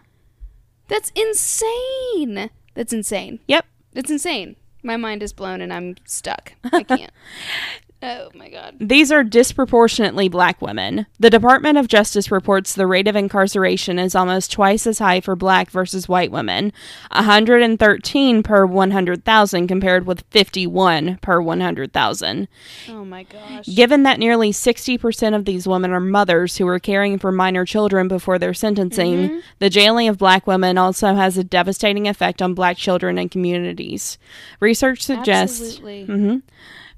That's 0.94 1.11
insane. 1.15 2.52
That's 2.76 2.94
insane. 2.94 3.40
Yep. 3.48 3.65
It's 3.95 4.11
insane. 4.11 4.57
My 4.84 4.95
mind 4.95 5.24
is 5.24 5.34
blown 5.34 5.60
and 5.60 5.74
I'm 5.74 5.95
stuck. 6.06 6.53
I 6.72 6.84
can't. 6.84 7.11
oh 8.03 8.30
my 8.35 8.49
god. 8.49 8.75
These 8.80 9.11
are 9.11 9.23
disproportionately 9.23 10.27
black 10.30 10.61
women. 10.61 11.05
The 11.19 11.30
Department 11.30 11.77
of 11.77 11.88
Justice 11.88 12.30
reports 12.31 12.73
the 12.73 12.85
rate 12.88 13.07
of 13.07 13.15
incarceration 13.15 13.97
is 13.99 14.13
almost 14.15 14.51
twice 14.51 14.85
as 14.85 14.99
high 14.99 15.21
for 15.21 15.35
black 15.35 15.71
versus 15.71 16.07
white 16.09 16.31
women 16.31 16.73
113 17.11 18.43
per 18.43 18.65
100,000 18.65 19.67
compared 19.67 20.05
with 20.05 20.23
51 20.31 21.17
per 21.21 21.41
100,000. 21.41 22.47
Oh 22.89 23.05
my 23.05 23.23
gosh. 23.23 23.65
Given 23.67 24.03
that 24.03 24.19
nearly 24.19 24.51
60% 24.51 25.35
of 25.35 25.45
these 25.45 25.67
women 25.67 25.91
are 25.91 25.99
mothers 25.99 26.57
who 26.57 26.67
are 26.67 26.80
caring 26.80 27.17
for 27.17 27.31
minor 27.31 27.65
children 27.65 28.07
before 28.07 28.38
their 28.39 28.53
sentencing, 28.53 29.41
the 29.59 29.69
jailing 29.69 30.07
of 30.07 30.17
black 30.17 30.45
women 30.47 30.77
also 30.77 31.13
has 31.15 31.38
a 31.38 31.43
devastating 31.43 32.07
effect 32.07 32.41
on 32.41 32.53
black 32.53 32.77
children 32.77 33.17
and 33.17 33.31
communities. 33.31 34.17
Research 34.59 35.01
suggests. 35.01 35.61
Absolutely. 35.61 36.05
Mhm. 36.07 36.41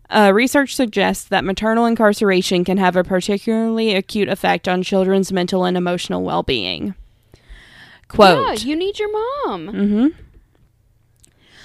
Uh, 0.10 0.32
research 0.34 0.76
suggests 0.76 1.26
that 1.26 1.44
maternal 1.44 1.86
incarceration 1.86 2.64
can 2.64 2.77
have 2.77 2.95
a 2.95 3.03
particularly 3.03 3.95
acute 3.95 4.30
effect 4.30 4.68
on 4.68 4.84
children's 4.84 5.32
mental 5.32 5.65
and 5.65 5.76
emotional 5.76 6.23
well 6.23 6.44
being. 6.44 6.94
Quote. 8.07 8.60
Yeah, 8.60 8.68
you 8.68 8.76
need 8.76 8.99
your 8.99 9.11
mom. 9.11 9.68
Mm 9.68 9.90
hmm. 9.90 10.07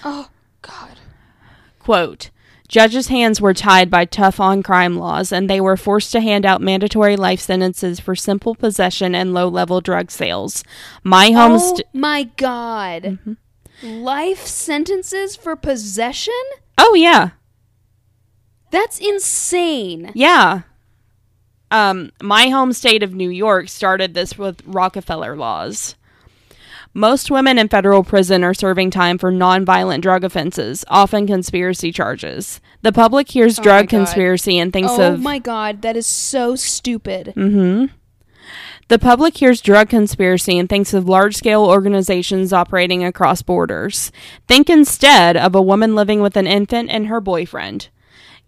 Oh 0.04 0.28
god. 0.62 0.98
Quote 1.78 2.30
Judges' 2.70 3.08
hands 3.08 3.40
were 3.40 3.52
tied 3.52 3.90
by 3.90 4.04
tough 4.04 4.38
on 4.38 4.62
crime 4.62 4.96
laws, 4.96 5.32
and 5.32 5.50
they 5.50 5.60
were 5.60 5.76
forced 5.76 6.12
to 6.12 6.20
hand 6.20 6.46
out 6.46 6.60
mandatory 6.60 7.16
life 7.16 7.40
sentences 7.40 7.98
for 7.98 8.14
simple 8.14 8.54
possession 8.54 9.12
and 9.12 9.34
low 9.34 9.48
level 9.48 9.80
drug 9.80 10.10
sales. 10.10 10.62
My 11.02 11.32
home. 11.32 11.52
oh 11.52 11.58
st- 11.58 11.88
my 11.92 12.30
god. 12.36 13.02
Mm-hmm. 13.02 13.32
Life 14.02 14.46
sentences 14.46 15.34
for 15.36 15.56
possession? 15.56 16.32
oh, 16.78 16.94
yeah. 16.94 17.30
That's 18.70 18.98
insane. 18.98 20.12
Yeah. 20.14 20.62
Um, 21.70 22.10
my 22.22 22.48
home 22.48 22.72
state 22.72 23.02
of 23.02 23.14
New 23.14 23.30
York 23.30 23.68
started 23.68 24.14
this 24.14 24.36
with 24.36 24.62
Rockefeller 24.66 25.36
laws. 25.36 25.94
Most 26.92 27.30
women 27.30 27.56
in 27.56 27.68
federal 27.68 28.02
prison 28.02 28.42
are 28.42 28.54
serving 28.54 28.90
time 28.90 29.16
for 29.16 29.30
nonviolent 29.30 30.00
drug 30.00 30.24
offenses, 30.24 30.84
often 30.88 31.28
conspiracy 31.28 31.92
charges. 31.92 32.60
The 32.82 32.90
public 32.90 33.30
hears 33.30 33.60
Oh 33.60 33.62
drug 33.62 33.88
conspiracy 33.88 34.58
and 34.58 34.72
thinks 34.72 34.90
Oh 34.92 35.12
of 35.12 35.14
Oh 35.14 35.16
my 35.18 35.38
god, 35.38 35.82
that 35.82 35.96
is 35.96 36.06
so 36.06 36.56
stupid. 36.56 37.32
Mm-hmm. 37.36 37.94
The 38.88 38.98
public 38.98 39.36
hears 39.36 39.60
drug 39.60 39.88
conspiracy 39.88 40.58
and 40.58 40.68
thinks 40.68 40.92
of 40.92 41.08
large 41.08 41.36
scale 41.36 41.64
organizations 41.64 42.52
operating 42.52 43.04
across 43.04 43.40
borders. 43.40 44.10
Think 44.48 44.68
instead 44.68 45.36
of 45.36 45.54
a 45.54 45.62
woman 45.62 45.94
living 45.94 46.20
with 46.20 46.36
an 46.36 46.48
infant 46.48 46.90
and 46.90 47.06
her 47.06 47.20
boyfriend. 47.20 47.88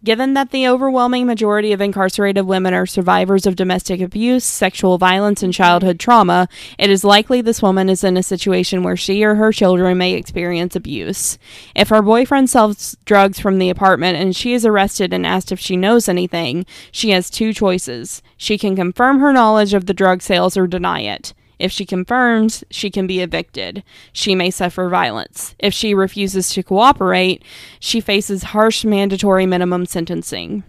Given 0.04 0.34
that 0.34 0.50
the 0.50 0.66
overwhelming 0.66 1.26
majority 1.26 1.72
of 1.72 1.80
incarcerated 1.80 2.44
women 2.44 2.74
are 2.74 2.86
survivors 2.86 3.46
of 3.46 3.54
domestic 3.54 4.00
abuse, 4.00 4.42
sexual 4.42 4.98
violence, 4.98 5.44
and 5.44 5.54
childhood 5.54 6.00
trauma, 6.00 6.48
it 6.76 6.90
is 6.90 7.04
likely 7.04 7.40
this 7.40 7.62
woman 7.62 7.88
is 7.88 8.02
in 8.02 8.16
a 8.16 8.22
situation 8.24 8.82
where 8.82 8.96
she 8.96 9.22
or 9.22 9.36
her 9.36 9.52
children 9.52 9.96
may 9.98 10.14
experience 10.14 10.74
abuse. 10.74 11.38
If 11.76 11.90
her 11.90 12.02
boyfriend 12.02 12.50
sells 12.50 12.96
drugs 13.04 13.38
from 13.38 13.60
the 13.60 13.70
apartment 13.70 14.18
and 14.18 14.34
she 14.34 14.54
is 14.54 14.66
arrested 14.66 15.12
and 15.12 15.24
asked 15.24 15.52
if 15.52 15.60
she 15.60 15.76
knows 15.76 16.08
anything, 16.08 16.66
she 16.90 17.10
has 17.10 17.30
two 17.30 17.52
choices. 17.52 18.22
She 18.36 18.58
can 18.58 18.74
confirm 18.74 19.20
her 19.20 19.32
knowledge 19.32 19.72
of 19.72 19.86
the 19.86 19.94
drug 19.94 20.20
sales 20.20 20.56
or 20.56 20.66
deny 20.66 21.02
it. 21.02 21.32
If 21.62 21.70
she 21.72 21.86
confirms, 21.86 22.64
she 22.70 22.90
can 22.90 23.06
be 23.06 23.20
evicted. 23.20 23.84
She 24.12 24.34
may 24.34 24.50
suffer 24.50 24.88
violence. 24.88 25.54
If 25.60 25.72
she 25.72 25.94
refuses 25.94 26.50
to 26.54 26.62
cooperate, 26.62 27.44
she 27.78 28.00
faces 28.00 28.42
harsh 28.42 28.84
mandatory 28.84 29.46
minimum 29.46 29.86
sentencing. 29.86 30.64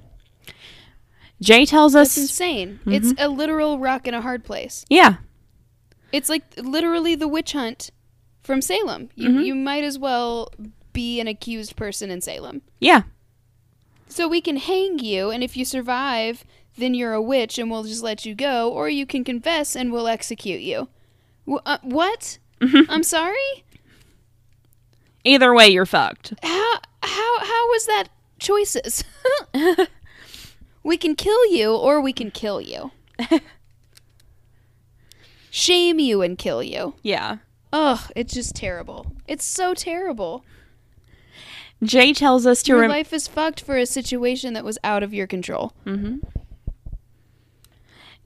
Jay 1.41 1.65
tells 1.65 1.93
That's 1.93 2.11
us, 2.11 2.17
insane. 2.23 2.79
It's 2.85 3.13
a 3.19 3.27
literal 3.27 3.79
rock 3.79 4.07
in 4.07 4.13
a 4.13 4.21
hard 4.21 4.43
place. 4.43 4.85
yeah, 4.89 5.15
It's 6.11 6.29
like 6.29 6.43
literally 6.57 7.15
the 7.15 7.27
witch 7.27 7.53
hunt 7.53 7.89
from 8.43 8.61
Salem. 8.61 9.09
You 9.15 9.29
Mm-hmm. 9.29 9.39
you 9.41 9.55
might 9.55 9.83
as 9.83 9.97
well 9.97 10.51
be 10.93 11.19
an 11.19 11.27
accused 11.27 11.75
person 11.75 12.11
in 12.11 12.21
Salem. 12.21 12.61
yeah, 12.79 13.01
So 14.07 14.27
we 14.27 14.41
can 14.41 14.57
hang 14.57 14.99
you, 14.99 15.31
and 15.31 15.43
if 15.43 15.57
you 15.57 15.65
survive, 15.65 16.45
then 16.77 16.93
you're 16.93 17.13
a 17.13 17.21
witch, 17.21 17.57
and 17.59 17.69
we'll 17.69 17.83
just 17.83 18.03
let 18.03 18.25
you 18.25 18.33
go, 18.35 18.69
or 18.71 18.89
you 18.89 19.05
can 19.05 19.23
confess, 19.23 19.75
and 19.75 19.91
we'll 19.91 20.07
execute 20.07 20.61
you. 20.61 20.87
Uh, 21.65 21.77
what? 21.83 22.39
Mm-hmm. 22.61 22.89
I'm 22.89 23.03
sorry. 23.03 23.63
either 25.23 25.53
way, 25.53 25.67
you're 25.69 25.85
fucked. 25.85 26.33
How 26.41 26.73
how 27.01 27.39
how 27.39 27.67
was 27.69 27.85
that 27.85 28.05
choices? 28.39 29.03
we 30.83 30.97
can 30.97 31.15
kill 31.15 31.45
you, 31.51 31.75
or 31.75 31.99
we 32.01 32.13
can 32.13 32.31
kill 32.31 32.61
you. 32.61 32.91
Shame 35.49 35.99
you 35.99 36.21
and 36.21 36.37
kill 36.37 36.63
you. 36.63 36.95
Yeah. 37.03 37.37
Ugh, 37.71 38.11
it's 38.15 38.33
just 38.33 38.55
terrible. 38.55 39.07
It's 39.27 39.45
so 39.45 39.73
terrible. 39.73 40.43
Jay 41.83 42.13
tells 42.13 42.45
us 42.45 42.63
to 42.63 42.71
Your 42.71 42.81
rem- 42.81 42.89
life 42.89 43.11
is 43.13 43.27
fucked 43.27 43.61
for 43.61 43.77
a 43.77 43.85
situation 43.85 44.53
that 44.53 44.63
was 44.63 44.77
out 44.83 45.03
of 45.03 45.13
your 45.13 45.27
control. 45.27 45.73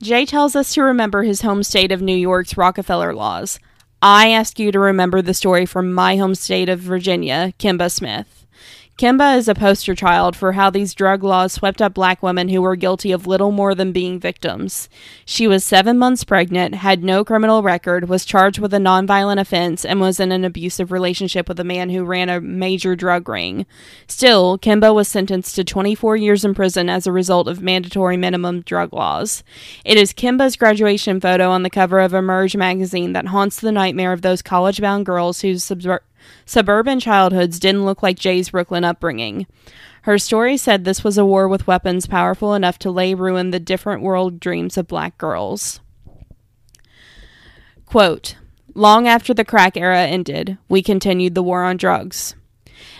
Jay 0.01 0.25
tells 0.25 0.55
us 0.55 0.73
to 0.75 0.83
remember 0.83 1.23
his 1.23 1.41
home 1.41 1.63
state 1.63 1.91
of 1.91 2.03
New 2.03 2.15
York's 2.15 2.55
Rockefeller 2.55 3.15
laws. 3.15 3.59
I 3.99 4.29
ask 4.29 4.59
you 4.59 4.71
to 4.71 4.79
remember 4.79 5.23
the 5.23 5.33
story 5.33 5.65
from 5.65 5.91
my 5.91 6.17
home 6.17 6.35
state 6.35 6.69
of 6.69 6.79
Virginia, 6.79 7.53
Kimba 7.57 7.91
Smith. 7.91 8.45
Kimba 8.97 9.37
is 9.37 9.47
a 9.47 9.53
poster 9.53 9.93
child 9.93 10.35
for 10.35 10.53
how 10.53 10.71
these 10.71 10.95
drug 10.95 11.23
laws 11.23 11.53
swept 11.53 11.83
up 11.83 11.93
black 11.93 12.23
women 12.23 12.49
who 12.49 12.63
were 12.63 12.75
guilty 12.75 13.11
of 13.11 13.27
little 13.27 13.51
more 13.51 13.75
than 13.75 13.91
being 13.91 14.19
victims. 14.19 14.89
She 15.23 15.45
was 15.45 15.63
seven 15.63 15.99
months 15.99 16.23
pregnant, 16.23 16.73
had 16.73 17.03
no 17.03 17.23
criminal 17.23 17.61
record, 17.61 18.09
was 18.09 18.25
charged 18.25 18.57
with 18.57 18.73
a 18.73 18.79
nonviolent 18.79 19.39
offense, 19.39 19.85
and 19.85 20.01
was 20.01 20.19
in 20.19 20.31
an 20.31 20.43
abusive 20.43 20.91
relationship 20.91 21.47
with 21.47 21.59
a 21.59 21.63
man 21.63 21.91
who 21.91 22.05
ran 22.05 22.27
a 22.27 22.41
major 22.41 22.95
drug 22.95 23.29
ring. 23.29 23.67
Still, 24.07 24.57
Kimba 24.57 24.95
was 24.95 25.07
sentenced 25.07 25.55
to 25.57 25.63
24 25.63 26.15
years 26.17 26.43
in 26.43 26.55
prison 26.55 26.89
as 26.89 27.05
a 27.05 27.11
result 27.11 27.47
of 27.47 27.61
mandatory 27.61 28.17
minimum 28.17 28.61
drug 28.61 28.93
laws. 28.93 29.43
It 29.85 29.99
is 29.99 30.11
Kimba's 30.11 30.55
graduation 30.55 31.21
photo 31.21 31.51
on 31.51 31.61
the 31.61 31.69
cover 31.69 31.99
of 31.99 32.15
Emerge 32.15 32.57
magazine 32.57 33.13
that 33.13 33.27
haunts 33.27 33.59
the 33.59 33.71
nightmare 33.71 34.11
of 34.11 34.23
those 34.23 34.41
college 34.41 34.81
bound 34.81 35.05
girls 35.05 35.41
whose 35.41 35.63
subver- 35.63 35.99
suburban 36.45 36.99
childhoods 36.99 37.59
didn't 37.59 37.85
look 37.85 38.03
like 38.03 38.19
Jay's 38.19 38.49
Brooklyn 38.49 38.83
upbringing. 38.83 39.47
Her 40.03 40.17
story 40.17 40.57
said 40.57 40.83
this 40.85 41.03
was 41.03 41.17
a 41.17 41.25
war 41.25 41.47
with 41.47 41.67
weapons 41.67 42.07
powerful 42.07 42.53
enough 42.53 42.79
to 42.79 42.91
lay 42.91 43.13
ruin 43.13 43.51
the 43.51 43.59
different 43.59 44.01
world 44.01 44.39
dreams 44.39 44.77
of 44.77 44.87
black 44.87 45.17
girls. 45.17 45.81
Quote, 47.85 48.35
Long 48.73 49.07
after 49.07 49.33
the 49.33 49.43
crack 49.43 49.75
era 49.75 50.03
ended, 50.03 50.57
we 50.69 50.83
continued 50.83 51.35
the 51.35 51.43
war 51.43 51.63
on 51.63 51.77
drugs. 51.77 52.35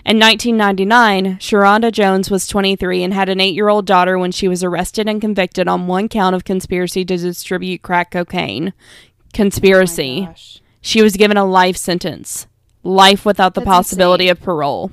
In 0.06 0.20
1999, 0.20 1.38
Sharonda 1.38 1.91
Jones 1.91 2.32
was 2.32 2.48
23 2.48 3.04
and 3.04 3.14
had 3.14 3.30
an 3.30 3.40
eight 3.40 3.54
year 3.54 3.70
old 3.70 3.86
daughter 3.86 4.18
when 4.18 4.32
she 4.32 4.48
was 4.48 4.64
arrested 4.64 5.08
and 5.08 5.22
convicted 5.22 5.68
on 5.68 5.88
one 5.88 6.10
count 6.10 6.36
of 6.36 6.45
conspiracy 6.45 7.06
to 7.06 7.18
distribute 7.18 7.84
crack 7.84 8.12
cocaine. 8.12 8.74
Oh 8.76 9.30
conspiracy. 9.34 10.22
Gosh. 10.26 10.62
she 10.82 11.02
was 11.02 11.16
given 11.16 11.38
a 11.38 11.45
life 11.45 11.78
sentence. 11.78 12.48
Life 12.88 13.26
without 13.26 13.54
the 13.54 13.62
That's 13.62 13.70
possibility 13.70 14.30
insane. 14.30 14.32
of 14.32 14.42
parole. 14.42 14.92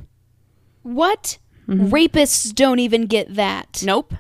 What? 0.83 1.39
Mm-hmm. 1.69 1.95
Rapists 1.95 2.53
don't 2.53 2.81
even 2.81 3.07
get 3.07 3.35
that. 3.37 3.83
Nope. 3.85 4.15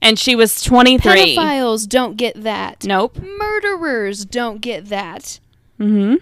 And 0.00 0.18
she 0.18 0.34
was 0.34 0.62
23. 0.62 1.36
Pedophiles 1.36 1.86
don't 1.88 2.16
get 2.16 2.42
that. 2.42 2.84
Nope. 2.84 3.18
Murderers 3.18 4.24
don't 4.24 4.60
get 4.60 4.86
that. 4.86 5.40
Mm-hmm. 5.78 6.16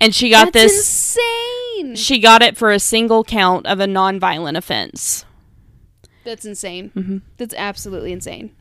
And 0.00 0.14
she 0.14 0.30
got 0.30 0.52
That's 0.52 0.72
this. 0.72 1.16
insane. 1.16 1.94
She 1.96 2.18
got 2.18 2.42
it 2.42 2.56
for 2.56 2.72
a 2.72 2.78
single 2.78 3.24
count 3.24 3.66
of 3.66 3.78
a 3.78 3.86
nonviolent 3.86 4.56
offense. 4.56 5.24
That's 6.24 6.44
insane. 6.44 6.90
Mm-hmm. 6.96 7.18
That's 7.36 7.54
absolutely 7.56 8.12
insane. 8.12 8.54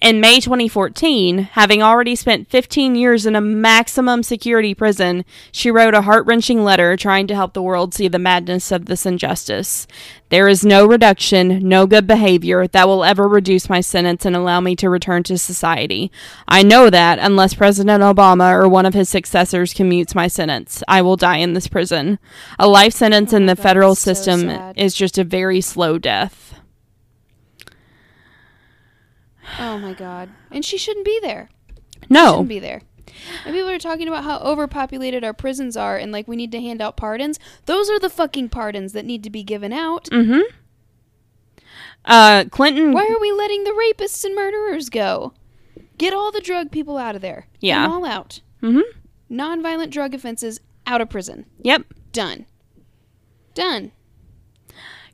In 0.00 0.20
May 0.20 0.38
2014, 0.38 1.38
having 1.52 1.82
already 1.82 2.14
spent 2.14 2.50
15 2.50 2.94
years 2.94 3.24
in 3.24 3.34
a 3.34 3.40
maximum 3.40 4.22
security 4.22 4.74
prison, 4.74 5.24
she 5.50 5.70
wrote 5.70 5.94
a 5.94 6.02
heart 6.02 6.26
wrenching 6.26 6.62
letter 6.62 6.94
trying 6.94 7.26
to 7.28 7.34
help 7.34 7.54
the 7.54 7.62
world 7.62 7.94
see 7.94 8.06
the 8.08 8.18
madness 8.18 8.70
of 8.70 8.84
this 8.84 9.06
injustice. 9.06 9.86
There 10.28 10.46
is 10.46 10.62
no 10.62 10.84
reduction, 10.84 11.66
no 11.66 11.86
good 11.86 12.06
behavior 12.06 12.66
that 12.66 12.86
will 12.86 13.02
ever 13.02 13.26
reduce 13.26 13.70
my 13.70 13.80
sentence 13.80 14.26
and 14.26 14.36
allow 14.36 14.60
me 14.60 14.76
to 14.76 14.90
return 14.90 15.22
to 15.22 15.38
society. 15.38 16.12
I 16.46 16.62
know 16.62 16.90
that 16.90 17.18
unless 17.18 17.54
President 17.54 18.02
Obama 18.02 18.52
or 18.52 18.68
one 18.68 18.84
of 18.84 18.92
his 18.92 19.08
successors 19.08 19.72
commutes 19.72 20.14
my 20.14 20.28
sentence, 20.28 20.82
I 20.86 21.00
will 21.00 21.16
die 21.16 21.38
in 21.38 21.54
this 21.54 21.68
prison. 21.68 22.18
A 22.58 22.68
life 22.68 22.92
sentence 22.92 23.32
in 23.32 23.46
the 23.46 23.56
federal 23.56 23.94
so 23.94 24.12
system 24.12 24.40
sad. 24.40 24.76
is 24.76 24.92
just 24.92 25.16
a 25.16 25.24
very 25.24 25.62
slow 25.62 25.96
death. 25.96 26.60
Oh 29.58 29.78
my 29.78 29.92
god. 29.92 30.30
And 30.50 30.64
she 30.64 30.78
shouldn't 30.78 31.04
be 31.04 31.18
there. 31.22 31.50
No. 32.08 32.26
Shouldn't 32.32 32.48
be 32.48 32.58
there. 32.58 32.82
And 33.44 33.54
people 33.54 33.68
are 33.70 33.78
talking 33.78 34.08
about 34.08 34.24
how 34.24 34.38
overpopulated 34.40 35.22
our 35.24 35.32
prisons 35.32 35.76
are 35.76 35.96
and 35.96 36.10
like 36.12 36.26
we 36.26 36.36
need 36.36 36.52
to 36.52 36.60
hand 36.60 36.80
out 36.82 36.96
pardons. 36.96 37.38
Those 37.66 37.88
are 37.90 37.98
the 38.00 38.10
fucking 38.10 38.48
pardons 38.48 38.92
that 38.92 39.04
need 39.04 39.22
to 39.24 39.30
be 39.30 39.42
given 39.42 39.72
out. 39.72 40.04
Mm-hmm. 40.10 40.40
Uh, 42.04 42.44
Clinton. 42.50 42.92
Why 42.92 43.04
are 43.06 43.20
we 43.20 43.32
letting 43.32 43.64
the 43.64 43.70
rapists 43.70 44.24
and 44.24 44.34
murderers 44.34 44.88
go? 44.90 45.32
Get 45.96 46.12
all 46.12 46.30
the 46.32 46.40
drug 46.40 46.70
people 46.70 46.98
out 46.98 47.14
of 47.16 47.22
there. 47.22 47.46
Get 47.60 47.68
Yeah. 47.68 47.82
them 47.82 47.92
all 47.92 48.04
out. 48.04 48.40
Mm-hmm. 48.62 49.34
Nonviolent 49.34 49.90
drug 49.90 50.12
offenses 50.14 50.60
out 50.86 51.00
of 51.00 51.08
prison. 51.08 51.46
Yep. 51.62 51.84
Done. 52.12 52.46
Done. 53.54 53.92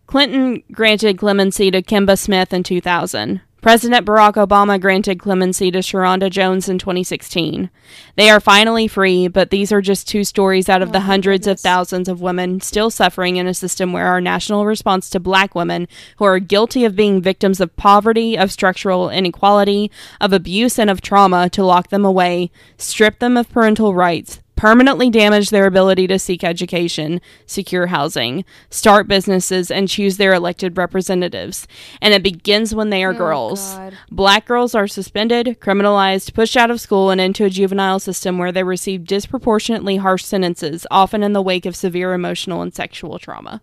Clinton 0.06 0.62
granted 0.72 1.18
clemency 1.18 1.70
to 1.70 1.82
Kimba 1.82 2.18
Smith 2.18 2.52
in 2.52 2.62
2000. 2.64 3.40
President 3.60 4.06
Barack 4.06 4.34
Obama 4.34 4.80
granted 4.80 5.18
clemency 5.18 5.70
to 5.70 5.80
Sharonda 5.80 6.30
Jones 6.30 6.66
in 6.66 6.78
2016. 6.78 7.68
They 8.16 8.30
are 8.30 8.40
finally 8.40 8.88
free, 8.88 9.28
but 9.28 9.50
these 9.50 9.70
are 9.70 9.82
just 9.82 10.08
two 10.08 10.24
stories 10.24 10.70
out 10.70 10.80
of 10.80 10.88
Oh 10.88 10.92
the 10.92 11.00
hundreds 11.00 11.46
of 11.46 11.60
thousands 11.60 12.08
of 12.08 12.22
women 12.22 12.62
still 12.62 12.88
suffering 12.88 13.36
in 13.36 13.46
a 13.46 13.52
system 13.52 13.92
where 13.92 14.06
our 14.06 14.20
national 14.20 14.64
response 14.64 15.10
to 15.10 15.20
black 15.20 15.54
women 15.54 15.88
who 16.16 16.24
are 16.24 16.38
guilty 16.38 16.86
of 16.86 16.96
being 16.96 17.20
victims 17.20 17.60
of 17.60 17.76
poverty, 17.76 18.34
of 18.38 18.50
structural 18.50 19.10
inequality, 19.10 19.90
of 20.22 20.32
abuse, 20.32 20.78
and 20.78 20.88
of 20.88 21.02
trauma 21.02 21.50
to 21.50 21.62
lock 21.62 21.88
them 21.88 22.04
away, 22.04 22.50
strip 22.78 23.18
them 23.18 23.36
of 23.36 23.50
parental 23.50 23.92
rights, 23.94 24.40
permanently 24.60 25.08
damage 25.08 25.48
their 25.48 25.64
ability 25.64 26.06
to 26.06 26.18
seek 26.18 26.44
education, 26.44 27.18
secure 27.46 27.86
housing, 27.86 28.44
start 28.68 29.08
businesses, 29.08 29.70
and 29.70 29.88
choose 29.88 30.18
their 30.18 30.34
elected 30.34 30.76
representatives. 30.76 31.66
And 32.02 32.12
it 32.12 32.22
begins 32.22 32.74
when 32.74 32.90
they 32.90 33.02
are 33.02 33.14
Oh, 33.14 33.16
girls. 33.16 33.74
God. 33.74 33.96
Black 34.10 34.44
girls 34.44 34.74
are 34.74 34.86
suspended, 34.86 35.56
criminalized, 35.60 36.34
pushed 36.34 36.58
out 36.58 36.70
of 36.70 36.78
school, 36.78 37.08
and 37.08 37.22
into 37.22 37.46
a 37.46 37.48
juvenile 37.48 37.98
system 38.00 38.36
where 38.36 38.52
they 38.52 38.62
receive 38.62 39.06
disproportionately 39.06 39.96
harsh 39.96 40.24
sentences, 40.24 40.86
often 40.90 41.22
in 41.22 41.32
the 41.32 41.40
wake 41.40 41.64
of 41.64 41.74
severe 41.74 42.12
emotional 42.12 42.60
and 42.60 42.74
sexual 42.74 43.18
trauma. 43.18 43.62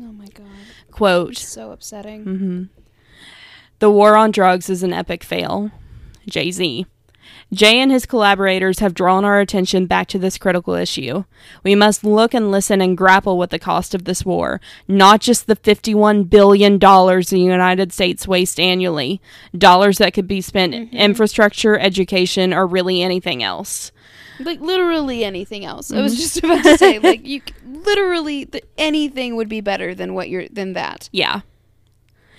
Oh 0.00 0.10
my 0.12 0.26
god. 0.34 0.46
Quote 0.90 1.36
So 1.36 1.70
upsetting. 1.70 2.24
hmm 2.24 2.62
The 3.78 3.90
war 3.92 4.16
on 4.16 4.32
drugs 4.32 4.68
is 4.68 4.82
an 4.82 4.92
epic 4.92 5.22
fail. 5.22 5.70
Jay 6.28 6.50
Z. 6.50 6.84
Jay 7.52 7.80
and 7.80 7.90
his 7.90 8.04
collaborators 8.06 8.78
have 8.80 8.92
drawn 8.94 9.24
our 9.24 9.40
attention 9.40 9.86
back 9.86 10.06
to 10.08 10.18
this 10.18 10.36
critical 10.38 10.74
issue. 10.74 11.24
We 11.64 11.74
must 11.74 12.04
look 12.04 12.34
and 12.34 12.50
listen 12.50 12.80
and 12.80 12.96
grapple 12.96 13.38
with 13.38 13.50
the 13.50 13.58
cost 13.58 13.94
of 13.94 14.04
this 14.04 14.24
war, 14.24 14.60
not 14.86 15.20
just 15.20 15.46
the 15.46 15.56
$51 15.56 16.28
billion 16.28 16.78
the 16.78 17.38
United 17.38 17.92
States 17.92 18.28
wastes 18.28 18.58
annually, 18.58 19.20
dollars 19.56 19.98
that 19.98 20.12
could 20.14 20.28
be 20.28 20.40
spent 20.40 20.74
in 20.74 20.88
infrastructure, 20.90 21.78
education, 21.78 22.52
or 22.52 22.66
really 22.66 23.02
anything 23.02 23.42
else. 23.42 23.92
Like 24.40 24.60
literally 24.60 25.24
anything 25.24 25.64
else. 25.64 25.90
I 25.90 26.00
was 26.00 26.12
Mm-hmm. 26.12 26.20
just 26.20 26.38
about 26.38 26.62
to 26.64 26.78
say 26.78 26.98
like 27.00 27.26
you 27.26 27.40
literally 27.66 28.44
th- 28.44 28.64
anything 28.76 29.34
would 29.36 29.48
be 29.48 29.60
better 29.60 29.94
than 29.94 30.14
what 30.14 30.28
you're 30.28 30.46
than 30.48 30.74
that. 30.74 31.08
Yeah. 31.12 31.40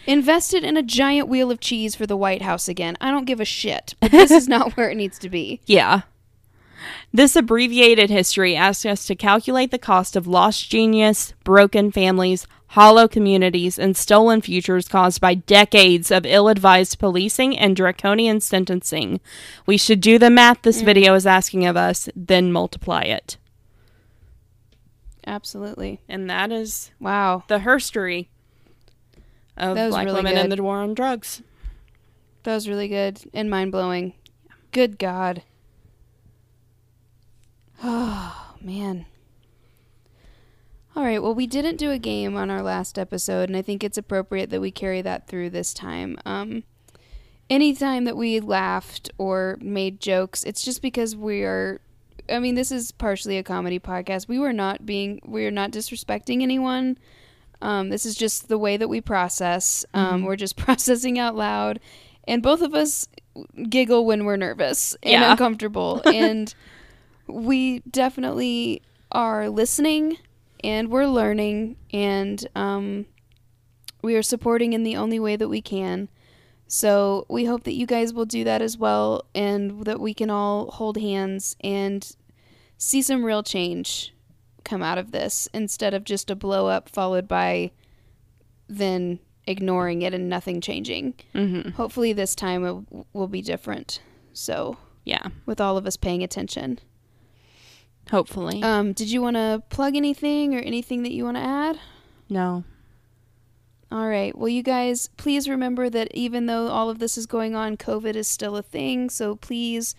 Invested 0.09 0.63
in 0.63 0.75
a 0.75 0.81
giant 0.81 1.27
wheel 1.27 1.51
of 1.51 1.59
cheese 1.59 1.93
for 1.93 2.07
the 2.07 2.17
White 2.17 2.41
House 2.41 2.67
again. 2.67 2.97
I 2.99 3.11
don't 3.11 3.25
give 3.25 3.39
a 3.39 3.45
shit. 3.45 3.93
But 3.99 4.09
this 4.09 4.31
is 4.31 4.47
not 4.47 4.75
where 4.75 4.89
it 4.89 4.97
needs 4.97 5.19
to 5.19 5.29
be. 5.29 5.61
Yeah. 5.67 6.01
This 7.13 7.35
abbreviated 7.35 8.09
history 8.09 8.55
asks 8.55 8.87
us 8.87 9.05
to 9.05 9.13
calculate 9.13 9.69
the 9.69 9.77
cost 9.77 10.15
of 10.15 10.25
lost 10.25 10.67
genius, 10.67 11.35
broken 11.43 11.91
families, 11.91 12.47
hollow 12.69 13.07
communities, 13.07 13.77
and 13.77 13.95
stolen 13.95 14.41
futures 14.41 14.87
caused 14.87 15.21
by 15.21 15.35
decades 15.35 16.09
of 16.09 16.25
ill 16.25 16.47
advised 16.47 16.97
policing 16.97 17.55
and 17.55 17.75
draconian 17.75 18.41
sentencing. 18.41 19.19
We 19.67 19.77
should 19.77 20.01
do 20.01 20.17
the 20.17 20.31
math 20.31 20.63
this 20.63 20.81
mm. 20.81 20.85
video 20.85 21.13
is 21.13 21.27
asking 21.27 21.67
of 21.67 21.77
us, 21.77 22.09
then 22.15 22.51
multiply 22.51 23.03
it. 23.03 23.37
Absolutely. 25.27 26.01
And 26.09 26.27
that 26.31 26.51
is 26.51 26.89
Wow. 26.99 27.43
the 27.47 27.59
herstory 27.59 28.29
of 29.59 29.75
That 29.75 29.89
black 29.89 30.05
really 30.05 30.23
women 30.23 30.49
good. 30.49 30.57
the 30.57 30.63
war 30.63 30.77
on 30.77 30.93
drugs. 30.93 31.41
That 32.43 32.53
was 32.55 32.67
really 32.69 32.87
good 32.87 33.19
and 33.33 33.49
mind 33.49 33.71
blowing. 33.71 34.13
Good 34.71 34.97
God. 34.97 35.43
Oh, 37.81 38.55
man. 38.61 39.05
All 40.95 41.03
right, 41.03 41.23
well, 41.23 41.33
we 41.33 41.47
didn't 41.47 41.77
do 41.77 41.91
a 41.91 41.97
game 41.97 42.35
on 42.35 42.49
our 42.49 42.61
last 42.61 42.99
episode, 42.99 43.47
and 43.47 43.55
I 43.55 43.61
think 43.61 43.83
it's 43.83 43.97
appropriate 43.97 44.49
that 44.49 44.59
we 44.59 44.69
carry 44.71 45.01
that 45.01 45.27
through 45.27 45.51
this 45.51 45.73
time. 45.73 46.17
Um, 46.25 46.63
anytime 47.49 48.03
that 48.03 48.17
we 48.17 48.41
laughed 48.41 49.09
or 49.17 49.57
made 49.61 50.01
jokes, 50.01 50.43
it's 50.43 50.61
just 50.63 50.81
because 50.81 51.15
we 51.15 51.43
are. 51.43 51.79
I 52.27 52.39
mean, 52.39 52.55
this 52.55 52.71
is 52.71 52.91
partially 52.91 53.37
a 53.37 53.43
comedy 53.43 53.79
podcast. 53.79 54.27
We 54.27 54.39
were 54.39 54.51
not 54.53 54.85
being, 54.85 55.21
we 55.25 55.45
are 55.45 55.51
not 55.51 55.71
disrespecting 55.71 56.41
anyone. 56.41 56.97
Um, 57.61 57.89
this 57.89 58.05
is 58.05 58.15
just 58.15 58.47
the 58.47 58.57
way 58.57 58.77
that 58.77 58.87
we 58.87 59.01
process. 59.01 59.85
Um, 59.93 60.23
We're 60.23 60.35
just 60.35 60.55
processing 60.65 61.19
out 61.19 61.35
loud, 61.35 61.79
and 62.27 62.41
both 62.41 62.61
of 62.61 62.73
us 62.73 63.07
giggle 63.69 64.05
when 64.05 64.25
we're 64.25 64.37
nervous 64.37 64.95
and 65.03 65.11
Yeah. 65.11 65.31
uncomfortable, 65.31 66.01
and 66.13 66.53
we 67.27 67.79
definitely 67.89 68.81
are 69.11 69.49
listening, 69.49 70.17
and 70.63 70.89
we're 70.89 71.05
learning, 71.07 71.75
and 71.91 72.47
um, 72.55 73.05
we 74.01 74.15
are 74.15 74.21
supporting 74.23 74.73
in 74.73 74.83
the 74.83 74.95
only 74.95 75.19
way 75.19 75.35
that 75.35 75.49
we 75.49 75.61
can. 75.61 76.09
So 76.67 77.25
we 77.29 77.45
hope 77.45 77.63
that 77.63 77.73
you 77.73 77.85
guys 77.87 78.13
will 78.13 78.25
do 78.25 78.43
that 78.43 78.61
as 78.61 78.77
well, 78.77 79.25
and 79.33 79.85
that 79.85 79.99
we 79.99 80.13
can 80.13 80.29
all 80.29 80.71
hold 80.71 80.97
hands 80.97 81.55
and 81.61 82.15
see 82.77 83.01
some 83.01 83.25
real 83.25 83.43
change 83.43 84.13
come 84.63 84.81
out 84.83 84.97
of 84.97 85.11
this 85.11 85.47
instead 85.53 85.93
of 85.93 86.03
just 86.03 86.29
a 86.29 86.35
blow 86.35 86.67
up 86.67 86.89
followed 86.89 87.27
by 87.27 87.71
then 88.67 89.19
ignoring 89.47 90.01
it 90.03 90.13
and 90.13 90.29
nothing 90.29 90.61
changing. 90.61 91.15
hmm 91.33 91.69
Hopefully, 91.71 92.13
this 92.13 92.35
time 92.35 92.63
it 92.63 92.67
w- 92.85 93.05
will 93.13 93.27
be 93.27 93.41
different. 93.41 94.01
So, 94.33 94.77
Yeah, 95.05 95.29
with 95.45 95.59
all 95.59 95.75
of 95.77 95.87
us 95.87 95.97
paying 95.97 96.21
attention. 96.23 96.79
hopefully. 98.11 98.61
Um, 98.63 98.93
did 98.93 99.11
you 99.11 99.21
want 99.21 99.35
to 99.35 99.63
plug 99.69 99.95
anything 99.95 100.55
or 100.55 100.59
anything 100.59 101.03
that 101.03 101.11
you 101.11 101.23
want 101.23 101.37
to 101.37 101.43
add? 101.43 101.79
no. 102.29 102.63
All 103.91 104.07
right. 104.07 104.37
Well, 104.37 104.49
you 104.49 104.61
guys, 104.61 105.09
please 105.17 105.49
remember 105.49 105.89
that 105.89 106.13
even 106.13 106.45
though 106.45 106.67
all 106.67 106.91
of 106.91 106.99
this 106.99 107.17
is 107.17 107.25
going 107.25 107.55
on, 107.55 107.75
COVID 107.75 108.13
is 108.15 108.27
still 108.27 108.55
a 108.55 108.61
thing. 108.61 109.09
So 109.09 109.35
please, 109.35 109.95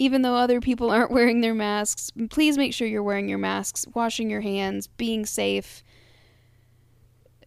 even 0.00 0.22
though 0.22 0.34
other 0.34 0.60
people 0.60 0.90
aren't 0.90 1.12
wearing 1.12 1.42
their 1.42 1.54
masks, 1.54 2.10
please 2.30 2.58
make 2.58 2.74
sure 2.74 2.88
you're 2.88 3.02
wearing 3.02 3.28
your 3.28 3.38
masks, 3.38 3.86
washing 3.94 4.30
your 4.30 4.40
hands, 4.40 4.88
being 4.88 5.24
safe. 5.26 5.84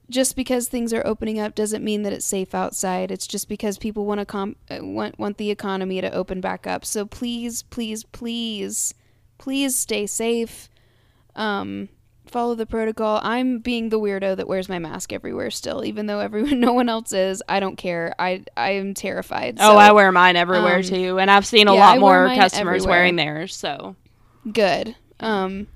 Just 0.09 0.35
because 0.35 0.67
things 0.67 0.93
are 0.93 1.05
opening 1.05 1.39
up 1.39 1.55
doesn't 1.55 1.83
mean 1.83 2.03
that 2.03 2.13
it's 2.13 2.25
safe 2.25 2.53
outside. 2.53 3.09
It's 3.09 3.25
just 3.25 3.49
because 3.49 3.79
people 3.79 4.05
want 4.05 4.27
to 4.27 4.37
uh, 4.37 4.85
want 4.85 5.17
want 5.17 5.37
the 5.37 5.49
economy 5.49 5.99
to 6.01 6.13
open 6.13 6.39
back 6.39 6.67
up. 6.67 6.85
So 6.85 7.05
please, 7.05 7.63
please, 7.63 8.03
please, 8.03 8.93
please 9.39 9.75
stay 9.75 10.05
safe. 10.05 10.69
Um, 11.35 11.89
follow 12.33 12.55
the 12.55 12.65
protocol. 12.65 13.21
I'm 13.23 13.59
being 13.59 13.89
the 13.89 13.99
weirdo 13.99 14.35
that 14.35 14.47
wears 14.47 14.67
my 14.67 14.79
mask 14.79 15.13
everywhere 15.13 15.51
still, 15.51 15.85
even 15.85 16.07
though 16.07 16.19
everyone, 16.19 16.59
no 16.59 16.73
one 16.73 16.89
else 16.89 17.13
is. 17.13 17.41
I 17.47 17.61
don't 17.61 17.77
care. 17.77 18.13
I 18.19 18.43
I 18.57 18.71
am 18.71 18.93
terrified. 18.93 19.57
Oh, 19.61 19.77
I 19.77 19.93
wear 19.93 20.11
mine 20.11 20.35
everywhere 20.35 20.77
um, 20.77 20.83
too, 20.83 21.19
and 21.19 21.31
I've 21.31 21.45
seen 21.45 21.69
a 21.69 21.73
yeah, 21.73 21.79
lot 21.79 21.99
more 21.99 22.27
customers 22.35 22.83
everywhere. 22.83 22.99
wearing 22.99 23.15
theirs. 23.15 23.55
So 23.55 23.95
good. 24.51 24.95
Um, 25.21 25.67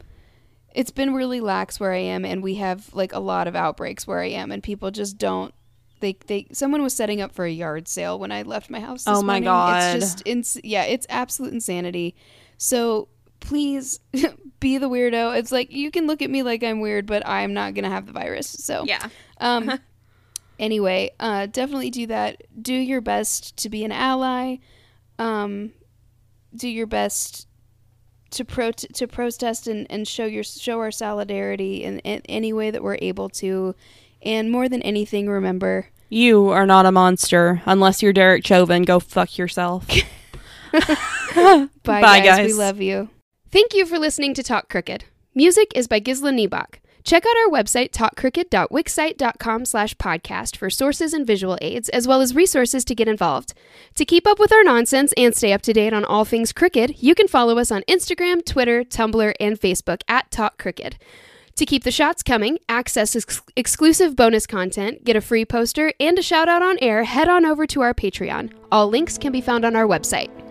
it's 0.73 0.91
been 0.91 1.13
really 1.13 1.39
lax 1.39 1.79
where 1.79 1.93
I 1.93 1.99
am, 1.99 2.25
and 2.25 2.43
we 2.43 2.55
have 2.55 2.93
like 2.93 3.13
a 3.13 3.19
lot 3.19 3.47
of 3.47 3.55
outbreaks 3.55 4.05
where 4.05 4.19
I 4.19 4.29
am, 4.31 4.51
and 4.51 4.61
people 4.61 4.91
just 4.91 5.17
don't. 5.17 5.53
They, 5.99 6.17
they 6.27 6.47
someone 6.51 6.83
was 6.83 6.93
setting 6.93 7.21
up 7.21 7.31
for 7.31 7.45
a 7.45 7.51
yard 7.51 7.87
sale 7.87 8.19
when 8.19 8.31
I 8.31 8.41
left 8.41 8.69
my 8.69 8.79
house. 8.79 9.05
Oh 9.07 9.21
my 9.21 9.33
morning. 9.33 9.43
God. 9.45 9.95
It's 9.95 10.05
just 10.05 10.23
ins- 10.25 10.59
yeah, 10.63 10.83
it's 10.83 11.07
absolute 11.09 11.53
insanity. 11.53 12.15
So 12.57 13.07
please 13.39 13.99
be 14.59 14.77
the 14.77 14.89
weirdo. 14.89 15.37
It's 15.37 15.51
like 15.51 15.71
you 15.71 15.91
can 15.91 16.07
look 16.07 16.21
at 16.21 16.29
me 16.29 16.43
like 16.43 16.63
I'm 16.63 16.79
weird, 16.79 17.05
but 17.05 17.25
I'm 17.27 17.53
not 17.53 17.73
gonna 17.73 17.89
have 17.89 18.05
the 18.05 18.11
virus. 18.13 18.47
So 18.47 18.83
yeah, 18.85 19.07
um, 19.39 19.79
anyway, 20.59 21.11
uh, 21.19 21.47
definitely 21.47 21.89
do 21.89 22.07
that. 22.07 22.43
Do 22.61 22.73
your 22.73 23.01
best 23.01 23.57
to 23.57 23.69
be 23.69 23.83
an 23.83 23.91
ally. 23.91 24.57
Um, 25.19 25.71
do 26.55 26.67
your 26.67 26.87
best 26.87 27.47
to 28.31 28.45
pro 28.45 28.71
to 28.71 29.07
protest 29.07 29.67
and, 29.67 29.87
and 29.89 30.07
show 30.07 30.25
your 30.25 30.43
show 30.43 30.79
our 30.79 30.91
solidarity 30.91 31.83
in, 31.83 31.99
in 31.99 32.21
any 32.27 32.53
way 32.53 32.71
that 32.71 32.83
we're 32.83 32.97
able 33.01 33.29
to. 33.29 33.75
And 34.21 34.51
more 34.51 34.67
than 34.67 34.81
anything, 34.81 35.29
remember 35.29 35.87
you 36.09 36.49
are 36.49 36.65
not 36.65 36.85
a 36.85 36.91
monster 36.91 37.61
unless 37.65 38.01
you're 38.01 38.13
Derek 38.13 38.45
Chauvin. 38.45 38.83
Go 38.83 38.99
fuck 38.99 39.37
yourself. 39.37 39.87
bye, 40.71 41.67
Bye, 41.83 42.19
guys. 42.19 42.25
guys. 42.25 42.47
We 42.47 42.53
love 42.53 42.81
you. 42.81 43.09
Thank 43.49 43.73
you 43.73 43.85
for 43.85 43.97
listening 43.97 44.33
to 44.33 44.43
Talk 44.43 44.67
Crooked. 44.69 45.05
Music 45.33 45.71
is 45.73 45.87
by 45.87 46.01
Gisla 46.01 46.33
Niebach. 46.33 46.79
Check 47.05 47.23
out 47.25 47.37
our 47.37 47.49
website, 47.49 47.91
talkcrooked.wixsite.com 47.91 49.63
slash 49.63 49.95
podcast 49.95 50.57
for 50.57 50.69
sources 50.69 51.13
and 51.13 51.25
visual 51.25 51.57
aids, 51.61 51.87
as 51.89 52.05
well 52.05 52.19
as 52.19 52.35
resources 52.35 52.83
to 52.83 52.93
get 52.93 53.07
involved. 53.07 53.53
To 53.95 54.03
keep 54.03 54.27
up 54.27 54.39
with 54.39 54.51
our 54.51 54.65
nonsense 54.65 55.13
and 55.15 55.33
stay 55.33 55.53
up 55.53 55.61
to 55.61 55.71
date 55.71 55.93
on 55.93 56.03
all 56.03 56.25
things 56.25 56.51
crooked, 56.51 57.01
you 57.01 57.15
can 57.15 57.29
follow 57.29 57.57
us 57.57 57.71
on 57.71 57.83
Instagram, 57.83 58.43
Twitter, 58.43 58.83
Tumblr, 58.83 59.33
and 59.39 59.57
Facebook 59.57 60.01
at 60.09 60.29
Talk 60.29 60.57
Crooked. 60.57 60.97
To 61.55 61.65
keep 61.65 61.85
the 61.85 61.91
shots 61.91 62.23
coming, 62.23 62.59
access 62.67 63.15
ex- 63.15 63.41
exclusive 63.55 64.17
bonus 64.17 64.45
content, 64.45 65.05
get 65.05 65.15
a 65.15 65.21
free 65.21 65.45
poster, 65.45 65.93
and 66.01 66.19
a 66.19 66.21
shout 66.21 66.49
out 66.49 66.61
on 66.61 66.77
air, 66.81 67.05
head 67.05 67.29
on 67.29 67.45
over 67.45 67.65
to 67.67 67.79
our 67.79 67.93
Patreon. 67.93 68.51
All 68.69 68.89
links 68.89 69.17
can 69.17 69.31
be 69.31 69.39
found 69.39 69.63
on 69.63 69.77
our 69.77 69.87
website. 69.87 70.29